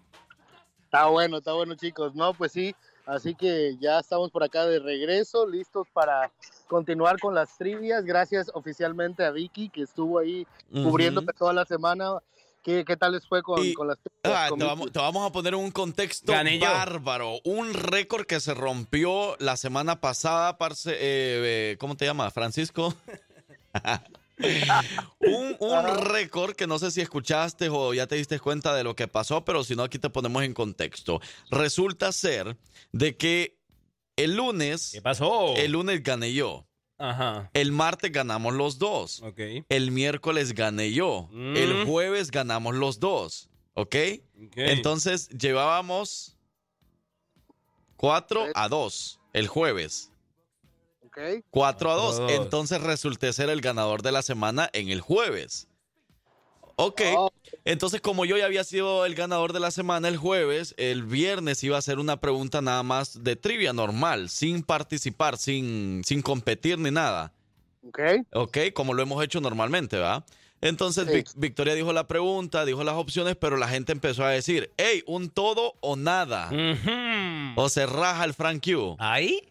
Está 0.84 1.06
bueno, 1.06 1.38
está 1.38 1.52
bueno, 1.52 1.74
chicos. 1.74 2.14
No, 2.14 2.34
pues 2.34 2.52
sí. 2.52 2.74
Así 3.06 3.34
que 3.34 3.76
ya 3.80 3.98
estamos 3.98 4.30
por 4.30 4.44
acá 4.44 4.64
de 4.66 4.78
regreso, 4.78 5.46
listos 5.46 5.88
para 5.92 6.30
continuar 6.68 7.18
con 7.18 7.34
las 7.34 7.56
trivias. 7.58 8.04
Gracias 8.04 8.50
oficialmente 8.54 9.24
a 9.24 9.30
Vicky, 9.30 9.68
que 9.70 9.82
estuvo 9.82 10.18
ahí 10.18 10.46
cubriéndome 10.72 11.32
toda 11.32 11.52
la 11.52 11.64
semana. 11.64 12.18
¿Qué, 12.62 12.84
qué 12.84 12.96
tal 12.96 13.12
les 13.12 13.26
fue 13.26 13.42
con, 13.42 13.64
Y- 13.64 13.74
con 13.74 13.88
las? 13.88 13.98
Ah, 14.22 14.48
te, 14.56 14.64
vamos, 14.64 14.92
te 14.92 14.98
vamos 15.00 15.26
a 15.28 15.32
poner 15.32 15.54
en 15.54 15.60
un 15.60 15.70
contexto 15.72 16.32
bárbaro. 16.60 17.40
Un 17.44 17.74
récord 17.74 18.24
que 18.24 18.38
se 18.40 18.54
rompió 18.54 19.36
la 19.40 19.56
semana 19.56 20.00
pasada, 20.00 20.58
parce, 20.58 20.92
eh, 20.92 20.96
eh, 21.72 21.76
¿cómo 21.80 21.96
te 21.96 22.04
llamas? 22.04 22.32
Francisco. 22.32 22.94
un 25.20 25.56
un 25.58 25.86
récord 26.04 26.54
que 26.54 26.66
no 26.66 26.78
sé 26.78 26.90
si 26.90 27.00
escuchaste 27.00 27.68
o 27.68 27.94
ya 27.94 28.06
te 28.06 28.16
diste 28.16 28.38
cuenta 28.40 28.74
de 28.74 28.84
lo 28.84 28.94
que 28.96 29.08
pasó, 29.08 29.44
pero 29.44 29.64
si 29.64 29.74
no, 29.76 29.82
aquí 29.84 29.98
te 29.98 30.10
ponemos 30.10 30.42
en 30.42 30.54
contexto. 30.54 31.20
Resulta 31.50 32.12
ser 32.12 32.56
de 32.92 33.16
que 33.16 33.58
el 34.16 34.36
lunes, 34.36 34.90
¿Qué 34.92 35.02
pasó? 35.02 35.54
el 35.56 35.72
lunes 35.72 36.02
gané 36.02 36.32
yo. 36.32 36.66
Ajá. 37.02 37.50
El 37.52 37.72
martes 37.72 38.12
ganamos 38.12 38.54
los 38.54 38.78
dos. 38.78 39.22
Ok. 39.22 39.40
El 39.68 39.90
miércoles 39.90 40.54
gané 40.54 40.92
yo. 40.92 41.28
Mm. 41.32 41.56
El 41.56 41.84
jueves 41.84 42.30
ganamos 42.30 42.76
los 42.76 43.00
dos. 43.00 43.50
¿Ok? 43.74 43.96
Ok. 44.46 44.52
Entonces 44.54 45.28
llevábamos 45.30 46.38
4 47.96 48.50
a 48.54 48.68
2 48.68 49.20
el 49.32 49.48
jueves. 49.48 50.12
Ok. 51.04 51.18
4 51.18 51.20
a 51.20 51.34
2. 51.34 51.44
Cuatro 51.50 51.90
a 51.90 51.94
dos. 51.96 52.30
Entonces 52.30 52.80
resulté 52.80 53.32
ser 53.32 53.50
el 53.50 53.60
ganador 53.60 54.02
de 54.02 54.12
la 54.12 54.22
semana 54.22 54.70
en 54.72 54.88
el 54.88 55.00
jueves. 55.00 55.66
Ok. 56.76 57.02
Oh, 57.16 57.31
Entonces, 57.64 58.00
como 58.00 58.24
yo 58.24 58.36
ya 58.36 58.46
había 58.46 58.64
sido 58.64 59.04
el 59.06 59.14
ganador 59.14 59.52
de 59.52 59.60
la 59.60 59.70
semana 59.70 60.08
el 60.08 60.16
jueves, 60.16 60.74
el 60.78 61.04
viernes 61.04 61.62
iba 61.64 61.78
a 61.78 61.82
ser 61.82 61.98
una 61.98 62.18
pregunta 62.20 62.60
nada 62.60 62.82
más 62.82 63.22
de 63.22 63.36
trivia 63.36 63.72
normal, 63.72 64.28
sin 64.30 64.62
participar, 64.62 65.36
sin, 65.38 66.02
sin 66.04 66.22
competir 66.22 66.78
ni 66.78 66.90
nada. 66.90 67.32
ok. 67.86 68.00
Ok, 68.32 68.58
como 68.74 68.94
lo 68.94 69.02
hemos 69.02 69.22
hecho 69.24 69.40
normalmente, 69.40 69.98
¿va? 69.98 70.24
Entonces 70.60 71.06
Sí. 71.08 71.14
Vic- 71.14 71.32
Victoria 71.34 71.74
dijo 71.74 71.92
la 71.92 72.06
pregunta, 72.06 72.64
dijo 72.64 72.84
las 72.84 72.94
opciones, 72.94 73.34
pero 73.36 73.56
la 73.56 73.66
gente 73.68 73.90
empezó 73.92 74.24
a 74.24 74.30
decir, 74.30 74.70
hey, 74.76 75.02
un 75.06 75.28
todo 75.30 75.74
o 75.80 75.96
nada. 75.96 76.50
O 77.56 77.68
se 77.68 77.84
raja 77.86 78.24
el 78.24 78.32
Frank 78.34 78.64
Q. 78.64 78.96
¿Ahí? 78.98 79.48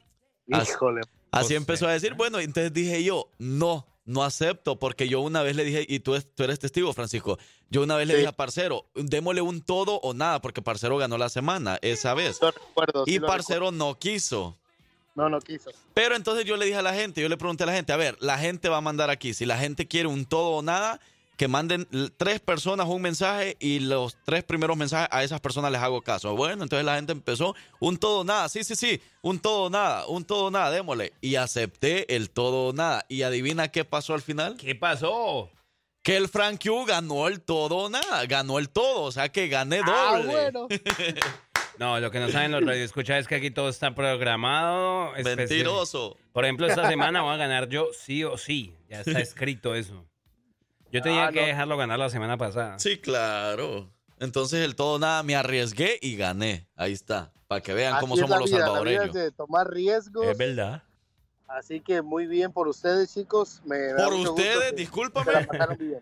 Así- 0.51 0.71
Híjole. 0.71 1.01
Así 1.31 1.53
O 1.53 1.57
empezó 1.57 1.87
a 1.87 1.93
decir, 1.93 2.13
bueno, 2.13 2.39
entonces 2.39 2.73
dije 2.73 3.03
yo, 3.03 3.29
no, 3.39 3.85
no 4.05 4.23
acepto, 4.23 4.79
porque 4.79 5.07
yo 5.07 5.21
una 5.21 5.43
vez 5.43 5.55
le 5.55 5.63
dije, 5.63 5.85
y 5.87 5.99
tú, 5.99 6.15
es- 6.15 6.27
tú 6.33 6.43
eres 6.43 6.59
testigo, 6.59 6.91
Francisco, 6.93 7.37
yo 7.69 7.83
una 7.83 7.95
vez 7.95 8.07
le 8.07 8.13
Sí. 8.13 8.17
dije 8.19 8.29
a 8.29 8.35
Parcero, 8.35 8.85
démosle 8.95 9.41
un 9.41 9.61
todo 9.61 9.95
o 10.01 10.13
nada, 10.13 10.41
porque 10.41 10.61
Parcero 10.61 10.97
ganó 10.97 11.17
la 11.17 11.29
semana 11.29 11.77
esa 11.81 12.13
vez. 12.13 12.39
Lo 12.41 12.51
recuerdo, 12.51 13.05
sí 13.05 13.13
Y 13.15 13.19
lo 13.19 13.27
Parcero 13.27 13.71
no 13.71 13.97
quiso. 13.99 14.57
No, 15.13 15.29
no 15.29 15.39
quiso. 15.39 15.71
Pero 15.93 16.15
entonces 16.15 16.45
yo 16.45 16.55
le 16.57 16.65
dije 16.65 16.77
a 16.77 16.81
la 16.81 16.93
gente, 16.93 17.21
yo 17.21 17.27
le 17.29 17.37
pregunté 17.37 17.63
a 17.63 17.67
la 17.67 17.73
gente, 17.73 17.91
a 17.93 17.97
ver, 17.97 18.17
la 18.21 18.37
gente 18.37 18.69
va 18.69 18.77
a 18.77 18.81
mandar 18.81 19.09
aquí, 19.09 19.33
si 19.33 19.45
la 19.45 19.57
gente 19.57 19.87
quiere 19.87 20.07
un 20.07 20.25
todo 20.25 20.51
o 20.51 20.61
nada, 20.61 20.99
que 21.41 21.47
manden 21.47 21.87
tres 22.17 22.39
personas 22.39 22.85
un 22.85 23.01
mensaje 23.01 23.57
y 23.59 23.79
los 23.79 24.15
tres 24.25 24.43
primeros 24.43 24.77
mensajes 24.77 25.07
a 25.09 25.23
esas 25.23 25.41
personas 25.41 25.71
les 25.71 25.81
hago 25.81 25.99
caso. 26.03 26.35
Bueno, 26.35 26.61
entonces 26.61 26.85
la 26.85 26.97
gente 26.97 27.13
empezó 27.13 27.55
un 27.79 27.97
todo 27.97 28.19
o 28.19 28.23
nada, 28.23 28.47
sí, 28.47 28.63
sí, 28.63 28.75
sí, 28.75 29.01
un 29.23 29.39
todo 29.39 29.63
o 29.63 29.69
nada, 29.71 30.05
un 30.05 30.23
todo 30.23 30.45
o 30.45 30.51
nada, 30.51 30.69
démosle. 30.69 31.13
Y 31.19 31.37
acepté 31.37 32.15
el 32.15 32.29
todo 32.29 32.67
o 32.67 32.73
nada. 32.73 33.05
Y 33.09 33.23
adivina 33.23 33.69
qué 33.69 33.83
pasó 33.83 34.13
al 34.13 34.21
final. 34.21 34.55
¿Qué 34.55 34.75
pasó? 34.75 35.49
Que 36.03 36.15
el 36.15 36.29
Frank 36.29 36.61
Q 36.63 36.85
ganó 36.85 37.27
el 37.27 37.41
todo 37.41 37.75
o 37.75 37.89
nada, 37.89 38.23
ganó 38.27 38.59
el 38.59 38.69
todo, 38.69 39.01
o 39.01 39.11
sea 39.11 39.29
que 39.29 39.47
gané 39.47 39.77
doble. 39.77 39.93
Ah, 39.95 40.21
bueno. 40.23 40.67
No, 41.79 41.99
lo 41.99 42.11
que 42.11 42.19
no 42.19 42.29
saben 42.29 42.51
los 42.51 42.63
radioescuchas 42.63 43.21
es 43.21 43.27
que 43.27 43.33
aquí 43.33 43.49
todo 43.49 43.69
está 43.69 43.95
programado. 43.95 45.13
Mentiroso. 45.23 46.15
Por 46.31 46.45
ejemplo, 46.45 46.67
esta 46.67 46.87
semana 46.87 47.23
voy 47.23 47.33
a 47.33 47.37
ganar 47.37 47.69
yo 47.69 47.87
sí 47.91 48.23
o 48.23 48.37
sí. 48.37 48.75
Ya 48.87 49.01
está 49.01 49.19
escrito 49.19 49.73
eso. 49.73 50.05
Yo 50.91 51.01
tenía 51.01 51.27
Ah, 51.27 51.31
que 51.31 51.41
no. 51.41 51.47
dejarlo 51.47 51.77
ganar 51.77 51.99
la 51.99 52.09
semana 52.09 52.37
pasada. 52.37 52.77
Sí, 52.79 52.97
claro. 52.99 53.89
Entonces 54.19 54.63
el 54.63 54.75
todo 54.75 54.99
nada 54.99 55.23
me 55.23 55.35
arriesgué 55.35 55.97
y 56.01 56.15
gané. 56.15 56.67
Ahí 56.75 56.93
está, 56.93 57.31
para 57.47 57.61
que 57.61 57.73
vean 57.73 57.99
cómo 57.99 58.13
Así 58.13 58.21
somos 58.21 58.29
la 58.35 58.39
los 58.39 58.49
vida, 58.49 58.57
la 58.59 58.63
vida 58.65 58.73
salvadoreños. 58.73 59.05
es 59.07 59.13
de 59.23 59.31
tomar 59.31 59.69
riesgos. 59.69 60.27
Es 60.27 60.37
verdad. 60.37 60.83
Así 61.47 61.81
que 61.81 62.01
muy 62.01 62.27
bien 62.27 62.51
por 62.53 62.67
ustedes, 62.67 63.13
chicos. 63.13 63.61
Me 63.65 63.93
Por 63.95 64.13
ustedes, 64.13 64.75
discúlpame. 64.75 65.31
bien. 65.79 65.99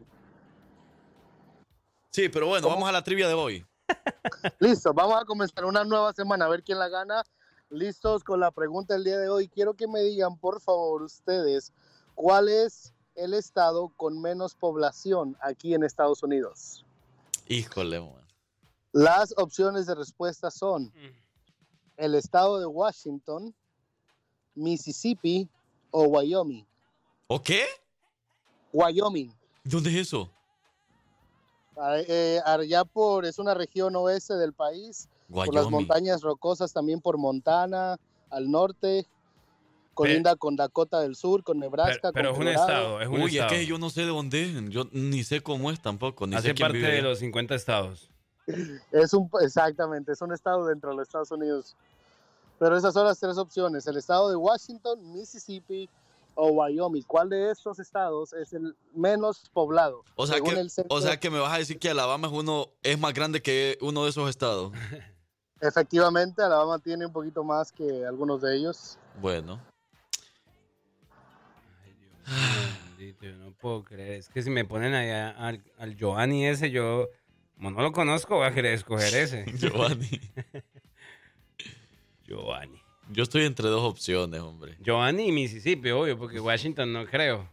Sí, 2.11 2.28
pero 2.30 2.48
bueno, 2.48 2.64
¿Cómo? 2.64 2.76
vamos 2.76 2.90
a 2.90 2.91
la 2.91 3.03
trivia 3.03 3.28
de 3.28 3.34
hoy. 3.36 3.66
Listo, 4.60 4.94
vamos 4.94 5.22
a 5.22 5.26
comenzar 5.26 5.66
una 5.66 5.84
nueva 5.84 6.14
semana 6.14 6.45
a 6.45 6.49
ver 6.49 6.64
quién 6.64 6.78
la 6.80 6.90
gana. 6.90 7.24
Listos 7.70 8.24
con 8.24 8.40
la 8.40 8.52
pregunta 8.52 8.95
del 8.95 9.03
día 9.03 9.18
de 9.18 9.30
hoy. 9.30 9.48
Quiero 9.48 9.76
que 9.76 9.88
me 9.88 10.02
digan, 10.02 10.38
por 10.38 10.60
favor, 10.60 11.03
ustedes, 11.03 11.72
¿cuál 12.16 12.49
es 12.49 12.94
el 13.15 13.34
estado 13.34 13.90
con 13.98 14.22
menos 14.22 14.56
población 14.56 15.38
aquí 15.41 15.73
en 15.73 15.84
Estados 15.84 16.23
Unidos? 16.23 16.86
Híjole, 17.48 17.99
man. 17.99 18.27
Las 18.91 19.34
opciones 19.38 19.86
de 19.86 19.95
respuesta 19.95 20.49
son 20.49 20.91
el 21.98 22.15
estado 22.15 22.60
de 22.60 22.65
Washington, 22.65 23.53
Mississippi 24.56 25.48
o 25.91 26.03
Wyoming. 26.03 26.65
¿O 27.27 27.41
qué? 27.41 27.65
Wyoming. 28.73 29.34
¿Dónde 29.64 29.90
es 29.91 30.07
eso? 30.07 30.30
Eh, 32.07 32.40
allá 32.44 32.84
por, 32.84 33.26
es 33.26 33.40
una 33.40 33.53
región 33.53 33.95
oeste 33.95 34.36
del 34.36 34.53
país, 34.53 35.07
por 35.30 35.53
las 35.53 35.65
Wyoming. 35.65 35.72
montañas 35.72 36.22
rocosas 36.22 36.73
también 36.73 36.99
por 36.99 37.18
Montana, 37.18 37.98
al 38.30 38.49
norte, 38.49 39.07
colinda 40.00 40.36
con 40.36 40.56
Dakota 40.56 41.02
del 41.02 41.16
Sur, 41.16 41.44
con 41.44 41.60
Nebraska, 41.60 42.12
Pero, 42.14 42.14
pero 42.14 42.30
es 42.32 42.38
con 42.38 42.48
un 42.48 42.54
Colorado. 42.54 42.70
estado, 42.70 43.02
es 43.02 43.08
un 43.08 43.16
Uy, 43.16 43.26
es 43.26 43.34
estado. 43.34 43.50
que 43.50 43.66
yo 43.66 43.78
no 43.78 43.90
sé 43.90 44.02
de 44.02 44.08
dónde 44.08 44.44
es. 44.46 44.70
Yo 44.70 44.86
ni 44.92 45.24
sé 45.24 45.42
cómo 45.42 45.72
es 45.72 45.82
tampoco. 45.82 46.26
Ni 46.26 46.36
Hace 46.36 46.50
sé 46.50 46.54
quién 46.54 46.68
parte 46.68 46.78
vive 46.78 46.94
de 46.94 47.02
los 47.02 47.20
50 47.20 47.56
estados. 47.56 48.10
Es 48.92 49.14
un, 49.14 49.30
exactamente, 49.42 50.14
es 50.14 50.22
un 50.22 50.34
estado 50.34 50.66
dentro 50.66 50.90
de 50.92 50.96
los 50.98 51.08
Estados 51.08 51.32
Unidos. 51.32 51.76
Pero 52.58 52.76
esas 52.78 52.94
son 52.94 53.06
las 53.06 53.20
tres 53.20 53.38
opciones, 53.38 53.86
el 53.88 53.98
estado 53.98 54.30
de 54.30 54.36
Washington, 54.36 55.14
Mississippi 55.14 55.90
o 56.36 56.48
Wyoming. 56.50 57.04
¿Cuál 57.04 57.30
de 57.30 57.52
estos 57.52 57.80
estados 57.80 58.34
es 58.34 58.54
el 58.54 58.76
menos 58.94 59.50
poblado? 59.54 60.04
O 60.16 60.26
sea, 60.26 60.42
que, 60.42 60.50
el 60.52 60.72
o 60.88 61.02
sea 61.02 61.20
que 61.20 61.30
me 61.30 61.40
vas 61.40 61.54
a 61.54 61.58
decir 61.58 61.78
que 61.78 61.90
Alabama 61.90 62.28
es 62.28 62.34
uno 62.34 62.70
es 62.82 63.00
más 63.00 63.14
grande 63.14 63.42
que 63.42 63.78
uno 63.82 64.04
de 64.04 64.10
esos 64.10 64.30
estados. 64.30 64.72
Efectivamente, 65.62 66.42
Alabama 66.42 66.80
tiene 66.80 67.06
un 67.06 67.12
poquito 67.12 67.44
más 67.44 67.72
que 67.72 68.06
algunos 68.06 68.42
de 68.42 68.58
ellos. 68.58 68.98
Bueno. 69.22 69.60
Yo 73.22 73.32
no 73.38 73.52
puedo 73.52 73.84
creer. 73.84 74.20
Es 74.20 74.30
que 74.30 74.42
si 74.42 74.50
me 74.50 74.66
ponen 74.66 74.94
allá 74.94 75.30
al, 75.32 75.62
al 75.78 75.96
Giovanni 75.96 76.46
ese, 76.46 76.72
yo, 76.72 77.10
como 77.56 77.72
no 77.72 77.82
lo 77.82 77.92
conozco, 77.92 78.38
voy 78.38 78.48
a 78.48 78.54
querer 78.54 78.74
escoger 78.74 79.14
ese. 79.16 79.46
Giovanni. 79.58 80.10
Giovanni. 82.28 82.82
Yo 83.12 83.24
estoy 83.24 83.46
entre 83.46 83.68
dos 83.68 83.84
opciones, 83.84 84.40
hombre. 84.42 84.78
Giovanni 84.82 85.30
y 85.30 85.32
Mississippi, 85.32 85.90
obvio, 85.90 86.18
porque 86.18 86.40
Washington 86.40 86.94
no 86.94 87.06
creo. 87.06 87.50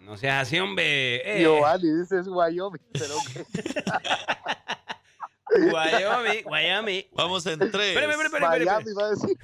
No 0.00 0.16
seas 0.16 0.48
así, 0.48 0.58
hombre. 0.58 1.38
Eh, 1.38 1.42
Giovanni, 1.42 2.00
dices 2.00 2.26
Wyoming, 2.26 2.82
pero 2.92 3.14
¿qué? 3.32 3.44
Wyoming, 5.72 6.44
Wyoming. 6.46 7.04
Vamos 7.12 7.46
en 7.46 7.58
tres. 7.58 7.96
Espérame, 7.96 8.10
espérame, 8.10 8.24
espérame, 8.24 8.52
espérame. 8.52 8.66
Miami 8.66 8.92
va 8.94 9.04
a 9.04 9.10
decir. 9.10 9.38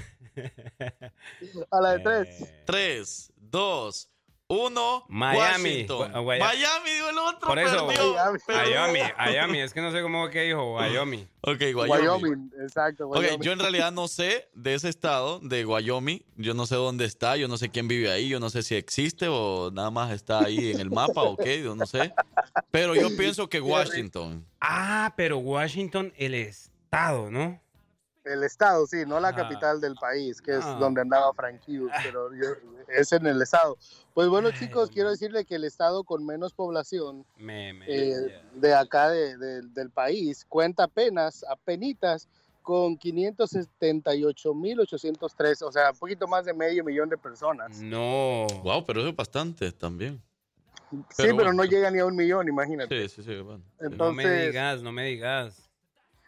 A 1.71 1.81
la 1.81 1.93
de 1.93 1.99
tres. 2.01 2.55
Tres, 2.65 3.33
dos, 3.51 4.09
uno. 4.51 5.05
Miami. 5.11 5.71
Washington. 5.71 6.13
Gua- 6.13 6.23
Guaya- 6.25 6.45
Miami, 6.47 6.91
digo 6.91 7.09
el 7.11 7.19
otro. 7.19 7.49
Por 7.49 7.59
eso, 7.59 7.87
perdió, 7.87 8.15
perdió. 8.47 8.81
Wyoming, 8.83 9.03
Wyoming. 9.19 9.61
Es 9.61 9.75
que 9.75 9.83
no 9.83 9.93
sé 9.93 10.01
cómo 10.01 10.29
que 10.31 10.43
dijo, 10.45 10.75
Wyoming. 10.77 11.29
Ok, 11.43 11.61
Wyoming. 11.61 11.91
Wyoming, 11.91 12.51
exacto. 12.63 13.09
Ok, 13.09 13.17
Wyoming. 13.17 13.41
yo 13.43 13.53
en 13.53 13.59
realidad 13.59 13.93
no 13.93 14.09
sé 14.09 14.49
de 14.55 14.73
ese 14.73 14.89
estado, 14.89 15.39
de 15.41 15.67
Wyoming. 15.67 16.23
Yo 16.37 16.55
no 16.55 16.65
sé 16.67 16.77
dónde 16.77 17.05
está, 17.05 17.37
yo 17.37 17.47
no 17.47 17.59
sé 17.59 17.69
quién 17.69 17.89
vive 17.89 18.11
ahí, 18.11 18.29
yo 18.31 18.41
no 18.41 18.49
sé 18.49 18.63
si 18.63 18.75
existe 18.75 19.27
o 19.29 19.71
nada 19.71 19.91
más 19.91 20.13
está 20.13 20.39
ahí 20.45 20.71
en 20.71 20.81
el 20.81 20.91
mapa, 20.91 21.23
ok, 21.25 21.45
yo 21.63 21.77
no 21.77 21.85
sé. 21.85 22.15
Pero 22.71 22.95
yo 22.95 23.15
pienso 23.19 23.49
que 23.51 23.61
Washington. 24.11 24.47
Ah, 24.63 25.13
pero 25.15 25.37
Washington, 25.39 26.13
el 26.17 26.33
estado, 26.35 27.31
¿no? 27.31 27.61
El 28.33 28.43
estado, 28.45 28.87
sí, 28.87 29.05
no 29.07 29.19
la 29.21 29.29
Ah. 29.29 29.35
capital 29.35 29.81
del 29.81 29.95
país, 29.95 30.41
que 30.43 30.53
es 30.57 30.65
Ah. 30.65 30.77
donde 30.79 31.01
andaba 31.01 31.33
Frank 31.35 31.61
Hughes, 31.67 31.93
pero 32.03 32.31
yo- 32.35 32.55
es 32.89 33.13
en 33.13 33.27
el 33.27 33.41
estado. 33.43 33.77
Pues 34.15 34.29
bueno, 34.29 34.51
chicos, 34.51 34.91
quiero 34.91 35.11
decirle 35.11 35.45
que 35.45 35.55
el 35.57 35.65
estado 35.65 36.05
con 36.05 36.25
menos 36.27 36.53
población 36.53 37.25
Me, 37.37 37.73
me, 37.73 37.85
eh, 37.89 38.41
de 38.55 38.75
acá 38.75 39.11
de- 39.11 39.37
de- 39.37 39.63
del 39.63 39.91
país 39.91 40.45
cuenta 40.49 40.85
apenas, 40.85 41.45
apenitas, 41.49 42.29
con 42.63 42.99
578.803, 44.37 45.63
o 45.63 45.73
sea, 45.73 45.91
un 45.93 45.99
poquito 45.99 46.27
más 46.27 46.45
de 46.45 46.53
medio 46.53 46.85
millón 46.85 47.09
de 47.09 47.17
personas. 47.17 47.81
No. 47.81 48.47
Wow, 48.63 48.85
pero 48.85 49.01
eso 49.01 49.09
es 49.11 49.17
bastante 49.17 49.73
también. 49.73 50.21
sí, 51.11 51.29
pero 51.37 51.53
no 51.53 51.65
llega 51.65 51.91
ni 51.91 51.99
a 51.99 52.07
un 52.07 52.17
millón, 52.17 52.49
imagínate. 52.49 53.09
Sí, 53.09 53.17
sí, 53.17 53.23
sí, 53.23 53.41
bueno. 53.43 53.63
no 53.91 54.13
me 54.13 54.47
digas, 54.47 54.83
no 54.83 54.91
me 54.93 55.05
digas. 55.05 55.68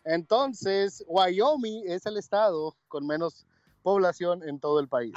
Entonces, 0.05 1.05
Wyoming 1.07 1.85
es 1.87 2.07
el 2.07 2.17
estado 2.17 2.77
con 2.89 3.07
menos 3.07 3.47
población 3.83 4.43
en 4.49 4.59
todo 4.61 4.81
el 4.81 4.89
país. 4.89 5.13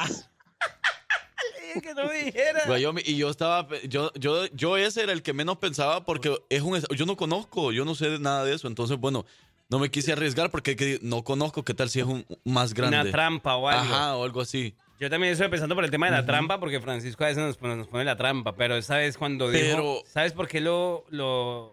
que 1.82 1.94
no 1.94 2.10
dijera. 2.12 2.62
Wyoming, 2.70 3.04
y 3.06 3.18
yo 3.18 3.30
estaba, 3.30 3.68
yo, 3.88 4.12
yo, 4.14 4.46
yo 4.48 4.78
ese 4.78 5.04
era 5.04 5.12
el 5.12 5.24
que 5.24 5.34
menos 5.34 5.58
pensaba 5.58 6.06
porque 6.06 6.38
es 6.50 6.62
un, 6.62 6.80
yo 6.96 7.06
no 7.06 7.18
conozco, 7.18 7.72
yo 7.72 7.84
no 7.86 7.96
sé 7.96 8.10
de 8.10 8.20
nada 8.20 8.46
de 8.46 8.54
eso, 8.54 8.68
entonces 8.68 8.98
bueno, 8.98 9.26
no 9.70 9.80
me 9.80 9.90
quise 9.90 10.14
arriesgar 10.14 10.52
porque 10.52 10.76
que- 10.76 11.00
no 11.02 11.24
conozco 11.24 11.64
qué 11.64 11.74
tal 11.74 11.90
si 11.90 12.00
es 12.00 12.06
un 12.06 12.26
más 12.44 12.74
grande. 12.74 13.00
Una 13.02 13.12
trampa 13.12 13.56
o 13.56 13.68
algo. 13.68 13.82
Ajá, 13.94 14.16
o 14.18 14.24
algo 14.24 14.42
así. 14.42 14.76
Yo 15.00 15.10
también 15.10 15.34
estoy 15.34 15.50
pensando 15.50 15.74
por 15.76 15.84
el 15.84 15.90
tema 15.92 16.06
de 16.06 16.12
la 16.14 16.26
trampa, 16.26 16.60
porque 16.60 16.80
Francisco 16.80 17.24
a 17.24 17.28
veces 17.28 17.44
nos 17.44 17.58
pone, 17.58 17.76
nos 17.76 17.88
pone 17.88 18.06
la 18.06 18.16
trampa, 18.16 18.56
pero 18.56 18.78
esa 18.78 18.98
vez 18.98 19.18
cuando 19.18 19.50
dijo, 19.50 20.04
¿sabes 20.06 20.32
por 20.34 20.48
qué 20.48 20.62
lo, 20.62 21.06
lo, 21.10 21.72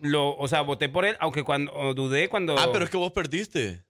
lo, 0.00 0.36
o 0.36 0.48
sea, 0.48 0.62
voté 0.62 0.88
por 0.88 1.04
él, 1.04 1.16
aunque 1.20 1.42
cuando 1.42 1.72
o 1.74 1.94
dudé 1.94 2.28
cuando... 2.28 2.58
Ah, 2.58 2.68
pero 2.72 2.84
es 2.84 2.90
que 2.90 2.96
vos 2.96 3.12
perdiste. 3.12 3.82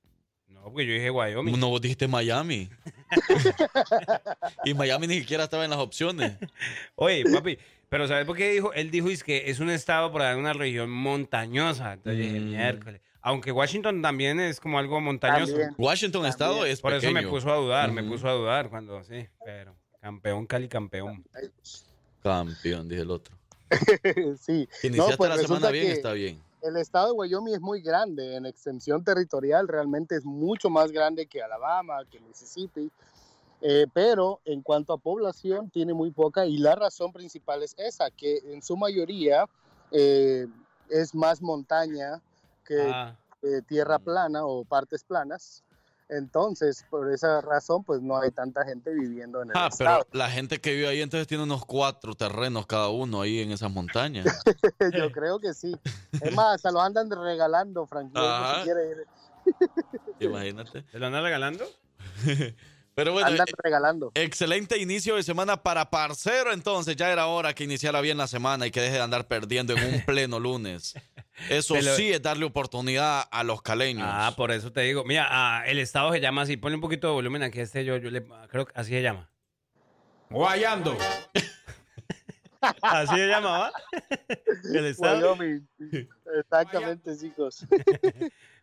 No, 0.49 0.63
porque 0.65 0.87
yo 0.87 0.93
dije 0.95 1.11
Wyoming. 1.11 1.59
No, 1.59 1.69
vos 1.69 1.81
dijiste 1.81 2.09
Miami. 2.09 2.69
y 4.65 4.75
Miami 4.75 5.07
ni 5.07 5.21
siquiera 5.21 5.45
estaba 5.45 5.65
en 5.65 5.71
las 5.71 5.79
opciones. 5.79 6.37
Oye, 6.97 7.25
papi, 7.33 7.59
pero 7.89 8.09
¿sabes 8.09 8.25
por 8.27 8.37
qué 8.37 8.51
dijo? 8.51 8.73
Él 8.73 8.91
dijo 8.91 9.09
es 9.09 9.23
que 9.23 9.51
es 9.51 9.61
un 9.61 9.71
estado 9.71 10.11
por 10.11 10.23
una 10.23 10.53
región 10.53 10.91
montañosa. 10.91 11.95
Entonces 11.95 12.21
dije, 12.27 12.41
Mm. 12.41 12.49
miércoles. 12.51 13.01
Aunque 13.21 13.51
Washington 13.51 14.03
también 14.03 14.39
es 14.39 14.61
como 14.61 14.79
algo 14.79 15.01
montañoso. 15.01 15.53
También. 15.53 15.75
Washington 15.79 16.27
estado 16.27 16.65
es 16.65 16.81
Por 16.81 16.95
eso 16.95 17.11
me 17.11 17.27
puso 17.27 17.53
a 17.53 17.57
dudar, 17.57 17.91
me 17.91 18.03
Ujú. 18.03 18.13
puso 18.13 18.29
a 18.29 18.33
dudar 18.33 18.71
cuando 18.71 19.03
sí, 19.03 19.27
pero 19.45 19.75
campeón, 20.01 20.47
Cali 20.47 20.69
campeón. 20.69 21.25
Campeón, 22.23 22.89
dije 22.89 23.03
el 23.03 23.11
otro. 23.11 23.37
sí. 24.41 24.69
Iniciaste 24.83 25.17
pues 25.17 25.31
la 25.31 25.37
semana 25.37 25.43
resulta 25.43 25.71
bien, 25.71 25.87
que 25.87 25.93
está 25.93 26.13
bien. 26.13 26.43
El 26.63 26.77
estado 26.77 27.07
de 27.09 27.13
Wyoming 27.13 27.55
es 27.55 27.61
muy 27.61 27.81
grande 27.81 28.37
en 28.37 28.47
extensión 28.47 29.05
territorial, 29.05 29.69
realmente 29.69 30.17
es 30.17 30.25
mucho 30.25 30.69
más 30.71 30.91
grande 30.91 31.27
que 31.27 31.43
Alabama, 31.43 31.99
que 32.11 32.19
Mississippi, 32.21 32.91
eh, 33.61 33.87
pero 33.93 34.41
en 34.45 34.63
cuanto 34.63 34.93
a 34.93 34.99
población 34.99 35.71
tiene 35.71 35.95
muy 35.95 36.11
poca 36.11 36.47
y 36.47 36.59
la 36.59 36.75
razón 36.75 37.13
principal 37.13 37.63
es 37.63 37.75
esa, 37.79 38.11
que 38.11 38.39
en 38.53 38.63
su 38.63 38.77
mayoría 38.77 39.47
eh, 39.93 40.47
es 40.89 41.15
más 41.15 41.41
montaña 41.41 42.21
que 42.65 42.81
Ah. 42.81 43.17
eh, 43.43 43.63
tierra 43.69 43.99
plana 43.99 44.45
o 44.45 44.65
partes 44.65 45.05
planas. 45.05 45.63
Entonces, 46.09 46.85
por 46.89 47.11
esa 47.13 47.41
razón, 47.41 47.83
pues 47.83 48.01
no 48.01 48.19
hay 48.19 48.31
tanta 48.31 48.65
gente 48.65 48.93
viviendo 48.95 49.43
en 49.43 49.51
el 49.51 49.57
Ah, 49.57 49.69
estado. 49.71 50.07
pero 50.07 50.19
la 50.19 50.31
gente 50.31 50.61
que 50.61 50.73
vive 50.73 50.87
ahí 50.89 51.01
entonces 51.01 51.27
tiene 51.27 51.43
unos 51.43 51.65
cuatro 51.65 52.15
terrenos 52.15 52.67
cada 52.67 52.89
uno 52.89 53.21
ahí 53.23 53.41
en 53.41 53.51
esas 53.51 53.71
montañas. 53.73 54.27
Yo 54.97 55.11
creo 55.11 55.41
que 55.41 55.53
sí. 55.53 55.77
Es 56.21 56.33
más, 56.35 56.55
hasta 56.57 56.71
los 56.71 56.83
andan 56.83 57.11
regalando, 57.11 57.87
Frank. 57.87 58.13
Yo 58.15 58.21
no 58.21 58.27
Ajá. 58.27 58.59
si 58.59 58.65
quiere 58.65 58.91
ir. 58.91 59.07
Imagínate. 60.21 60.85
¿Se 60.91 60.99
lo 60.99 61.07
andan 61.07 61.23
regalando? 61.25 61.65
Pero 62.97 63.13
bueno, 63.13 63.29
Andan 63.29 63.47
eh, 63.47 63.53
regalando. 63.63 64.11
excelente 64.15 64.79
inicio 64.79 65.17
de 65.17 65.23
semana 65.23 65.63
para 65.63 65.91
Parcero. 65.91 66.51
Entonces 66.51 66.97
ya 66.97 67.13
era 67.13 67.27
hora 67.27 67.55
que 67.55 67.65
iniciara 67.65 68.01
bien 68.01 68.17
la 68.17 68.27
semana 68.27 68.67
y 68.67 68.71
que 68.71 68.81
deje 68.81 68.95
de 68.95 69.03
andar 69.03 69.29
perdiendo 69.29 69.75
en 69.75 69.85
un 69.85 70.01
pleno 70.07 70.41
lunes. 70.41 70.95
Eso 71.51 71.75
sí 71.95 72.11
es 72.11 72.23
darle 72.23 72.47
oportunidad 72.47 73.25
a 73.31 73.45
los 73.45 73.61
caleños. 73.61 74.09
Ah, 74.11 74.33
por 74.35 74.51
eso 74.51 74.73
te 74.73 74.81
digo. 74.81 75.05
Mira, 75.05 75.27
ah, 75.29 75.65
el 75.67 75.79
estado 75.79 76.11
se 76.11 76.23
llama 76.23 76.41
así. 76.41 76.57
Ponle 76.57 76.77
un 76.77 76.81
poquito 76.81 77.09
de 77.09 77.13
volumen 77.13 77.43
aquí 77.43 77.61
este 77.61 77.85
yo, 77.85 77.99
yo 77.99 78.11
le, 78.11 78.25
creo 78.49 78.65
que 78.65 78.73
así 78.75 78.93
se 78.93 79.03
llama. 79.03 79.29
Guayando. 80.31 80.97
así 82.81 83.15
se 83.15 83.27
llamaba. 83.27 83.73
el 84.75 84.87
estado. 84.87 85.35
Wyoming. 85.35 85.69
Exactamente, 86.41 87.15
chicos. 87.19 87.67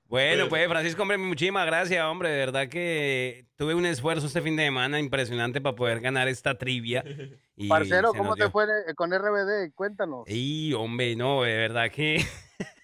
Bueno, 0.07 0.47
pues 0.47 0.67
Francisco, 0.67 1.01
hombre, 1.01 1.17
muchísimas 1.17 1.65
gracias, 1.65 2.03
hombre. 2.05 2.29
De 2.29 2.37
verdad 2.37 2.67
que 2.67 3.45
tuve 3.55 3.73
un 3.73 3.85
esfuerzo 3.85 4.27
este 4.27 4.41
fin 4.41 4.55
de 4.55 4.65
semana 4.65 4.99
impresionante 4.99 5.59
para 5.59 5.75
poder 5.75 6.01
ganar 6.01 6.27
esta 6.27 6.57
trivia. 6.57 7.03
Y 7.55 7.67
Parcero, 7.67 8.13
¿cómo 8.13 8.35
te 8.35 8.49
fue 8.49 8.65
con 8.95 9.11
RBD? 9.11 9.73
Cuéntanos. 9.75 10.23
Y, 10.27 10.73
hombre, 10.73 11.15
no, 11.15 11.43
de 11.43 11.55
verdad 11.55 11.91
que... 11.91 12.25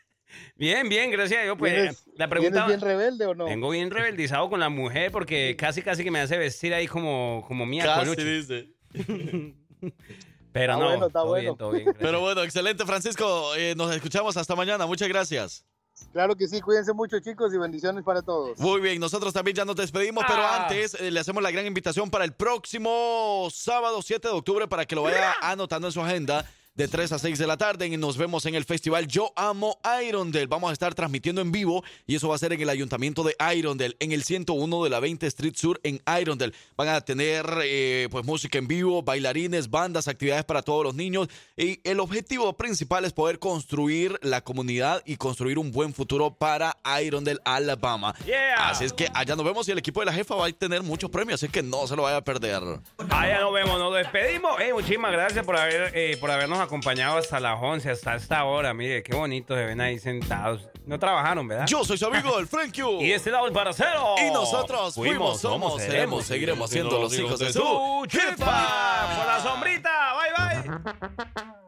bien, 0.56 0.88
bien, 0.88 1.10
gracias 1.10 1.42
a 1.42 1.44
Dios. 1.44 1.56
Pues, 1.58 1.74
¿Vienes- 1.74 2.04
la 2.16 2.28
pregunta... 2.28 2.68
bien 2.68 2.80
rebelde 2.80 3.26
o 3.26 3.34
no? 3.34 3.46
Vengo 3.46 3.72
bien 3.72 3.90
rebeldizado 3.90 4.48
con 4.48 4.60
la 4.60 4.70
mujer 4.70 5.12
porque 5.12 5.56
casi, 5.60 5.82
casi 5.82 6.04
que 6.04 6.12
me 6.12 6.20
hace 6.20 6.38
vestir 6.38 6.72
ahí 6.76 6.86
como, 6.88 7.44
como 7.48 7.66
mía. 7.66 7.84
Casi 7.84 8.16
dice. 8.24 8.70
Pero 10.52 10.74
Está 10.74 10.78
no, 10.78 10.90
bueno, 10.90 11.08
está 11.08 11.20
todo 11.20 11.28
bueno. 11.30 11.42
bien, 11.42 11.58
todo 11.58 11.72
bien. 11.72 11.86
gracias. 11.86 12.04
Pero 12.06 12.20
bueno, 12.22 12.44
excelente, 12.44 12.86
Francisco. 12.86 13.56
Eh, 13.56 13.74
nos 13.76 13.96
escuchamos 13.96 14.38
hasta 14.38 14.56
mañana. 14.56 14.86
Muchas 14.86 15.08
gracias. 15.08 15.66
Claro 16.12 16.36
que 16.36 16.48
sí, 16.48 16.60
cuídense 16.62 16.94
mucho, 16.94 17.20
chicos, 17.20 17.54
y 17.54 17.58
bendiciones 17.58 18.04
para 18.04 18.22
todos. 18.22 18.58
Muy 18.60 18.82
bien, 18.82 19.00
nosotros 19.00 19.34
también 19.34 19.56
ya 19.56 19.66
nos 19.66 19.76
despedimos, 19.76 20.24
pero 20.28 20.40
Ah. 20.42 20.64
antes 20.64 20.96
eh, 20.96 21.12
le 21.12 21.20
hacemos 21.20 21.42
la 21.44 21.52
gran 21.52 21.66
invitación 21.66 22.10
para 22.10 22.26
el 22.26 22.34
próximo 22.34 23.48
sábado 23.52 24.02
7 24.02 24.28
de 24.28 24.34
octubre 24.34 24.68
para 24.68 24.86
que 24.86 24.96
lo 24.96 25.04
vaya 25.04 25.34
anotando 25.42 25.88
en 25.88 25.92
su 25.94 26.02
agenda 26.02 26.46
de 26.80 26.88
3 26.88 27.12
a 27.12 27.20
6 27.20 27.38
de 27.38 27.46
la 27.46 27.58
tarde 27.58 27.88
y 27.88 27.98
nos 27.98 28.16
vemos 28.16 28.46
en 28.46 28.56
el 28.56 28.64
festival 28.64 29.06
Yo 29.06 29.34
Amo 29.36 29.78
Irondale. 30.02 30.46
Vamos 30.46 30.70
a 30.70 30.72
estar 30.72 30.96
transmitiendo 30.96 31.42
en 31.42 31.52
vivo 31.52 31.84
y 32.08 32.16
eso 32.16 32.30
va 32.30 32.36
a 32.36 32.38
ser 32.38 32.54
en 32.54 32.62
el 32.62 32.70
ayuntamiento 32.70 33.22
de 33.22 33.36
Irondale, 33.54 33.98
en 34.00 34.14
el 34.14 34.24
101 34.24 34.86
de 34.86 34.90
la 34.90 35.02
20 35.02 35.28
Street 35.28 35.56
Sur 35.58 35.82
en 35.84 36.02
Irondale. 36.08 36.54
Van 36.78 36.88
a 36.88 37.02
tener 37.02 37.46
eh, 37.64 38.08
pues 38.10 38.24
música 38.24 38.60
en 38.60 38.70
vivo, 38.70 39.04
bailarines, 39.04 39.70
bandas, 39.70 40.08
actividades 40.08 40.46
para 40.46 40.62
todos 40.62 40.86
los 40.86 40.96
niños 40.96 41.28
y 41.58 41.82
el 41.84 42.00
objetivo 42.00 42.54
principal 42.54 43.04
es 43.04 43.12
poder 43.12 43.40
construir 43.40 44.18
la 44.22 44.40
comunidad 44.40 45.02
y 45.04 45.18
construir 45.18 45.60
un 45.60 45.74
buen 45.74 45.94
futuro 45.94 46.34
para 46.34 46.78
Irondale, 47.04 47.42
Alabama. 47.44 48.16
Yeah. 48.26 48.70
Así 48.70 48.86
es 48.86 48.94
que 48.94 49.10
allá 49.14 49.36
nos 49.36 49.44
vemos 49.44 49.68
y 49.68 49.72
el 49.72 49.80
equipo 49.80 50.00
de 50.00 50.06
la 50.06 50.14
jefa 50.14 50.34
va 50.34 50.48
a 50.48 50.52
tener 50.54 50.82
muchos 50.82 51.10
premios, 51.10 51.44
así 51.44 51.52
que 51.52 51.62
no 51.62 51.86
se 51.88 51.98
lo 51.98 52.04
vaya 52.04 52.18
a 52.18 52.24
perder. 52.24 52.64
Allá 53.10 53.42
nos 53.42 53.54
vemos, 53.54 53.78
nos 53.78 53.94
despedimos. 53.94 54.54
Muchísimas 54.74 55.12
gracias 55.12 55.46
por, 55.46 55.58
haber, 55.58 55.92
eh, 55.94 56.16
por 56.22 56.32
habernos 56.32 56.58
acompañado 56.58 56.69
acompañado 56.70 57.18
hasta 57.18 57.40
las 57.40 57.60
11, 57.60 57.90
hasta 57.90 58.16
esta 58.16 58.44
hora. 58.46 58.74
Mire, 58.76 59.02
qué 59.02 59.16
bonito 59.16 59.56
se 59.56 59.66
ven 59.66 59.82
ahí 59.82 59.98
sentados. 59.98 60.70
No 60.86 61.00
trabajaron, 61.00 61.48
¿verdad? 61.48 61.66
Yo 61.66 61.84
soy 61.84 61.98
su 61.98 62.06
amigo, 62.06 62.38
el 62.38 62.48
Frank 62.48 62.78
y 63.00 63.12
este 63.12 63.32
lado, 63.32 63.48
el 63.48 63.54
Paracero. 63.54 64.16
Y 64.20 64.32
nosotros 64.32 64.94
fuimos, 64.94 65.42
fuimos 65.42 65.82
somos, 65.82 66.24
seguiremos 66.24 66.70
siendo 66.70 67.00
los 67.00 67.18
hijos 67.18 67.40
de 67.40 67.52
su 67.52 68.06
jefa. 68.10 69.16
Por 69.18 69.26
la 69.26 69.40
sombrita. 69.42 70.14
Bye, 70.16 70.64
bye. 70.64 71.44